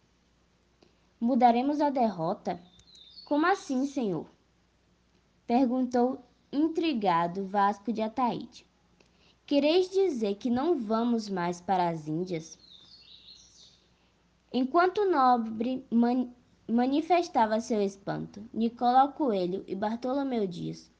Mudaremos 1.18 1.80
a 1.80 1.88
derrota? 1.88 2.60
Como 3.24 3.46
assim, 3.46 3.86
senhor? 3.86 4.26
Perguntou 5.46 6.22
intrigado 6.52 7.46
Vasco 7.46 7.90
de 7.94 8.02
Ataíde. 8.02 8.66
Quereis 9.46 9.88
dizer 9.88 10.34
que 10.34 10.50
não 10.50 10.78
vamos 10.78 11.30
mais 11.30 11.62
para 11.62 11.88
as 11.88 12.06
Índias? 12.06 12.58
Enquanto 14.52 14.98
o 14.98 15.10
nobre 15.10 15.82
man 15.90 16.28
manifestava 16.68 17.60
seu 17.60 17.80
espanto, 17.80 18.42
Nicolau 18.52 19.12
Coelho 19.12 19.64
e 19.66 19.74
Bartolomeu 19.74 20.46
Dias 20.46 20.90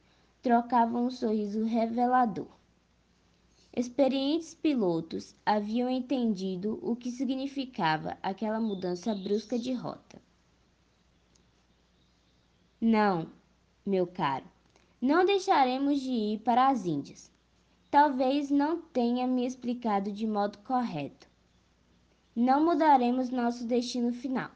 trocavam 0.41 1.07
um 1.07 1.09
sorriso 1.09 1.65
revelador. 1.65 2.47
Experientes 3.75 4.55
pilotos 4.55 5.35
haviam 5.45 5.89
entendido 5.89 6.79
o 6.81 6.95
que 6.95 7.11
significava 7.11 8.17
aquela 8.23 8.59
mudança 8.59 9.13
brusca 9.13 9.59
de 9.59 9.73
rota. 9.73 10.21
Não, 12.79 13.27
meu 13.85 14.07
caro, 14.07 14.45
não 15.01 15.25
deixaremos 15.25 15.99
de 15.99 16.11
ir 16.11 16.39
para 16.39 16.69
as 16.69 16.85
Índias. 16.85 17.31
Talvez 17.91 18.49
não 18.49 18.81
tenha 18.81 19.27
me 19.27 19.45
explicado 19.45 20.11
de 20.11 20.25
modo 20.25 20.57
correto. 20.59 21.27
Não 22.35 22.63
mudaremos 22.63 23.29
nosso 23.29 23.65
destino 23.65 24.13
final, 24.13 24.51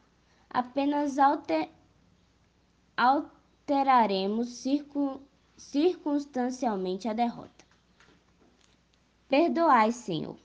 apenas 0.53 1.17
alter... 1.17 1.69
alteraremos 2.97 4.49
circun 4.49 5.19
circunstancialmente 5.57 7.07
a 7.07 7.13
derrota. 7.13 7.65
Perdoai, 9.29 9.91
senhor? 9.91 10.37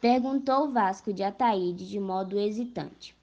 Perguntou 0.00 0.70
Vasco 0.70 1.12
de 1.12 1.22
Ataíde 1.22 1.88
de 1.88 1.98
modo 1.98 2.38
hesitante. 2.38 3.16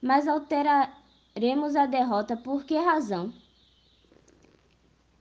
Mas 0.00 0.26
alteraremos 0.26 1.76
a 1.76 1.84
derrota 1.84 2.36
por 2.36 2.64
que 2.64 2.78
razão? 2.78 3.32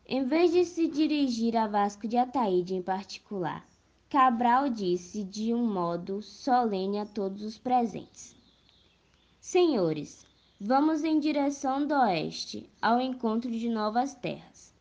Em 0.07 0.23
vez 0.25 0.51
de 0.51 0.63
se 0.63 0.87
dirigir 0.87 1.57
a 1.57 1.67
Vasco 1.67 2.07
de 2.07 2.17
Ataíde 2.17 2.73
em 2.73 2.81
particular, 2.81 3.67
Cabral 4.09 4.69
disse 4.69 5.23
de 5.23 5.53
um 5.53 5.71
modo 5.71 6.21
solene 6.21 6.99
a 6.99 7.05
todos 7.05 7.43
os 7.43 7.57
presentes: 7.57 8.38
Senhores, 9.51 10.27
Vamos 10.61 11.03
em 11.03 11.19
direção 11.19 11.83
do 11.87 11.95
oeste, 11.95 12.69
ao 12.79 13.01
encontro 13.01 13.49
de 13.49 13.67
novas 13.67 14.13
terras. 14.13 14.71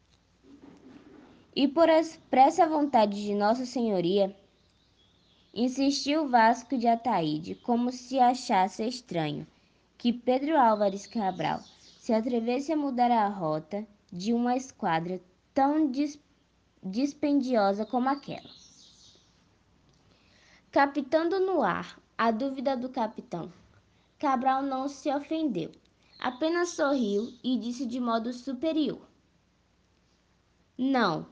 E 1.56 1.66
por 1.66 1.88
expressa 1.88 2.68
vontade 2.68 3.22
de 3.22 3.34
Nossa 3.34 3.64
Senhoria, 3.64 4.36
insistiu 5.54 6.28
Vasco 6.28 6.76
de 6.76 6.86
Ataíde, 6.86 7.54
como 7.54 7.90
se 7.90 8.18
achasse 8.18 8.86
estranho 8.86 9.46
que 9.96 10.12
Pedro 10.12 10.60
Álvares 10.60 11.06
Cabral 11.06 11.62
se 11.98 12.12
atrevesse 12.12 12.70
a 12.70 12.76
mudar 12.76 13.10
a 13.10 13.26
rota 13.26 13.86
de 14.12 14.34
uma 14.34 14.54
esquadra 14.54 15.18
tão 15.54 15.90
dis 15.90 16.20
dispendiosa 16.82 17.86
como 17.86 18.10
aquela. 18.10 18.50
Capitando 20.70 21.40
no 21.40 21.62
ar 21.62 21.98
a 22.18 22.30
dúvida 22.30 22.76
do 22.76 22.90
capitão, 22.90 23.50
Cabral 24.18 24.62
não 24.62 24.88
se 24.88 25.14
ofendeu, 25.14 25.70
apenas 26.18 26.70
sorriu 26.70 27.32
e 27.40 27.56
disse 27.56 27.86
de 27.86 28.00
modo 28.00 28.32
superior: 28.32 29.00
Não, 30.76 31.24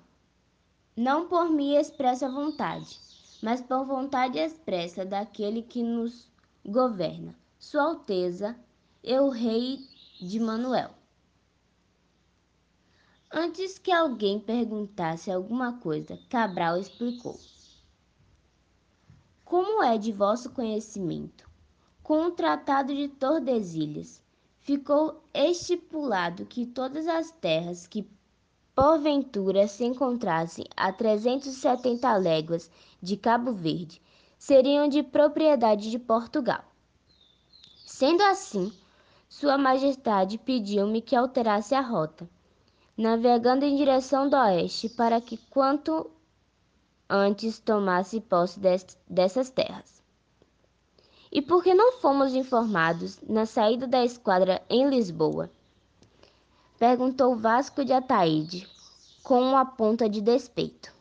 não 0.97 1.27
por 1.27 1.51
minha 1.51 1.81
expressa 1.81 2.31
vontade, 2.31 3.01
mas 3.43 3.61
por 3.61 3.85
vontade 3.85 4.39
expressa 4.39 5.05
daquele 5.05 5.63
que 5.63 5.83
nos 5.83 6.31
governa, 6.65 7.35
Sua 7.59 7.83
Alteza, 7.83 8.57
eu 9.03 9.31
rei 9.31 9.81
de 10.21 10.39
Manuel. 10.39 10.95
Antes 13.33 13.81
que 13.81 13.91
alguém 13.91 14.39
perguntasse 14.39 15.29
alguma 15.29 15.81
coisa, 15.81 16.17
Cabral 16.29 16.79
explicou. 16.79 17.37
Como 19.45 19.83
é 19.83 19.99
de 19.99 20.13
vosso 20.13 20.51
conhecimento 20.51 21.46
com 22.07 22.27
o 22.27 22.31
Tratado 22.31 22.95
de 22.95 23.09
Tordesilhas, 23.09 24.23
ficou 24.61 25.25
estipulado 25.35 26.47
que 26.47 26.65
todas 26.65 27.09
as 27.09 27.33
terras 27.33 27.85
que 27.85 28.09
porventura 28.77 29.67
se 29.67 29.85
encontrassem 29.85 30.65
a 30.77 30.93
370 30.93 32.17
léguas 32.19 32.71
de 33.03 33.17
Cabo 33.17 33.53
Verde 33.53 34.01
seriam 34.39 34.87
de 34.87 35.03
propriedade 35.03 35.91
de 35.91 35.99
Portugal. 35.99 36.63
Sendo 37.85 38.23
assim, 38.23 38.73
Sua 39.29 39.59
Majestade 39.59 40.39
pediu-me 40.39 41.03
que 41.03 41.17
alterasse 41.17 41.75
a 41.75 41.81
rota, 41.81 42.31
navegando 42.97 43.65
em 43.65 43.75
direção 43.75 44.29
do 44.29 44.37
oeste 44.37 44.89
para 44.91 45.21
que 45.21 45.37
quanto 45.51 46.09
antes 47.11 47.59
tomasse 47.59 48.21
posse 48.21 48.61
dessas 49.09 49.51
terras. 49.51 49.96
E 51.31 51.43
por 51.43 51.63
que 51.63 51.75
não 51.75 51.93
fomos 51.93 52.35
informados 52.35 53.21
na 53.23 53.47
saída 53.47 53.87
da 53.87 54.05
esquadra 54.05 54.63
em 54.71 54.89
Lisboa? 54.89 55.51
Perguntou 56.79 57.37
Vasco 57.37 57.85
de 57.85 57.93
Ataíde, 57.93 58.69
com 59.23 59.41
uma 59.41 59.65
ponta 59.65 60.09
de 60.09 60.21
despeito. 60.21 60.93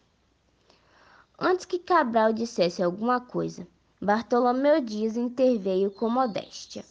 Antes 1.37 1.65
que 1.65 1.79
Cabral 1.79 2.31
dissesse 2.31 2.81
alguma 2.81 3.19
coisa, 3.19 3.67
Bartolomeu 4.01 4.81
Dias 4.81 5.17
interveio 5.17 5.91
com 5.91 6.09
modéstia. 6.09 6.83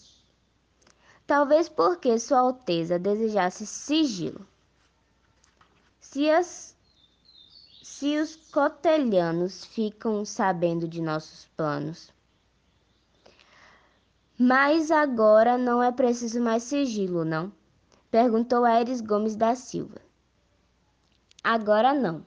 Talvez 1.27 1.69
porque 1.69 2.19
Sua 2.19 2.41
Alteza 2.41 2.99
desejasse 2.99 3.67
sigilo. 3.67 4.47
Se, 5.99 6.29
as, 6.29 6.77
se 7.83 8.19
os 8.19 8.37
cotelhanos 8.37 9.65
ficam 9.65 10.25
sabendo 10.25 10.87
de 10.87 11.01
nossos 11.01 11.47
planos. 11.57 12.14
Mas 14.39 14.91
agora 14.91 15.57
não 15.57 15.81
é 15.81 15.93
preciso 15.93 16.41
mais 16.41 16.65
sigilo, 16.65 17.25
não? 17.25 17.53
Perguntou 18.11 18.65
Aires 18.65 19.01
Gomes 19.01 19.37
da 19.37 19.55
Silva. 19.55 20.01
Agora 21.43 21.95
não. 21.95 22.25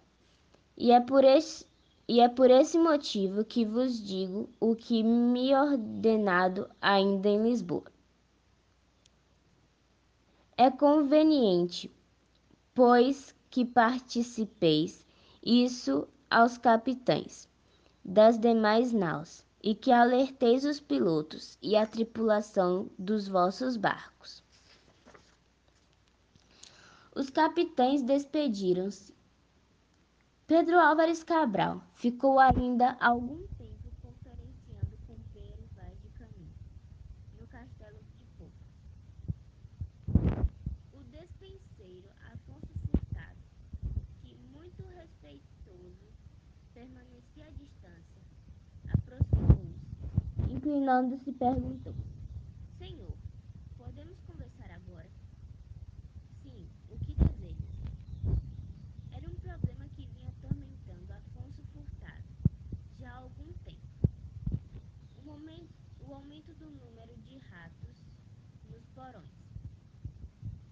E 0.78 0.92
é 0.92 1.02
por 1.02 1.24
esse, 1.24 1.66
e 2.08 2.22
é 2.22 2.30
por 2.30 2.50
esse 2.50 2.78
motivo 2.78 3.44
que 3.44 3.66
vos 3.66 4.02
digo 4.02 4.50
o 4.60 4.76
que 4.76 5.04
me 5.04 5.54
ordenado 5.54 6.70
ainda 6.82 7.28
em 7.28 7.44
Lisboa. 7.44 7.92
É 10.56 10.72
conveniente, 10.72 11.92
pois 12.74 13.36
que 13.50 13.66
participeis 13.66 15.06
isso 15.44 16.08
aos 16.30 16.58
capitães 16.58 17.50
das 18.04 18.38
demais 18.38 18.94
naus, 18.94 19.46
e 19.62 19.74
que 19.74 19.92
alerteis 19.92 20.64
os 20.66 20.80
pilotos 20.80 21.58
e 21.62 21.76
a 21.76 21.86
tripulação 21.86 22.90
dos 22.98 23.28
vossos 23.28 23.76
barcos. 23.76 24.44
Os 27.16 27.30
capitães 27.30 28.04
despediram-se. 28.04 29.16
Pedro 30.46 30.80
Álvares 30.80 31.24
Cabral 31.24 31.82
ficou 31.96 32.40
ainda 32.40 32.96
algum 33.02 33.46
tempo 33.58 33.90
conferenciando 34.02 34.98
com 35.08 35.16
Pedro 35.34 35.68
Vaz 35.76 36.00
de 36.02 36.10
Caminho, 36.10 36.54
no 37.40 37.48
castelo 37.48 37.98
de 38.16 38.24
Poucas. 38.38 38.54
O 40.94 41.04
despenseiro 41.12 42.08
Afonso 42.32 42.72
Furtado, 42.86 43.42
que 44.22 44.38
muito 44.54 44.84
respeitoso 44.86 46.14
permanecia 46.74 47.48
à 47.48 47.50
distância, 47.50 48.22
aproximou-se, 50.68 51.24
inclinando-se, 51.28 51.32
perguntou: 51.34 51.96
Senhor, 52.78 53.18
podemos 53.78 54.20
conversar 54.22 54.72
agora? 54.72 55.10
Sim, 56.44 56.68
o 56.90 56.98
que 57.00 57.16
deseja? 57.16 57.68
Era 59.14 59.30
um 59.30 59.36
problema 59.36 59.88
que 59.96 60.06
vinha 60.08 60.30
atormentando 60.30 61.14
Afonso 61.14 61.64
Furtado 61.74 62.28
já 63.00 63.12
há 63.12 63.18
algum 63.18 63.54
tempo. 63.64 63.88
O, 65.18 65.22
momento, 65.24 65.74
o 66.02 66.14
aumento 66.14 66.54
do 66.56 66.70
número 66.70 67.16
de 67.18 67.38
ratos 67.38 67.98
nos 68.70 68.86
porões. 68.88 69.48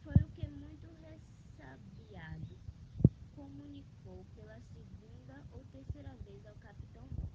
Foi 0.03 0.15
o 0.15 0.29
que 0.35 0.47
muito 0.47 0.87
ressabiado 1.01 2.57
comunicou 3.35 4.25
pela 4.35 4.59
segunda 4.73 5.43
ou 5.51 5.63
terceira 5.71 6.13
vez 6.25 6.45
ao 6.45 6.55
capitão 6.55 7.03
Mor. 7.17 7.29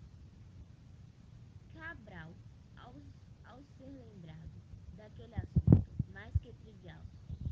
Cabral, 1.74 2.34
ao, 2.76 2.94
ao 3.44 3.62
ser 3.76 3.90
lembrado 3.90 4.50
daquele 4.96 5.34
assunto 5.34 6.12
mais 6.12 6.34
que 6.38 6.52
trivial, 6.54 7.02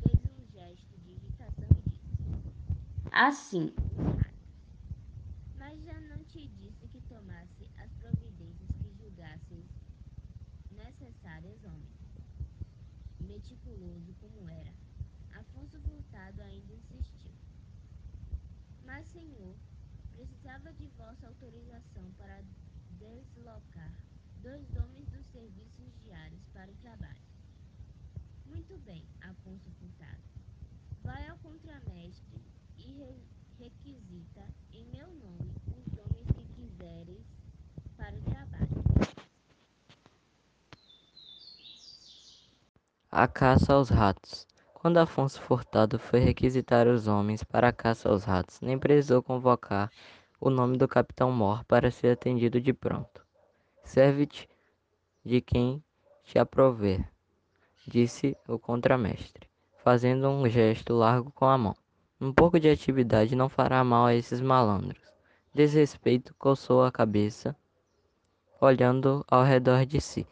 fez 0.03 0.19
um 0.27 0.47
gesto 0.53 0.99
de 0.99 1.11
irritação 1.11 1.69
e 1.77 1.91
disse: 1.91 3.08
Assim. 3.21 3.75
Mas 5.57 5.83
já 5.83 6.01
não 6.03 6.23
te 6.23 6.47
disse 6.47 6.87
que 6.87 7.01
tomasse 7.09 7.69
as 7.77 7.93
providências 7.95 8.71
que 8.81 8.95
julgasses 8.95 9.65
necessárias, 10.71 11.65
homem. 11.65 11.91
Meticuloso 13.19 14.15
como 14.21 14.49
era, 14.49 14.73
Afonso 15.33 15.81
Furtado 15.81 16.41
ainda 16.43 16.73
insistiu. 16.73 17.33
Mas, 18.85 19.05
senhor, 19.09 19.57
precisava 20.13 20.73
de 20.75 20.87
vossa 20.97 21.27
autorização 21.27 22.13
para 22.17 22.41
deslocar 23.01 23.93
dois 24.43 24.65
homens 24.77 25.09
dos 25.09 25.27
serviços 25.33 25.93
diários 26.05 26.45
para 26.53 26.71
o 26.71 26.77
trabalho. 26.77 27.27
Muito 28.47 28.79
bem, 28.79 29.05
Afonso 29.23 29.69
Furtado. 29.73 30.23
Vai 31.03 31.27
ao 31.27 31.39
contramestre 31.39 31.89
re 31.99 32.28
requisita 33.59 34.43
em 34.73 34.85
meu 34.87 35.07
nome 35.09 35.53
os 35.67 35.99
homens 35.99 36.27
que 36.35 36.45
quiseres 36.55 37.25
para 37.97 38.17
o 38.17 38.21
trabalho. 38.23 38.69
A 43.11 43.27
caça 43.27 43.75
aos 43.75 43.89
ratos. 43.89 44.47
Quando 44.73 44.99
Afonso 44.99 45.41
Furtado 45.43 45.99
foi 45.99 46.21
requisitar 46.21 46.87
os 46.87 47.09
homens 47.09 47.43
para 47.43 47.69
a 47.69 47.73
caça 47.73 48.09
aos 48.09 48.25
ratos, 48.25 48.61
nem 48.61 48.79
precisou 48.79 49.23
convocar 49.23 49.91
o 50.41 50.51
nome 50.51 50.77
do 50.77 50.87
capitão 50.87 51.33
Mor 51.33 51.65
para 51.65 51.91
ser 51.91 52.13
atendido 52.13 52.61
de 52.61 52.73
pronto. 52.73 53.25
Serve-te 53.83 54.49
de 55.25 55.41
quem 55.41 55.83
te 56.23 56.39
aprover, 56.39 57.05
disse 57.87 58.37
o 58.47 58.59
contramestre, 58.59 59.49
fazendo 59.83 60.29
um 60.29 60.49
gesto 60.49 60.95
largo 60.95 61.33
com 61.33 61.47
a 61.47 61.59
mão. 61.59 61.75
Um 62.21 62.33
pouco 62.33 62.59
de 62.59 62.69
atividade 62.69 63.37
não 63.37 63.49
fará 63.49 63.85
mal 63.85 64.07
a 64.07 64.15
esses 64.15 64.41
malandros. 64.41 65.01
Desrespeito 65.55 66.35
coçou 66.35 66.83
a 66.83 66.91
cabeça, 66.91 67.55
olhando 68.61 69.25
ao 69.29 69.45
redor 69.45 69.87
de 69.87 70.01
si. 70.01 70.27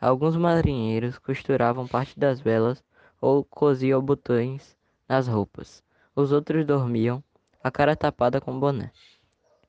Alguns 0.00 0.36
marinheiros 0.36 1.18
costuravam 1.18 1.84
parte 1.88 2.16
das 2.16 2.40
velas 2.40 2.84
ou 3.20 3.42
coziam 3.42 4.00
botões 4.00 4.76
nas 5.08 5.26
roupas. 5.26 5.82
Os 6.14 6.30
outros 6.30 6.64
dormiam, 6.64 7.20
a 7.60 7.72
cara 7.72 7.96
tapada 7.96 8.40
com 8.40 8.56
boné. 8.60 8.92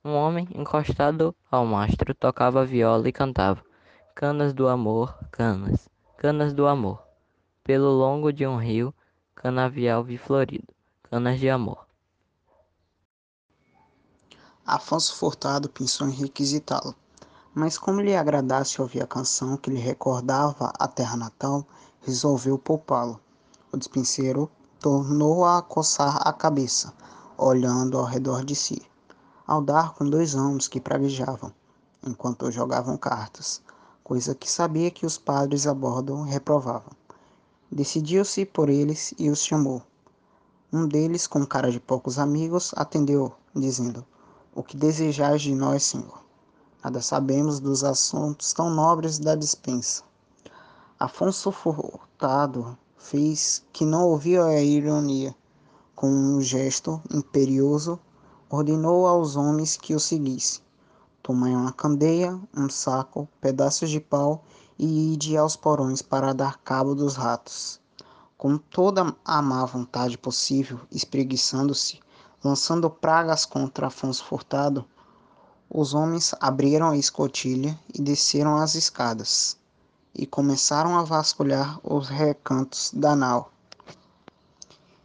Um 0.05 0.13
homem, 0.13 0.47
encostado 0.53 1.35
ao 1.49 1.65
mastro, 1.65 2.13
tocava 2.13 2.63
viola 2.63 3.09
e 3.09 3.11
cantava: 3.11 3.63
Canas 4.13 4.53
do 4.53 4.67
amor, 4.67 5.17
canas, 5.31 5.89
canas 6.17 6.53
do 6.53 6.67
amor. 6.67 7.03
Pelo 7.63 7.89
longo 7.89 8.31
de 8.31 8.45
um 8.45 8.57
rio, 8.57 8.93
canavial 9.33 10.03
vi 10.03 10.19
florido, 10.19 10.76
canas 11.09 11.39
de 11.39 11.49
amor. 11.49 11.87
Afonso 14.65 15.15
Furtado 15.15 15.69
pensou 15.69 16.09
em 16.09 16.11
requisitá-lo, 16.11 16.93
mas 17.55 17.77
como 17.77 18.01
lhe 18.01 18.13
agradasse 18.13 18.81
ouvir 18.81 19.01
a 19.01 19.07
canção 19.07 19.55
que 19.55 19.69
lhe 19.69 19.79
recordava 19.79 20.73
a 20.77 20.87
terra 20.87 21.15
natal, 21.15 21.65
resolveu 22.01 22.57
poupá-lo. 22.57 23.19
O 23.71 23.77
despenseiro 23.77 24.51
tornou 24.81 25.45
a 25.45 25.61
coçar 25.61 26.27
a 26.27 26.33
cabeça, 26.33 26.93
olhando 27.37 27.97
ao 27.97 28.03
redor 28.03 28.43
de 28.43 28.55
si, 28.55 28.81
ao 29.45 29.61
dar 29.61 29.93
com 29.93 30.09
dois 30.09 30.35
homens 30.35 30.67
que 30.67 30.81
praguejavam, 30.81 31.53
enquanto 32.05 32.51
jogavam 32.51 32.97
cartas, 32.97 33.61
coisa 34.03 34.35
que 34.35 34.49
sabia 34.49 34.91
que 34.91 35.05
os 35.05 35.17
padres 35.17 35.65
a 35.65 35.73
bordo 35.73 36.21
reprovavam. 36.23 36.91
Decidiu-se 37.71 38.45
por 38.45 38.69
eles 38.69 39.13
e 39.17 39.29
os 39.29 39.39
chamou. 39.39 39.81
Um 40.71 40.85
deles, 40.85 41.27
com 41.27 41.45
cara 41.45 41.71
de 41.71 41.79
poucos 41.79 42.19
amigos, 42.19 42.73
atendeu, 42.75 43.33
dizendo: 43.55 44.05
O 44.53 44.61
que 44.61 44.75
desejais 44.75 45.41
de 45.41 45.55
nós, 45.55 45.83
senhor? 45.83 46.21
Nada 46.83 47.01
sabemos 47.01 47.61
dos 47.61 47.85
assuntos 47.85 48.51
tão 48.51 48.69
nobres 48.69 49.17
da 49.17 49.33
dispensa. 49.33 50.03
Afonso 50.99 51.53
Furtado 51.53 52.77
fez 52.97 53.63
que 53.71 53.85
não 53.85 54.07
ouviu 54.09 54.43
a 54.43 54.61
ironia. 54.61 55.33
Com 55.95 56.09
um 56.09 56.41
gesto 56.41 57.01
imperioso, 57.13 57.97
ordenou 58.49 59.07
aos 59.07 59.37
homens 59.37 59.77
que 59.77 59.95
o 59.95 59.99
seguissem. 60.01 60.61
Tomai 61.23 61.55
uma 61.55 61.71
candeia, 61.71 62.37
um 62.53 62.69
saco, 62.69 63.25
pedaços 63.39 63.89
de 63.89 64.01
pau 64.01 64.43
e 64.77 65.13
ide 65.13 65.37
aos 65.37 65.55
porões 65.55 66.01
para 66.01 66.33
dar 66.33 66.57
cabo 66.57 66.93
dos 66.93 67.15
ratos. 67.15 67.79
Com 68.37 68.55
toda 68.55 69.15
a 69.25 69.41
má 69.41 69.65
vontade 69.65 70.15
possível, 70.15 70.79
espreguiçando-se, 70.91 71.99
lançando 72.43 72.87
pragas 72.87 73.47
contra 73.47 73.87
Afonso 73.87 74.23
Furtado, 74.23 74.85
os 75.67 75.95
homens 75.95 76.35
abriram 76.39 76.89
a 76.89 76.97
escotilha 76.97 77.77
e 77.91 77.99
desceram 77.99 78.55
as 78.57 78.75
escadas, 78.75 79.57
e 80.13 80.27
começaram 80.27 80.95
a 80.99 81.03
vasculhar 81.03 81.79
os 81.83 82.09
recantos 82.09 82.91
da 82.93 83.15
nau. 83.15 83.51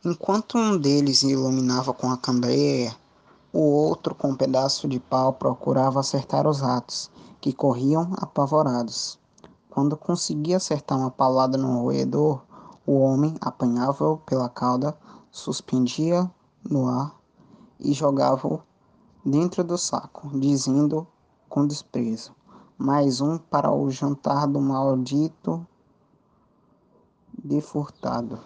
Enquanto 0.04 0.58
um 0.58 0.76
deles 0.76 1.22
iluminava 1.22 1.94
com 1.94 2.10
a 2.10 2.18
candeia, 2.18 2.94
o 3.50 3.60
outro, 3.60 4.14
com 4.14 4.32
um 4.32 4.36
pedaço 4.36 4.86
de 4.86 5.00
pau, 5.00 5.32
procurava 5.32 6.00
acertar 6.00 6.46
os 6.46 6.60
ratos, 6.60 7.10
que 7.40 7.54
corriam 7.54 8.12
apavorados. 8.18 9.18
Quando 9.70 9.96
conseguia 9.96 10.58
acertar 10.58 10.98
uma 10.98 11.10
palada 11.10 11.56
no 11.56 11.82
roedor, 11.82 12.42
o 12.86 12.98
homem 13.00 13.36
apanhava-o 13.40 14.18
pela 14.18 14.48
cauda, 14.48 14.96
suspendia 15.30 16.30
no 16.68 16.88
ar 16.88 17.16
e 17.78 17.92
jogava-o 17.92 18.60
dentro 19.24 19.62
do 19.62 19.78
saco, 19.78 20.30
dizendo 20.38 21.06
com 21.48 21.66
desprezo: 21.66 22.34
mais 22.76 23.20
um 23.20 23.38
para 23.38 23.72
o 23.72 23.90
jantar 23.90 24.46
do 24.46 24.60
maldito 24.60 25.66
defurtado. 27.32 28.40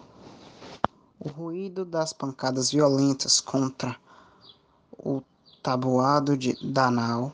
O 1.19 1.29
ruído 1.29 1.83
das 1.83 2.13
pancadas 2.13 2.71
violentas 2.71 3.41
contra 3.41 3.97
o 4.91 5.21
tabuado 5.63 6.37
de 6.37 6.53
Danal, 6.71 7.33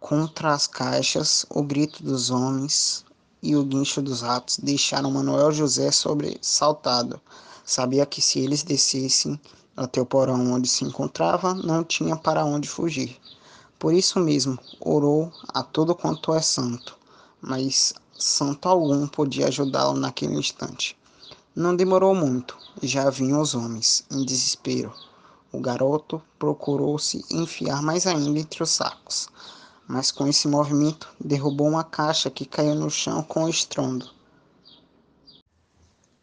contra 0.00 0.52
as 0.54 0.66
caixas, 0.66 1.46
o 1.50 1.62
grito 1.62 2.02
dos 2.02 2.30
homens 2.30 3.04
e 3.44 3.54
o 3.54 3.62
guincho 3.62 4.00
dos 4.00 4.22
ratos 4.22 4.56
deixaram 4.56 5.10
Manuel 5.10 5.52
José 5.52 5.90
sobressaltado. 5.90 7.20
Sabia 7.62 8.06
que 8.06 8.22
se 8.22 8.38
eles 8.38 8.62
descessem 8.62 9.38
até 9.76 10.00
o 10.00 10.06
porão 10.06 10.50
onde 10.52 10.66
se 10.66 10.82
encontrava, 10.82 11.52
não 11.52 11.84
tinha 11.84 12.16
para 12.16 12.42
onde 12.42 12.66
fugir. 12.66 13.18
Por 13.78 13.92
isso 13.92 14.18
mesmo, 14.18 14.58
orou 14.80 15.30
a 15.48 15.62
todo 15.62 15.94
quanto 15.94 16.32
é 16.32 16.40
santo, 16.40 16.96
mas 17.38 17.92
santo 18.18 18.66
algum 18.66 19.06
podia 19.06 19.48
ajudá-lo 19.48 19.98
naquele 19.98 20.36
instante. 20.36 20.96
Não 21.54 21.76
demorou 21.76 22.14
muito, 22.14 22.56
já 22.82 23.10
vinham 23.10 23.42
os 23.42 23.54
homens, 23.54 24.06
em 24.10 24.24
desespero. 24.24 24.90
O 25.52 25.60
garoto 25.60 26.20
procurou 26.38 26.98
se 26.98 27.22
enfiar 27.30 27.82
mais 27.82 28.06
ainda 28.06 28.38
entre 28.38 28.62
os 28.62 28.70
sacos, 28.70 29.28
mas 29.86 30.10
com 30.10 30.26
esse 30.26 30.48
movimento 30.48 31.14
derrubou 31.18 31.68
uma 31.68 31.84
caixa 31.84 32.30
que 32.30 32.46
caiu 32.46 32.74
no 32.74 32.90
chão 32.90 33.22
com 33.22 33.48
estrondo. 33.48 34.10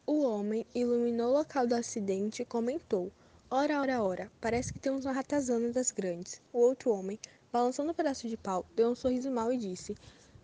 O 0.06 0.24
homem 0.24 0.66
iluminou 0.74 1.30
o 1.30 1.38
local 1.38 1.68
do 1.68 1.76
acidente 1.76 2.42
e 2.42 2.46
comentou: 2.46 3.12
Ora, 3.50 3.82
ora, 3.82 4.04
ora, 4.04 4.32
parece 4.42 4.74
que 4.74 4.80
temos 4.80 5.06
uma 5.06 5.14
ratazana 5.14 5.72
das 5.72 5.92
grandes. 5.92 6.42
O 6.52 6.60
outro 6.60 6.92
homem, 6.92 7.20
balançando 7.52 7.92
um 7.92 7.94
pedaço 7.94 8.28
de 8.28 8.36
pau, 8.36 8.66
deu 8.76 8.90
um 8.90 8.96
sorriso 8.96 9.30
mau 9.30 9.54
e 9.54 9.58
disse: 9.58 9.96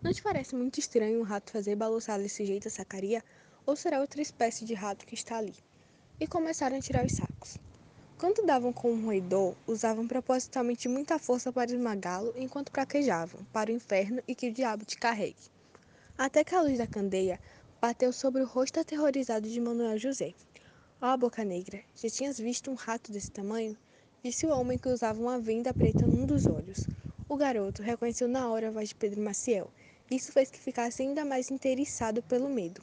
Não 0.02 0.12
te 0.12 0.22
parece 0.22 0.54
muito 0.54 0.78
estranho 0.78 1.20
um 1.20 1.24
rato 1.24 1.50
fazer 1.50 1.74
balançar 1.74 2.18
desse 2.18 2.46
jeito 2.46 2.68
a 2.68 2.70
sacaria? 2.70 3.22
Ou 3.66 3.76
será 3.76 4.00
outra 4.00 4.22
espécie 4.22 4.64
de 4.64 4.74
rato 4.74 5.04
que 5.04 5.14
está 5.14 5.38
ali? 5.38 5.54
E 6.20 6.26
começaram 6.26 6.76
a 6.76 6.80
tirar 6.80 7.04
os 7.04 7.12
sacos. 7.12 7.58
Quando 8.18 8.44
davam 8.44 8.72
com 8.72 8.90
um 8.90 9.04
roedor, 9.04 9.54
usavam 9.64 10.04
propositalmente 10.08 10.88
muita 10.88 11.20
força 11.20 11.52
para 11.52 11.70
esmagá-lo, 11.70 12.34
enquanto 12.36 12.72
praquejavam, 12.72 13.46
para 13.52 13.70
o 13.70 13.72
inferno 13.72 14.20
e 14.26 14.34
que 14.34 14.48
o 14.48 14.52
diabo 14.52 14.84
te 14.84 14.98
carregue. 14.98 15.36
Até 16.18 16.42
que 16.42 16.52
a 16.52 16.60
luz 16.60 16.78
da 16.78 16.86
candeia 16.88 17.38
bateu 17.80 18.12
sobre 18.12 18.42
o 18.42 18.44
rosto 18.44 18.80
aterrorizado 18.80 19.48
de 19.48 19.60
Manuel 19.60 19.96
José. 19.98 20.34
Ó, 21.00 21.14
oh, 21.14 21.16
boca 21.16 21.44
negra, 21.44 21.80
já 21.94 22.10
tinhas 22.10 22.40
visto 22.40 22.72
um 22.72 22.74
rato 22.74 23.12
desse 23.12 23.30
tamanho? 23.30 23.78
Disse 24.20 24.46
o 24.46 24.50
homem 24.50 24.78
que 24.78 24.88
usava 24.88 25.22
uma 25.22 25.38
venda 25.38 25.72
preta 25.72 26.04
num 26.04 26.26
dos 26.26 26.44
olhos. 26.44 26.88
O 27.28 27.36
garoto 27.36 27.84
reconheceu 27.84 28.26
na 28.26 28.50
hora 28.50 28.66
a 28.66 28.72
voz 28.72 28.88
de 28.88 28.96
Pedro 28.96 29.22
Maciel. 29.22 29.70
Isso 30.10 30.32
fez 30.32 30.50
que 30.50 30.58
ficasse 30.58 31.02
ainda 31.02 31.24
mais 31.24 31.52
interessado 31.52 32.20
pelo 32.24 32.48
medo. 32.48 32.82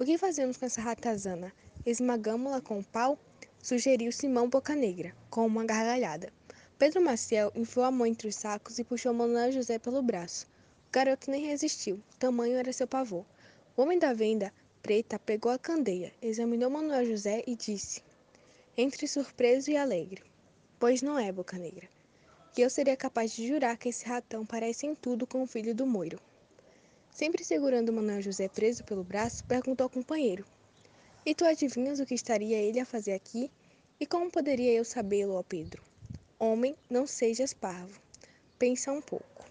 O 0.00 0.04
que 0.04 0.18
fazemos 0.18 0.56
com 0.56 0.66
essa 0.66 0.80
ratazana? 0.80 1.52
Esmagamo-la 1.86 2.60
com 2.60 2.80
o 2.80 2.84
pau? 2.84 3.16
Sugeriu 3.62 4.12
Simão 4.12 4.48
Bocanegra, 4.48 5.14
com 5.28 5.46
uma 5.46 5.64
gargalhada. 5.64 6.32
Pedro 6.78 7.02
Maciel 7.02 7.50
enfiou 7.54 7.84
a 7.84 7.90
mão 7.90 8.06
entre 8.06 8.28
os 8.28 8.36
sacos 8.36 8.78
e 8.78 8.84
puxou 8.84 9.12
Manuel 9.12 9.50
José 9.50 9.78
pelo 9.78 10.00
braço. 10.00 10.46
O 10.88 10.92
garoto 10.92 11.30
nem 11.30 11.46
resistiu, 11.46 12.00
tamanho 12.18 12.56
era 12.56 12.72
seu 12.72 12.86
pavor. 12.86 13.26
O 13.76 13.82
homem 13.82 13.98
da 13.98 14.14
venda 14.14 14.52
preta 14.80 15.18
pegou 15.18 15.50
a 15.50 15.58
candeia, 15.58 16.12
examinou 16.22 16.70
Manuel 16.70 17.04
José 17.04 17.42
e 17.46 17.56
disse, 17.56 18.02
entre 18.76 19.08
surpreso 19.08 19.70
e 19.72 19.76
alegre: 19.76 20.22
Pois 20.78 21.02
não 21.02 21.18
é, 21.18 21.32
Boca 21.32 21.58
Negra, 21.58 21.88
que 22.54 22.62
eu 22.62 22.70
seria 22.70 22.96
capaz 22.96 23.32
de 23.32 23.46
jurar 23.46 23.76
que 23.76 23.88
esse 23.88 24.06
ratão 24.06 24.46
parece 24.46 24.86
em 24.86 24.94
tudo 24.94 25.26
com 25.26 25.42
o 25.42 25.46
filho 25.46 25.74
do 25.74 25.84
Moiro. 25.84 26.20
Sempre 27.10 27.44
segurando 27.44 27.92
Manuel 27.92 28.22
José 28.22 28.48
preso 28.48 28.84
pelo 28.84 29.02
braço, 29.02 29.44
perguntou 29.44 29.84
ao 29.84 29.90
companheiro: 29.90 30.46
E 31.28 31.34
tu 31.34 31.44
adivinhas 31.44 32.00
o 32.00 32.06
que 32.06 32.14
estaria 32.14 32.56
ele 32.56 32.80
a 32.80 32.86
fazer 32.86 33.12
aqui? 33.12 33.50
E 34.00 34.06
como 34.06 34.30
poderia 34.30 34.72
eu 34.72 34.82
sabê-lo, 34.82 35.34
ó 35.34 35.42
Pedro? 35.42 35.82
Homem, 36.38 36.74
não 36.88 37.06
sejas 37.06 37.52
parvo. 37.52 38.00
Pensa 38.58 38.90
um 38.90 39.02
pouco. 39.02 39.44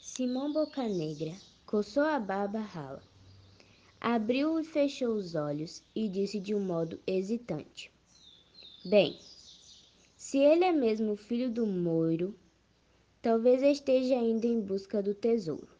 Simão 0.00 0.52
Bocanegra 0.52 1.34
coçou 1.66 2.04
a 2.04 2.20
barba 2.20 2.60
rala, 2.60 3.02
abriu 4.00 4.60
e 4.60 4.64
fechou 4.64 5.16
os 5.16 5.34
olhos 5.34 5.82
e 5.92 6.08
disse 6.08 6.38
de 6.38 6.54
um 6.54 6.60
modo 6.60 7.00
hesitante: 7.04 7.90
Bem, 8.84 9.18
se 10.16 10.38
ele 10.38 10.62
é 10.62 10.70
mesmo 10.70 11.16
filho 11.16 11.50
do 11.50 11.66
Moiro, 11.66 12.32
talvez 13.20 13.60
esteja 13.60 14.14
ainda 14.14 14.46
em 14.46 14.60
busca 14.60 15.02
do 15.02 15.16
tesouro. 15.16 15.74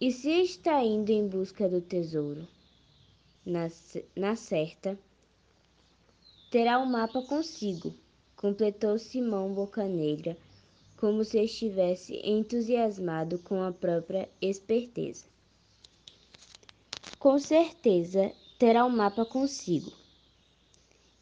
E 0.00 0.12
se 0.12 0.30
está 0.42 0.80
indo 0.84 1.10
em 1.10 1.26
busca 1.26 1.68
do 1.68 1.80
tesouro, 1.80 2.46
na, 3.44 3.68
na 4.14 4.36
certa, 4.36 4.96
terá 6.52 6.78
o 6.78 6.82
um 6.82 6.86
mapa 6.86 7.20
consigo, 7.22 7.92
completou 8.36 8.96
Simão 8.96 9.52
Bocanegra 9.52 10.36
como 10.96 11.24
se 11.24 11.42
estivesse 11.42 12.14
entusiasmado 12.24 13.40
com 13.40 13.60
a 13.60 13.72
própria 13.72 14.28
esperteza. 14.40 15.24
Com 17.18 17.36
certeza 17.40 18.30
terá 18.56 18.84
o 18.84 18.88
um 18.88 18.96
mapa 18.96 19.24
consigo. 19.24 19.92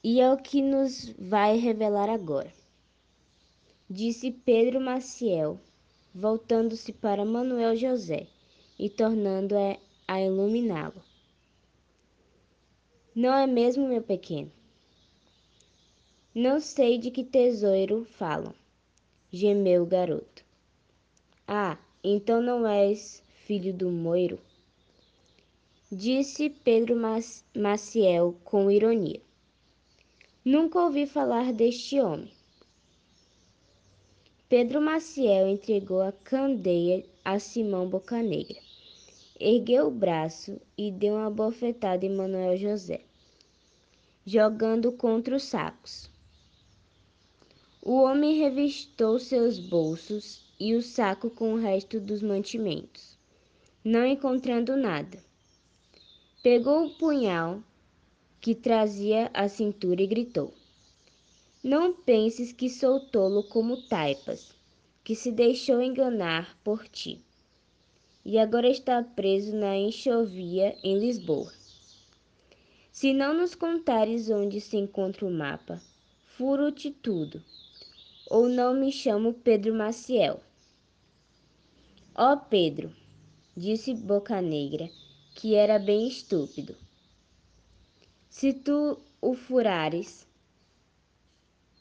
E 0.04 0.20
é 0.20 0.30
o 0.30 0.36
que 0.36 0.60
nos 0.60 1.14
vai 1.18 1.56
revelar 1.56 2.10
agora, 2.10 2.52
disse 3.88 4.30
Pedro 4.30 4.82
Maciel, 4.82 5.58
voltando-se 6.14 6.92
para 6.92 7.24
Manuel 7.24 7.74
José 7.74 8.26
e 8.78 8.88
tornando-a 8.90 9.78
a 10.06 10.20
iluminá-lo. 10.20 11.02
Não 13.14 13.34
é 13.34 13.46
mesmo, 13.46 13.88
meu 13.88 14.02
pequeno? 14.02 14.52
Não 16.34 16.60
sei 16.60 16.98
de 16.98 17.10
que 17.10 17.24
tesouro 17.24 18.04
falam 18.04 18.54
gemeu 19.32 19.82
o 19.82 19.86
garoto. 19.86 20.44
Ah, 21.46 21.78
então 22.02 22.40
não 22.40 22.66
és 22.66 23.22
filho 23.44 23.72
do 23.72 23.90
Moiro? 23.90 24.38
Disse 25.90 26.48
Pedro 26.48 26.96
Maciel 27.54 28.36
com 28.44 28.70
ironia. 28.70 29.20
Nunca 30.44 30.80
ouvi 30.80 31.06
falar 31.06 31.52
deste 31.52 32.00
homem. 32.00 32.32
Pedro 34.48 34.80
Maciel 34.80 35.48
entregou 35.48 36.00
a 36.02 36.12
candeia 36.12 37.04
a 37.24 37.38
Simão 37.38 37.88
Bocanegra. 37.88 38.65
Ergueu 39.38 39.88
o 39.88 39.90
braço 39.90 40.58
e 40.78 40.90
deu 40.90 41.16
uma 41.16 41.30
bofetada 41.30 42.06
em 42.06 42.16
Manuel 42.16 42.56
José, 42.56 43.02
jogando 44.24 44.90
contra 44.90 45.36
os 45.36 45.42
sacos. 45.42 46.08
O 47.82 48.00
homem 48.00 48.38
revistou 48.38 49.18
seus 49.18 49.58
bolsos 49.58 50.42
e 50.58 50.74
o 50.74 50.80
saco 50.80 51.28
com 51.28 51.52
o 51.52 51.58
resto 51.58 52.00
dos 52.00 52.22
mantimentos, 52.22 53.18
não 53.84 54.06
encontrando 54.06 54.74
nada. 54.74 55.18
Pegou 56.42 56.86
o 56.86 56.94
punhal 56.94 57.62
que 58.40 58.54
trazia 58.54 59.30
à 59.34 59.50
cintura 59.50 60.00
e 60.00 60.06
gritou: 60.06 60.54
Não 61.62 61.92
penses 61.92 62.52
que 62.52 62.70
sou 62.70 63.00
tolo 63.00 63.42
como 63.42 63.82
Taipas, 63.82 64.54
que 65.04 65.14
se 65.14 65.30
deixou 65.30 65.82
enganar 65.82 66.56
por 66.64 66.88
ti, 66.88 67.22
e 68.28 68.40
agora 68.40 68.68
está 68.68 69.00
preso 69.04 69.54
na 69.54 69.76
enxovia 69.76 70.76
em 70.82 70.98
Lisboa. 70.98 71.52
Se 72.90 73.14
não 73.14 73.32
nos 73.32 73.54
contares 73.54 74.28
onde 74.28 74.60
se 74.60 74.76
encontra 74.76 75.24
o 75.24 75.30
mapa, 75.30 75.80
furo-te 76.36 76.90
tudo 76.90 77.40
ou 78.28 78.48
não 78.48 78.74
me 78.74 78.90
chamo 78.90 79.32
Pedro 79.32 79.72
Maciel. 79.72 80.40
Ó 82.16 82.32
oh, 82.32 82.36
Pedro, 82.36 82.92
disse 83.56 83.94
Boca 83.94 84.42
Negra, 84.42 84.90
que 85.36 85.54
era 85.54 85.78
bem 85.78 86.08
estúpido. 86.08 86.74
Se 88.28 88.52
tu 88.52 88.98
o 89.20 89.34
furares, 89.34 90.26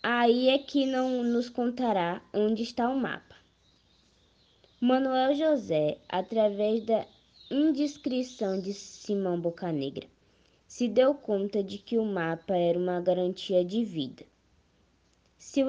aí 0.04 0.50
é 0.50 0.60
que 0.60 0.86
não 0.86 1.24
nos 1.24 1.50
contará 1.50 2.22
onde 2.32 2.62
está 2.62 2.88
o 2.88 2.96
mapa. 2.96 3.25
Manuel 4.88 5.34
José, 5.34 5.98
através 6.08 6.86
da 6.86 7.08
indiscrição 7.50 8.62
de 8.62 8.72
Simão 8.72 9.42
Bocanegra, 9.42 10.08
se 10.68 10.88
deu 10.88 11.16
conta 11.16 11.64
de 11.64 11.80
que 11.80 11.98
o 11.98 12.06
mapa 12.06 12.56
era 12.56 12.78
uma 12.78 13.02
garantia 13.02 13.66
de 13.66 13.84
vida. 13.84 14.24
Se 15.40 15.64
o, 15.64 15.68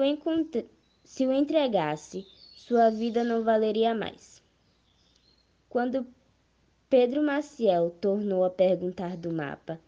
se 1.03 1.25
o 1.25 1.33
entregasse, 1.33 2.27
sua 2.55 2.91
vida 2.91 3.23
não 3.23 3.43
valeria 3.43 3.95
mais. 3.95 4.39
Quando 5.67 6.05
Pedro 6.87 7.23
Maciel 7.23 7.89
tornou 7.99 8.45
a 8.45 8.51
perguntar 8.51 9.17
do 9.17 9.33
mapa, 9.33 9.79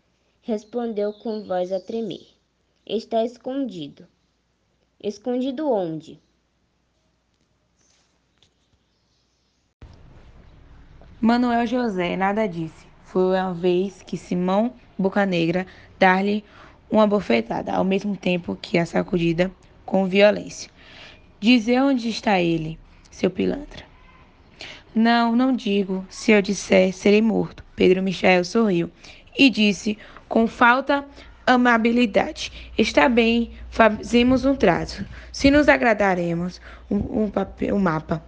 respondeu 0.42 1.14
com 1.14 1.44
voz 1.44 1.72
a 1.72 1.80
tremer: 1.80 2.26
Está 2.84 3.24
escondido. 3.24 4.08
Escondido 5.00 5.70
onde? 5.70 6.20
Manuel 11.22 11.68
José 11.68 12.16
nada 12.16 12.48
disse. 12.48 12.88
Foi 13.04 13.38
uma 13.38 13.54
vez 13.54 14.02
que 14.02 14.16
Simão 14.16 14.74
Bocanegra 14.98 15.68
dar-lhe 16.00 16.46
uma 16.90 17.06
bofetada, 17.06 17.74
ao 17.74 17.84
mesmo 17.84 18.16
tempo 18.16 18.58
que 18.62 18.78
a 18.78 18.86
sacudida 18.86 19.52
com 19.86 20.08
violência. 20.08 20.72
Dizer 21.38 21.82
onde 21.82 22.08
está 22.08 22.40
ele, 22.40 22.80
seu 23.12 23.30
pilantra. 23.30 23.84
Não, 24.96 25.36
não 25.36 25.54
digo. 25.54 26.06
Se 26.10 26.32
eu 26.32 26.42
disser, 26.42 26.94
serei 26.94 27.22
morto. 27.22 27.66
Pedro 27.76 28.02
Michael 28.02 28.46
sorriu 28.46 28.90
e 29.38 29.50
disse 29.50 29.98
com 30.30 30.48
falta 30.48 31.06
amabilidade. 31.46 32.72
Está 32.78 33.10
bem, 33.10 33.52
fazemos 33.70 34.46
um 34.46 34.56
trato. 34.56 35.06
Se 35.34 35.52
nos 35.52 35.68
agradaremos 35.68 36.62
um, 36.90 37.24
um, 37.24 37.30
papel, 37.30 37.76
um 37.76 37.80
mapa, 37.80 38.24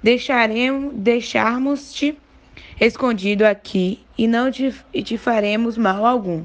deixaremos 0.00 0.94
deixarmos-te 0.94 2.16
escondido 2.80 3.44
aqui 3.44 4.04
e 4.16 4.26
não 4.26 4.50
te, 4.50 4.74
e 4.92 5.02
te 5.02 5.16
faremos 5.16 5.78
mal 5.78 6.04
algum. 6.04 6.44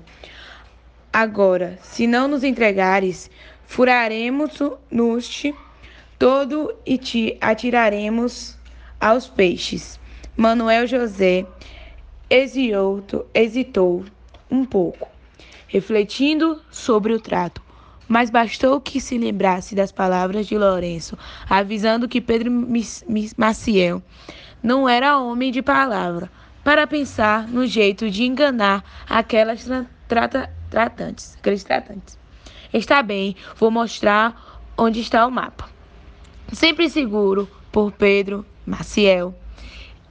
Agora, 1.11 1.77
se 1.81 2.07
não 2.07 2.27
nos 2.27 2.43
entregares, 2.43 3.29
furaremos-nos 3.65 5.43
todo 6.17 6.73
e 6.85 6.97
te 6.97 7.37
atiraremos 7.41 8.57
aos 8.99 9.27
peixes. 9.27 9.99
Manuel 10.37 10.87
José 10.87 11.45
hesitou, 12.29 13.27
hesitou 13.33 14.05
um 14.49 14.63
pouco, 14.63 15.09
refletindo 15.67 16.61
sobre 16.71 17.13
o 17.13 17.19
trato. 17.19 17.61
Mas 18.07 18.29
bastou 18.29 18.79
que 18.81 18.99
se 18.99 19.17
lembrasse 19.17 19.73
das 19.73 19.91
palavras 19.91 20.45
de 20.45 20.57
Lourenço, 20.57 21.17
avisando 21.49 22.09
que 22.09 22.19
Pedro 22.19 22.51
Maciel 23.37 24.03
não 24.61 24.87
era 24.87 25.17
homem 25.17 25.51
de 25.51 25.61
palavra, 25.61 26.29
para 26.63 26.85
pensar 26.85 27.47
no 27.47 27.65
jeito 27.65 28.09
de 28.09 28.23
enganar 28.23 28.83
aquelas 29.09 29.67
trata, 30.07 30.49
tratantes, 30.69 31.35
aqueles 31.39 31.63
tratantes. 31.63 32.19
Está 32.73 33.01
bem, 33.01 33.35
vou 33.57 33.71
mostrar 33.71 34.61
onde 34.77 34.99
está 34.99 35.25
o 35.25 35.31
mapa. 35.31 35.69
Sempre 36.53 36.89
seguro 36.89 37.49
por 37.71 37.91
Pedro 37.91 38.45
Maciel. 38.65 39.33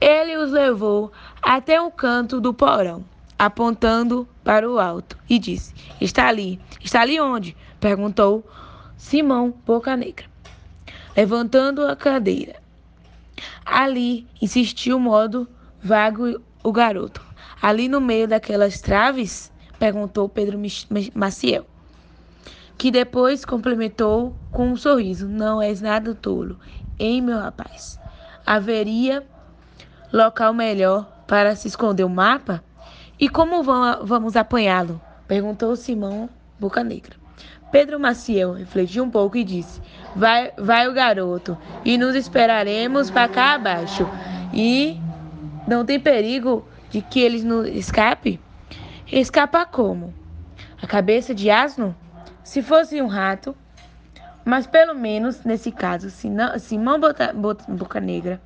Ele 0.01 0.37
os 0.37 0.51
levou 0.51 1.13
até 1.43 1.81
o 1.81 1.91
canto 1.91 2.41
do 2.41 2.53
porão, 2.53 3.05
apontando 3.39 4.27
para 4.43 4.69
o 4.69 4.79
alto, 4.79 5.17
e 5.29 5.39
disse: 5.39 5.75
Está 6.01 6.29
ali. 6.29 6.61
Está 6.81 7.03
ali 7.03 7.21
onde? 7.21 7.57
perguntou 7.79 8.45
Simão 8.97 9.55
Boca 9.65 9.97
Negra, 9.97 10.27
levantando 11.17 11.87
a 11.87 11.97
cadeira. 11.97 12.60
Ali, 13.65 14.27
insistiu 14.41 14.99
modo 14.99 15.49
vago 15.83 16.41
o 16.63 16.73
garoto. 16.73 17.23
Ali 17.61 17.89
no 17.89 18.01
meio 18.01 18.27
daquelas 18.29 18.81
traves? 18.81 19.51
perguntou 19.79 20.29
Pedro 20.29 20.59
Maciel, 21.15 21.67
que 22.77 22.91
depois 22.91 23.45
complementou 23.47 24.37
com 24.51 24.69
um 24.69 24.77
sorriso: 24.77 25.27
Não 25.27 25.61
és 25.63 25.81
nada 25.81 26.15
tolo, 26.15 26.59
hein, 26.99 27.23
meu 27.23 27.39
rapaz? 27.39 27.99
Haveria 28.45 29.27
local 30.13 30.53
melhor 30.53 31.05
para 31.27 31.57
se 31.57 31.69
esconder 31.69 32.05
o 32.05 32.11
mapa? 32.11 32.63
E 33.19 33.29
como 33.29 33.63
vamos 33.63 34.37
apanhá-lo? 34.37 35.01
perguntou 35.27 35.77
Simão 35.77 36.29
Boca 36.59 36.83
Negra. 36.83 37.20
Pedro 37.71 38.01
Maciel 38.01 38.53
refletiu 38.53 39.05
um 39.05 39.11
pouco 39.11 39.37
e 39.37 39.45
disse: 39.45 39.81
Vai, 40.15 40.53
vai 40.57 40.89
o 40.89 40.93
garoto, 40.93 41.57
e 41.85 41.97
nos 41.97 42.15
esperaremos 42.15 43.11
para 43.11 43.29
cá 43.29 43.55
abaixo. 43.55 44.09
E 44.53 45.01
não 45.67 45.85
tem 45.85 46.01
perigo 46.01 46.67
de 46.91 47.01
que 47.01 47.21
eles 47.21 47.45
nos 47.45 47.69
escape? 47.69 48.41
Escapa 49.11 49.65
como? 49.65 50.13
A 50.83 50.87
cabeça 50.87 51.35
de 51.35 51.51
asno? 51.51 51.95
Se 52.43 52.63
fosse 52.63 53.01
um 53.01 53.07
rato, 53.07 53.57
mas 54.45 54.67
pelo 54.67 54.95
menos 54.95 55.45
nesse 55.45 55.71
caso, 55.71 56.11
Simão 56.11 56.99
Boca 56.99 58.01
Negra 58.01 58.41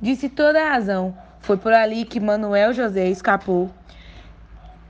disse 0.00 0.28
toda 0.28 0.62
a 0.62 0.70
razão. 0.70 1.16
Foi 1.40 1.56
por 1.56 1.72
ali 1.72 2.04
que 2.04 2.20
Manuel 2.20 2.72
José 2.72 3.08
escapou. 3.08 3.70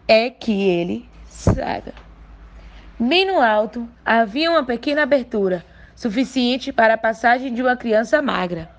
É 0.07 0.29
que 0.29 0.53
ele 0.69 1.09
saiba. 1.27 2.02
Bem 3.05 3.27
no 3.27 3.41
alto 3.41 3.89
havia 4.05 4.49
uma 4.49 4.65
pequena 4.65 5.03
abertura, 5.03 5.65
suficiente 5.93 6.73
para 6.73 6.95
a 6.95 6.97
passagem 6.97 7.53
de 7.53 7.61
uma 7.61 7.77
criança 7.77 8.23
magra. 8.23 8.71